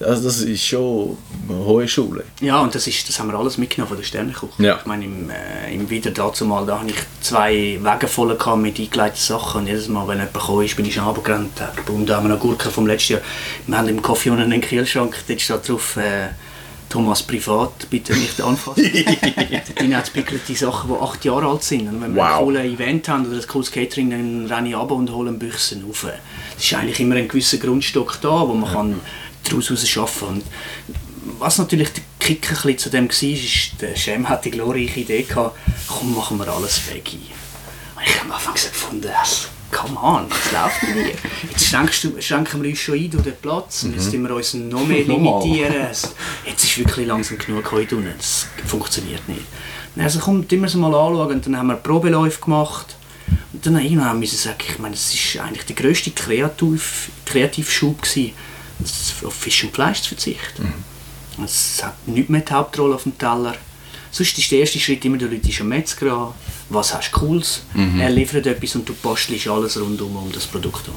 Also 0.00 0.24
das 0.24 0.40
ist 0.40 0.66
schon 0.66 1.16
eine 1.48 1.58
hohe 1.58 1.86
Schule. 1.86 2.24
Ja, 2.40 2.60
und 2.60 2.74
das, 2.74 2.86
ist, 2.86 3.08
das 3.08 3.18
haben 3.18 3.30
wir 3.30 3.38
alles 3.38 3.58
mitgenommen 3.58 3.88
von 3.88 3.96
der 3.96 4.04
Sternenkuche. 4.04 4.62
Ja. 4.62 4.78
Ich 4.80 4.86
meine, 4.86 5.04
im, 5.04 5.30
äh, 5.30 5.72
im 5.72 5.88
Wieder 5.88 6.10
dazu 6.10 6.44
mal, 6.44 6.66
da 6.66 6.80
hatte 6.80 6.90
ich 6.90 6.96
zwei 7.20 7.78
Wagen 7.80 8.08
voll 8.08 8.36
mit 8.56 8.78
eingelegten 8.78 9.20
Sachen 9.20 9.62
und 9.62 9.66
jedes 9.68 9.88
Mal, 9.88 10.06
wenn 10.08 10.18
jemand 10.18 10.34
gekommen 10.34 10.64
ist, 10.64 10.76
bin 10.76 10.84
ich 10.86 10.94
schon 10.94 11.04
runtergerannt. 11.04 11.52
Und 11.88 12.06
da 12.06 12.16
haben 12.16 12.28
wir 12.28 12.34
noch 12.34 12.40
Gurken 12.40 12.70
vom 12.70 12.86
letzten 12.86 13.14
Jahr. 13.14 13.22
Wir 13.66 13.78
haben 13.78 13.88
im 13.88 14.02
Kaffee 14.02 14.30
unten 14.30 14.42
einen 14.42 14.60
Kühlschrank, 14.60 15.16
dort 15.28 15.40
steht 15.40 15.68
drauf, 15.68 15.96
äh, 15.96 16.28
Thomas 16.88 17.22
privat, 17.22 17.90
bitte 17.90 18.14
nicht 18.14 18.40
anfassen. 18.40 18.84
Dort 18.94 19.94
hat 19.94 20.10
es 20.48 20.58
Sachen, 20.60 20.90
die 20.90 21.02
acht 21.02 21.24
Jahre 21.24 21.46
alt 21.48 21.64
sind. 21.64 21.88
Und 21.88 22.00
wenn 22.00 22.14
wir 22.14 22.22
Wow. 22.22 22.38
ein 22.38 22.44
cooles 22.44 22.64
Event 22.64 23.08
haben 23.08 23.26
oder 23.26 23.36
ein 23.36 23.46
cooles 23.48 23.72
Catering, 23.72 24.10
dann 24.10 24.46
renne 24.46 24.68
ich 24.68 24.76
runter 24.76 24.94
und 24.94 25.10
hole 25.10 25.32
Büchsen 25.32 25.84
rauf. 25.84 26.06
Es 26.56 26.62
ist 26.64 26.74
eigentlich 26.74 27.00
immer 27.00 27.16
ein 27.16 27.26
gewisser 27.26 27.56
Grundstock 27.56 28.20
da, 28.20 28.46
wo 28.46 28.54
man 28.54 28.70
kann 28.72 29.00
daraus 29.44 29.68
heraus 29.70 29.96
arbeiten 29.96 30.42
kann. 30.42 30.42
Was 31.38 31.58
natürlich 31.58 31.90
der 31.92 32.02
Kick 32.18 32.48
ein 32.50 32.54
bisschen 32.54 32.78
zu 32.78 32.90
dem 32.90 33.08
war, 33.08 33.28
ist, 33.28 33.80
der 33.80 33.96
Cem 33.96 34.28
hat 34.28 34.44
die 34.44 34.50
glorreiche 34.50 35.00
Idee 35.00 35.22
gehabt, 35.22 35.56
komm, 35.86 36.14
machen 36.14 36.38
wir 36.38 36.48
alles 36.48 36.80
Veggie. 36.90 37.30
Und 37.96 38.02
ich 38.04 38.14
habe 38.20 38.26
am 38.26 38.32
Anfang 38.32 38.54
gefunden, 38.54 39.02
das- 39.20 39.48
come 39.70 39.98
on, 40.00 40.26
das 40.28 40.52
läuft 40.52 40.94
nicht. 40.94 41.18
Jetzt 41.50 41.66
schenkst 41.66 42.04
du, 42.04 42.20
schenken 42.22 42.62
wir 42.62 42.70
uns 42.70 42.78
schon 42.78 42.94
ein 42.94 43.10
durch 43.10 43.24
den 43.24 43.36
Platz 43.42 43.82
und 43.82 43.94
jetzt 43.94 44.04
müssen 44.04 44.22
wir 44.28 44.34
uns 44.36 44.54
noch 44.54 44.86
mehr 44.86 45.02
limitieren. 45.04 45.86
Jetzt 46.46 46.64
ist 46.64 46.78
wirklich 46.78 47.06
langsam 47.08 47.38
genug 47.38 47.72
heute 47.72 47.96
unten, 47.96 48.14
das 48.16 48.46
funktioniert 48.66 49.26
nicht. 49.28 49.42
Also 49.96 50.20
komm, 50.20 50.46
tun 50.46 50.60
wir 50.60 50.66
es 50.66 50.74
mal 50.74 50.94
anschauen 50.94 51.32
und 51.32 51.46
dann 51.46 51.56
haben 51.56 51.66
wir 51.68 51.74
Probeläufe 51.76 52.40
gemacht. 52.40 52.94
Und 53.52 53.64
dann 53.66 53.76
irgendwann 53.80 54.10
haben 54.10 54.20
wir 54.20 54.28
sagen, 54.28 54.58
ich 54.68 54.78
meine, 54.78 54.94
es 54.94 55.12
war 55.36 55.44
eigentlich 55.46 55.64
der 55.66 55.76
grösste 55.76 56.10
Kreativ 56.12 57.08
Kreativschub, 57.24 58.02
gewesen, 58.02 58.32
auf 59.24 59.34
Fisch 59.34 59.64
und 59.64 59.74
Fleisch 59.74 60.02
zu 60.02 60.08
verzichten. 60.10 60.72
Es 61.44 61.82
hat 61.82 62.06
nicht 62.06 62.30
mehr 62.30 62.42
die 62.42 62.52
Hauptrolle 62.52 62.94
auf 62.94 63.02
dem 63.04 63.18
Teller. 63.18 63.54
Sonst 64.10 64.38
ist 64.38 64.50
der 64.52 64.60
erste 64.60 64.78
Schritt 64.78 65.04
immer, 65.04 65.18
du 65.18 65.26
läutest 65.26 65.60
am 65.60 65.68
Metzger 65.68 66.12
an, 66.12 66.34
was 66.68 66.94
hast 66.94 67.10
du 67.12 67.18
Cooles, 67.18 67.62
er 67.98 68.10
liefert 68.10 68.46
etwas 68.46 68.76
und 68.76 68.88
du 68.88 68.94
bastelst 68.94 69.48
alles 69.48 69.80
rundum 69.80 70.16
um 70.16 70.30
das 70.30 70.46
Produkt. 70.46 70.88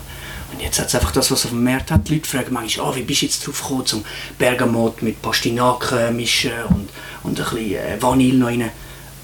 Und 0.52 0.62
jetzt 0.62 0.80
hat 0.80 0.88
es 0.88 0.96
einfach 0.96 1.12
das, 1.12 1.30
was 1.32 1.46
auf 1.46 1.52
dem 1.52 1.64
Markt 1.64 1.92
hat. 1.92 2.08
Die 2.08 2.16
Leute 2.16 2.30
fragen 2.30 2.54
manchmal, 2.54 2.92
ah, 2.92 2.96
wie 2.96 3.02
bist 3.02 3.22
du 3.22 3.26
jetzt 3.26 3.46
drauf 3.46 3.62
gekommen, 3.62 3.86
zum 3.86 4.06
Bergamot 4.38 5.02
mit 5.02 5.22
Pastinaken 5.22 6.16
mischen 6.16 6.52
und, 6.70 6.90
und 7.24 7.40
ein 7.40 7.46
bisschen 7.46 7.76
äh, 7.76 8.02
Vanille 8.02 8.38
noch 8.38 8.48
rein. 8.48 8.70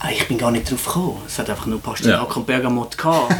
Ah, 0.06 0.10
Ich 0.12 0.28
bin 0.28 0.38
gar 0.38 0.52
nicht 0.52 0.70
drauf 0.70 0.86
gekommen. 0.86 1.22
Es 1.26 1.40
hat 1.40 1.50
einfach 1.50 1.66
nur 1.66 1.82
Pastinaken 1.82 2.42
und 2.42 2.46
Bergamot 2.46 2.98
gehabt. 2.98 3.34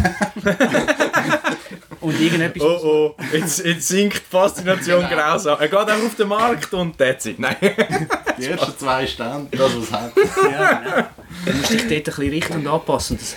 und 2.00 2.20
irgendetwas... 2.20 2.64
Oh 2.64 3.14
oh, 3.18 3.24
jetzt, 3.34 3.66
jetzt 3.66 3.88
sinkt 3.90 4.16
die 4.16 4.30
Faszination 4.32 5.04
grausam. 5.10 5.58
Er 5.60 5.68
geht 5.68 5.78
einfach 5.78 6.06
auf 6.06 6.16
den 6.16 6.28
Markt 6.30 6.74
und 6.74 6.98
that's 6.98 7.26
it. 7.26 7.38
Nein. 7.38 7.58
Die 8.38 8.46
ersten 8.46 8.78
zwei 8.78 9.06
Stände, 9.06 9.56
das 9.56 9.72
was 9.78 9.92
hat. 9.92 10.14
Ja, 10.52 10.74
genau. 10.84 11.08
Du 11.46 11.52
musst 11.54 11.70
dich 11.70 11.82
dort 11.82 11.92
ein 11.92 12.04
bisschen 12.04 12.30
richten 12.30 12.54
und 12.54 12.68
anpassen. 12.68 13.18
Das 13.18 13.36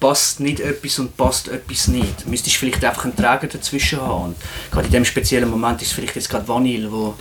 passt 0.00 0.40
nicht 0.40 0.60
etwas 0.60 0.98
und 1.00 1.16
passt 1.16 1.48
etwas 1.48 1.88
nicht. 1.88 2.24
Du 2.24 2.30
müsstest 2.30 2.56
vielleicht 2.56 2.84
einfach 2.84 3.04
einen 3.04 3.16
Träger 3.16 3.48
dazwischen 3.48 4.00
haben. 4.00 4.24
Und 4.26 4.36
gerade 4.70 4.86
in 4.86 4.92
diesem 4.92 5.04
speziellen 5.04 5.50
Moment 5.50 5.82
ist 5.82 5.88
es 5.88 5.94
vielleicht 5.94 6.14
jetzt 6.14 6.30
gerade 6.30 6.46
Vanille, 6.48 6.90
wo 6.90 7.14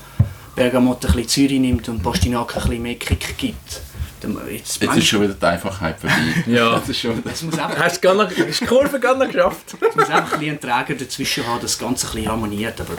Bergamot 0.56 1.04
ein 1.04 1.12
bisschen 1.14 1.28
Zürich 1.28 1.60
nimmt 1.60 1.90
und 1.90 2.02
Pastinaken 2.04 2.58
ein 2.62 2.68
bisschen 2.70 2.84
mehr 2.84 2.96
Kick 2.96 3.38
gibt. 3.38 3.82
Jetzt, 4.50 4.82
Jetzt 4.82 4.98
ist 4.98 5.08
schon 5.08 5.22
wieder 5.22 5.34
die 5.34 5.46
Einfachheit 5.46 6.00
vorbei. 6.00 6.16
Ja. 6.48 6.78
Das 6.80 6.90
ist 6.90 7.00
schon 7.00 7.18
wieder... 7.18 7.32
es 7.32 7.42
muss 7.42 7.58
einfach, 7.58 7.80
Hast 7.80 7.98
du 7.98 8.02
gar 8.02 8.16
noch, 8.16 8.30
hast 8.30 8.62
die 8.62 8.66
Kurve 8.66 9.00
gar 9.00 9.16
noch 9.16 9.28
geschafft? 9.28 9.76
es 9.90 9.96
muss 9.96 10.10
einfach 10.10 10.34
ein 10.34 10.40
bisschen 10.40 10.50
einen 10.70 10.86
Träger 10.86 11.00
dazwischen 11.00 11.48
haben, 11.48 11.62
dass 11.62 11.72
das 11.72 11.80
Ganze 11.80 12.08
ein 12.08 12.14
bisschen 12.14 12.30
harmoniert. 12.32 12.80
Aber 12.82 12.94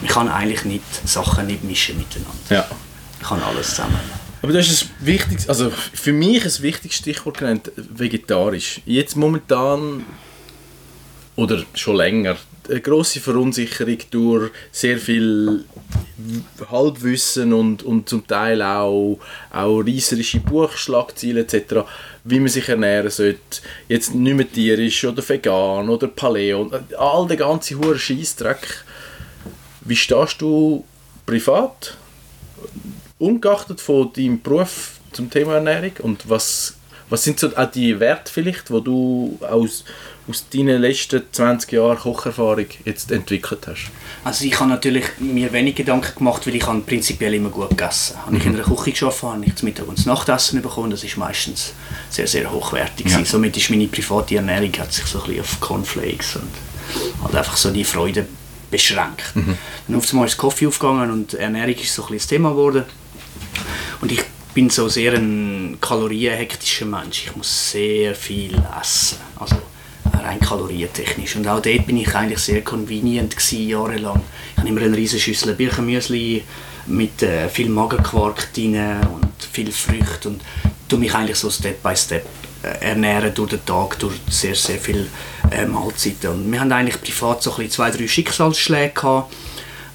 man 0.00 0.08
kann 0.10 0.28
eigentlich 0.28 0.64
nicht 0.64 1.08
Sachen 1.08 1.46
nicht 1.46 1.64
mischen 1.64 1.98
miteinander. 1.98 2.32
Ja. 2.50 2.66
Man 3.20 3.28
kann 3.28 3.42
alles 3.42 3.70
zusammen. 3.70 3.98
Aber 4.40 4.52
das 4.52 4.68
ist 4.68 4.84
ein 4.84 5.06
wichtiges, 5.06 5.48
also 5.48 5.70
für 5.92 6.12
mich 6.12 6.44
ein 6.44 6.62
wichtiges 6.62 6.96
Stichwort 6.96 7.38
genannt, 7.38 7.72
vegetarisch. 7.76 8.80
Jetzt 8.86 9.16
momentan, 9.16 10.04
oder 11.38 11.62
schon 11.74 11.94
länger, 11.94 12.36
eine 12.68 12.80
grosse 12.80 13.20
Verunsicherung 13.20 13.98
durch 14.10 14.50
sehr 14.72 14.98
viel 14.98 15.64
Halbwissen 16.68 17.52
und, 17.52 17.84
und 17.84 18.08
zum 18.08 18.26
Teil 18.26 18.60
auch, 18.60 19.20
auch 19.52 19.80
reisserische 19.80 20.40
Buchschlagziele 20.40 21.42
etc., 21.42 21.86
wie 22.24 22.40
man 22.40 22.48
sich 22.48 22.68
ernähren 22.68 23.10
sollte. 23.10 23.60
Jetzt 23.88 24.16
nicht 24.16 24.36
mehr 24.36 24.50
tierisch 24.50 25.04
oder 25.04 25.26
vegan 25.26 25.88
oder 25.88 26.08
Paleo, 26.08 26.72
all 26.98 27.28
der 27.28 27.36
ganze 27.36 27.78
hure 27.78 27.98
Scheissdreck. 27.98 28.84
Wie 29.82 29.96
stehst 29.96 30.40
du 30.40 30.84
privat 31.24 31.96
ungeachtet 33.18 33.80
von 33.80 34.12
deinem 34.12 34.42
Beruf 34.42 34.98
zum 35.12 35.30
Thema 35.30 35.54
Ernährung 35.54 35.92
und 36.02 36.28
was, 36.28 36.74
was 37.08 37.22
sind 37.22 37.38
so 37.38 37.56
auch 37.56 37.70
die 37.70 38.00
Werte 38.00 38.32
vielleicht, 38.32 38.70
die 38.70 38.82
du 38.82 39.38
aus, 39.40 39.84
aus 40.28 40.48
deinen 40.50 40.80
letzten 40.80 41.22
20 41.30 41.72
Jahren 41.72 41.98
Kocherfahrung 41.98 42.66
jetzt 42.84 43.10
entwickelt 43.10 43.66
hast? 43.66 43.90
Also 44.24 44.44
ich 44.44 44.58
habe 44.60 44.70
natürlich 44.70 45.04
mir 45.18 45.52
wenig 45.52 45.76
Gedanken 45.76 46.18
gemacht, 46.18 46.46
weil 46.46 46.54
ich 46.54 46.66
habe 46.66 46.80
prinzipiell 46.80 47.34
immer 47.34 47.48
gut 47.48 47.70
gegessen. 47.70 48.16
Habe 48.24 48.36
ich 48.36 48.44
in 48.44 48.54
einer 48.54 48.64
Küche 48.64 48.92
gearbeitet, 48.92 49.22
habe 49.22 49.44
ich 49.44 49.52
das 49.52 49.62
Mittag 49.62 49.88
und 49.88 49.98
das 49.98 50.06
Nachtessen 50.06 50.60
bekommen. 50.60 50.90
Das 50.90 51.02
ist 51.02 51.16
meistens 51.16 51.72
sehr, 52.10 52.26
sehr 52.26 52.50
hochwertig. 52.50 53.06
Ja. 53.06 53.24
Somit 53.24 53.56
ist 53.56 53.70
meine 53.70 53.88
private 53.88 54.36
Ernährung 54.36 54.72
hat 54.78 54.92
sich 54.92 55.06
so 55.06 55.20
ein 55.20 55.26
bisschen 55.26 55.40
auf 55.40 55.60
Cornflakes 55.60 56.36
und 56.36 56.50
halt 57.24 57.34
einfach 57.34 57.56
so 57.56 57.70
die 57.70 57.84
Freude 57.84 58.26
beschränkt. 58.70 59.32
Dann 59.34 59.96
auf 59.96 60.10
einmal 60.12 60.26
ist 60.26 60.36
der 60.36 60.42
Kaffee 60.48 60.66
aufgegangen 60.66 61.10
und 61.10 61.34
Ernährung 61.34 61.74
ist 61.74 61.94
so 61.94 62.02
ein 62.02 62.08
bisschen 62.08 62.18
das 62.18 62.26
Thema 62.26 62.50
geworden. 62.50 62.84
Und 64.00 64.12
ich 64.12 64.22
bin 64.54 64.70
so 64.70 64.88
sehr 64.88 65.14
ein 65.14 65.78
kalorienhektischer 65.80 66.86
Mensch. 66.86 67.26
Ich 67.26 67.36
muss 67.36 67.70
sehr 67.70 68.14
viel 68.14 68.60
essen. 68.80 69.18
Also 69.36 69.56
rein 70.20 70.40
kalorientechnisch. 70.40 71.36
Und 71.36 71.48
auch 71.48 71.60
dort 71.60 71.86
bin 71.86 71.96
ich 71.96 72.14
eigentlich 72.14 72.40
sehr 72.40 72.62
convenient 72.62 73.36
gewesen, 73.36 73.68
jahrelang. 73.68 74.20
Ich 74.52 74.58
habe 74.58 74.68
immer 74.68 74.82
eine 74.82 74.96
riesige 74.96 75.22
Schüssel 75.22 75.54
Birchenmüsli 75.54 76.44
mit 76.86 77.22
äh, 77.22 77.48
viel 77.48 77.68
Magerquark 77.68 78.52
drin 78.52 78.76
und 79.14 79.28
viel 79.52 79.70
Früchte 79.72 80.28
und 80.28 80.40
tue 80.88 80.98
mich 80.98 81.14
eigentlich 81.14 81.36
so 81.36 81.50
Step 81.50 81.82
by 81.82 81.94
Step 81.94 82.26
äh, 82.62 82.86
ernähren 82.86 83.32
durch 83.34 83.50
den 83.50 83.64
Tag, 83.64 83.98
durch 83.98 84.14
sehr, 84.28 84.54
sehr 84.54 84.78
viele 84.78 85.06
äh, 85.50 85.66
Mahlzeiten. 85.66 86.30
Und 86.30 86.50
wir 86.50 86.60
haben 86.60 86.72
eigentlich 86.72 87.00
privat 87.00 87.42
so 87.42 87.54
ein 87.56 87.70
zwei, 87.70 87.90
drei 87.90 88.08
Schicksalsschläge 88.08 88.94
gehabt. 88.94 89.32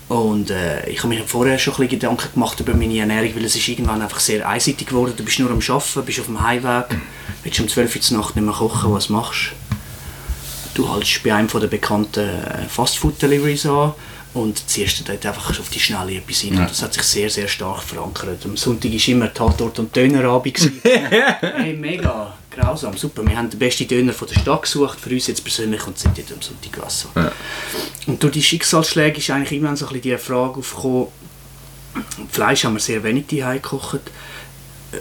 Und 0.09 0.51
äh, 0.51 0.87
ich 0.89 0.99
habe 0.99 1.07
mir 1.07 1.23
vorher 1.23 1.57
schon 1.57 1.75
ein 1.77 1.87
Gedanken 1.87 2.31
gemacht 2.33 2.59
über 2.59 2.73
meine 2.73 2.97
Ernährung, 2.99 3.35
weil 3.35 3.45
es 3.45 3.55
ist 3.55 3.67
irgendwann 3.67 4.01
einfach 4.01 4.19
sehr 4.19 4.47
einseitig 4.47 4.87
geworden. 4.87 5.13
Du 5.15 5.23
bist 5.23 5.39
nur 5.39 5.49
am 5.49 5.59
Arbeiten, 5.59 6.05
bist 6.05 6.19
auf 6.19 6.25
dem 6.25 6.41
Heimweg, 6.41 6.85
willst 7.43 7.59
um 7.59 7.67
12 7.67 7.95
Uhr 7.95 8.01
zur 8.01 8.17
Nacht 8.17 8.35
nicht 8.35 8.45
mehr 8.45 8.53
kochen, 8.53 8.93
was 8.93 9.09
machst 9.09 9.51
du? 9.51 9.62
Du 10.73 10.89
haltest 10.89 11.23
bei 11.23 11.33
einem 11.33 11.49
von 11.49 11.61
der 11.61 11.67
bekannten 11.67 12.27
äh, 12.27 12.67
Fastfood-Deliveries 12.67 13.67
an 13.67 13.93
und 14.33 14.67
ziehst 14.67 14.99
dir 14.99 15.03
dort 15.03 15.25
einfach 15.25 15.59
auf 15.59 15.69
die 15.69 15.79
Schnelle 15.79 16.15
etwas 16.15 16.43
rein. 16.43 16.57
Und 16.57 16.69
das 16.69 16.81
hat 16.81 16.93
sich 16.93 17.03
sehr, 17.03 17.29
sehr 17.29 17.47
stark 17.47 17.83
verankert. 17.83 18.43
Am 18.45 18.57
Sonntag 18.57 18.91
war 18.91 19.07
immer 19.07 19.31
Tatort 19.31 19.77
und 19.77 19.95
Dönerabend. 19.95 20.71
hey, 20.83 21.73
mega, 21.73 22.35
grausam, 22.49 22.97
super. 22.97 23.23
Wir 23.27 23.37
haben 23.37 23.51
den 23.51 23.59
besten 23.59 23.87
Döner 23.87 24.13
von 24.13 24.27
der 24.27 24.39
Stadt 24.39 24.63
gesucht, 24.63 24.99
für 24.99 25.11
uns 25.11 25.27
jetzt 25.27 25.43
persönlich 25.43 25.85
und 25.85 25.99
sind 25.99 26.17
dort 26.17 26.31
am 26.31 26.41
Sonntag 26.41 26.73
gegessen. 26.73 27.09
Und 28.07 28.23
durch 28.23 28.33
die 28.33 28.43
Schicksalsschläge 28.43 29.19
ist 29.19 29.29
eigentlich 29.29 29.51
irgendwann 29.51 29.75
so 29.75 29.85
ein 29.85 29.93
bisschen 29.93 30.17
die 30.17 30.17
Frage 30.17 30.59
aufgekommen, 30.59 31.07
Fleisch 32.31 32.63
haben 32.63 32.73
wir 32.73 32.79
sehr 32.79 33.03
wenig 33.03 33.27
daheim 33.27 33.61
gekocht. 33.61 34.01
Äh, 34.91 34.97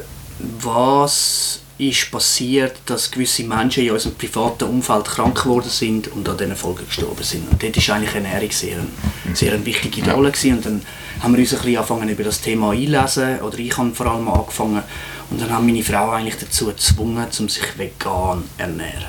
Was 0.60 1.61
ist 1.88 2.10
passiert, 2.10 2.76
dass 2.86 3.10
gewisse 3.10 3.44
Menschen 3.44 3.84
in 3.84 3.92
unserem 3.92 4.14
privaten 4.14 4.64
Umfeld 4.64 5.04
krank 5.06 5.42
geworden 5.42 5.68
sind 5.68 6.08
und 6.08 6.28
an 6.28 6.36
diesen 6.36 6.56
Folgen 6.56 6.86
gestorben 6.86 7.22
sind? 7.22 7.50
Und 7.50 7.62
dort 7.62 7.76
ist 7.76 7.90
eigentlich 7.90 8.14
Ernährung 8.14 8.50
sehr, 8.50 8.78
ein, 8.78 9.34
sehr 9.34 9.52
eine 9.52 9.64
wichtige 9.64 10.10
Rolle 10.10 10.30
gewesen. 10.30 10.56
Und 10.56 10.66
dann 10.66 10.82
haben 11.20 11.34
wir 11.34 11.40
uns 11.40 11.52
ein 11.52 11.58
bisschen 11.58 11.76
angefangen 11.76 12.08
über 12.08 12.24
das 12.24 12.40
Thema 12.40 12.70
einlesen, 12.72 13.40
oder 13.40 13.58
ich 13.58 13.76
habe 13.76 13.94
vor 13.94 14.06
allem 14.06 14.28
angefangen. 14.28 14.82
Und 15.30 15.40
dann 15.40 15.50
haben 15.50 15.66
meine 15.66 15.82
Frau 15.82 16.10
eigentlich 16.10 16.36
dazu 16.36 16.66
gezwungen, 16.66 17.26
um 17.38 17.48
sich 17.48 17.78
vegan 17.78 18.42
zu 18.42 18.62
ernähren. 18.62 19.06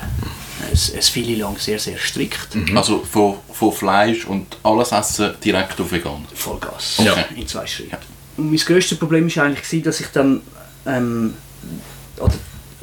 Es, 0.71 0.89
es 0.89 1.09
fiel 1.09 1.39
lang 1.39 1.57
sehr, 1.57 1.77
sehr 1.77 1.97
strikt. 1.97 2.55
Also 2.73 3.03
von, 3.03 3.35
von 3.51 3.71
Fleisch 3.71 4.25
und 4.25 4.57
alles 4.63 4.91
essen 4.91 5.33
direkt 5.43 5.79
auf 5.81 5.91
vegan. 5.91 6.25
Vollgas. 6.33 6.99
Okay. 6.99 7.25
In 7.35 7.47
zwei 7.47 7.67
Schritten. 7.67 7.97
Und 8.37 8.49
mein 8.49 8.57
grösstes 8.57 8.97
Problem 8.97 9.35
war 9.35 9.43
eigentlich, 9.43 9.83
dass 9.83 9.99
ich 9.99 10.07
dann. 10.07 10.41
Ähm, 10.85 11.33
oder 12.19 12.33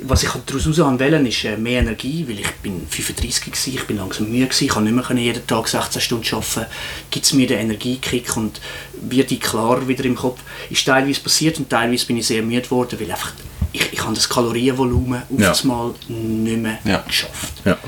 was 0.04 0.22
ich 0.22 0.30
daraus 0.46 0.64
heraus 0.66 0.98
wählen 0.98 1.26
ist 1.26 1.44
äh, 1.44 1.56
mehr 1.56 1.80
Energie, 1.80 2.24
weil 2.28 2.40
ich 2.40 2.50
bin 2.62 2.86
35 2.88 3.44
gewesen, 3.44 3.74
ich 3.74 3.84
bin 3.86 3.96
langsam 3.98 4.30
müde 4.30 4.46
gewesen, 4.46 4.64
ich 4.64 4.70
kann 4.70 4.84
nicht 4.84 4.94
mehr 5.10 5.18
jeden 5.18 5.46
Tag 5.46 5.68
16 5.68 6.00
Stunden 6.00 6.34
arbeiten. 6.34 6.66
Gibt 7.10 7.26
es 7.26 7.32
mir 7.32 7.46
den 7.46 7.58
Energiekick 7.60 8.36
und 8.36 8.60
wird 9.02 9.30
die 9.30 9.38
klarer 9.38 9.86
wieder 9.88 10.04
im 10.04 10.14
Kopf. 10.16 10.40
Ist 10.70 10.84
teilweise 10.86 11.20
passiert 11.20 11.58
und 11.58 11.68
teilweise 11.70 12.06
bin 12.06 12.16
ich 12.16 12.26
sehr 12.26 12.42
müde 12.42 12.62
geworden, 12.62 12.98
weil 13.00 13.10
einfach 13.10 13.32
ich, 13.72 13.92
ich 13.92 14.02
habe 14.02 14.14
das 14.14 14.28
Kalorienvolumen 14.28 15.22
auf 15.22 15.38
Ja. 15.40 15.48
das 15.48 15.64
Mal 15.64 15.94
nicht 16.08 16.58
mehr 16.62 16.78
Ja. 16.84 16.98
geschafft. 17.06 17.52
Ja. 17.64 17.78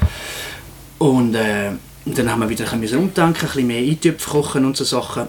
Und 0.98 1.34
äh, 1.34 1.70
dann 2.04 2.30
haben 2.30 2.40
wir 2.40 2.48
wieder 2.48 2.70
ein 2.72 2.80
bisschen 2.80 2.98
umdenken, 2.98 3.40
ein 3.40 3.46
bisschen 3.46 3.66
mehr 3.66 3.82
Eintöpfe 3.82 4.30
kochen 4.30 4.64
und 4.64 4.76
so 4.76 4.84
Sachen. 4.84 5.26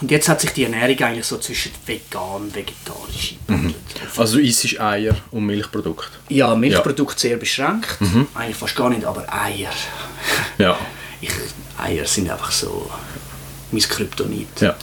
Und 0.00 0.10
jetzt 0.10 0.28
hat 0.28 0.40
sich 0.40 0.50
die 0.50 0.64
Ernährung 0.64 0.98
eigentlich 1.02 1.24
so 1.26 1.38
zwischen 1.38 1.72
vegan 1.86 2.42
und 2.42 2.54
vegetarisch 2.54 3.36
eingebandelt. 3.48 3.76
Also 4.16 4.36
du 4.38 4.42
isst 4.44 4.78
Eier 4.80 5.16
und 5.30 5.46
Milchprodukte. 5.46 6.10
Ja, 6.28 6.54
Milchprodukte 6.54 7.18
sehr 7.20 7.36
beschränkt. 7.36 8.00
Mhm. 8.00 8.26
Eigentlich 8.34 8.56
fast 8.56 8.76
gar 8.76 8.90
nicht, 8.90 9.04
aber 9.04 9.24
Eier. 9.32 9.70
Ja. 10.58 10.78
Ich, 11.20 11.30
Eier 11.78 12.06
sind 12.06 12.28
einfach 12.30 12.50
so 12.52 12.90
mein 13.72 13.80
Kryptonit. 13.82 14.60
Ja. 14.60 14.76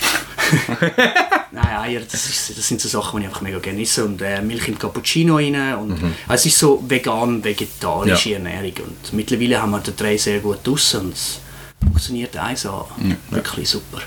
Nein, 1.52 1.78
Eier, 1.78 2.02
das, 2.12 2.26
ist, 2.26 2.58
das 2.58 2.68
sind 2.68 2.82
so 2.82 2.90
Sachen, 2.90 3.20
die 3.20 3.26
ich 3.26 3.30
einfach 3.30 3.42
mega 3.42 3.60
gerne 3.60 3.82
esse. 3.82 4.04
Und 4.06 4.22
äh, 4.22 4.42
Milch 4.42 4.68
im 4.68 4.78
Cappuccino 4.80 5.36
rein. 5.36 5.76
Und, 5.76 6.02
Mhm. 6.02 6.14
also 6.28 6.42
es 6.42 6.46
ist 6.54 6.60
so 6.60 6.84
vegan-vegetarische 6.88 8.34
Ernährung. 8.34 8.74
Und 8.86 9.14
mittlerweile 9.14 9.62
haben 9.62 9.72
wir 9.72 9.80
den 9.80 9.96
drei 9.96 10.18
sehr 10.18 10.40
gut 10.40 10.60
draussen 10.66 11.02
und 11.02 11.14
es 11.14 11.40
funktioniert 11.82 12.36
eins 12.38 12.66
an. 12.66 12.86
Wirklich 13.30 13.70
super. 13.70 14.02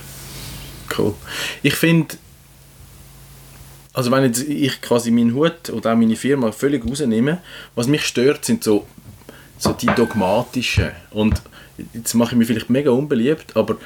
Cool. 0.97 1.15
Ich 1.63 1.75
finde, 1.75 2.17
also 3.93 4.11
wenn 4.11 4.25
jetzt 4.25 4.43
ich 4.43 4.81
quasi 4.83 5.11
meinen 5.11 5.35
Hut 5.35 5.71
oder 5.71 5.93
auch 5.93 5.97
meine 5.97 6.17
Firma 6.17 6.53
völlig 6.53 6.85
rausnehme, 6.85 7.41
was 7.75 7.89
mich 7.89 8.05
stört, 8.05 8.45
sind 8.45 8.63
so, 8.63 8.87
so 9.59 9.73
die 9.73 9.87
dogmatischen. 9.87 10.91
Und 11.11 11.41
jetzt 11.95 12.15
mache 12.15 12.33
ich 12.33 12.39
mich 12.39 12.47
vielleicht 12.47 12.71
mega 12.71 12.91
unbeliebt, 12.91 13.57
aber 13.57 13.77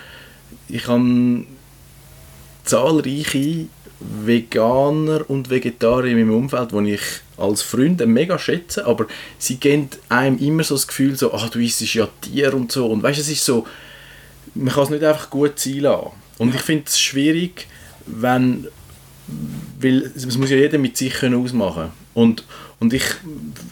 ich 0.69 0.87
habe 0.89 1.45
zahlreiche 2.65 3.67
Veganer 4.01 5.29
und 5.29 5.51
Vegetarier 5.51 6.13
in 6.13 6.19
meinem 6.19 6.37
Umfeld, 6.37 6.73
die 6.73 6.95
ich 6.95 7.03
als 7.37 7.63
Freunde 7.63 8.07
mega 8.07 8.39
schätze, 8.39 8.87
aber 8.87 9.07
sie 9.39 9.57
geben 9.57 9.91
einem 10.09 10.39
immer 10.39 10.65
so 10.65 10.75
das 10.75 10.87
Gefühl, 10.87 11.17
so, 11.17 11.33
ah, 11.33 11.49
du 11.51 11.59
isst 11.59 11.83
ja 11.95 12.09
Tier 12.21 12.55
und 12.55 12.73
so. 12.73 12.87
Und 12.87 13.03
weißt 13.03 13.21
es 13.21 13.29
ist 13.29 13.45
so, 13.45 13.67
man 14.55 14.75
kann 14.75 14.85
es 14.85 14.91
nicht 14.91 15.05
einfach 15.05 15.31
gut 15.31 15.59
sein 15.59 15.81
lassen. 15.81 16.20
Und 16.41 16.55
ich 16.55 16.63
finde 16.63 16.85
es 16.87 16.99
schwierig, 16.99 17.67
wenn, 18.07 18.67
weil 19.79 20.11
es 20.17 20.37
muss 20.39 20.51
ja 20.51 20.57
jeder 20.57 20.79
mit 20.79 20.97
sich 20.97 21.13
können 21.13 21.35
ausmachen 21.35 21.91
und 22.15 22.45
und 22.81 22.95
ich, 22.95 23.05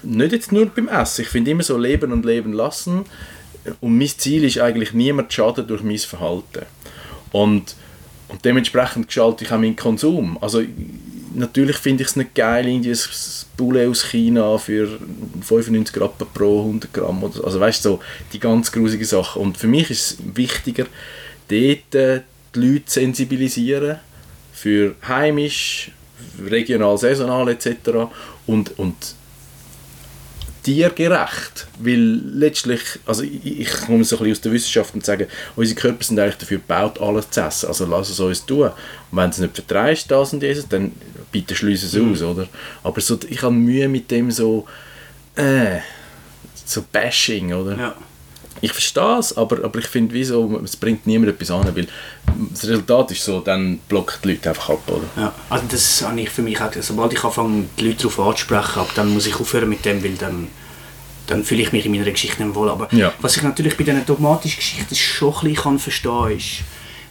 nicht 0.02 0.32
jetzt 0.32 0.52
nur 0.52 0.66
beim 0.66 0.86
Essen, 0.86 1.22
ich 1.22 1.28
finde 1.28 1.50
immer 1.50 1.62
so 1.62 1.78
leben 1.78 2.12
und 2.12 2.26
leben 2.26 2.52
lassen 2.52 3.06
und 3.80 3.96
mein 3.96 4.06
Ziel 4.08 4.44
ist 4.44 4.58
eigentlich 4.58 4.92
niemand 4.92 5.32
zu 5.32 5.36
schaden 5.36 5.66
durch 5.66 5.82
mein 5.82 5.96
Verhalten. 5.96 6.66
Und, 7.32 7.74
und 8.28 8.44
dementsprechend 8.44 9.06
gestalte 9.06 9.44
ich 9.44 9.50
auch 9.50 9.58
meinen 9.58 9.76
Konsum. 9.76 10.36
Also 10.42 10.62
natürlich 11.34 11.76
finde 11.76 12.02
ich 12.02 12.10
es 12.10 12.16
nicht 12.16 12.34
geil, 12.34 12.68
irgendwie 12.68 12.90
ein 12.90 12.98
Poulet 13.56 13.88
aus 13.88 14.04
China 14.10 14.58
für 14.58 14.98
95 15.40 15.98
Rappen 15.98 16.26
pro 16.34 16.60
100 16.60 16.92
Gramm. 16.92 17.22
Oder, 17.24 17.32
so. 17.32 17.44
also 17.44 17.60
weißt 17.60 17.84
du, 17.86 17.88
so 17.88 18.00
die 18.34 18.40
ganz 18.40 18.70
grusigen 18.70 19.06
Sachen. 19.06 19.40
Und 19.40 19.56
für 19.56 19.68
mich 19.68 19.90
ist 19.90 20.10
es 20.10 20.36
wichtiger, 20.36 20.84
dort 21.48 21.94
äh, 21.94 22.20
die 22.55 22.61
Leute 22.61 22.84
sensibilisieren 22.86 23.99
für 24.53 24.94
heimisch, 25.07 25.90
regional, 26.44 26.99
saisonal 26.99 27.49
etc. 27.49 28.09
Und, 28.46 28.78
und 28.78 28.94
tiergerecht, 30.62 31.66
weil 31.78 32.20
letztlich, 32.34 32.80
also 33.07 33.22
ich, 33.22 33.61
ich 33.61 33.70
komme 33.86 34.05
so 34.05 34.16
ein 34.16 34.24
bisschen 34.24 34.32
aus 34.32 34.40
der 34.40 34.53
Wissenschaft 34.53 34.94
und 34.94 35.05
sage, 35.05 35.28
unsere 35.57 35.80
Körper 35.80 36.05
sind 36.05 36.18
eigentlich 36.18 36.36
dafür 36.36 36.59
gebaut, 36.59 37.01
alles 37.01 37.30
zu 37.30 37.40
essen, 37.40 37.68
also 37.68 37.86
lass 37.86 38.11
es 38.11 38.20
uns 38.20 38.44
tun. 38.44 38.70
Und 39.11 39.18
wenn 39.18 39.30
es 39.30 39.38
nicht 39.38 39.55
vertreibst, 39.55 40.11
das 40.11 40.32
und 40.32 40.40
dieses, 40.40 40.68
dann 40.68 40.92
bitte 41.32 41.55
schließe 41.55 41.86
es 41.86 41.96
aus, 41.96 42.22
oder? 42.22 42.49
Aber 42.82 43.01
so, 43.01 43.18
ich 43.28 43.42
habe 43.42 43.55
Mühe 43.55 43.88
mit 43.88 44.11
dem 44.11 44.30
so, 44.30 44.66
äh, 45.36 45.78
so 46.64 46.84
Bashing, 46.92 47.53
oder? 47.55 47.78
Ja. 47.78 47.96
Ich 48.61 48.72
verstehe 48.72 49.18
es, 49.18 49.36
aber, 49.36 49.64
aber 49.64 49.78
ich 49.78 49.86
finde, 49.86 50.14
wieso, 50.14 50.61
es 50.64 50.76
bringt 50.76 51.06
niemand 51.06 51.30
etwas 51.32 51.50
an, 51.50 51.64
weil 51.76 51.86
das 52.50 52.64
Resultat 52.66 53.11
ist 53.12 53.24
so, 53.24 53.40
dann 53.40 53.78
blockt 53.88 54.20
die 54.24 54.30
Leute 54.32 54.48
einfach 54.50 54.70
ab, 54.70 54.82
oder? 54.88 55.04
Ja, 55.16 55.32
also 55.50 55.64
das 55.70 56.02
habe 56.02 56.20
ich 56.20 56.30
für 56.30 56.42
mich 56.42 56.61
auch, 56.61 56.70
sobald 56.80 57.12
ich 57.12 57.22
anfange, 57.24 57.64
die 57.78 57.88
Leute 57.88 58.09
darauf 58.09 58.20
anzusprechen, 58.20 58.80
ab 58.80 58.90
dann 58.94 59.09
muss 59.12 59.26
ich 59.26 59.38
aufhören 59.38 59.68
mit 59.68 59.84
dem, 59.84 60.02
weil 60.02 60.14
dann, 60.14 60.48
dann 61.26 61.44
fühle 61.44 61.62
ich 61.62 61.72
mich 61.72 61.86
in 61.86 61.92
meiner 61.92 62.11
Geschichte 62.11 62.42
nicht 62.42 62.54
wohl. 62.54 62.68
Aber 62.70 62.88
Ja. 62.94 63.12
was 63.20 63.36
ich 63.36 63.42
natürlich 63.42 63.76
bei 63.76 63.84
diesen 63.84 64.04
dogmatischen 64.06 64.56
Geschichten 64.59 64.94
schon 64.94 65.34
ein 65.34 65.40
bisschen 65.40 65.56
kann 65.62 65.78
verstehen 65.78 66.30
ist, 66.36 66.46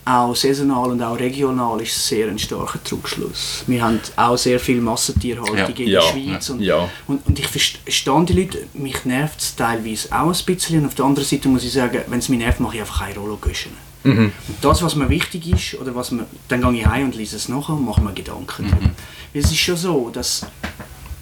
auch 0.07 0.35
saisonal 0.35 0.91
und 0.91 1.01
auch 1.03 1.19
regional 1.19 1.81
ist 1.81 2.07
sehr 2.07 2.27
ein 2.29 2.39
starker 2.39 2.81
Trugschluss. 2.83 3.63
Wir 3.67 3.83
haben 3.83 3.99
auch 4.15 4.37
sehr 4.37 4.59
viel 4.59 4.79
Massentierhaltung 4.79 5.57
Ja. 5.57 5.65
in 5.67 5.87
Ja, 5.87 6.01
der 6.01 6.07
Schweiz. 6.07 6.49
Und, 6.49 6.61
ja. 6.61 6.89
und, 7.07 7.25
und 7.27 7.37
ich 7.39 7.47
verstehe 7.47 8.25
die 8.25 8.33
Leute, 8.33 8.67
mich 8.73 9.03
nervt 9.05 9.41
es 9.41 9.55
teilweise 9.55 10.09
auch 10.13 10.31
ein 10.33 10.45
bisschen. 10.45 10.79
Und 10.81 10.85
auf 10.87 10.95
der 10.95 11.05
anderen 11.05 11.27
Seite 11.27 11.49
muss 11.49 11.63
ich 11.63 11.73
sagen, 11.73 12.01
wenn 12.07 12.19
es 12.19 12.29
mich 12.29 12.39
nervt, 12.39 12.59
mache 12.59 12.75
ich 12.75 12.81
einfach 12.81 12.99
keine 13.01 13.15
Rollo 13.19 13.37
göschen. 13.37 13.71
Und 14.03 14.31
das, 14.61 14.81
was 14.81 14.95
mir 14.95 15.09
wichtig 15.09 15.47
ist, 15.51 15.81
oder 15.81 15.93
was 15.93 16.11
mir, 16.11 16.25
dann 16.47 16.61
gehe 16.61 16.81
ich 16.81 16.87
heim 16.87 17.05
und 17.07 17.15
lese 17.15 17.35
es 17.35 17.49
nachher 17.49 17.73
und 17.73 17.83
mache 17.83 17.99
mir 17.99 18.13
Gedanken 18.13 18.69
darüber. 18.69 18.91
Weil 19.33 19.41
es 19.43 19.51
ist 19.51 19.57
schon 19.57 19.75
so, 19.75 20.09
dass 20.13 20.45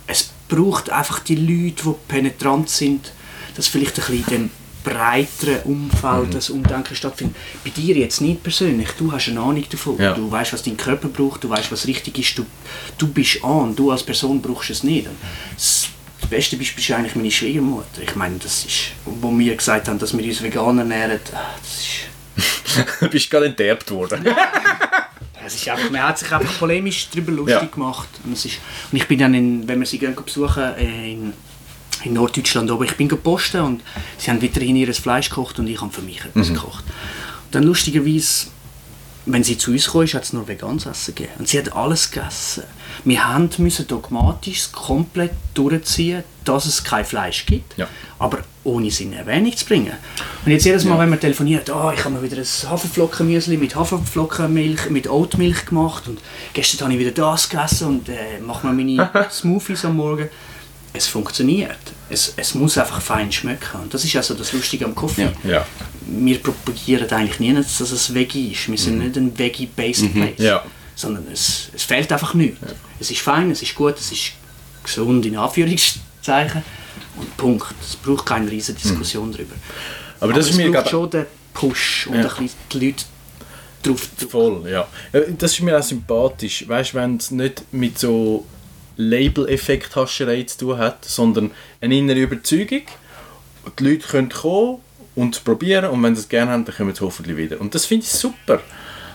es 0.05 0.29
braucht 0.47 0.91
einfach 0.91 1.17
die 1.19 1.35
Leute, 1.35 1.81
die 1.83 1.95
penetrant 2.07 2.69
sind, 2.69 3.11
dass 3.55 3.67
vielleicht 3.67 3.97
ein 3.99 4.17
bisschen 4.17 4.51
breiteren 4.85 5.63
Umfeld 5.63 6.33
das 6.33 6.49
Umdenken 6.49 6.95
stattfindet. 6.95 7.35
Bei 7.63 7.71
dir 7.71 7.95
jetzt 7.97 8.21
nicht 8.21 8.43
persönlich, 8.43 8.89
du 8.97 9.11
hast 9.11 9.27
eine 9.27 9.39
Ahnung 9.41 9.65
davon. 9.69 9.97
Ja. 9.99 10.13
Du 10.13 10.31
weißt, 10.31 10.53
was 10.53 10.63
dein 10.63 10.77
Körper 10.77 11.09
braucht, 11.09 11.43
du 11.43 11.49
weißt, 11.49 11.71
was 11.71 11.87
richtig 11.87 12.17
ist. 12.19 12.37
Du, 12.37 12.45
du 12.97 13.07
bist 13.07 13.43
an, 13.43 13.75
du 13.75 13.91
als 13.91 14.03
Person 14.03 14.41
brauchst 14.41 14.69
es 14.69 14.83
nicht. 14.83 15.07
Das, 15.55 15.87
das 16.21 16.29
beste 16.29 16.55
Beispiel 16.57 16.83
ist 16.83 16.91
eigentlich 16.91 17.15
meine 17.15 17.31
Schwiegermutter. 17.31 18.01
Ich 18.01 18.15
meine, 18.15 18.37
das 18.37 18.63
ist, 18.65 18.91
wo 19.05 19.37
wir 19.37 19.55
gesagt 19.55 19.87
haben, 19.87 19.99
dass 19.99 20.15
wir 20.17 20.23
uns 20.23 20.41
vegan 20.41 20.77
ernähren, 20.77 21.19
ah, 21.33 21.55
das 21.61 21.79
ist 21.79 22.15
du 22.99 23.07
bist 23.09 23.29
gerade 23.31 23.45
enterbt 23.47 23.89
worden. 23.91 24.25
es 25.45 25.55
ist 25.55 25.69
einfach, 25.69 25.89
man 25.89 26.03
hat 26.03 26.19
sich 26.19 26.31
einfach 26.31 26.59
polemisch 26.59 27.07
darüber 27.11 27.31
lustig 27.31 27.61
Ja. 27.61 27.65
gemacht. 27.67 28.09
Und, 28.23 28.33
es 28.33 28.45
ist, 28.45 28.59
und 28.91 28.97
ich 28.97 29.07
bin 29.07 29.19
dann, 29.19 29.33
in, 29.33 29.67
wenn 29.67 29.79
wir 29.79 29.85
sie 29.85 29.97
gehen 29.99 30.15
besuchen, 30.15 30.63
äh, 30.77 31.11
in, 31.13 31.33
in 32.03 32.13
Norddeutschland 32.13 32.69
oben, 32.71 32.85
ich 32.85 32.95
bin 32.97 33.07
gepostet 33.07 33.61
und 33.61 33.81
sie 34.17 34.29
haben 34.29 34.41
weiterhin 34.41 34.75
ihr 34.75 34.93
Fleisch 34.93 35.29
gekocht 35.29 35.59
und 35.59 35.67
ich 35.67 35.81
habe 35.81 35.91
für 35.91 36.01
mich 36.01 36.23
etwas 36.23 36.49
gekocht. 36.49 36.83
Und 37.45 37.55
dann 37.55 37.63
lustigerweise, 37.63 38.47
wenn 39.25 39.43
sie 39.43 39.57
zu 39.57 39.71
uns 39.71 39.89
kam, 39.91 40.01
hat 40.05 40.23
es 40.23 40.33
nur 40.33 40.47
veganes 40.47 40.85
Essen 40.85 41.15
gegeben. 41.15 41.33
Und 41.39 41.47
sie 41.47 41.57
hat 41.57 41.73
alles 41.73 42.11
gegessen. 42.11 42.63
Wir 43.03 43.27
haben 43.27 43.49
müssen 43.57 43.87
dogmatisch 43.87 44.71
komplett 44.71 45.31
durchziehen, 45.53 46.23
dass 46.43 46.65
es 46.65 46.83
kein 46.83 47.05
Fleisch 47.05 47.45
gibt, 47.45 47.75
Ja. 47.77 47.87
aber 48.19 48.39
ohne 48.63 48.87
in 48.87 49.13
Erwähnung 49.13 49.55
zu 49.55 49.65
bringen. 49.65 49.93
Und 50.45 50.51
jetzt 50.51 50.65
jedes 50.65 50.85
Mal, 50.85 50.97
wenn 50.99 51.09
wir 51.09 51.19
telefonieren, 51.19 51.63
oh, 51.73 51.91
ich 51.91 52.03
habe 52.03 52.15
mir 52.15 52.21
wieder 52.21 52.37
ein 52.37 52.69
Haferflockenmüsli 52.69 53.57
mit 53.57 53.75
Haferflockenmilch, 53.75 54.89
mit 54.91 55.07
Oatmilch 55.09 55.65
gemacht 55.65 56.07
und 56.07 56.19
gestern 56.53 56.85
habe 56.85 56.93
ich 56.93 56.99
wieder 56.99 57.11
das 57.11 57.49
gegessen 57.49 57.87
und 57.87 58.09
äh, 58.09 58.39
mache 58.45 58.67
mir 58.67 58.73
meine 58.73 59.27
Smoothies 59.31 59.85
am 59.85 59.97
Morgen. 59.97 60.29
Es 60.95 61.07
funktioniert. 61.07 61.77
Es, 62.09 62.33
es 62.37 62.55
muss 62.55 62.77
einfach 62.77 63.01
fein 63.01 63.31
schmecken. 63.31 63.81
Und 63.81 63.93
das 63.93 64.03
ist 64.03 64.15
also 64.15 64.33
das 64.33 64.53
Lustige 64.53 64.85
am 64.85 64.95
Kaffee. 64.95 65.29
Ja. 65.43 65.49
Ja. 65.49 65.65
Wir 66.07 66.39
propagieren 66.41 67.09
eigentlich 67.09 67.39
nie, 67.39 67.53
dass 67.53 67.79
es 67.79 68.13
Veggie 68.13 68.51
ist. 68.51 68.69
Wir 68.69 68.77
sind 68.77 68.99
nicht 68.99 69.17
ein 69.17 69.37
Veggie-based 69.37 70.13
Place. 70.13 70.39
Ja. 70.39 70.63
Sondern 70.95 71.25
es, 71.31 71.69
es 71.73 71.83
fehlt 71.83 72.11
einfach 72.11 72.33
nichts. 72.33 72.59
Es 72.99 73.11
ist 73.11 73.21
fein, 73.21 73.51
es 73.51 73.61
ist 73.61 73.75
gut, 73.75 73.95
es 73.99 74.11
ist 74.11 74.31
gesund 74.83 75.25
in 75.25 75.35
Anführungszeichen. 75.37 76.63
Und 77.17 77.37
Punkt. 77.37 77.73
Es 77.81 77.95
braucht 77.95 78.25
keine 78.25 78.49
riesige 78.49 78.79
Diskussion 78.79 79.31
darüber. 79.31 79.55
Aber 80.19 80.33
das 80.33 80.45
Aber 80.45 80.51
ist 80.51 80.57
mir 80.57 80.67
es 80.67 80.73
braucht 80.73 80.89
schon 80.89 81.09
den 81.09 81.25
Push 81.53 82.07
und 82.07 82.17
ein 82.17 82.23
bisschen 82.23 82.49
die 82.71 82.85
Leute 82.85 83.05
drauf 83.83 84.07
voll, 84.29 84.69
ja. 84.69 84.87
Ja, 85.13 85.21
Das 85.37 85.53
ist 85.53 85.61
mir 85.61 85.77
auch 85.77 85.83
sympathisch. 85.83 86.67
Weißt 86.67 86.93
du, 86.93 86.97
wenn 86.97 87.17
es 87.17 87.31
nicht 87.31 87.63
mit 87.71 87.97
so 87.99 88.45
Label-Effekt-Hascherei 88.97 90.43
zu 90.43 90.57
tun 90.57 90.77
hat, 90.77 91.05
sondern 91.05 91.51
eine 91.81 91.97
innere 91.97 92.19
Überzeugung. 92.19 92.83
Die 93.79 93.83
Leute 93.83 94.07
können 94.07 94.29
kommen 94.29 94.79
und 95.15 95.43
probieren 95.43 95.85
und 95.85 96.01
wenn 96.03 96.15
sie 96.15 96.21
es 96.21 96.29
gerne 96.29 96.51
haben, 96.51 96.65
dann 96.65 96.75
kommen 96.75 96.93
sie 96.93 97.01
hoffentlich 97.01 97.37
wieder. 97.37 97.59
Und 97.59 97.73
das 97.73 97.85
finde 97.85 98.05
ich 98.05 98.11
super. 98.11 98.61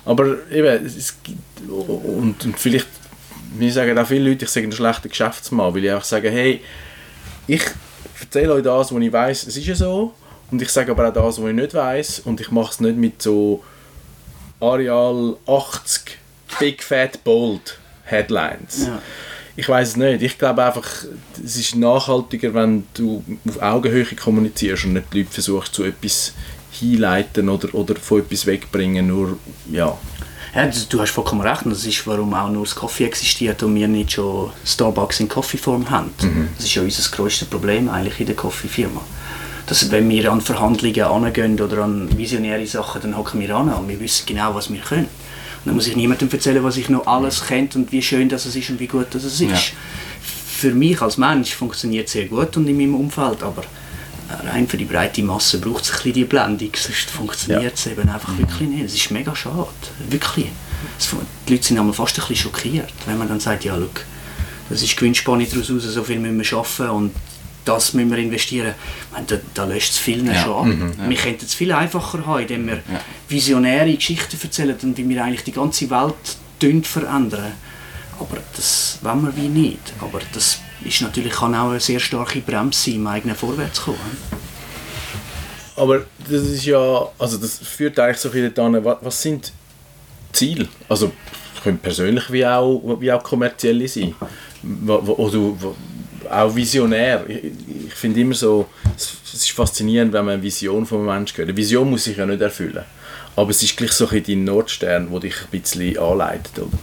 Aber 0.04 0.36
eben, 0.50 0.86
es 0.86 1.14
gibt, 1.22 1.38
und, 1.68 2.44
und 2.44 2.58
vielleicht, 2.58 2.88
mir 3.56 3.72
sagen 3.72 3.98
auch 3.98 4.06
viele 4.06 4.30
Leute, 4.30 4.44
ich 4.44 4.50
sage 4.50 4.66
ein 4.66 4.72
schlechter 4.72 5.08
Geschäftsmann, 5.08 5.74
weil 5.74 5.84
ich 5.84 5.90
einfach 5.90 6.04
sage, 6.04 6.30
hey, 6.30 6.62
ich 7.46 7.62
erzähle 8.20 8.54
euch 8.54 8.62
das, 8.62 8.92
was 8.92 9.02
ich 9.02 9.12
weiß, 9.12 9.46
es 9.46 9.56
ist 9.56 9.66
ja 9.66 9.74
so. 9.74 10.14
Und 10.50 10.60
ich 10.62 10.70
sage 10.70 10.90
aber 10.90 11.08
auch 11.08 11.12
das, 11.12 11.40
was 11.40 11.48
ich 11.48 11.54
nicht 11.54 11.74
weiß. 11.74 12.20
Und 12.20 12.40
ich 12.40 12.50
mache 12.50 12.72
es 12.72 12.80
nicht 12.80 12.96
mit 12.96 13.22
so 13.22 13.62
Areal 14.60 15.36
80 15.46 16.18
Big 16.58 16.82
Fat 16.82 17.22
Bold 17.24 17.78
Headlines. 18.04 18.86
Ja. 18.86 19.02
Ich 19.60 19.68
weiß 19.68 19.88
es 19.88 19.96
nicht. 19.96 20.22
Ich 20.22 20.38
glaube 20.38 20.64
einfach, 20.64 20.86
es 21.44 21.56
ist 21.56 21.76
nachhaltiger, 21.76 22.54
wenn 22.54 22.84
du 22.94 23.22
auf 23.48 23.60
Augenhöhe 23.60 24.04
kommunizierst 24.04 24.86
und 24.86 24.94
nicht 24.94 25.12
die 25.12 25.18
Leute 25.20 25.30
versuchst, 25.30 25.74
zu 25.74 25.84
etwas 25.84 26.32
hinleiten 26.72 27.48
oder, 27.48 27.74
oder 27.74 27.96
von 27.96 28.20
etwas 28.20 28.46
wegbringen. 28.46 29.06
Nur, 29.06 29.38
ja. 29.70 29.96
Ja, 30.54 30.66
du, 30.66 30.78
du 30.88 31.00
hast 31.00 31.10
vollkommen 31.10 31.42
recht. 31.42 31.62
Das 31.64 31.84
ist, 31.84 32.06
warum 32.06 32.32
auch 32.34 32.50
nur 32.50 32.64
das 32.64 32.74
Coffee 32.74 33.04
existiert 33.04 33.62
und 33.62 33.74
wir 33.74 33.86
nicht 33.86 34.12
schon 34.12 34.50
Starbucks 34.64 35.20
in 35.20 35.28
Coffee-Form 35.28 35.90
haben. 35.90 36.10
Das 36.56 36.64
ist 36.64 36.74
ja 36.74 36.82
unser 36.82 37.16
grösstes 37.16 37.48
Problem 37.48 37.88
eigentlich 37.88 38.18
in 38.18 38.26
der 38.26 38.36
Coffee-Firma. 38.36 39.00
Dass 39.66 39.90
wenn 39.90 40.08
wir 40.08 40.32
an 40.32 40.40
Verhandlungen 40.40 41.02
angehen 41.02 41.60
oder 41.60 41.84
an 41.84 42.08
visionäre 42.16 42.66
Sachen, 42.66 43.02
dann 43.02 43.16
hocken 43.16 43.40
wir 43.40 43.54
an 43.54 43.72
und 43.72 43.88
wir 43.88 44.00
wissen 44.00 44.24
genau, 44.26 44.54
was 44.54 44.72
wir 44.72 44.80
können. 44.80 45.08
Dann 45.64 45.74
muss 45.74 45.86
ich 45.86 45.96
niemandem 45.96 46.30
erzählen, 46.30 46.64
was 46.64 46.76
ich 46.76 46.88
noch 46.88 47.06
alles 47.06 47.46
kennt 47.46 47.76
und 47.76 47.92
wie 47.92 48.02
schön 48.02 48.28
das 48.28 48.46
ist 48.46 48.70
und 48.70 48.80
wie 48.80 48.86
gut 48.86 49.08
das 49.12 49.24
ist. 49.24 49.40
Ja. 49.40 49.56
Für 50.22 50.72
mich 50.72 51.00
als 51.00 51.16
Mensch 51.16 51.54
funktioniert 51.54 52.06
es 52.06 52.12
sehr 52.12 52.26
gut 52.26 52.56
und 52.56 52.66
in 52.66 52.76
meinem 52.76 52.94
Umfeld, 52.94 53.42
aber 53.42 53.62
rein 54.44 54.68
für 54.68 54.76
die 54.76 54.84
breite 54.84 55.22
Masse 55.22 55.58
braucht 55.58 55.84
es 55.84 55.90
ein 55.90 55.96
bisschen 55.96 56.12
die 56.12 56.24
Blendung, 56.24 56.70
sonst 56.74 57.10
funktioniert 57.10 57.74
es 57.74 57.86
eben 57.86 58.08
einfach 58.08 58.36
wirklich 58.38 58.68
nicht. 58.68 58.84
Es 58.84 58.94
ist 58.94 59.10
mega 59.10 59.34
schade, 59.34 59.68
wirklich. 60.08 60.46
Es, 60.98 61.10
die 61.48 61.52
Leute 61.52 61.66
sind 61.66 61.78
einmal 61.78 61.94
fast 61.94 62.18
ein 62.18 62.26
bisschen 62.26 62.36
schockiert, 62.36 62.92
wenn 63.06 63.18
man 63.18 63.28
dann 63.28 63.40
sagt, 63.40 63.64
ja, 63.64 63.76
schau, 63.76 63.88
das 64.68 64.82
ist 64.82 64.96
Gewinnspanne 64.96 65.46
daraus 65.46 65.70
raus, 65.70 65.82
so 65.82 66.04
viel 66.04 66.20
müssen 66.20 66.38
wir 66.38 66.58
arbeiten 66.58 66.90
und 66.90 67.12
das 67.64 67.94
müssen 67.94 68.10
wir 68.10 68.18
investieren. 68.18 68.74
Ich 69.06 69.12
meine, 69.12 69.26
da, 69.26 69.36
da 69.54 69.64
löscht 69.64 69.90
es 69.92 69.98
vielen 69.98 70.26
Ja, 70.26 70.42
schon 70.42 70.82
ab. 70.98 71.08
Wir 71.08 71.16
könnten 71.16 71.44
es 71.44 71.54
viel 71.54 71.72
einfacher 71.72 72.24
haben, 72.26 72.40
indem 72.42 72.66
wir 72.68 72.82
visionäre 73.28 73.94
Geschichten 73.94 74.36
erzählen 74.42 74.76
und 74.82 74.96
wie 74.96 75.08
wir 75.08 75.24
eigentlich 75.24 75.44
die 75.44 75.52
ganze 75.52 75.88
Welt 75.90 76.86
verändern. 76.86 77.52
Aber 78.18 78.36
das 78.54 78.98
wollen 79.02 79.22
wir 79.22 79.36
wie 79.36 79.48
nicht. 79.48 79.92
Aber 80.00 80.20
das 80.32 80.60
ist 80.84 81.00
natürlich, 81.02 81.32
kann 81.32 81.54
auch 81.54 81.70
eine 81.70 81.80
sehr 81.80 82.00
starke 82.00 82.40
Bremse 82.40 82.78
sein, 82.90 82.94
im 82.96 83.06
eigenen 83.06 83.36
Vorwärtskommen. 83.36 83.98
Aber 85.76 86.04
das 86.28 86.42
ist 86.42 86.64
ja, 86.66 87.06
also 87.18 87.38
das 87.38 87.58
führt 87.58 87.98
eigentlich 87.98 88.18
so 88.18 88.28
viel 88.30 88.50
daran, 88.50 88.84
was, 88.84 88.98
was 89.00 89.22
sind 89.22 89.52
Ziele? 90.32 90.68
Also 90.88 91.12
können 91.62 91.78
persönlich 91.78 92.30
wie 92.30 92.44
auch, 92.46 92.96
wie 93.00 93.10
auch 93.12 93.22
kommerzielle 93.22 93.88
sein. 93.88 94.14
Wo- 94.62 95.00
wo- 95.06 95.56
wo- 95.60 95.74
auch 96.30 96.54
visionär. 96.54 97.24
Ich, 97.28 97.44
ich 97.88 97.94
finde 97.94 98.20
immer 98.20 98.34
so, 98.34 98.68
es 98.96 99.20
es 99.32 99.44
ist 99.44 99.52
faszinierend, 99.52 100.12
wenn 100.12 100.24
man 100.24 100.34
eine 100.34 100.42
Vision 100.42 100.86
von 100.86 100.98
einem 100.98 101.18
Menschen 101.18 101.38
hört. 101.38 101.48
Eine 101.48 101.56
Vision 101.56 101.90
muss 101.90 102.04
sich 102.04 102.16
ja 102.16 102.26
nicht 102.26 102.40
erfüllen. 102.40 102.84
Aber 103.36 103.50
es 103.50 103.62
ist 103.62 103.76
gleich 103.76 103.92
so 103.92 104.08
ein 104.08 104.22
dein 104.22 104.44
Nordstern, 104.44 105.08
der 105.10 105.20
dich 105.20 105.34
ein 105.42 105.60
bisschen 105.60 105.98
anleitet. 105.98 106.58
Oder? 106.58 106.78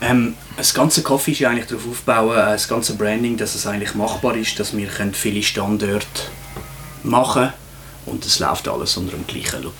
Ähm, 0.00 0.34
das 0.56 0.72
ganze 0.72 1.02
Coffee 1.02 1.32
ist 1.32 1.40
ja 1.40 1.50
eigentlich 1.50 1.66
darauf 1.66 1.88
aufbauen, 1.88 2.32
äh, 2.32 2.52
das 2.52 2.66
ganze 2.66 2.94
Branding, 2.94 3.36
dass 3.36 3.54
es 3.54 3.66
eigentlich 3.66 3.94
machbar 3.94 4.36
ist, 4.36 4.58
dass 4.58 4.76
wir 4.76 4.88
können 4.88 5.14
viele 5.14 5.42
Standorte 5.42 6.06
machen 7.02 7.52
und 8.06 8.24
es 8.24 8.38
läuft 8.38 8.68
alles 8.68 8.96
unter 8.96 9.16
dem 9.16 9.26
gleichen 9.26 9.62
Look. 9.62 9.74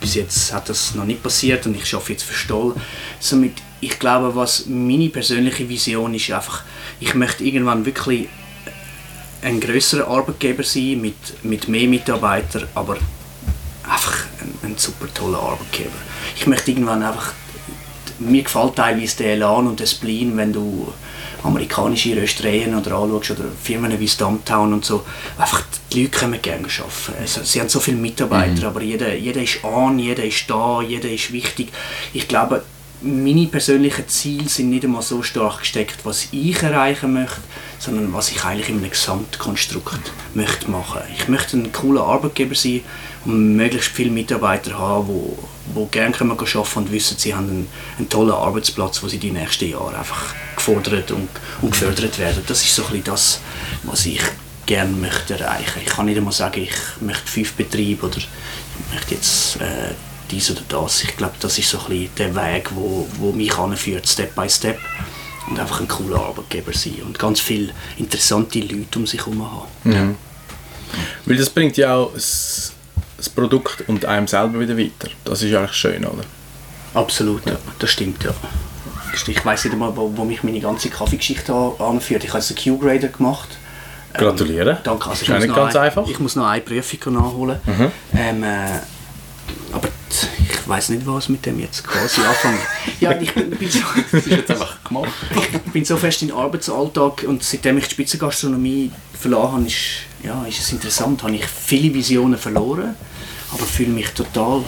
Bis 0.00 0.14
jetzt 0.14 0.52
hat 0.52 0.68
das 0.68 0.94
noch 0.94 1.04
nicht 1.04 1.22
passiert 1.22 1.66
und 1.66 1.76
ich 1.76 1.94
arbeite 1.94 2.12
jetzt 2.12 2.24
für 2.24 2.34
Stoll. 2.34 2.74
Somit, 3.18 3.54
ich 3.80 3.98
glaube, 3.98 4.34
was 4.34 4.66
meine 4.66 5.08
persönliche 5.08 5.68
Vision 5.68 6.14
ist, 6.14 6.30
einfach, 6.30 6.62
ich 7.00 7.14
möchte 7.14 7.44
irgendwann 7.44 7.86
wirklich 7.86 8.28
ein 9.42 9.60
größerer 9.60 10.06
Arbeitgeber 10.08 10.62
sein 10.62 11.00
mit, 11.00 11.44
mit 11.44 11.68
mehr 11.68 11.88
Mitarbeitern, 11.88 12.68
aber 12.74 12.98
einfach 13.82 14.24
ein, 14.40 14.70
ein 14.70 14.76
super 14.76 15.12
toller 15.12 15.38
Arbeitgeber. 15.38 15.96
Ich 16.36 16.46
möchte 16.46 16.70
irgendwann 16.70 17.02
einfach 17.02 17.32
mir 18.18 18.42
gefällt 18.42 18.76
teilweise 18.76 19.16
der 19.16 19.32
Elan 19.32 19.66
und 19.66 19.80
der 19.80 19.86
Spleen, 19.86 20.36
wenn 20.36 20.52
du 20.52 20.92
amerikanische 21.42 22.14
Röstereien 22.14 22.74
oder 22.74 22.96
anschaust 22.96 23.30
oder 23.30 23.44
Firmen 23.62 23.98
wie 23.98 24.08
Stumptown 24.08 24.74
und 24.74 24.84
so. 24.84 25.06
Einfach, 25.38 25.62
die 25.90 26.02
Leute 26.02 26.18
können 26.18 26.42
gerne 26.42 26.66
arbeiten. 26.66 27.14
Also, 27.18 27.42
sie 27.44 27.60
haben 27.60 27.70
so 27.70 27.80
viele 27.80 27.96
Mitarbeiter, 27.96 28.66
aber 28.66 28.82
jeder, 28.82 29.14
jeder 29.14 29.42
ist 29.42 29.64
an, 29.64 29.98
jeder 29.98 30.24
ist 30.24 30.44
da, 30.48 30.82
jeder 30.82 31.10
ist 31.10 31.32
wichtig. 31.32 31.68
Ich 32.12 32.28
glaube, 32.28 32.62
meine 33.02 33.46
persönlichen 33.46 34.08
Ziele 34.08 34.48
sind 34.48 34.70
nicht 34.70 34.84
einmal 34.84 35.02
so 35.02 35.22
stark 35.22 35.60
gesteckt, 35.60 35.98
was 36.04 36.28
ich 36.32 36.62
erreichen 36.62 37.14
möchte, 37.14 37.40
sondern 37.78 38.12
was 38.12 38.30
ich 38.30 38.44
eigentlich 38.44 38.68
in 38.68 38.78
einem 38.78 38.90
Gesamtkonstrukt 38.90 40.12
möchte 40.34 40.70
machen. 40.70 41.00
Ich 41.16 41.28
möchte 41.28 41.56
ein 41.56 41.72
cooler 41.72 42.04
Arbeitgeber 42.04 42.54
sein 42.54 42.82
und 43.24 43.56
möglichst 43.56 43.90
viele 43.90 44.10
Mitarbeiter 44.10 44.78
haben, 44.78 45.08
wo, 45.08 45.38
wo 45.72 45.86
gerne 45.86 46.14
arbeiten 46.14 46.44
können 46.44 46.66
und 46.74 46.92
wissen, 46.92 47.16
sie 47.16 47.34
haben 47.34 47.48
einen, 47.48 47.68
einen 47.98 48.08
tollen 48.08 48.32
Arbeitsplatz, 48.32 49.02
wo 49.02 49.08
sie 49.08 49.18
die 49.18 49.30
nächsten 49.30 49.70
Jahre 49.70 49.98
einfach 49.98 50.34
gefordert 50.54 51.10
und, 51.10 51.28
und 51.62 51.70
gefördert 51.70 52.18
werden. 52.18 52.42
Das 52.46 52.62
ist 52.62 52.74
so 52.74 52.84
ein 52.92 53.02
das, 53.04 53.40
was 53.84 54.04
ich 54.04 54.20
gerne 54.66 54.92
möchte 54.92 55.38
erreichen. 55.38 55.80
Ich 55.84 55.90
kann 55.90 56.06
nicht 56.06 56.18
einmal 56.18 56.32
sagen, 56.32 56.62
ich 56.62 56.74
möchte 57.00 57.26
fünf 57.26 57.54
Betriebe 57.54 58.06
oder 58.06 58.18
ich 58.18 58.28
möchte 58.92 59.14
jetzt 59.14 59.56
äh, 59.56 59.94
dies 60.30 60.50
oder 60.50 60.62
das. 60.68 61.02
Ich 61.04 61.16
glaube, 61.16 61.34
das 61.40 61.58
ist 61.58 61.68
so 61.70 61.78
ein 61.78 61.84
bisschen 61.86 62.14
der 62.16 62.34
Weg, 62.34 62.70
wo, 62.74 63.06
wo 63.18 63.32
mich 63.32 63.56
anführt, 63.56 64.08
Step 64.08 64.34
by 64.34 64.48
Step. 64.48 64.78
Und 65.48 65.58
einfach 65.58 65.80
ein 65.80 65.88
cooler 65.88 66.20
Arbeitgeber 66.20 66.72
sein 66.72 66.96
und 67.04 67.18
ganz 67.18 67.40
viele 67.40 67.72
interessante 67.96 68.60
Leute 68.60 68.98
um 68.98 69.06
sich 69.06 69.18
herum 69.20 69.42
haben. 69.84 70.16
Weil 71.26 71.36
das 71.36 71.50
bringt 71.50 71.76
ja 71.76 71.94
auch 71.96 72.12
das, 72.14 72.72
das 73.16 73.28
Produkt 73.28 73.82
und 73.88 74.04
einem 74.04 74.28
selber 74.28 74.60
wieder 74.60 74.76
weiter. 74.78 75.08
Das 75.24 75.42
ist 75.42 75.52
eigentlich 75.54 75.72
schön, 75.72 76.04
oder? 76.04 76.22
Absolut, 76.94 77.44
ja. 77.46 77.56
Das 77.80 77.90
stimmt, 77.90 78.22
ja. 78.22 78.30
Ich 79.26 79.44
weiß 79.44 79.64
nicht 79.64 79.72
einmal, 79.72 79.96
wo, 79.96 80.12
wo 80.16 80.24
mich 80.24 80.44
meine 80.44 80.60
ganze 80.60 80.88
Kaffeegeschichte 80.88 81.52
an- 81.52 81.72
anführt. 81.80 82.22
Ich 82.22 82.32
habe 82.32 82.44
einen 82.44 82.78
Q-Grader 82.78 83.08
gemacht. 83.08 83.48
Ähm, 84.14 84.20
Gratuliere. 84.20 84.78
Danke. 84.84 85.10
Also 85.10 85.22
Ist 85.22 85.22
ich 85.22 85.28
muss 85.30 85.42
nicht 85.46 85.54
ganz 85.56 85.74
ein, 85.76 85.82
einfach. 85.82 86.06
Ich 86.08 86.18
muss 86.20 86.36
noch 86.36 86.46
eine 86.46 86.60
Prüfung 86.62 87.14
nachholen. 87.14 87.58
Ähm, 88.16 88.44
äh, 88.44 88.46
aber 89.72 89.88
ich 90.38 90.68
weiß 90.68 90.90
nicht, 90.90 91.06
was 91.06 91.28
mit 91.28 91.44
dem 91.46 91.60
jetzt 91.60 91.86
quasi 91.86 92.20
anfangen. 92.20 92.58
Ja, 93.00 93.18
ich 93.18 93.32
bin, 93.32 93.50
bin 93.50 93.70
so, 93.70 93.80
Das 94.12 94.26
ist 94.26 94.30
jetzt 94.30 94.50
einfach 94.50 94.82
gemacht. 94.84 95.10
ich 95.64 95.72
bin 95.72 95.84
so 95.84 95.96
fest 95.96 96.22
in 96.22 96.28
den 96.28 96.36
Arbeitsalltag 96.36 97.24
und 97.26 97.42
seitdem 97.42 97.78
ich 97.78 97.86
die 97.88 97.94
Spitzengastronomie 97.94 98.90
verloren 99.18 99.52
habe, 99.52 99.66
ist, 99.66 99.76
ja, 100.22 100.44
ist 100.44 100.60
es 100.60 100.72
interessant. 100.72 101.22
Habe 101.22 101.34
ich 101.34 101.44
viele 101.44 101.94
Visionen 101.94 102.38
verloren, 102.38 102.94
aber 103.52 103.64
fühle 103.64 103.90
mich 103.90 104.10
total 104.10 104.62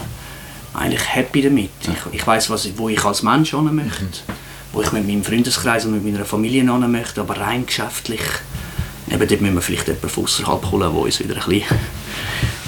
eigentlich 0.74 1.14
happy 1.14 1.42
damit. 1.42 1.70
Ich, 1.82 2.20
ich 2.20 2.26
weiß, 2.26 2.50
wo 2.76 2.88
ich 2.88 3.04
als 3.04 3.22
Mensch 3.22 3.50
hin 3.50 3.74
möchte, 3.74 4.06
wo 4.72 4.82
ich 4.82 4.92
mit 4.92 5.06
meinem 5.06 5.24
Freundeskreis 5.24 5.84
und 5.84 5.92
mit 5.92 6.04
meiner 6.04 6.24
Familie 6.24 6.62
hin 6.62 6.90
möchte, 6.90 7.20
aber 7.20 7.38
rein 7.38 7.66
geschäftlich, 7.66 8.22
eben 9.10 9.28
dort 9.28 9.40
müssen 9.40 9.54
wir 9.54 9.62
vielleicht 9.62 9.88
jemanden 9.88 10.08
von 10.08 10.24
außerhalb 10.24 10.70
holen, 10.70 10.92
der 10.92 11.02
uns 11.02 11.20
wieder 11.20 11.34
ein 11.34 11.48
bisschen 11.48 11.78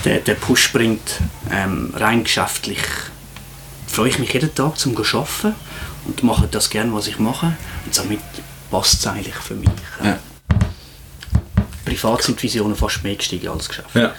den, 0.04 0.24
den 0.24 0.36
Push 0.36 0.72
bringt. 0.72 1.20
Ähm, 1.50 1.92
rein 1.94 2.24
geschäftlich 2.24 2.80
freue 3.86 4.08
ich 4.08 4.18
mich 4.18 4.32
jeden 4.32 4.54
Tag 4.54 4.78
zum 4.78 4.94
zu 4.96 5.18
arbeiten 5.18 5.54
und 6.06 6.22
mache 6.22 6.48
das 6.50 6.70
gerne, 6.70 6.92
was 6.92 7.06
ich 7.06 7.18
mache. 7.18 7.56
Und 7.84 7.94
somit 7.94 8.20
passt 8.70 9.00
es 9.00 9.06
eigentlich 9.06 9.34
für 9.34 9.54
mich. 9.54 9.70
Ja. 10.02 10.18
Privat 11.84 12.22
sind 12.22 12.42
Visionen 12.42 12.74
fast 12.74 13.04
mehr 13.04 13.14
gestiegen 13.14 13.48
als 13.48 13.68
Geschäft. 13.68 13.94
Ja. 13.94 14.12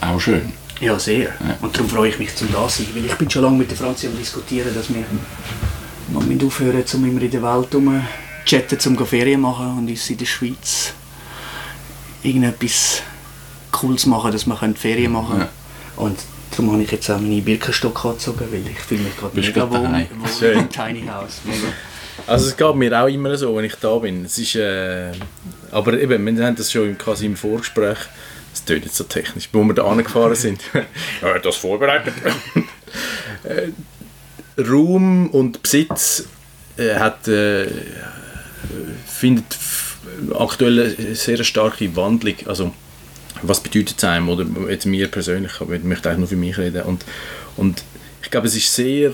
Auch 0.00 0.20
schön. 0.20 0.52
Ja, 0.80 0.98
sehr. 0.98 1.32
Und 1.60 1.74
darum 1.74 1.88
freue 1.88 2.10
ich 2.10 2.18
mich 2.18 2.34
zum 2.34 2.52
da 2.52 2.68
sein, 2.68 2.86
weil 2.94 3.04
ich 3.04 3.14
bin 3.14 3.30
schon 3.30 3.42
lange 3.42 3.58
mit 3.58 3.70
der 3.70 3.76
Franzi 3.76 4.06
am 4.06 4.16
diskutieren, 4.16 4.74
dass 4.74 4.88
wir 4.88 5.04
mal 6.08 6.22
müssen 6.24 6.46
aufhören, 6.46 6.84
um 6.94 7.04
immer 7.04 7.22
in 7.22 7.30
der 7.30 7.42
Welt 7.42 7.74
rum 7.74 8.02
chatten, 8.44 8.78
zum 8.78 9.06
Ferien 9.06 9.40
machen 9.40 9.78
und 9.78 9.88
uns 9.88 10.10
in 10.10 10.18
der 10.18 10.26
Schweiz 10.26 10.92
irgendetwas 12.22 13.02
Cooles 13.74 14.06
machen, 14.06 14.32
dass 14.32 14.46
wir 14.46 14.56
können 14.56 14.76
Ferien 14.76 15.12
machen 15.12 15.40
Ja. 15.40 15.48
Und 15.96 16.18
darum 16.50 16.72
habe 16.72 16.82
ich 16.82 16.90
jetzt 16.90 17.10
auch 17.10 17.20
meine 17.20 17.42
Birkenstock 17.42 18.04
angezogen, 18.04 18.46
weil 18.50 18.66
ich 18.66 18.78
fühle 18.78 19.02
mich 19.02 19.16
gerade 19.16 19.40
mega 19.40 19.70
wohl, 19.70 19.82
wohl 19.82 20.52
im 20.52 20.70
Tiny 20.70 21.06
House. 21.06 21.40
Mega. 21.44 21.72
Also 22.26 22.48
es 22.48 22.56
geht 22.56 22.74
mir 22.76 23.02
auch 23.02 23.08
immer 23.08 23.36
so, 23.36 23.56
wenn 23.56 23.64
ich 23.64 23.74
da 23.74 23.96
bin. 23.98 24.24
Es 24.24 24.38
ist, 24.38 24.54
äh, 24.54 25.12
aber 25.70 25.94
eben, 25.94 26.36
wir 26.36 26.46
haben 26.46 26.56
das 26.56 26.70
schon 26.70 26.88
im, 26.88 26.98
quasi 26.98 27.26
im 27.26 27.36
Vorgespräch, 27.36 27.98
es 28.52 28.64
tönt 28.64 28.84
nicht 28.84 28.94
so 28.94 29.04
technisch, 29.04 29.48
wo 29.52 29.62
wir 29.64 29.74
da 29.74 29.84
angefahren 29.84 30.34
sind. 30.34 30.60
ja, 31.22 31.38
das 31.38 31.56
vorbereitet. 31.56 32.14
äh, 33.42 33.68
Raum 34.62 35.30
und 35.30 35.62
Besitz 35.62 36.24
äh, 36.76 36.94
hat, 36.94 37.26
äh, 37.26 37.66
findet 39.06 39.44
aktuell 40.38 40.94
eine 40.96 41.14
sehr 41.14 41.42
starke 41.42 41.94
Wandlung. 41.96 42.36
Also, 42.46 42.72
was 43.48 43.60
bedeutet 43.60 43.98
es 43.98 44.04
einem? 44.04 44.28
Oder 44.28 44.46
jetzt 44.68 44.86
mir 44.86 45.08
persönlich, 45.08 45.60
aber 45.60 45.74
ich 45.74 45.84
möchte 45.84 46.08
eigentlich 46.08 46.20
nur 46.20 46.28
für 46.28 46.36
mich 46.36 46.58
reden. 46.58 46.82
Und, 46.82 47.04
und 47.56 47.82
ich 48.22 48.30
glaube, 48.30 48.46
es 48.46 48.56
ist 48.56 48.74
sehr 48.74 49.12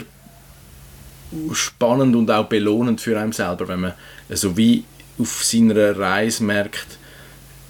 spannend 1.53 2.17
und 2.17 2.31
auch 2.31 2.47
belohnend 2.47 3.01
für 3.01 3.19
einen 3.19 3.33
selber, 3.33 3.69
wenn 3.69 3.81
man 3.81 3.93
so 4.31 4.57
wie 4.57 4.85
auf 5.19 5.45
seiner 5.45 5.97
Reise 5.97 6.43
merkt, 6.43 6.99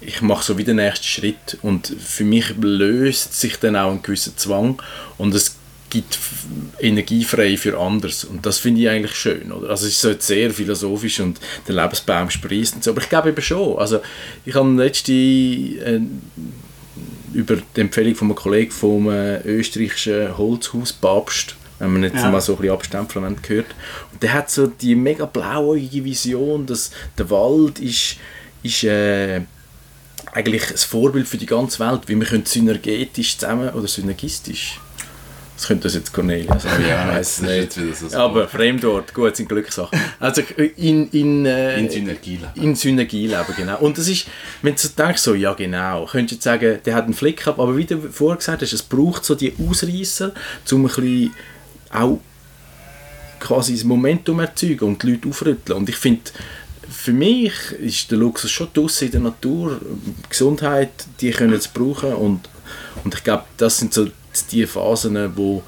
ich 0.01 0.21
mache 0.21 0.43
so 0.43 0.57
wie 0.57 0.63
den 0.63 0.77
nächsten 0.77 1.05
Schritt 1.05 1.57
und 1.61 1.87
für 1.87 2.23
mich 2.23 2.55
löst 2.59 3.39
sich 3.39 3.57
dann 3.57 3.75
auch 3.75 3.91
ein 3.91 4.01
gewisser 4.01 4.35
Zwang 4.35 4.81
und 5.19 5.35
es 5.35 5.57
gibt 5.91 6.17
Energie 6.79 7.23
frei 7.23 7.55
für 7.57 7.77
anderes. 7.79 8.23
Und 8.23 8.43
das 8.45 8.57
finde 8.57 8.81
ich 8.81 8.89
eigentlich 8.89 9.13
schön. 9.15 9.51
Oder? 9.51 9.69
Also 9.69 9.85
es 9.85 9.93
ist 9.93 10.01
so 10.01 10.13
sehr 10.17 10.49
philosophisch 10.49 11.19
und 11.19 11.39
der 11.67 11.75
Lebensbaum 11.75 12.31
sprießt 12.31 12.75
und 12.75 12.83
so. 12.83 12.91
Aber 12.91 13.01
ich 13.01 13.09
glaube 13.09 13.29
eben 13.29 13.41
schon. 13.41 13.77
Also 13.77 13.99
ich 14.43 14.55
habe 14.55 14.69
letzte 14.71 15.11
äh, 15.11 16.01
über 17.33 17.57
die 17.75 17.81
Empfehlung 17.81 18.15
von 18.15 18.29
einem 18.29 18.35
Kollegen 18.35 18.71
vom 18.71 19.09
äh, 19.11 19.41
österreichischen 19.41 20.35
Holzhauspapst, 20.37 21.55
wenn 21.79 21.93
man 21.93 22.03
jetzt 22.03 22.15
Ja. 22.15 22.31
mal 22.31 22.41
so 22.41 22.53
ein 22.53 22.57
bisschen 22.59 22.73
abstempeln 22.73 23.25
wollen, 23.25 23.41
gehört. 23.41 23.67
Und 24.11 24.23
der 24.23 24.33
hat 24.33 24.49
so 24.49 24.67
die 24.67 24.95
mega 24.95 25.25
blauäugige 25.25 26.03
Vision, 26.05 26.65
dass 26.65 26.91
der 27.17 27.29
Wald 27.29 27.79
ist, 27.79 28.15
ist 28.63 28.83
äh, 28.85 29.41
eigentlich 30.33 30.69
ein 30.71 30.77
Vorbild 30.77 31.27
für 31.27 31.37
die 31.37 31.45
ganze 31.45 31.79
Welt, 31.79 32.01
wie 32.07 32.15
wir 32.15 32.25
können 32.25 32.45
synergetisch 32.45 33.37
zusammen 33.37 33.69
oder 33.69 33.87
synergistisch 33.87 34.79
das 35.61 35.67
könnte 35.67 35.83
das 35.83 35.93
jetzt 35.93 36.11
Cornelia 36.11 36.57
sagen, 36.57 36.83
Ja, 36.89 37.11
ich 37.11 37.17
weiß 37.17 37.41
nicht. 37.43 37.77
jetzt 37.77 38.15
Aber 38.15 38.47
Fremdwort, 38.47 39.13
gut, 39.13 39.35
sind 39.35 39.47
Glückssachen. 39.47 39.95
Also 40.19 40.41
in, 40.75 41.07
in, 41.11 41.45
äh, 41.45 41.79
In 41.79 41.87
Synergie 41.87 42.37
leben. 42.37 42.51
in 42.55 42.75
Synergie 42.75 43.27
leben, 43.27 43.53
genau. 43.55 43.77
Und 43.77 43.95
das 43.95 44.07
ist, 44.07 44.25
wenn 44.63 44.73
du 44.73 44.87
denkst, 44.87 45.21
so, 45.21 45.35
ja 45.35 45.53
genau, 45.53 46.07
könntest 46.07 46.31
du 46.31 46.35
jetzt 46.37 46.43
sagen, 46.45 46.79
der 46.83 46.95
hat 46.95 47.03
einen 47.05 47.13
Flick 47.13 47.37
gehabt, 47.37 47.59
aber 47.59 47.77
wie 47.77 47.85
du 47.85 47.99
vorher 48.11 48.37
gesagt 48.37 48.63
hast, 48.63 48.73
es 48.73 48.81
braucht 48.81 49.23
so 49.23 49.35
die 49.35 49.53
Ausreißer, 49.69 50.33
um 50.71 50.79
ein 50.81 50.87
bisschen 50.87 51.35
auch 51.91 52.19
quasi 53.39 53.73
das 53.73 53.83
Momentum 53.83 54.39
erzeugen 54.39 54.85
und 54.85 55.03
die 55.03 55.11
Leute 55.11 55.29
aufrütteln. 55.29 55.77
Und 55.77 55.89
ich 55.89 55.95
finde, 55.97 56.23
für 56.89 57.13
mich 57.13 57.53
ist 57.79 58.09
der 58.09 58.17
Luxus 58.17 58.49
schon 58.49 58.69
draussen 58.73 59.05
in 59.05 59.11
der 59.11 59.21
Natur, 59.21 59.79
Gesundheit, 60.27 60.89
die 61.19 61.29
können 61.29 61.53
es 61.53 61.67
brauchen 61.67 62.13
und, 62.13 62.49
und 63.03 63.13
ich 63.13 63.23
glaube, 63.23 63.43
das 63.57 63.77
sind 63.77 63.93
so 63.93 64.07
die 64.51 64.65
Phasen, 64.65 65.35
wo, 65.35 65.63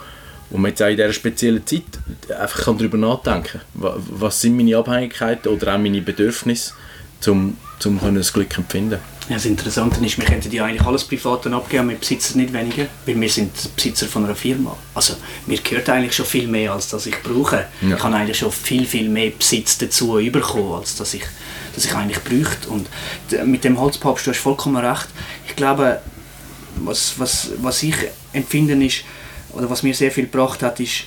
wo 0.50 0.58
man 0.58 0.70
jetzt 0.70 0.82
auch 0.82 0.88
in 0.88 0.98
dieser 0.98 1.14
speziellen 1.14 1.66
Zeit 1.66 1.84
einfach 2.40 2.66
kann 2.66 2.78
darüber 2.78 2.98
nachdenken 2.98 3.62
kann. 3.80 3.94
Was 4.10 4.42
sind 4.42 4.56
meine 4.56 4.78
Abhängigkeiten 4.78 5.52
oder 5.52 5.74
auch 5.74 5.80
meine 5.80 6.02
Bedürfnisse, 6.02 6.74
um, 7.28 7.58
um 7.86 8.16
das 8.16 8.34
Glück 8.34 8.58
empfinden 8.58 9.00
Ja, 9.30 9.36
das 9.36 9.46
Interessante 9.46 10.06
ist, 10.06 10.18
wir 10.18 10.26
könnten 10.26 10.52
ja 10.52 10.66
eigentlich 10.66 10.86
alles 10.86 11.06
privat 11.06 11.48
abgeben, 11.48 11.90
wir 11.90 11.98
Besitzer 11.98 12.38
nicht 12.38 12.54
weniger, 12.54 12.88
weil 13.06 13.20
wir 13.20 13.30
sind 13.30 13.52
Besitzer 13.76 14.08
von 14.08 14.26
einer 14.26 14.36
Firma. 14.36 14.76
Also 14.94 15.16
mir 15.48 15.58
gehört 15.60 15.90
eigentlich 15.90 16.14
schon 16.14 16.26
viel 16.26 16.48
mehr, 16.48 16.74
als 16.74 16.90
dass 16.90 17.06
ich 17.06 17.22
brauche. 17.24 17.66
Ja. 17.82 17.96
Ich 17.96 18.02
kann 18.02 18.14
eigentlich 18.14 18.38
schon 18.38 18.52
viel, 18.52 18.86
viel 18.86 19.10
mehr 19.10 19.32
Besitz 19.32 19.78
dazu 19.78 20.20
überkommen, 20.20 20.74
als 20.74 20.96
dass 20.96 21.14
ich, 21.14 21.24
dass 21.74 21.86
ich 21.86 21.96
eigentlich 21.96 22.24
bräuchte. 22.24 22.70
Und 22.70 22.88
mit 23.46 23.64
dem 23.64 23.80
Holzpapst, 23.80 24.28
du 24.28 24.32
hast 24.32 24.40
vollkommen 24.40 24.84
recht. 24.84 25.08
Ich 25.48 25.56
glaube, 25.56 26.02
was, 26.78 27.14
was, 27.20 27.50
was 27.62 27.84
ich 27.84 27.96
empfinde 28.34 28.74
ist, 28.86 29.04
oder 29.54 29.70
was 29.70 29.84
mir 29.84 29.94
sehr 29.94 30.12
viel 30.12 30.26
gebracht 30.26 30.64
hat, 30.64 30.80
ist, 30.80 31.04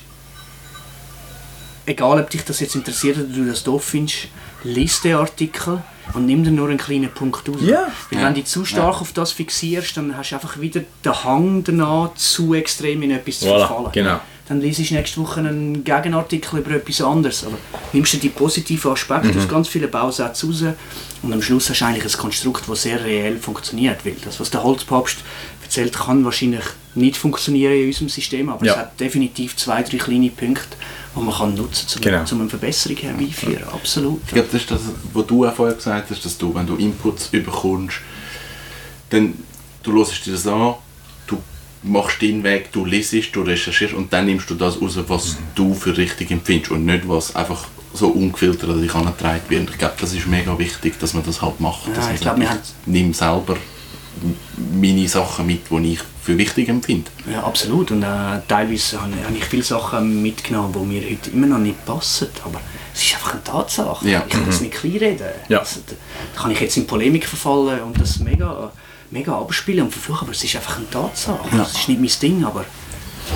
egal 1.87 2.21
ob 2.21 2.31
dich 2.31 2.45
das 2.45 2.61
jetzt 2.61 2.75
interessiert 2.75 3.17
oder 3.19 3.27
du 3.27 3.45
das 3.47 3.63
doof 3.63 3.85
findest, 3.85 4.29
lies 4.65 5.01
den 5.03 5.15
Artikel 5.17 5.83
und 6.15 6.27
nimm 6.27 6.45
dir 6.45 6.51
nur 6.51 6.69
einen 6.69 6.79
kleinen 6.79 7.11
Punkt 7.11 7.49
raus. 7.49 7.57
Ja. 7.61 7.89
Weil 8.11 8.21
Ja. 8.21 8.27
wenn 8.27 8.35
du 8.35 8.45
zu 8.45 8.65
stark 8.65 9.01
auf 9.01 9.13
das 9.13 9.33
fixierst, 9.33 9.97
dann 9.97 10.17
hast 10.17 10.31
du 10.31 10.37
einfach 10.37 10.61
wieder 10.61 10.83
den 11.05 11.25
Hang 11.25 11.65
danach, 11.65 12.15
zu 12.15 12.55
extrem 12.55 13.03
in 13.03 13.11
etwas 13.13 13.41
zu 13.41 13.47
Voilà, 13.47 13.67
verfallen. 13.67 13.91
genau. 13.93 14.21
Dann 14.49 14.61
liest 14.61 14.79
du 14.79 14.95
nächste 14.95 15.21
Woche 15.21 15.41
einen 15.41 15.83
Gegenartikel 15.83 16.61
über 16.61 16.71
etwas 16.71 17.01
anderes. 17.01 17.45
Aber 17.45 17.59
nimmst 17.93 18.13
du 18.15 18.19
die 18.19 18.29
positiven 18.29 18.93
Aspekte 18.93 19.33
Mhm. 19.33 19.39
aus 19.41 19.49
ganz 19.49 19.67
vielen 19.67 19.91
Bausätzen 19.91 20.49
raus 20.51 20.63
und 21.23 21.33
am 21.33 21.43
Schluss 21.43 21.69
hast 21.69 21.81
du 21.81 21.85
eigentlich 21.85 22.05
ein 22.15 22.21
Konstrukt, 22.21 22.63
das 22.69 22.83
sehr 22.83 23.05
reell 23.05 23.39
funktioniert. 23.39 24.05
Weil 24.07 24.15
das, 24.25 24.39
was 24.39 24.51
der 24.51 24.63
Holzpapst 24.63 25.19
erzählt, 25.67 25.93
kann 25.97 26.25
wahrscheinlich 26.25 26.65
nicht 26.95 27.17
funktionieren 27.17 27.75
in 27.75 27.87
unserem 27.89 28.09
System, 28.09 28.49
aber 28.49 28.65
Ja. 28.65 28.73
es 28.73 28.79
hat 28.79 29.01
definitiv 29.01 29.55
zwei, 29.57 29.83
drei 29.83 29.99
kleine 29.99 30.31
Punkte, 30.31 30.77
die 31.15 31.21
man 31.21 31.35
kann 31.35 31.55
nutzen 31.55 31.87
kann, 32.01 32.15
um, 32.15 32.19
Genau. 32.25 32.33
um 32.33 32.41
eine 32.41 32.51
Verbesserung 32.51 32.97
herbeiführen. 32.97 33.65
Absolut. 33.73 34.21
Ich 34.27 34.33
glaube, 34.35 34.49
das 34.51 34.61
ist 34.63 34.71
das, 34.71 34.81
was 35.13 35.27
du 35.27 35.47
auch 35.47 35.55
vorher 35.55 35.75
gesagt 35.77 36.11
hast, 36.11 36.25
dass 36.25 36.39
du, 36.39 36.55
wenn 36.55 36.67
du 36.67 36.77
Inputs 36.77 37.29
überkommst, 37.33 37.97
dann 39.11 39.35
du 39.83 39.93
hörst 39.93 40.27
dir 40.27 40.33
das 40.33 40.47
an, 40.47 40.75
du 41.27 41.39
machst 41.83 42.23
deinen 42.23 42.43
Weg, 42.43 42.73
du 42.73 42.85
liest, 42.85 43.15
du 43.35 43.43
recherchierst 43.43 43.95
und 43.95 44.13
dann 44.13 44.27
nimmst 44.27 44.49
du 44.51 44.55
das 44.55 44.81
raus, 44.81 44.99
was 45.07 45.37
du 45.55 45.75
für 45.75 45.97
richtig 45.97 46.31
empfindest 46.31 46.73
und 46.73 46.85
nicht, 46.85 47.09
was 47.09 47.35
einfach 47.37 47.67
so 47.95 48.09
ungefiltert 48.09 48.69
an 48.71 48.83
dich 48.83 48.93
herangetragen 48.93 49.43
wird. 49.49 49.61
Und 49.63 49.71
Ich 49.71 49.79
glaube, 49.79 49.95
das 50.01 50.13
ist 50.13 50.27
mega 50.27 50.59
wichtig, 50.59 50.99
dass 50.99 51.15
man 51.15 51.25
das 51.25 51.41
halt 51.41 51.61
macht. 51.61 51.89
Ja, 51.97 52.11
ich 52.13 52.21
glaube, 52.21 52.41
wir 52.41 52.51
haben- 52.51 52.59
nehme 52.87 53.15
selber 53.15 53.57
meine 54.75 55.09
Sachen 55.09 55.47
mit, 55.47 55.71
die 55.71 55.93
ich 55.93 56.01
für 56.23 56.37
wichtig 56.37 56.69
empfinde. 56.69 57.11
Ja, 57.31 57.45
absolut. 57.45 57.91
Und 57.91 58.03
äh, 58.03 58.41
teilweise 58.49 59.01
habe 59.01 59.13
habe 59.25 59.37
ich 59.37 59.45
viele 59.45 59.63
Sachen 59.63 60.23
mitgenommen, 60.23 60.73
die 60.73 60.87
mir 60.87 61.11
heute 61.11 61.31
immer 61.31 61.47
noch 61.47 61.59
nicht 61.59 61.85
passen. 61.87 62.29
Aber 62.45 62.61
es 62.93 63.05
ist 63.05 63.15
einfach 63.15 63.35
eine 63.35 63.45
Tatsache. 63.45 64.09
Ja. 64.09 64.25
Ich 64.27 64.33
kann 64.33 64.49
es 64.49 64.61
nicht 64.61 64.75
kleinreden. 64.75 65.29
Ja. 65.49 65.61
Also, 65.61 65.81
da 65.87 65.95
da 66.35 66.43
kann 66.43 66.51
ich 66.51 66.61
jetzt 66.61 66.77
in 66.77 66.87
Polemik 66.87 67.27
verfallen 67.27 67.81
und 67.83 68.01
das 68.01 68.19
mega, 68.19 68.73
mega 69.11 69.39
abspielen 69.39 69.85
und 69.85 69.93
verfluchen, 69.93 70.23
aber 70.23 70.33
es 70.33 70.43
ist 70.43 70.57
einfach 70.57 70.79
eine 70.79 70.91
Tatsache. 70.91 71.49
Ja. 71.57 71.63
Es 71.63 71.79
ist 71.79 71.89
nicht 71.89 72.01
mein 72.01 72.11
Ding, 72.21 72.45
aber 72.45 72.65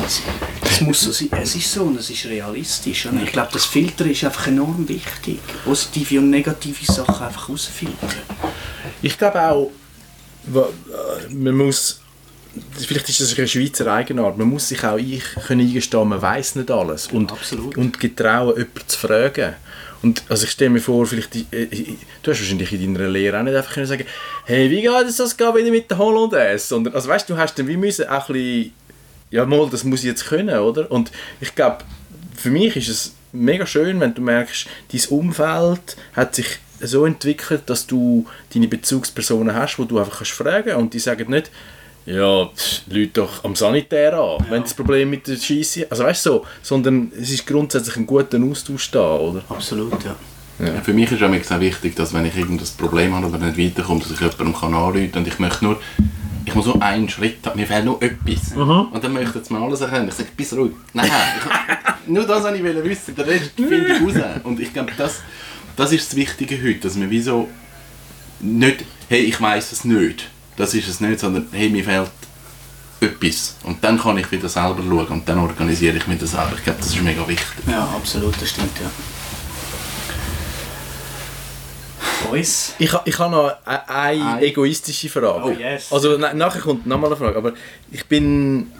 es, 0.04 0.22
es 0.68 0.80
muss 0.80 1.00
so 1.00 1.12
sein. 1.12 1.28
Es 1.32 1.54
ist 1.54 1.72
so 1.72 1.82
und 1.82 1.98
es 1.98 2.10
ist 2.10 2.26
realistisch. 2.26 3.06
Und 3.06 3.22
ich 3.22 3.32
glaube, 3.32 3.50
das 3.52 3.66
Filter 3.66 4.06
ist 4.06 4.24
einfach 4.24 4.46
enorm 4.48 4.88
wichtig. 4.88 5.38
Positive 5.64 6.18
und 6.18 6.30
negative 6.30 6.92
Sachen 6.92 7.24
einfach 7.24 7.48
rausfiltern. 7.48 8.10
Ich 9.02 9.16
glaube 9.16 9.42
auch, 9.42 9.70
man 11.30 11.54
muss, 11.56 12.00
vielleicht 12.78 13.08
ist 13.08 13.20
das 13.20 13.36
eine 13.38 13.46
Schweizer 13.48 13.86
Eigenart, 13.92 14.38
man 14.38 14.48
muss 14.48 14.68
sich 14.68 14.82
auch 14.84 14.96
ich 14.98 15.22
können 15.46 15.60
eingestehen, 15.66 16.08
man 16.08 16.20
weiß 16.20 16.56
nicht 16.56 16.70
alles 16.70 17.06
und, 17.08 17.32
Absolut. 17.32 17.76
und 17.76 18.00
getrauen, 18.00 18.56
jemanden 18.56 18.80
zu 18.88 18.98
fragen. 18.98 19.54
Und 20.02 20.22
also 20.30 20.44
ich 20.44 20.52
stelle 20.52 20.70
mir 20.70 20.80
vor, 20.80 21.04
vielleicht, 21.06 21.34
die- 21.34 21.46
äh, 21.50 21.64
äh, 21.64 21.96
du 22.22 22.30
hast 22.30 22.40
wahrscheinlich 22.40 22.72
in 22.72 22.94
deiner 22.94 23.08
Lehre 23.08 23.38
auch 23.38 23.42
nicht 23.42 23.54
einfach 23.54 23.74
können 23.74 23.86
sagen, 23.86 24.06
hey, 24.46 24.70
wie 24.70 24.80
geht 24.80 24.90
es 25.06 25.16
das 25.16 25.36
gerade 25.36 25.58
wieder 25.58 25.70
mit 25.70 25.90
der 25.90 25.98
Hollandaise? 25.98 26.66
Sondern, 26.66 26.94
also 26.94 27.08
weißt 27.08 27.28
du, 27.28 27.34
du 27.34 27.38
hast 27.38 27.58
dann 27.58 27.68
wie 27.68 27.76
müssen 27.76 28.08
auch 28.08 28.28
ein 28.30 28.32
bisschen, 28.32 28.72
ja 29.30 29.44
mal, 29.44 29.68
das 29.70 29.84
muss 29.84 30.00
ich 30.00 30.06
jetzt 30.06 30.26
können, 30.26 30.58
oder? 30.58 30.90
Und 30.90 31.12
ich 31.40 31.54
glaube, 31.54 31.78
für 32.34 32.50
mich 32.50 32.76
ist 32.76 32.88
es 32.88 33.12
mega 33.32 33.66
schön, 33.66 34.00
wenn 34.00 34.14
du 34.14 34.22
merkst, 34.22 34.66
dein 34.90 35.04
Umfeld 35.10 35.96
hat 36.14 36.34
sich 36.34 36.46
so 36.80 37.04
entwickelt, 37.06 37.62
dass 37.66 37.86
du 37.86 38.26
deine 38.52 38.68
Bezugspersonen 38.68 39.54
hast, 39.54 39.78
wo 39.78 39.84
du 39.84 39.98
einfach 39.98 40.18
kannst 40.18 40.32
fragen 40.32 40.76
und 40.76 40.94
die 40.94 40.98
sagen 40.98 41.30
nicht, 41.30 41.50
ja, 42.06 42.46
pff, 42.46 42.82
Leute 42.88 43.10
doch 43.14 43.44
am 43.44 43.54
Sanitär 43.54 44.18
an, 44.18 44.44
wenn 44.48 44.62
das 44.62 44.74
Problem 44.74 45.10
mit 45.10 45.26
der 45.26 45.36
Scheisse, 45.36 45.86
also 45.90 46.04
weißt 46.04 46.26
du 46.26 46.30
so, 46.30 46.46
sondern 46.62 47.12
es 47.20 47.30
ist 47.30 47.46
grundsätzlich 47.46 47.96
ein 47.96 48.06
guter 48.06 48.38
Austausch 48.42 48.90
da, 48.90 49.16
oder? 49.16 49.42
Absolut, 49.48 50.02
ja. 50.04 50.16
Ja. 50.58 50.80
Für 50.82 50.92
mich 50.92 51.10
ist 51.10 51.22
auch 51.22 51.32
sehr 51.32 51.60
wichtig, 51.60 51.96
dass 51.96 52.12
wenn 52.12 52.26
ich 52.26 52.36
irgendein 52.36 52.68
Problem 52.76 53.14
habe 53.14 53.26
oder 53.26 53.38
nicht 53.38 53.58
weiterkomme, 53.58 54.00
dass 54.00 54.10
ich 54.10 54.20
jemandem 54.20 54.54
kann 54.54 54.74
anrufen 54.74 55.10
kann 55.10 55.22
und 55.22 55.28
ich 55.28 55.38
möchte 55.38 55.64
nur, 55.64 55.80
ich 56.44 56.54
muss 56.54 56.66
nur 56.66 56.82
einen 56.82 57.08
Schritt 57.08 57.46
haben, 57.46 57.58
mir 57.58 57.66
fehlt 57.66 57.84
nur 57.84 58.02
etwas. 58.02 58.52
Und 58.54 59.02
dann 59.02 59.12
möchte 59.12 59.38
jetzt 59.38 59.50
mir 59.50 59.58
alles 59.58 59.80
erkennen. 59.80 60.08
Ich 60.08 60.14
sage, 60.14 60.28
bist 60.36 60.52
ruhig. 60.52 60.72
Nein, 60.92 61.10
nur 62.06 62.26
das 62.26 62.42
wollte 62.42 62.58
ich 62.58 62.84
wissen, 62.84 63.14
den 63.14 63.24
Rest 63.24 63.52
finde 63.56 63.86
ich 63.86 64.02
raus. 64.02 64.24
Und 64.44 64.60
ich 64.60 64.72
glaube, 64.72 64.92
das, 64.98 65.20
das 65.80 65.92
ist 65.92 66.08
das 66.08 66.16
Wichtige 66.16 66.62
heute, 66.62 66.80
dass 66.80 66.94
man 66.96 67.10
wie 67.10 67.20
so 67.20 67.48
nicht, 68.40 68.84
hey, 69.08 69.20
ich 69.20 69.40
weiß 69.40 69.72
es 69.72 69.84
nicht, 69.84 70.28
das 70.56 70.74
ist 70.74 70.88
es 70.88 71.00
nicht, 71.00 71.20
sondern 71.20 71.46
hey, 71.52 71.68
mir 71.68 71.84
fehlt 71.84 72.10
etwas. 73.00 73.56
Und 73.64 73.82
dann 73.82 73.98
kann 73.98 74.18
ich 74.18 74.30
wieder 74.30 74.48
selber 74.48 74.82
schauen 74.86 75.06
und 75.08 75.28
dann 75.28 75.38
organisiere 75.38 75.96
ich 75.96 76.06
mich 76.06 76.18
das 76.18 76.32
selber. 76.32 76.52
Ich 76.56 76.64
glaube, 76.64 76.78
das 76.80 76.88
ist 76.88 77.02
mega 77.02 77.26
wichtig. 77.26 77.46
Ja, 77.66 77.84
absolut, 77.96 78.34
das 78.40 78.50
stimmt, 78.50 78.76
ja. 78.80 78.90
Boys? 82.28 82.74
Ich, 82.78 82.92
ha- 82.92 83.02
ich 83.04 83.18
habe 83.18 83.30
noch 83.34 83.48
e- 83.48 83.54
eine 83.90 84.24
Ein- 84.34 84.42
egoistische 84.42 85.08
Frage. 85.08 85.42
Oh, 85.44 85.50
yes. 85.50 85.90
Also 85.92 86.16
na, 86.18 86.32
nachher 86.34 86.60
kommt 86.60 86.86
nochmal 86.86 87.10
eine 87.10 87.16
Frage, 87.16 87.36
aber 87.38 87.52
ich 87.90 88.04
bin... 88.06 88.70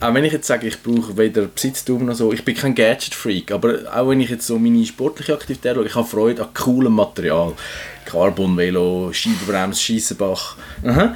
Auch 0.00 0.14
wenn 0.14 0.24
ich 0.24 0.32
jetzt 0.32 0.46
sage, 0.46 0.66
ich 0.66 0.82
brauche 0.82 1.18
weder 1.18 1.42
Besitztum 1.42 2.06
noch 2.06 2.14
so, 2.14 2.32
ich 2.32 2.42
bin 2.42 2.54
kein 2.56 2.74
Gadget-Freak, 2.74 3.52
aber 3.52 3.80
auch 3.94 4.08
wenn 4.08 4.20
ich 4.22 4.30
jetzt 4.30 4.46
so 4.46 4.58
meine 4.58 4.84
sportliche 4.86 5.34
Aktivität 5.34 5.74
schaue, 5.76 5.84
ich 5.84 5.94
habe 5.94 6.08
Freude 6.08 6.42
an 6.42 6.48
coolem 6.54 6.94
Material. 6.94 7.52
Carbon-Velo, 8.06 9.12
Scheibenbremse, 9.12 9.78
Scheissenbach. 9.80 10.56
Aha. 10.84 11.14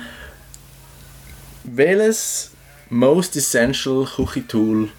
Welches 1.65 2.51
most 2.91 3.35
essential 3.37 4.05
Küchentool 4.05 4.91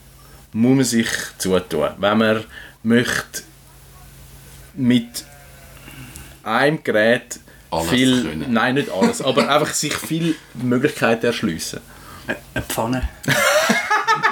muss 0.52 0.76
man 0.76 0.84
sich 0.84 1.08
zutun, 1.38 1.90
wenn 2.00 2.18
man 2.18 2.44
möchte 2.82 3.44
mit 4.74 5.26
einem 6.44 6.84
Gerät 6.84 7.40
Alles 7.70 7.90
viel, 7.90 8.24
können. 8.24 8.52
nein 8.52 8.76
nicht 8.76 8.90
alles, 8.90 9.22
aber 9.22 9.48
einfach 9.54 9.74
sich 9.74 9.94
viele 9.94 10.34
Möglichkeiten 10.56 11.28
erschliessen. 11.28 11.82
Eine 12.28 12.64
Pfanne? 12.68 13.10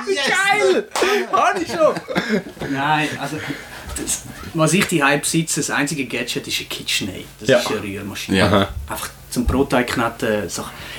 Geil! 0.06 0.88
Habe 1.32 1.62
ich 1.62 1.68
schon! 1.72 2.72
Nein, 2.72 3.08
also... 3.20 3.38
Das, 3.96 4.24
was 4.56 4.74
ich 4.74 4.86
die 4.88 5.04
besitze, 5.22 5.60
das 5.60 5.70
einzige 5.70 6.06
Gadget 6.06 6.48
ist 6.48 6.60
ein 6.62 6.68
KitchenAid. 6.70 7.26
Das 7.40 7.48
Ja. 7.50 7.60
ist 7.60 7.68
eine 7.70 7.84
Rührmaschine. 7.84 8.38
Ja. 8.40 8.70
Einfach 8.90 9.10
zum 9.30 9.46
Brotteig 9.46 9.86
kneten. 9.88 10.50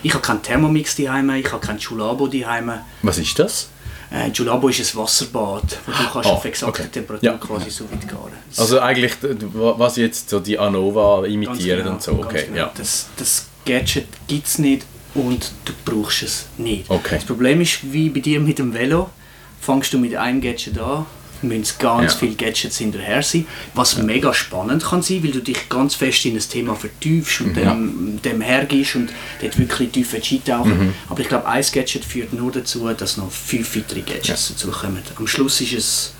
Ich 0.04 0.12
habe 0.14 0.22
keinen 0.22 0.42
Thermomix 0.42 0.94
daheim, 0.94 1.28
ich 1.30 1.50
habe 1.52 1.66
keinen 1.66 1.78
Chulabo 1.80 2.28
daheim. 2.28 2.70
Was 3.02 3.18
ist 3.18 3.36
das? 3.36 3.68
Äh, 4.12 4.28
Julabo 4.28 4.68
ist 4.68 4.78
ein 4.94 4.98
Wasserbad, 5.00 5.76
wo 5.86 5.90
du 5.92 5.98
kannst 6.12 6.28
Ah, 6.28 6.32
auf 6.34 6.44
exakte 6.44 6.82
okay. 6.82 6.90
Temperatur 6.92 7.28
Ja. 7.28 7.36
quasi 7.36 7.68
so 7.70 7.90
weit 7.90 8.06
garen. 8.06 8.30
Das- 8.48 8.60
Also 8.60 8.78
eigentlich, 8.78 9.12
was 9.20 9.96
jetzt 9.96 10.30
so 10.30 10.38
die 10.38 10.56
Anova 10.56 11.26
imitieren 11.26 11.80
genau, 11.80 11.92
und 11.94 12.02
so, 12.02 12.12
ganz 12.18 12.26
okay, 12.26 12.44
genau. 12.46 12.56
ja. 12.58 12.72
Das, 12.76 13.06
das 13.16 13.46
Gadget 13.66 14.06
gibt 14.28 14.46
es 14.46 14.58
nicht 14.58 14.86
und 15.14 15.52
du 15.64 15.72
brauchst 15.84 16.22
es 16.22 16.46
nicht. 16.58 16.88
Okay. 16.90 17.16
Das 17.16 17.24
Problem 17.24 17.60
ist, 17.60 17.92
wie 17.92 18.08
bei 18.08 18.20
dir 18.20 18.40
mit 18.40 18.58
dem 18.58 18.74
Velo, 18.74 19.10
fängst 19.60 19.92
du 19.92 19.98
mit 19.98 20.14
einem 20.16 20.40
Gadget 20.40 20.78
an, 20.78 21.06
müssen 21.42 21.74
ganz 21.78 22.12
Ja. 22.14 22.18
viele 22.20 22.34
Gadgets 22.36 22.78
hinterher 22.78 23.22
sein, 23.22 23.46
was 23.74 23.98
mega 23.98 24.32
spannend 24.32 24.82
kann 24.82 25.02
sein, 25.02 25.22
weil 25.22 25.30
du 25.30 25.40
dich 25.40 25.68
ganz 25.68 25.94
fest 25.94 26.24
in 26.24 26.36
ein 26.36 26.40
Thema 26.40 26.74
vertiefst 26.74 27.42
und 27.42 27.54
dem, 27.54 28.18
dem 28.22 28.40
hergehst 28.40 28.96
und 28.96 29.10
dort 29.42 29.58
wirklich 29.58 29.90
tief 29.90 30.14
eintauchen. 30.14 30.78
Mhm. 30.86 30.94
Aber 31.08 31.20
ich 31.20 31.28
glaube, 31.28 31.46
ein 31.46 31.64
Gadget 31.70 32.04
führt 32.04 32.32
nur 32.32 32.50
dazu, 32.50 32.88
dass 32.94 33.16
noch 33.18 33.30
fünf 33.30 33.76
weitere 33.76 34.00
Gadgets 34.00 34.48
dazukommen. 34.48 35.02
Am 35.16 35.26
Schluss 35.26 35.60
ist 35.60 35.72
es, 35.74 36.14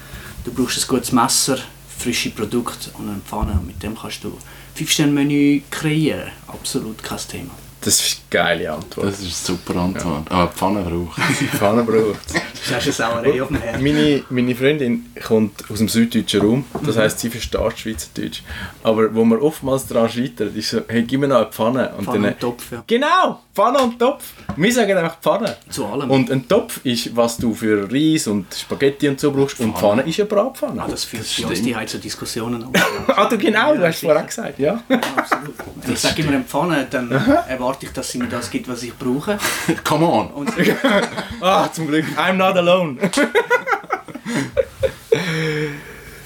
du 0.45 0.53
brauchst 0.53 0.79
ein 0.79 0.87
gutes 0.89 1.11
Messer, 1.13 1.57
frische 1.99 2.29
Produkte 2.31 2.91
und 2.99 3.09
eine 3.09 3.21
Pfanne 3.27 3.53
und 3.53 3.67
mit 3.67 3.83
dem 3.83 3.97
kannst 3.97 4.23
du 4.25 4.37
5-Sterne-Menü 4.79 5.63
kreieren. 5.71 6.33
Absolut 6.49 7.03
kein 7.03 7.19
Thema. 7.31 7.51
Das 7.85 8.01
ist 8.01 8.21
eine 8.31 8.43
geile 8.43 8.73
Antwort. 8.73 9.07
Das 9.09 9.21
ist 9.21 9.49
eine 9.49 9.59
super 9.59 9.81
Antwort. 9.81 10.31
Aber 10.31 10.51
die 10.51 10.59
Pfanne 10.59 10.83
braucht 10.83 11.19
Die 11.41 11.47
Pfanne 11.47 11.83
braucht 11.83 12.19
Du 12.67 12.75
hast 12.75 12.85
eine 12.85 12.93
Sauerei 12.93 13.43
auf 13.43 13.49
dem 13.49 13.61
Herd. 13.61 13.83
meine, 13.83 14.23
meine 14.31 14.55
Freundin 14.55 15.13
kommt 15.23 15.71
aus 15.71 15.79
dem 15.79 15.89
süddeutschen 15.89 16.41
Raum, 16.41 16.65
das 16.83 16.97
heisst, 16.97 17.19
sie 17.21 17.29
versteht 17.29 17.79
Schweizerdeutsch. 17.79 18.41
Aber 18.83 19.15
wo 19.15 19.23
man 19.23 19.39
oftmals 19.41 19.87
daran 19.87 20.09
scheitert, 20.09 20.57
ist 20.57 20.71
so, 20.71 20.81
hey, 20.89 21.03
gib 21.03 21.21
mir 21.21 21.29
noch 21.29 21.37
eine 21.37 21.47
Pfanne. 21.53 21.91
Und 21.99 22.05
Pfanne 22.07 22.21
dann, 22.23 22.33
und 22.33 22.41
Topf, 22.41 22.73
ja. 22.73 22.83
Genau, 22.87 23.41
Pfanne 23.55 23.79
und 23.83 23.99
Topf. 23.99 24.25
Wir 24.57 24.73
sagen 24.73 24.97
einfach 24.97 25.21
Pfanne. 25.21 25.57
Zu 25.69 25.85
allem. 25.85 26.11
Und 26.11 26.31
ein 26.31 26.49
Topf 26.49 26.81
ist, 26.85 27.15
was 27.15 27.37
du 27.37 27.53
für 27.53 27.87
Reis 27.93 28.27
und 28.29 28.47
Spaghetti 28.55 29.09
und 29.11 29.21
so 29.21 29.31
brauchst. 29.31 29.61
Und 29.61 29.77
Pfanne 29.77 30.01
ist 30.03 30.19
eine 30.19 30.27
Bratpfanne. 30.29 30.83
Ah, 30.83 30.89
das 30.89 31.05
führt 31.05 31.23
Das 31.25 31.43
bei 31.43 31.49
uns 31.49 31.61
die 31.61 31.77
Heim 31.77 31.87
zu 31.87 31.99
Diskussionen. 31.99 32.65
ah, 33.09 33.27
du 33.29 33.37
genau, 33.37 33.75
du 33.75 33.83
Ja, 33.83 33.89
hast 33.89 34.01
vorher 34.01 34.21
sicher. 34.23 34.27
gesagt, 34.27 34.59
ja. 34.59 34.83
Absolut. 35.17 35.55
Wenn 35.83 35.93
ich 35.93 36.01
sage 36.01 36.23
immer 36.23 36.33
eine 36.33 36.45
Pfanne, 36.45 36.87
dann 36.91 37.11
erwarte 37.75 37.87
ich, 37.87 37.93
dass 37.93 38.11
sie 38.11 38.19
mir 38.19 38.29
das 38.29 38.51
gibt, 38.51 38.69
was 38.69 38.83
ich 38.83 38.95
brauche. 38.97 39.39
Come 39.85 40.07
on! 40.07 40.29
Und 40.29 40.51
Ah, 41.41 41.69
zum 41.73 41.87
Glück, 41.89 42.05
I'm 42.17 42.35
not 42.35 42.57
alone. 42.57 42.97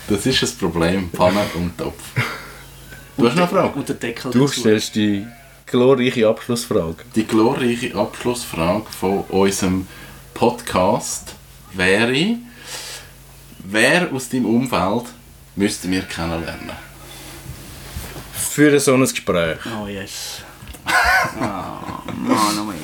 Das 0.08 0.24
ist 0.24 0.42
das 0.42 0.52
Problem. 0.52 1.10
Pfanne 1.10 1.44
und 1.54 1.76
Topf. 1.76 2.02
Du 3.16 3.26
hast 3.28 3.34
noch 3.36 3.42
eine 3.42 3.60
Frage? 3.60 3.78
und 3.78 3.86
der 3.86 3.96
Deckel 3.96 4.30
Du 4.30 4.46
dazu. 4.46 4.60
stellst 4.60 4.94
die 4.94 5.26
glorreiche 5.66 6.26
Abschlussfrage. 6.26 6.96
Die 7.14 7.26
glorreiche 7.26 7.94
Abschlussfrage 7.94 8.86
von 8.98 9.20
unserem 9.28 9.86
Podcast 10.32 11.34
wäre, 11.74 12.36
wer 13.58 14.10
aus 14.10 14.30
deinem 14.30 14.46
Umfeld 14.46 15.04
müssten 15.56 15.90
wir 15.90 16.00
kennenlernen? 16.02 16.70
Für 18.32 18.80
so 18.80 18.94
ein 18.94 19.00
Gespräch. 19.02 19.58
Oh 19.78 19.86
yes. 19.86 20.37
Ah, 21.40 22.02
Manometer. 22.16 22.78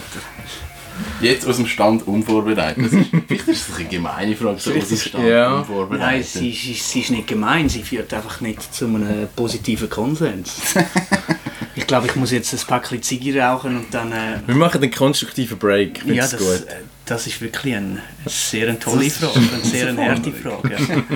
Jetzt 1.20 1.46
aus 1.46 1.56
dem 1.56 1.66
Stand 1.66 2.06
unvorbereitet. 2.06 2.84
Das 2.84 2.92
ist, 2.92 3.08
vielleicht 3.28 3.48
ist 3.48 3.68
es 3.68 3.76
eine 3.76 3.88
gemeine 3.88 4.36
Frage, 4.36 4.58
so 4.58 4.72
aus 4.72 4.88
dem 4.88 4.96
Stand 4.98 5.26
Ja. 5.26 5.54
unvorbereitet. 5.58 6.06
Nein, 6.06 6.22
sie, 6.22 6.52
sie, 6.52 6.74
sie 6.74 7.00
ist 7.00 7.10
nicht 7.10 7.26
gemein, 7.26 7.68
sie 7.68 7.82
führt 7.82 8.12
einfach 8.14 8.40
nicht 8.40 8.74
zu 8.74 8.86
einem 8.86 9.28
positiven 9.34 9.88
Konsens. 9.88 10.74
ich 11.74 11.86
glaube, 11.86 12.06
ich 12.06 12.16
muss 12.16 12.30
jetzt 12.30 12.52
ein 12.52 12.60
Päckchen 12.66 13.02
Ziege 13.02 13.40
rauchen 13.40 13.76
und 13.76 13.92
dann... 13.94 14.12
Äh, 14.12 14.40
Wir 14.46 14.54
machen 14.54 14.82
einen 14.82 14.92
konstruktiven 14.92 15.58
Break. 15.58 15.98
Finde 16.00 16.14
ja, 16.14 16.22
das, 16.28 16.36
gut. 16.36 16.66
äh, 16.68 16.82
das 17.06 17.26
ist 17.26 17.40
wirklich 17.40 17.74
eine 17.76 18.02
sehr 18.26 18.68
eine 18.68 18.78
tolle 18.78 19.10
Frage, 19.10 19.38
eine 19.38 19.64
sehr 19.64 19.88
eine 19.88 20.10
harte 20.10 20.32
Frage. 20.32 20.76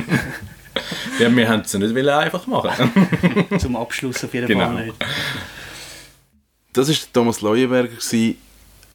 Ja, 1.19 1.35
wir 1.35 1.49
haben 1.49 1.63
es 1.63 1.73
ja 1.73 1.79
nicht 1.81 2.09
einfach 2.09 2.47
machen. 2.47 2.93
Zum 3.59 3.75
Abschluss 3.75 4.23
auf 4.23 4.33
jeden 4.33 4.47
Genau. 4.47 4.67
Fall 4.67 4.87
nicht. 4.87 4.95
Das 6.73 6.89
war 6.89 6.97
Thomas 7.13 7.41
Leuenberger. 7.41 7.97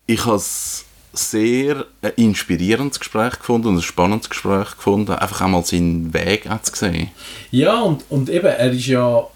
Ich 0.05 0.25
habe 0.25 0.35
es 0.35 0.85
sehr 1.13 1.85
ein 2.01 2.11
inspirierendes 2.15 2.99
Gespräch 2.99 3.37
gefunden 3.37 3.67
und 3.67 3.77
ein 3.77 3.81
spannendes 3.81 4.29
Gespräch 4.29 4.75
gefunden. 4.75 5.11
Einfach 5.11 5.41
einmal 5.41 5.65
seinen 5.65 6.13
Weg 6.13 6.47
zu 6.63 6.75
sehen. 6.75 7.11
Ja, 7.51 7.81
und, 7.81 8.03
und 8.09 8.29
eben, 8.29 8.47
er 8.47 8.71
ist 8.71 8.87
ja 8.87 9.27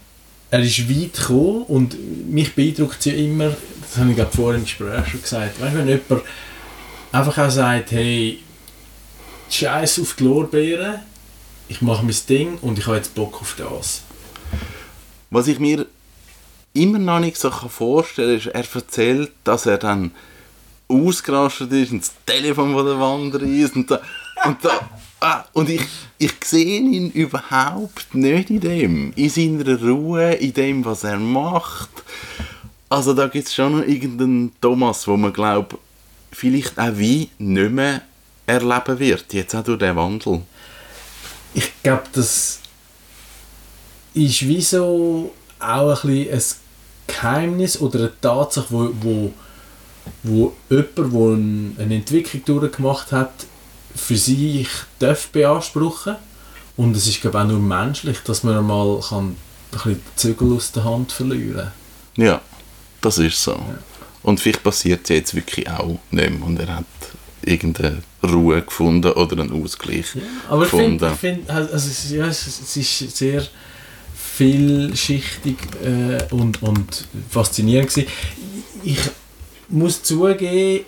er 0.50 0.62
ist 0.62 0.90
weit 0.90 1.14
gekommen 1.14 1.64
und 1.64 2.30
mich 2.32 2.54
beeindruckt 2.56 3.00
es 3.00 3.06
ja 3.06 3.14
immer, 3.14 3.56
das 3.82 3.98
habe 3.98 4.12
ich 4.12 4.18
gerade 4.18 4.36
vorhin 4.36 4.62
im 4.62 4.66
Gespräch 4.66 5.08
schon 5.08 5.22
gesagt, 5.22 5.60
weißt, 5.60 5.76
wenn 5.76 5.88
jemand 5.88 6.24
einfach 7.12 7.38
auch 7.38 7.50
sagt, 7.50 7.92
hey, 7.92 8.40
Scheiß 9.50 10.00
auf 10.00 10.14
die 10.14 10.24
Lorbeeren, 10.24 11.00
ich 11.68 11.82
mache 11.82 12.06
mein 12.06 12.16
Ding 12.30 12.58
und 12.62 12.80
ich 12.80 12.88
habe 12.88 12.98
jetzt 12.98 13.14
Bock 13.14 13.42
auf 13.42 13.56
das. 13.58 14.04
Was 15.30 15.48
ich 15.48 15.60
mir 15.60 15.86
immer 16.82 17.00
noch 17.00 17.20
nicht 17.20 17.38
so 17.38 17.50
vorstellen 17.52 18.40
kann, 18.40 18.52
ist, 18.62 18.74
er 18.74 18.76
erzählt, 18.76 19.32
dass 19.44 19.66
er 19.66 19.78
dann 19.78 20.12
ausgerastet 20.88 21.72
ist 21.74 21.92
und 21.92 22.02
das 22.02 22.14
Telefon 22.26 22.74
von 22.74 22.86
der 22.86 23.00
Wand 23.00 23.36
ist 23.36 23.76
und 23.76 23.92
da, 23.92 24.02
und 24.46 24.64
da 24.64 24.90
ah, 25.20 25.46
und 25.54 25.70
ich, 25.70 25.82
ich 26.18 26.34
sehe 26.44 26.80
ihn 26.80 27.12
überhaupt 27.12 28.14
nicht 28.14 28.50
in 28.50 28.60
dem, 28.60 29.14
in 29.16 29.30
seiner 29.30 29.80
Ruhe, 29.82 30.34
in 30.34 30.54
dem, 30.54 30.86
was 30.86 31.04
er 31.04 31.18
macht. 31.18 31.90
Also 32.90 33.14
da 33.14 33.28
gibt 33.28 33.48
es 33.48 33.54
schon 33.54 33.80
noch 33.80 33.86
irgendeinen 33.86 34.54
Thomas, 34.62 35.08
wo 35.08 35.18
man 35.18 35.34
glaubt, 35.34 35.76
vielleicht 36.32 36.80
auch 36.80 36.96
wie 36.96 37.30
nicht 37.38 37.72
mehr 37.72 38.02
erleben 38.46 39.00
wird, 39.00 39.34
jetzt 39.34 39.56
auch 39.56 39.64
durch 39.64 39.80
den 39.80 39.96
Wandel. 39.96 40.42
Ich 41.54 41.72
glaube, 41.84 42.04
das 42.14 42.60
ist 44.14 44.48
wie 44.48 44.62
so 44.62 45.34
auch 45.60 46.04
ein, 46.04 46.10
bisschen 46.10 46.34
ein 46.34 46.67
Geheimnis 47.08 47.80
oder 47.80 48.00
eine 48.00 48.12
Tatsache, 48.22 48.68
wo, 48.70 48.92
wo, 49.02 49.34
wo 50.24 50.54
jemand, 50.70 50.98
der 50.98 51.06
ein- 51.06 51.76
eine 51.80 51.96
Entwicklung 51.96 52.44
durchgemacht 52.46 53.12
hat, 53.12 53.32
für 53.96 54.18
sich 54.18 54.68
darf 55.00 55.28
beanspruchen 55.30 56.16
und 56.76 56.96
es 56.96 57.08
ist 57.08 57.22
glaube 57.22 57.38
ich, 57.40 57.44
auch 57.44 57.48
nur 57.48 57.60
menschlich, 57.60 58.20
dass 58.26 58.44
man 58.44 58.66
mal 58.66 59.00
kann 59.08 59.30
ein 59.30 59.36
bisschen 59.72 59.94
die 59.96 60.16
Zügel 60.16 60.54
aus 60.56 60.72
der 60.72 60.84
Hand 60.84 61.12
verlieren 61.12 61.72
Ja, 62.16 62.42
das 63.02 63.18
ist 63.18 63.42
so. 63.42 63.60
Und 64.24 64.40
vielleicht 64.40 64.64
passiert 64.64 65.02
es 65.04 65.10
jetzt 65.10 65.36
wirklich 65.36 65.70
auch 65.70 65.98
nicht 66.12 66.30
mehr 66.30 66.46
und 66.46 66.60
er 66.60 66.76
hat 66.78 66.86
irgendeine 67.44 68.02
Ruhe 68.24 68.62
gefunden 68.62 69.12
oder 69.14 69.42
einen 69.42 69.64
Ausgleich 69.64 70.06
Aber 70.50 70.64
ich 70.66 70.70
finde, 70.70 70.98
gefunden. 71.10 71.14
ich 71.14 71.20
find, 71.20 71.50
also 71.50 72.16
ja, 72.16 72.28
es 72.28 72.76
ist 72.78 73.18
sehr 73.18 73.44
vielschichtig 74.38 75.58
äh, 75.84 76.34
und, 76.34 76.62
und 76.62 77.08
faszinierend 77.30 77.90
gewesen. 77.90 78.10
Ich 78.84 79.00
muss 79.70 80.04
zugeben, 80.04 80.86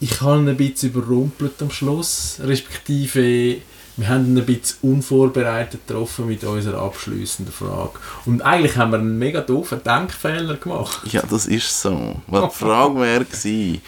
ich 0.00 0.20
habe 0.20 0.40
ihn 0.40 0.48
ein 0.48 0.56
bisschen 0.56 0.90
überrumpelt 0.90 1.62
am 1.62 1.70
Schluss, 1.70 2.38
respektive 2.42 3.58
wir 3.96 4.08
haben 4.08 4.26
ihn 4.26 4.38
ein 4.38 4.46
bisschen 4.46 4.78
unvorbereitet 4.82 5.86
getroffen 5.86 6.26
mit 6.26 6.42
unserer 6.44 6.80
abschließenden 6.82 7.52
Frage. 7.52 7.92
Und 8.24 8.40
eigentlich 8.42 8.76
haben 8.76 8.90
wir 8.92 8.98
einen 8.98 9.18
mega 9.18 9.42
doofen 9.42 9.82
Denkfehler 9.84 10.56
gemacht. 10.56 11.12
Ja, 11.12 11.22
das 11.28 11.46
ist 11.46 11.82
so. 11.82 12.16
Weil 12.26 12.48
die 12.48 12.54
Frage 12.54 13.00
wäre 13.00 13.24
gewesen, 13.24 13.82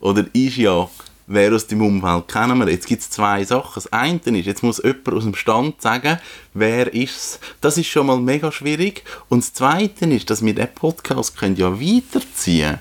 oder 0.00 0.24
ist 0.32 0.56
ja, 0.56 0.88
wer 1.32 1.54
aus 1.54 1.66
dem 1.66 1.82
Umfeld 1.82 2.28
kennen 2.28 2.58
wir? 2.58 2.68
Jetzt 2.68 2.86
gibt 2.86 3.02
es 3.02 3.10
zwei 3.10 3.44
Sachen. 3.44 3.72
Das 3.74 3.92
eine 3.92 4.18
ist, 4.18 4.46
jetzt 4.46 4.62
muss 4.62 4.82
jemand 4.82 5.08
aus 5.08 5.24
dem 5.24 5.34
Stand 5.34 5.80
sagen, 5.80 6.18
wer 6.54 6.92
ist 6.92 7.16
es. 7.16 7.40
Das 7.60 7.78
ist 7.78 7.86
schon 7.86 8.06
mal 8.06 8.18
mega 8.18 8.52
schwierig. 8.52 9.04
Und 9.28 9.42
das 9.42 9.52
zweite 9.52 10.06
ist, 10.06 10.30
dass 10.30 10.44
wir 10.44 10.54
den 10.54 10.72
Podcast 10.74 11.36
können 11.36 11.56
ja 11.56 11.80
weiterziehen 11.80 12.78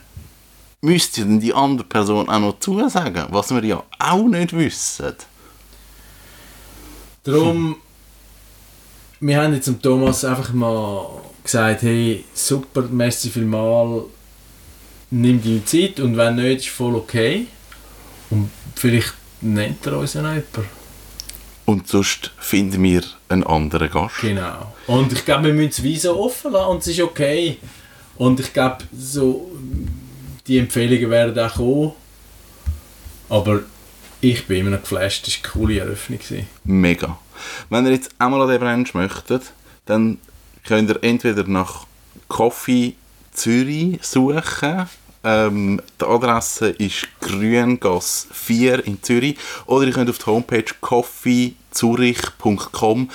Müsste 0.83 1.21
denn 1.21 1.39
die 1.39 1.53
andere 1.53 1.87
Person 1.87 2.27
auch 2.27 2.39
noch 2.39 2.59
zusagen, 2.59 3.27
was 3.29 3.53
wir 3.53 3.63
ja 3.63 3.83
auch 3.99 4.27
nicht 4.27 4.51
wissen. 4.53 5.13
Darum, 7.23 7.75
wir 9.19 9.39
haben 9.39 9.53
jetzt 9.53 9.67
dem 9.67 9.79
Thomas 9.79 10.25
einfach 10.25 10.51
mal 10.53 11.21
gesagt, 11.43 11.83
hey, 11.83 12.25
super, 12.33 12.81
merci 12.89 13.29
vielmal, 13.29 14.05
nimm 15.11 15.39
deine 15.43 15.63
Zeit 15.65 15.99
und 15.99 16.17
wenn 16.17 16.37
nicht, 16.37 16.65
ist 16.65 16.69
voll 16.69 16.95
okay. 16.95 17.45
Und 18.31 18.49
vielleicht 18.75 19.13
nennt 19.41 19.85
er 19.85 19.97
uns 19.97 20.13
ja 20.13 20.21
noch 20.21 20.29
jemand. 20.29 20.67
Und 21.65 21.87
sonst 21.87 22.31
finden 22.39 22.81
wir 22.83 23.03
einen 23.29 23.43
anderen 23.43 23.89
Gast. 23.89 24.21
Genau. 24.21 24.73
Und 24.87 25.13
ich 25.13 25.23
glaube, 25.23 25.45
wir 25.45 25.53
müssen 25.53 25.85
es 25.85 26.01
so 26.01 26.19
offen 26.19 26.51
lassen 26.51 26.69
und 26.69 26.79
es 26.79 26.87
ist 26.87 27.01
okay. 27.01 27.57
Und 28.17 28.39
ich 28.39 28.51
glaube, 28.51 28.79
so, 28.97 29.51
die 30.47 30.57
Empfehlungen 30.57 31.09
werden 31.09 31.39
auch 31.39 31.53
kommen. 31.53 31.91
Aber 33.29 33.61
ich 34.19 34.45
bin 34.47 34.57
immer 34.57 34.71
noch 34.71 34.81
geflasht, 34.81 35.27
das 35.27 35.35
war 35.35 35.43
eine 35.43 35.53
coole 35.53 35.79
Eröffnung. 35.79 36.19
Mega. 36.63 37.17
Wenn 37.69 37.85
ihr 37.85 37.93
jetzt 37.93 38.11
einmal 38.17 38.41
an 38.41 38.49
den 38.49 38.59
Brunch 38.59 38.93
möchtet, 38.93 39.53
dann 39.85 40.19
könnt 40.65 40.89
ihr 40.89 41.03
entweder 41.03 41.43
nach 41.47 41.85
Coffee 42.27 42.95
Zürich 43.31 43.99
suchen 44.01 44.87
Ähm, 45.23 45.79
die 45.99 46.05
Adresse 46.05 46.69
ist 46.69 47.07
Grüngasse 47.19 48.27
4 48.31 48.87
in 48.87 49.03
Zürich. 49.03 49.37
Oder 49.65 49.87
ihr 49.87 49.93
könnt 49.93 50.09
auf 50.09 50.17
die 50.17 50.25
Homepage 50.25 50.65
coffeezurich.com. 50.81 53.09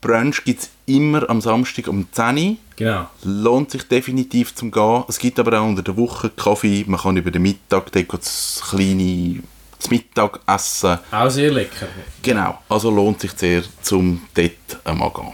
Brunch 0.00 0.44
gibt 0.44 0.62
es 0.62 0.70
immer 0.86 1.28
am 1.28 1.40
Samstag 1.40 1.88
um 1.88 2.06
10 2.10 2.36
Uhr. 2.36 2.56
Genau. 2.76 3.10
Lohnt 3.24 3.72
sich 3.72 3.82
definitiv 3.82 4.54
zum 4.54 4.70
Gehen. 4.70 5.04
Es 5.08 5.18
gibt 5.18 5.38
aber 5.38 5.60
auch 5.60 5.66
unter 5.66 5.82
der 5.82 5.96
Woche 5.96 6.30
Kaffee. 6.30 6.84
Man 6.86 7.00
kann 7.00 7.16
über 7.16 7.30
den 7.30 7.42
Mittag 7.42 7.92
dort 7.92 8.12
das 8.12 8.62
kleine 8.70 9.42
das 9.78 9.90
Mittag 9.90 10.40
essen. 10.46 10.98
Auch 11.10 11.30
sehr 11.30 11.50
lecker. 11.50 11.88
Genau. 12.22 12.58
Also 12.68 12.90
lohnt 12.90 13.20
sich 13.20 13.32
sehr, 13.32 13.62
zum 13.82 14.22
dort 14.34 14.78
einmal 14.84 15.10
gehen. 15.10 15.32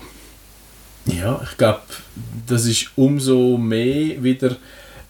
Ja, 1.18 1.40
ich 1.42 1.56
glaube, 1.56 1.82
das 2.46 2.64
ist 2.64 2.90
umso 2.96 3.58
mehr 3.58 4.22
wieder 4.22 4.56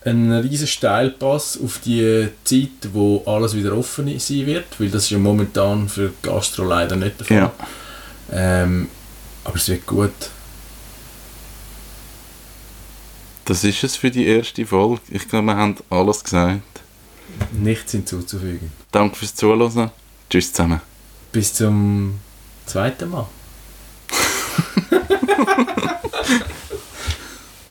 ein 0.06 0.32
riesen 0.32 0.68
Steilpass 0.68 1.58
auf 1.62 1.80
die 1.84 2.28
Zeit, 2.44 2.92
wo 2.92 3.22
alles 3.26 3.56
wieder 3.56 3.76
offen 3.76 4.06
sein 4.18 4.46
wird, 4.46 4.78
weil 4.78 4.88
das 4.88 5.04
ist 5.04 5.10
ja 5.10 5.18
momentan 5.18 5.88
für 5.88 6.12
Gastro 6.22 6.64
leider 6.64 6.96
nicht 6.96 7.18
der 7.18 7.26
Fall. 7.26 7.36
Ja. 7.36 7.52
Ähm, 8.32 8.88
aber 9.44 9.56
es 9.56 9.68
wird 9.68 9.84
gut. 9.86 10.12
Das 13.44 13.64
ist 13.64 13.84
es 13.84 13.96
für 13.96 14.10
die 14.10 14.26
erste 14.26 14.64
Folge. 14.66 15.00
Ich 15.08 15.28
glaube, 15.28 15.46
wir 15.46 15.56
haben 15.56 15.76
alles 15.90 16.22
gesagt. 16.22 16.62
Nichts 17.52 17.92
hinzuzufügen. 17.92 18.72
Danke 18.92 19.16
fürs 19.16 19.34
Zuhören. 19.34 19.90
Tschüss 20.30 20.52
zusammen. 20.52 20.80
Bis 21.32 21.52
zum 21.54 22.18
zweiten 22.64 23.10
Mal. 23.10 23.26